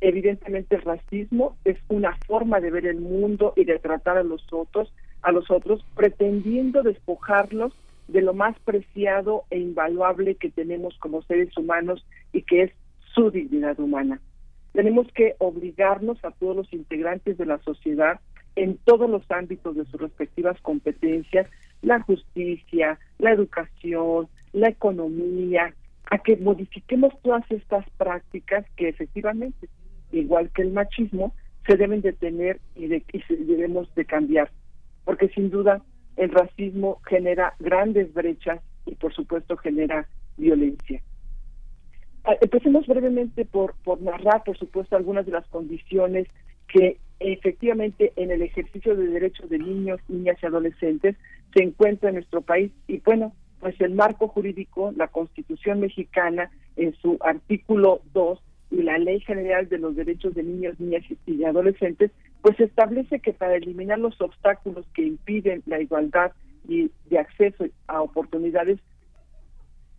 Evidentemente 0.00 0.76
el 0.76 0.82
racismo 0.82 1.56
es 1.64 1.78
una 1.88 2.16
forma 2.26 2.60
de 2.60 2.70
ver 2.70 2.86
el 2.86 3.00
mundo 3.00 3.52
y 3.56 3.64
de 3.64 3.78
tratar 3.78 4.18
a 4.18 4.22
los 4.22 4.44
otros, 4.52 4.92
a 5.22 5.32
los 5.32 5.50
otros, 5.50 5.84
pretendiendo 5.94 6.82
despojarlos 6.82 7.72
de 8.08 8.20
lo 8.20 8.34
más 8.34 8.58
preciado 8.60 9.44
e 9.50 9.58
invaluable 9.58 10.34
que 10.34 10.50
tenemos 10.50 10.96
como 10.98 11.22
seres 11.22 11.56
humanos 11.56 12.04
y 12.32 12.42
que 12.42 12.64
es 12.64 12.72
su 13.14 13.30
dignidad 13.30 13.78
humana. 13.78 14.20
Tenemos 14.72 15.06
que 15.12 15.36
obligarnos 15.38 16.22
a 16.24 16.32
todos 16.32 16.56
los 16.56 16.72
integrantes 16.72 17.38
de 17.38 17.46
la 17.46 17.58
sociedad 17.58 18.20
en 18.56 18.76
todos 18.84 19.08
los 19.08 19.28
ámbitos 19.30 19.76
de 19.76 19.84
sus 19.86 20.00
respectivas 20.00 20.60
competencias, 20.60 21.48
la 21.82 22.00
justicia, 22.00 22.98
la 23.18 23.32
educación, 23.32 24.28
la 24.52 24.68
economía, 24.68 25.74
a 26.10 26.18
que 26.18 26.36
modifiquemos 26.36 27.12
todas 27.22 27.44
estas 27.50 27.88
prácticas 27.90 28.64
que 28.76 28.88
efectivamente, 28.88 29.68
igual 30.12 30.50
que 30.50 30.62
el 30.62 30.72
machismo, 30.72 31.34
se 31.66 31.76
deben 31.76 32.02
de 32.02 32.12
tener 32.12 32.60
y, 32.74 32.88
de, 32.88 33.02
y 33.12 33.44
debemos 33.44 33.92
de 33.94 34.04
cambiar, 34.04 34.50
porque 35.04 35.28
sin 35.28 35.50
duda 35.50 35.82
el 36.16 36.30
racismo 36.30 37.00
genera 37.06 37.54
grandes 37.58 38.12
brechas 38.12 38.60
y 38.86 38.94
por 38.94 39.14
supuesto 39.14 39.56
genera 39.56 40.06
violencia. 40.36 41.00
Ah, 42.24 42.36
empecemos 42.40 42.86
brevemente 42.86 43.44
por, 43.44 43.74
por 43.84 44.00
narrar, 44.00 44.44
por 44.44 44.56
supuesto, 44.56 44.96
algunas 44.96 45.26
de 45.26 45.32
las 45.32 45.46
condiciones 45.48 46.26
que 46.68 46.98
efectivamente 47.20 48.12
en 48.16 48.30
el 48.30 48.42
ejercicio 48.42 48.96
de 48.96 49.06
derechos 49.08 49.48
de 49.50 49.58
niños, 49.58 50.00
niñas 50.08 50.38
y 50.42 50.46
adolescentes 50.46 51.16
se 51.54 51.62
encuentra 51.62 52.08
en 52.08 52.16
nuestro 52.16 52.40
país. 52.40 52.72
Y 52.88 52.98
bueno, 53.00 53.32
pues 53.60 53.78
el 53.80 53.94
marco 53.94 54.28
jurídico, 54.28 54.92
la 54.96 55.08
Constitución 55.08 55.80
mexicana, 55.80 56.50
en 56.76 56.94
su 56.96 57.18
artículo 57.20 58.00
2 58.12 58.42
y 58.70 58.82
la 58.82 58.98
Ley 58.98 59.20
General 59.20 59.68
de 59.68 59.78
los 59.78 59.94
Derechos 59.94 60.34
de 60.34 60.42
Niños, 60.42 60.80
Niñas 60.80 61.04
y 61.26 61.44
Adolescentes, 61.44 62.10
pues 62.42 62.58
establece 62.58 63.20
que 63.20 63.32
para 63.32 63.56
eliminar 63.56 63.98
los 63.98 64.20
obstáculos 64.20 64.86
que 64.94 65.02
impiden 65.02 65.62
la 65.66 65.80
igualdad 65.80 66.32
y 66.68 66.90
de 67.10 67.18
acceso 67.18 67.66
a 67.86 68.02
oportunidades 68.02 68.80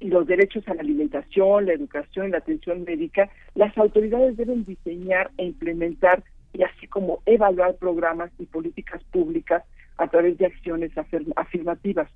los 0.10 0.28
derechos 0.28 0.68
a 0.68 0.74
la 0.74 0.82
alimentación, 0.82 1.66
la 1.66 1.74
educación, 1.74 2.32
la 2.32 2.40
atención 2.40 2.84
médica, 2.84 3.30
las 3.54 3.78
autoridades 3.78 4.38
deben 4.38 4.66
diseñar 4.66 5.32
e 5.38 5.46
implementar 5.46 6.24
y 6.54 6.64
así 6.64 6.88
como 6.88 7.22
evaluar 7.26 7.76
programas 7.76 8.32
y 8.40 8.46
políticas 8.46 9.04
públicas 9.06 9.64
a 9.98 10.08
través 10.08 10.38
de 10.38 10.46
acciones 10.46 10.92
afirmativas. 11.36 12.10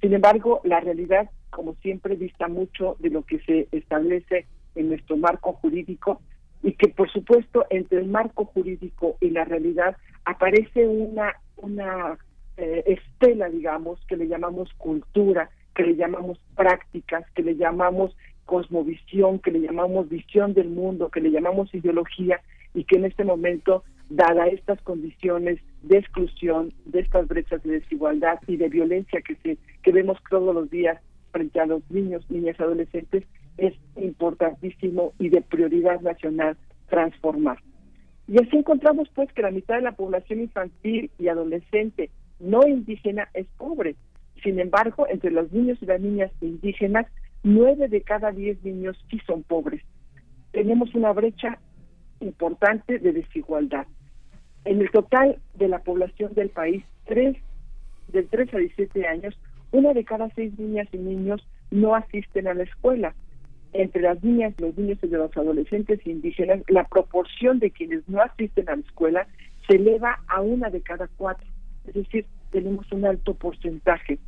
Sin 0.00 0.12
embargo, 0.12 0.60
la 0.64 0.80
realidad, 0.80 1.30
como 1.50 1.74
siempre, 1.76 2.16
dista 2.16 2.48
mucho 2.48 2.96
de 3.00 3.10
lo 3.10 3.22
que 3.22 3.38
se 3.40 3.68
establece 3.72 4.46
en 4.74 4.88
nuestro 4.88 5.16
marco 5.16 5.54
jurídico 5.54 6.20
y 6.62 6.72
que, 6.72 6.88
por 6.88 7.10
supuesto, 7.10 7.66
entre 7.70 8.00
el 8.00 8.08
marco 8.08 8.44
jurídico 8.44 9.16
y 9.20 9.30
la 9.30 9.44
realidad 9.44 9.96
aparece 10.24 10.86
una, 10.86 11.34
una 11.56 12.18
eh, 12.56 12.84
estela, 12.86 13.48
digamos, 13.48 14.04
que 14.06 14.16
le 14.16 14.28
llamamos 14.28 14.72
cultura, 14.74 15.50
que 15.76 15.84
le 15.84 15.94
llamamos 15.94 16.40
prácticas, 16.56 17.24
que 17.34 17.42
le 17.42 17.54
llamamos 17.54 18.16
cosmovisión, 18.46 19.38
que 19.40 19.50
le 19.50 19.60
llamamos 19.60 20.08
visión 20.08 20.54
del 20.54 20.70
mundo, 20.70 21.10
que 21.10 21.20
le 21.20 21.30
llamamos 21.30 21.72
ideología 21.74 22.40
y 22.74 22.84
que 22.84 22.96
en 22.96 23.04
este 23.04 23.24
momento, 23.24 23.84
dada 24.08 24.46
estas 24.46 24.80
condiciones 24.82 25.60
de 25.82 25.98
exclusión, 25.98 26.72
de 26.86 27.00
estas 27.00 27.28
brechas 27.28 27.62
de 27.62 27.80
desigualdad 27.80 28.38
y 28.46 28.56
de 28.56 28.68
violencia 28.68 29.20
que 29.20 29.34
se 29.36 29.58
que 29.82 29.92
vemos 29.92 30.18
todos 30.30 30.54
los 30.54 30.70
días 30.70 30.98
frente 31.30 31.60
a 31.60 31.66
los 31.66 31.82
niños, 31.90 32.24
niñas, 32.30 32.58
adolescentes, 32.58 33.24
es 33.58 33.74
importantísimo 33.96 35.12
y 35.18 35.28
de 35.28 35.42
prioridad 35.42 36.00
nacional 36.00 36.56
transformar. 36.88 37.58
Y 38.28 38.38
así 38.42 38.56
encontramos 38.56 39.08
pues 39.14 39.30
que 39.32 39.42
la 39.42 39.50
mitad 39.50 39.76
de 39.76 39.82
la 39.82 39.92
población 39.92 40.40
infantil 40.40 41.10
y 41.18 41.28
adolescente 41.28 42.10
no 42.40 42.66
indígena 42.66 43.28
es 43.34 43.46
pobre. 43.58 43.96
Sin 44.46 44.60
embargo, 44.60 45.08
entre 45.10 45.32
los 45.32 45.50
niños 45.50 45.76
y 45.80 45.86
las 45.86 46.00
niñas 46.00 46.30
indígenas, 46.40 47.06
nueve 47.42 47.88
de 47.88 48.02
cada 48.02 48.30
diez 48.30 48.62
niños 48.62 48.96
sí 49.10 49.20
son 49.26 49.42
pobres. 49.42 49.82
Tenemos 50.52 50.94
una 50.94 51.10
brecha 51.10 51.58
importante 52.20 53.00
de 53.00 53.12
desigualdad. 53.12 53.88
En 54.64 54.80
el 54.80 54.88
total 54.92 55.40
de 55.54 55.66
la 55.66 55.80
población 55.80 56.32
del 56.34 56.50
país, 56.50 56.84
tres, 57.06 57.36
del 58.06 58.28
3 58.28 58.54
a 58.54 58.58
17 58.58 59.08
años, 59.08 59.36
una 59.72 59.92
de 59.92 60.04
cada 60.04 60.30
seis 60.36 60.56
niñas 60.56 60.86
y 60.92 60.98
niños 60.98 61.44
no 61.72 61.96
asisten 61.96 62.46
a 62.46 62.54
la 62.54 62.62
escuela. 62.62 63.16
Entre 63.72 64.02
las 64.02 64.22
niñas, 64.22 64.54
los 64.60 64.78
niños 64.78 65.00
y 65.02 65.08
los 65.08 65.36
adolescentes 65.36 66.06
indígenas, 66.06 66.60
la 66.68 66.84
proporción 66.84 67.58
de 67.58 67.72
quienes 67.72 68.08
no 68.08 68.20
asisten 68.20 68.68
a 68.68 68.76
la 68.76 68.82
escuela 68.82 69.26
se 69.66 69.74
eleva 69.74 70.20
a 70.28 70.40
una 70.40 70.70
de 70.70 70.82
cada 70.82 71.08
cuatro. 71.16 71.48
Es 71.88 71.94
decir, 71.94 72.26
tenemos 72.52 72.90
un 72.92 73.06
alto 73.06 73.34
porcentaje 73.34 74.20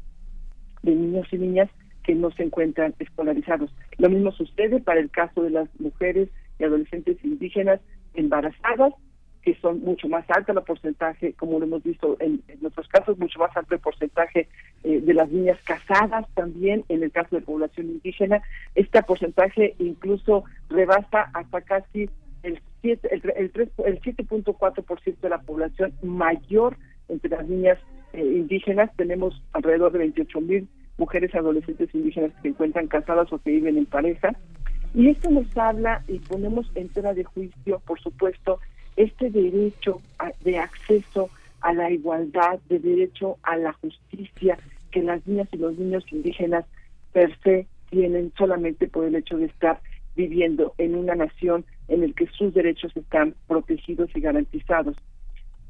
de 0.83 0.95
niños 0.95 1.27
y 1.33 1.39
niñas 1.39 1.71
que 2.09 2.15
no 2.15 2.31
se 2.31 2.43
encuentran 2.43 2.95
escolarizados. 2.99 3.71
Lo 3.99 4.09
mismo 4.09 4.33
sucede 4.33 4.81
para 4.81 5.01
el 5.01 5.11
caso 5.11 5.43
de 5.43 5.51
las 5.51 5.69
mujeres 5.79 6.31
y 6.59 6.65
adolescentes 6.65 7.23
indígenas 7.23 7.81
embarazadas, 8.15 8.95
que 9.43 9.55
son 9.57 9.81
mucho 9.81 10.09
más 10.09 10.25
alto 10.31 10.53
el 10.53 10.63
porcentaje, 10.63 11.35
como 11.35 11.59
lo 11.59 11.67
hemos 11.67 11.83
visto 11.83 12.17
en, 12.21 12.43
en 12.49 12.65
otros 12.65 12.89
casos, 12.89 13.19
mucho 13.19 13.39
más 13.39 13.55
alto 13.57 13.75
el 13.75 13.81
porcentaje 13.81 14.49
eh, 14.85 15.01
de 15.01 15.15
las 15.15 15.31
niñas 15.31 15.59
casadas 15.65 16.27
también, 16.35 16.85
en 16.89 17.03
el 17.03 17.13
caso 17.13 17.37
de 17.37 17.43
población 17.43 17.87
indígena. 17.87 18.43
Este 18.75 19.03
porcentaje 19.03 19.75
incluso 19.79 20.45
rebasa 20.71 21.31
hasta 21.35 21.61
casi 21.61 22.09
el 22.43 22.61
7, 22.81 23.09
el, 23.11 23.33
el, 23.37 23.71
el 23.85 24.01
7.4% 24.01 25.21
de 25.21 25.29
la 25.29 25.43
población 25.43 25.93
mayor 26.03 26.77
entre 27.09 27.31
las 27.31 27.47
niñas 27.47 27.79
indígenas. 28.19 28.91
Tenemos 28.97 29.43
alrededor 29.53 29.93
de 29.93 29.99
28 29.99 30.41
mil 30.41 30.69
mujeres 30.97 31.35
adolescentes 31.35 31.95
indígenas 31.95 32.33
que 32.35 32.43
se 32.43 32.49
encuentran 32.49 32.89
casadas 32.89 33.33
o 33.33 33.39
que 33.39 33.51
viven 33.51 33.79
en 33.79 33.87
pareja. 33.87 34.35
Y 34.95 35.09
esto 35.09 35.31
nos 35.31 35.57
habla 35.57 36.03
y 36.09 36.19
ponemos 36.19 36.71
en 36.75 36.89
tela 36.89 37.15
de 37.15 37.25
juicio, 37.25 37.81
por 37.87 38.01
supuesto, 38.01 38.59
este 38.97 39.31
derecho 39.31 40.01
de 40.41 40.59
acceso 40.59 41.31
a 41.61 41.73
la 41.73 41.91
igualdad, 41.91 42.59
de 42.69 42.79
derecho 42.79 43.37
a 43.43 43.57
la 43.57 43.73
justicia 43.75 44.59
que 44.91 45.03
las 45.03 45.27
niñas 45.27 45.49
y 45.53 45.59
los 45.59 45.79
niños 45.79 46.05
indígenas 46.11 46.65
per 47.13 47.37
se 47.43 47.67
tienen 47.91 48.33
solamente 48.37 48.89
por 48.89 49.05
el 49.05 49.15
hecho 49.15 49.37
de 49.37 49.47
estar 49.47 49.81
viviendo 50.17 50.75
en 50.79 50.95
una 50.95 51.15
nación 51.15 51.65
en 51.89 52.03
el 52.03 52.15
que 52.15 52.27
sus 52.27 52.53
derechos 52.53 52.97
están 52.97 53.35
protegidos 53.47 54.11
y 54.15 54.21
garantizados. 54.21 54.97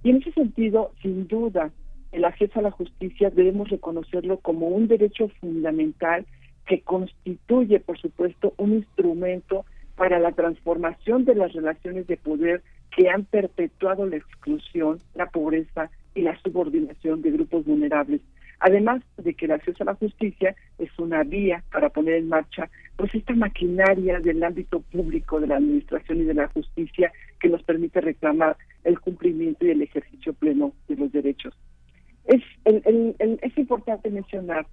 Y 0.02 0.10
en 0.10 0.16
ese 0.16 0.32
sentido, 0.32 0.92
sin 1.02 1.28
duda, 1.28 1.70
el 2.12 2.24
acceso 2.24 2.58
a 2.58 2.62
la 2.62 2.70
justicia 2.70 3.30
debemos 3.30 3.68
reconocerlo 3.68 4.38
como 4.38 4.68
un 4.68 4.88
derecho 4.88 5.28
fundamental 5.40 6.26
que 6.66 6.80
constituye, 6.82 7.80
por 7.80 7.98
supuesto, 7.98 8.54
un 8.56 8.74
instrumento 8.74 9.64
para 9.96 10.18
la 10.18 10.32
transformación 10.32 11.24
de 11.24 11.34
las 11.34 11.52
relaciones 11.52 12.06
de 12.06 12.16
poder 12.16 12.62
que 12.96 13.08
han 13.10 13.24
perpetuado 13.24 14.06
la 14.06 14.16
exclusión, 14.16 15.00
la 15.14 15.26
pobreza 15.26 15.90
y 16.14 16.22
la 16.22 16.38
subordinación 16.40 17.22
de 17.22 17.32
grupos 17.32 17.64
vulnerables. 17.64 18.20
Además 18.60 19.02
de 19.16 19.34
que 19.34 19.44
el 19.44 19.52
acceso 19.52 19.82
a 19.82 19.86
la 19.86 19.94
justicia 19.94 20.56
es 20.78 20.90
una 20.98 21.22
vía 21.22 21.62
para 21.70 21.90
poner 21.90 22.14
en 22.14 22.28
marcha 22.28 22.68
pues 22.96 23.14
esta 23.14 23.34
maquinaria 23.34 24.18
del 24.18 24.42
ámbito 24.42 24.80
público 24.80 25.38
de 25.40 25.46
la 25.46 25.56
administración 25.56 26.18
y 26.18 26.24
de 26.24 26.34
la 26.34 26.48
justicia 26.48 27.12
que 27.38 27.48
nos 27.48 27.62
permite 27.62 28.00
reclamar 28.00 28.56
el 28.82 28.98
cumplimiento 28.98 29.64
y 29.64 29.70
el 29.70 29.82
ejercicio 29.82 30.32
pleno 30.32 30.72
de 30.88 30.96
los 30.96 31.12
derechos. 31.12 31.54
Es, 32.28 32.42
es 32.64 33.58
importante 33.58 34.10
mencionar 34.10 34.66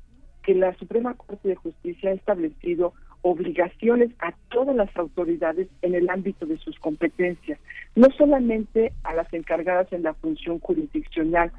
que 0.43 0.53
la 0.53 0.75
Suprema 0.75 1.15
Corte 1.15 1.47
de 1.47 1.55
Justicia 1.55 2.11
ha 2.11 2.13
establecido 2.13 2.93
obligaciones 3.21 4.11
a 4.19 4.33
todas 4.49 4.75
las 4.75 4.95
autoridades 4.95 5.67
en 5.81 5.95
el 5.95 6.09
ámbito 6.09 6.45
de 6.45 6.57
sus 6.57 6.77
competencias, 6.79 7.57
no 7.95 8.07
solamente 8.17 8.91
a 9.03 9.15
las 9.15 9.33
encargadas 9.33 9.91
en 9.93 10.03
la 10.03 10.13
función 10.13 10.59
jurisdiccional 10.59 11.51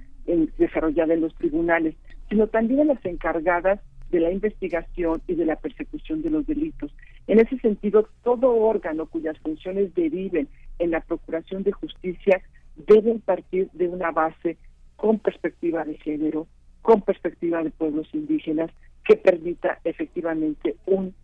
desarrollada 0.59 1.15
en 1.15 1.23
los 1.23 1.35
tribunales, 1.35 1.95
sino 2.29 2.47
también 2.47 2.83
a 2.83 2.95
las 2.95 3.05
encargadas 3.05 3.81
de 4.11 4.21
la 4.21 4.31
investigación 4.31 5.23
y 5.27 5.35
de 5.35 5.47
la 5.47 5.57
persecución 5.57 6.23
de 6.23 6.31
los 6.31 6.47
delitos. 6.47 6.95
En 7.27 7.41
ese 7.41 7.59
sentido, 7.59 8.09
todo 8.23 8.55
órgano 8.55 9.07
cuyas 9.07 9.39
funciones 9.39 9.95
deriven 9.95 10.47
en 10.79 10.91
la 10.91 11.01
procuración 11.01 11.63
de 11.63 11.73
justicia 11.73 12.43
deben 12.77 13.21
partir 13.21 13.71
de 13.73 13.89
una 13.89 14.11
base 14.11 14.59
con 14.97 15.19
perspectiva 15.19 15.85
de 15.85 15.99
género, 15.99 16.47
con 16.83 17.03
perspectiva 17.03 17.63
de 17.63 17.71
pueblos 17.71 18.09
indígenas, 18.13 18.71
que 19.05 19.17
permita 19.17 19.79
efectivamente 19.85 20.77
un 20.87 21.15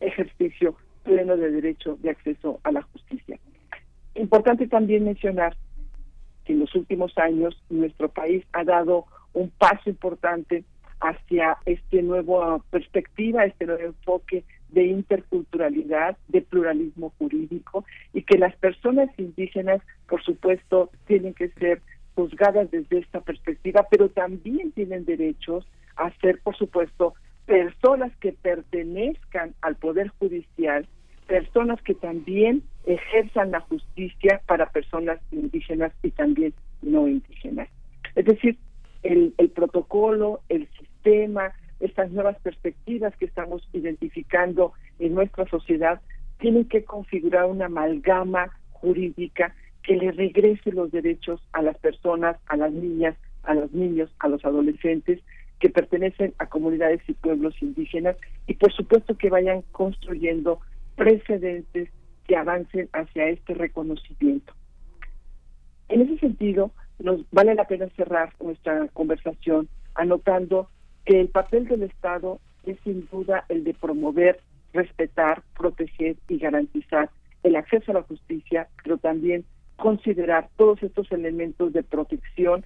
ejercicio 0.00 0.76
pleno 1.02 1.36
de 1.36 1.50
derecho 1.50 1.96
de 2.02 2.10
acceso 2.10 2.60
a 2.64 2.72
la 2.72 2.82
justicia. 2.82 3.38
Importante 4.14 4.66
también 4.66 5.04
mencionar 5.04 5.56
que 6.44 6.52
en 6.52 6.60
los 6.60 6.74
últimos 6.74 7.16
años 7.18 7.56
nuestro 7.70 8.08
país 8.08 8.44
ha 8.52 8.64
dado 8.64 9.06
un 9.32 9.50
paso 9.50 9.90
importante 9.90 10.64
hacia 11.00 11.58
este 11.66 12.02
nuevo 12.02 12.62
perspectiva, 12.70 13.44
este 13.44 13.66
nuevo 13.66 13.82
enfoque 13.82 14.44
de 14.70 14.86
interculturalidad, 14.86 16.16
de 16.28 16.42
pluralismo 16.42 17.12
jurídico 17.18 17.84
y 18.12 18.22
que 18.22 18.38
las 18.38 18.56
personas 18.56 19.10
indígenas, 19.18 19.80
por 20.08 20.22
supuesto, 20.22 20.90
tienen 21.06 21.34
que 21.34 21.48
ser 21.50 21.82
juzgadas 22.16 22.70
desde 22.70 22.98
esta 22.98 23.20
perspectiva, 23.20 23.86
pero 23.90 24.08
también 24.08 24.72
tienen 24.72 25.04
derechos 25.04 25.64
a 25.96 26.10
ser, 26.20 26.40
por 26.40 26.56
supuesto, 26.56 27.14
personas 27.44 28.10
que 28.16 28.32
pertenezcan 28.32 29.54
al 29.60 29.76
Poder 29.76 30.08
Judicial, 30.18 30.88
personas 31.28 31.80
que 31.82 31.94
también 31.94 32.62
ejerzan 32.86 33.50
la 33.50 33.60
justicia 33.60 34.40
para 34.46 34.70
personas 34.70 35.20
indígenas 35.30 35.92
y 36.02 36.10
también 36.10 36.54
no 36.82 37.06
indígenas. 37.06 37.68
Es 38.14 38.24
decir, 38.24 38.56
el, 39.02 39.34
el 39.36 39.50
protocolo, 39.50 40.40
el 40.48 40.66
sistema, 40.78 41.52
estas 41.80 42.10
nuevas 42.10 42.38
perspectivas 42.40 43.14
que 43.16 43.26
estamos 43.26 43.68
identificando 43.72 44.72
en 44.98 45.14
nuestra 45.14 45.46
sociedad 45.46 46.00
tienen 46.38 46.64
que 46.64 46.84
configurar 46.84 47.44
una 47.44 47.66
amalgama 47.66 48.50
jurídica 48.72 49.54
que 49.86 49.96
le 49.96 50.10
regrese 50.10 50.72
los 50.72 50.90
derechos 50.90 51.40
a 51.52 51.62
las 51.62 51.78
personas, 51.78 52.36
a 52.46 52.56
las 52.56 52.72
niñas, 52.72 53.16
a 53.44 53.54
los 53.54 53.72
niños, 53.72 54.10
a 54.18 54.26
los 54.26 54.44
adolescentes 54.44 55.20
que 55.60 55.70
pertenecen 55.70 56.34
a 56.38 56.46
comunidades 56.46 57.00
y 57.06 57.14
pueblos 57.14 57.54
indígenas 57.62 58.16
y 58.48 58.54
por 58.54 58.72
supuesto 58.72 59.16
que 59.16 59.30
vayan 59.30 59.62
construyendo 59.70 60.58
precedentes 60.96 61.88
que 62.26 62.36
avancen 62.36 62.88
hacia 62.92 63.28
este 63.28 63.54
reconocimiento. 63.54 64.52
En 65.88 66.00
ese 66.00 66.18
sentido, 66.18 66.72
nos 66.98 67.20
vale 67.30 67.54
la 67.54 67.68
pena 67.68 67.86
cerrar 67.96 68.32
nuestra 68.42 68.88
conversación 68.88 69.68
anotando 69.94 70.68
que 71.04 71.20
el 71.20 71.28
papel 71.28 71.68
del 71.68 71.84
Estado 71.84 72.40
es 72.64 72.76
sin 72.82 73.06
duda 73.08 73.44
el 73.48 73.62
de 73.62 73.72
promover, 73.72 74.40
respetar, 74.72 75.44
proteger 75.56 76.16
y 76.28 76.38
garantizar 76.38 77.08
el 77.44 77.54
acceso 77.54 77.92
a 77.92 77.94
la 77.94 78.02
justicia, 78.02 78.68
pero 78.82 78.98
también 78.98 79.44
considerar 79.76 80.48
todos 80.56 80.82
estos 80.82 81.10
elementos 81.12 81.72
de 81.72 81.82
protección, 81.82 82.64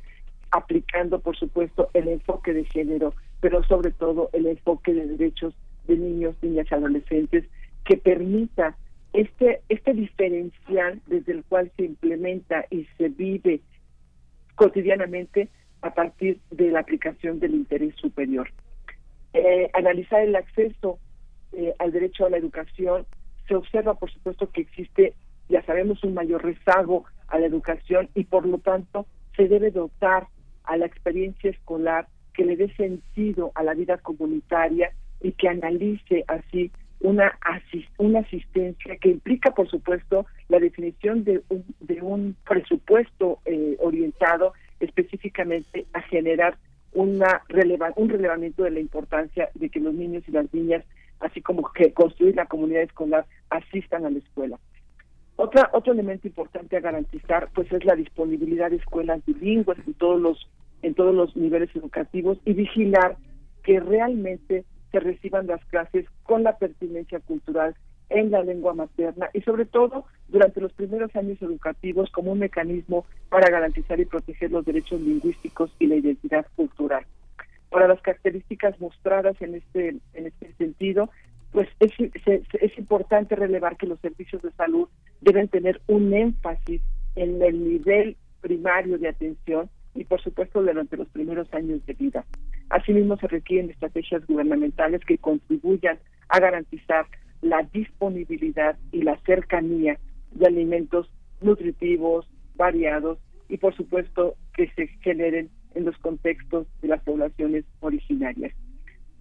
aplicando, 0.50 1.20
por 1.20 1.36
supuesto, 1.36 1.90
el 1.94 2.08
enfoque 2.08 2.52
de 2.52 2.64
género, 2.64 3.14
pero 3.40 3.62
sobre 3.64 3.90
todo 3.90 4.30
el 4.32 4.46
enfoque 4.46 4.94
de 4.94 5.06
derechos 5.06 5.54
de 5.86 5.96
niños, 5.96 6.34
niñas 6.42 6.66
y 6.70 6.74
adolescentes 6.74 7.44
que 7.84 7.96
permita 7.96 8.76
este, 9.12 9.60
este 9.68 9.92
diferencial 9.94 11.00
desde 11.06 11.32
el 11.32 11.44
cual 11.44 11.70
se 11.76 11.84
implementa 11.84 12.64
y 12.70 12.86
se 12.96 13.08
vive 13.08 13.60
cotidianamente 14.54 15.48
a 15.82 15.94
partir 15.94 16.38
de 16.50 16.70
la 16.70 16.80
aplicación 16.80 17.40
del 17.40 17.54
interés 17.54 17.94
superior. 17.96 18.48
Eh, 19.32 19.70
analizar 19.72 20.20
el 20.22 20.36
acceso 20.36 20.98
eh, 21.52 21.74
al 21.78 21.92
derecho 21.92 22.26
a 22.26 22.30
la 22.30 22.36
educación, 22.36 23.06
se 23.48 23.54
observa, 23.54 23.94
por 23.94 24.10
supuesto, 24.12 24.50
que 24.50 24.60
existe, 24.60 25.14
ya 25.50 25.62
sabemos, 25.64 26.02
un 26.04 26.14
mayor 26.14 26.44
rezago 26.44 27.04
a 27.28 27.38
la 27.38 27.46
educación 27.46 28.08
y, 28.14 28.24
por 28.24 28.46
lo 28.46 28.58
tanto, 28.58 29.06
se 29.36 29.48
debe 29.48 29.70
dotar 29.70 30.28
a 30.64 30.76
la 30.76 30.86
experiencia 30.86 31.50
escolar 31.50 32.06
que 32.32 32.44
le 32.44 32.56
dé 32.56 32.72
sentido 32.74 33.52
a 33.54 33.62
la 33.62 33.74
vida 33.74 33.98
comunitaria 33.98 34.92
y 35.20 35.32
que 35.32 35.48
analice 35.48 36.24
así 36.28 36.70
una, 37.00 37.38
una 37.98 38.20
asistencia 38.20 38.96
que 38.96 39.08
implica, 39.08 39.52
por 39.52 39.68
supuesto, 39.68 40.26
la 40.48 40.58
definición 40.58 41.24
de 41.24 41.42
un, 41.48 41.64
de 41.80 42.00
un 42.02 42.36
presupuesto 42.46 43.40
eh, 43.44 43.76
orientado 43.80 44.52
específicamente 44.80 45.86
a 45.92 46.00
generar 46.02 46.56
una 46.92 47.42
un 47.96 48.08
relevamiento 48.08 48.64
de 48.64 48.70
la 48.70 48.80
importancia 48.80 49.48
de 49.54 49.68
que 49.68 49.80
los 49.80 49.94
niños 49.94 50.24
y 50.26 50.32
las 50.32 50.52
niñas, 50.52 50.84
así 51.20 51.40
como 51.40 51.70
que 51.72 51.92
construir 51.92 52.34
la 52.36 52.46
comunidad 52.46 52.82
escolar, 52.82 53.26
asistan 53.48 54.06
a 54.06 54.10
la 54.10 54.18
escuela. 54.18 54.58
Otra, 55.42 55.70
otro 55.72 55.94
elemento 55.94 56.28
importante 56.28 56.76
a 56.76 56.80
garantizar 56.80 57.48
pues 57.54 57.72
es 57.72 57.82
la 57.86 57.94
disponibilidad 57.94 58.68
de 58.68 58.76
escuelas 58.76 59.24
bilingües 59.24 59.78
en 59.86 59.94
todos 59.94 60.20
los 60.20 60.46
en 60.82 60.92
todos 60.92 61.14
los 61.14 61.34
niveles 61.34 61.74
educativos 61.74 62.36
y 62.44 62.52
vigilar 62.52 63.16
que 63.62 63.80
realmente 63.80 64.66
se 64.92 65.00
reciban 65.00 65.46
las 65.46 65.64
clases 65.64 66.04
con 66.24 66.42
la 66.42 66.58
pertinencia 66.58 67.20
cultural 67.20 67.74
en 68.10 68.30
la 68.30 68.42
lengua 68.42 68.74
materna 68.74 69.30
y 69.32 69.40
sobre 69.40 69.64
todo 69.64 70.04
durante 70.28 70.60
los 70.60 70.74
primeros 70.74 71.16
años 71.16 71.40
educativos 71.40 72.10
como 72.10 72.32
un 72.32 72.40
mecanismo 72.40 73.06
para 73.30 73.48
garantizar 73.48 73.98
y 73.98 74.04
proteger 74.04 74.50
los 74.50 74.66
derechos 74.66 75.00
lingüísticos 75.00 75.74
y 75.78 75.86
la 75.86 75.96
identidad 75.96 76.44
cultural. 76.54 77.06
Para 77.70 77.88
las 77.88 78.02
características 78.02 78.78
mostradas 78.78 79.40
en 79.40 79.54
este 79.54 79.96
en 80.12 80.26
este 80.26 80.52
sentido, 80.58 81.08
pues 81.50 81.66
es, 81.80 81.92
es 81.96 82.78
importante 82.78 83.36
relevar 83.36 83.78
que 83.78 83.86
los 83.86 83.98
servicios 84.00 84.42
de 84.42 84.50
salud 84.52 84.86
deben 85.20 85.48
tener 85.48 85.80
un 85.86 86.12
énfasis 86.12 86.82
en 87.16 87.42
el 87.42 87.64
nivel 87.64 88.16
primario 88.40 88.98
de 88.98 89.08
atención 89.08 89.68
y 89.94 90.04
por 90.04 90.20
supuesto 90.22 90.62
durante 90.62 90.96
los 90.96 91.08
primeros 91.08 91.52
años 91.52 91.84
de 91.86 91.94
vida. 91.94 92.24
Asimismo, 92.70 93.16
se 93.16 93.26
requieren 93.26 93.70
estrategias 93.70 94.24
gubernamentales 94.26 95.04
que 95.04 95.18
contribuyan 95.18 95.98
a 96.28 96.38
garantizar 96.38 97.06
la 97.42 97.62
disponibilidad 97.72 98.78
y 98.92 99.02
la 99.02 99.18
cercanía 99.26 99.98
de 100.32 100.46
alimentos 100.46 101.10
nutritivos, 101.40 102.30
variados 102.54 103.18
y 103.48 103.56
por 103.56 103.74
supuesto 103.74 104.36
que 104.54 104.70
se 104.76 104.86
generen 105.02 105.50
en 105.74 105.84
los 105.84 105.96
contextos 105.98 106.66
de 106.82 106.88
las 106.88 107.02
poblaciones 107.02 107.64
originarias. 107.80 108.54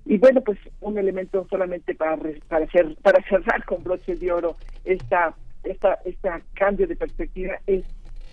Y 0.05 0.17
bueno, 0.17 0.41
pues 0.41 0.59
un 0.81 0.97
elemento 0.97 1.45
solamente 1.49 1.95
para 1.95 2.17
para, 2.47 2.65
hacer, 2.65 2.95
para 3.01 3.23
cerrar 3.27 3.63
con 3.65 3.83
broches 3.83 4.19
de 4.19 4.31
oro 4.31 4.55
esta 4.83 5.35
esta 5.63 5.99
este 6.05 6.29
cambio 6.53 6.88
de 6.88 6.95
perspectiva 6.95 7.59
es 7.67 7.83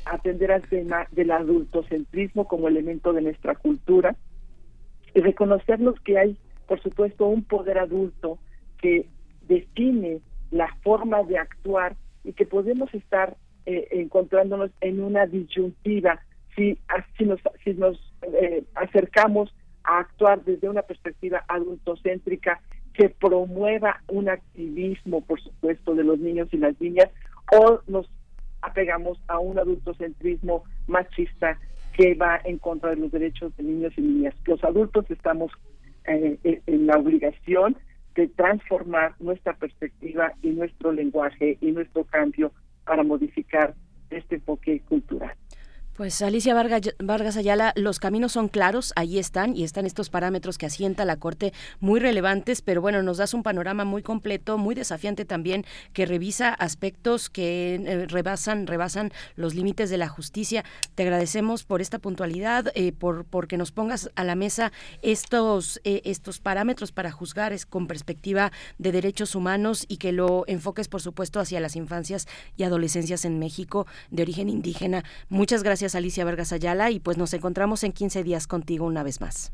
atender 0.05 0.53
al 0.53 0.63
tema 0.63 1.07
del 1.11 1.31
adultocentrismo 1.33 2.47
como 2.47 2.69
elemento 2.69 3.13
de 3.13 3.23
nuestra 3.23 3.55
cultura 3.55 4.17
y 5.15 5.21
reconocernos 5.21 5.99
que 6.01 6.19
hay, 6.19 6.37
por 6.67 6.81
supuesto, 6.81 7.27
un 7.27 7.43
poder 7.43 7.79
adulto 7.79 8.39
que 8.81 9.07
define 9.49 10.21
la 10.51 10.69
forma 10.83 11.23
de 11.25 11.39
actuar 11.39 11.97
y 12.23 12.33
que 12.33 12.47
podemos 12.47 12.93
estar 12.95 13.37
eh, 13.67 13.89
encontrándonos 13.91 14.71
en 14.81 15.03
una 15.03 15.27
disyuntiva 15.27 16.21
si, 16.55 16.79
si 17.19 17.25
nos, 17.25 17.41
si 17.65 17.75
nos 17.75 17.97
eh, 18.23 18.65
acercamos 18.75 19.55
a 19.85 19.99
actuar 20.01 20.45
desde 20.45 20.69
una 20.69 20.83
perspectiva 20.83 21.45
adultocéntrica 21.49 22.61
que 22.97 23.11
promueva 23.11 24.03
un 24.09 24.29
activismo, 24.29 25.21
por 25.21 25.41
supuesto, 25.41 25.95
de 25.95 26.05
los 26.05 26.19
niños 26.19 26.49
y 26.53 26.57
las 26.57 26.81
niñas, 26.81 27.09
o 27.53 27.81
nos 27.87 28.09
apegamos 28.63 29.19
a 29.29 29.39
un 29.39 29.59
adultocentrismo 29.59 30.65
machista 30.87 31.59
que 31.93 32.15
va 32.15 32.41
en 32.45 32.59
contra 32.59 32.91
de 32.91 32.97
los 32.97 33.13
derechos 33.13 33.55
de 33.57 33.65
niños 33.65 33.93
y 33.97 34.01
niñas. 34.01 34.35
Los 34.47 34.63
adultos 34.65 35.11
estamos 35.11 35.53
eh, 36.07 36.39
en 36.67 36.87
la 36.87 36.97
obligación 36.97 37.77
de 38.15 38.29
transformar 38.29 39.15
nuestra 39.21 39.55
perspectiva 39.55 40.33
y 40.43 40.49
nuestro 40.49 40.91
lenguaje 40.93 41.59
y 41.61 41.73
nuestro 41.73 42.05
cambio 42.05 42.53
para 42.85 43.03
modificar 43.03 43.75
este 44.11 44.37
enfoque 44.37 44.81
cultural. 44.89 45.35
Pues 45.97 46.21
Alicia 46.21 46.53
Vargas, 46.53 47.37
Ayala, 47.39 47.73
los 47.75 47.99
caminos 47.99 48.33
son 48.33 48.49
claros, 48.49 48.93
ahí 48.97 49.19
están 49.19 49.57
y 49.57 49.65
están 49.65 49.87
estos 49.87 50.11
parámetros 50.11 50.59
que 50.59 50.67
asienta 50.67 51.07
la 51.07 51.17
Corte 51.17 51.55
muy 51.81 52.01
relevantes, 52.01 52.61
pero 52.61 52.83
bueno, 52.83 53.03
nos 53.03 53.17
das 53.17 53.33
un 53.33 53.43
panorama 53.43 53.87
muy 53.87 54.03
completo, 54.03 54.59
muy 54.59 54.75
desafiante 54.75 55.25
también, 55.25 55.65
que 55.95 56.05
revisa 56.05 56.53
aspectos 56.53 57.31
que 57.31 57.77
eh, 57.77 58.07
rebasan, 58.09 58.67
rebasan 58.67 59.11
los 59.37 59.55
límites 59.55 59.89
de 59.89 59.97
la 59.97 60.09
justicia. 60.09 60.67
Te 60.95 61.05
agradecemos 61.05 61.65
por 61.65 61.81
esta 61.81 61.99
puntualidad, 61.99 62.71
eh, 62.75 62.93
por 62.93 63.25
porque 63.25 63.57
nos 63.57 63.73
pongas 63.73 64.11
a 64.17 64.25
la 64.25 64.35
mesa 64.35 64.73
estos, 65.01 65.81
eh, 65.85 66.03
estos 66.05 66.41
parámetros 66.41 66.93
para 66.93 67.11
juzgar 67.11 67.55
es, 67.55 67.65
con 67.65 67.87
perspectiva 67.87 68.53
de 68.77 68.93
derechos 68.93 69.35
humanos 69.35 69.87
y 69.89 69.97
que 69.97 70.13
lo 70.13 70.45
enfoques, 70.47 70.89
por 70.89 71.01
supuesto, 71.01 71.41
hacia 71.41 71.59
las 71.59 71.75
infancias 71.75 72.29
y 72.59 72.65
adolescencias 72.65 73.25
en 73.25 73.39
México 73.39 73.87
de 74.11 74.25
origen 74.25 74.51
indígena. 74.51 75.03
Muchas 75.31 75.63
gracias 75.63 75.86
Alicia 75.95 76.25
Vargas 76.25 76.53
Ayala 76.53 76.91
y 76.91 77.01
pues 77.01 77.19
nos 77.19 77.33
encontramos 77.35 77.85
en 77.85 77.93
15 77.93 78.23
días 78.23 78.47
contigo 78.47 78.87
una 78.87 79.03
vez 79.03 79.21
más. 79.21 79.53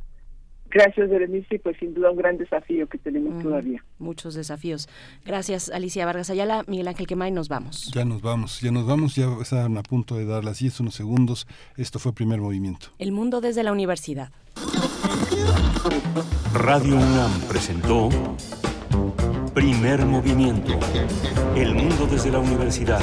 Gracias, 0.72 1.10
Berenice, 1.10 1.58
pues 1.58 1.76
sin 1.78 1.92
duda 1.92 2.10
un 2.10 2.16
gran 2.16 2.38
desafío 2.38 2.88
que 2.88 2.96
tenemos 2.96 3.42
todavía. 3.42 3.84
Muchos 3.98 4.34
desafíos. 4.34 4.88
Gracias, 5.22 5.68
Alicia 5.68 6.06
Vargas 6.06 6.30
Ayala. 6.30 6.64
Miguel 6.66 6.88
Ángel 6.88 7.06
Quemay, 7.06 7.30
nos 7.30 7.48
vamos. 7.50 7.92
Ya 7.92 8.06
nos 8.06 8.22
vamos, 8.22 8.62
ya 8.62 8.70
nos 8.70 8.86
vamos, 8.86 9.14
ya 9.14 9.26
están 9.42 9.76
a 9.76 9.82
punto 9.82 10.16
de 10.16 10.24
dar 10.24 10.44
las 10.44 10.60
10, 10.60 10.80
unos 10.80 10.94
segundos. 10.94 11.46
Esto 11.76 11.98
fue 11.98 12.14
Primer 12.14 12.40
Movimiento. 12.40 12.86
El 12.98 13.12
mundo 13.12 13.42
desde 13.42 13.62
la 13.62 13.72
universidad. 13.72 14.32
Radio 16.54 16.96
UNAM 16.96 17.40
presentó 17.50 18.08
Primer 19.52 20.06
Movimiento. 20.06 20.72
El 21.54 21.74
mundo 21.74 22.06
desde 22.10 22.30
la 22.30 22.38
universidad 22.38 23.02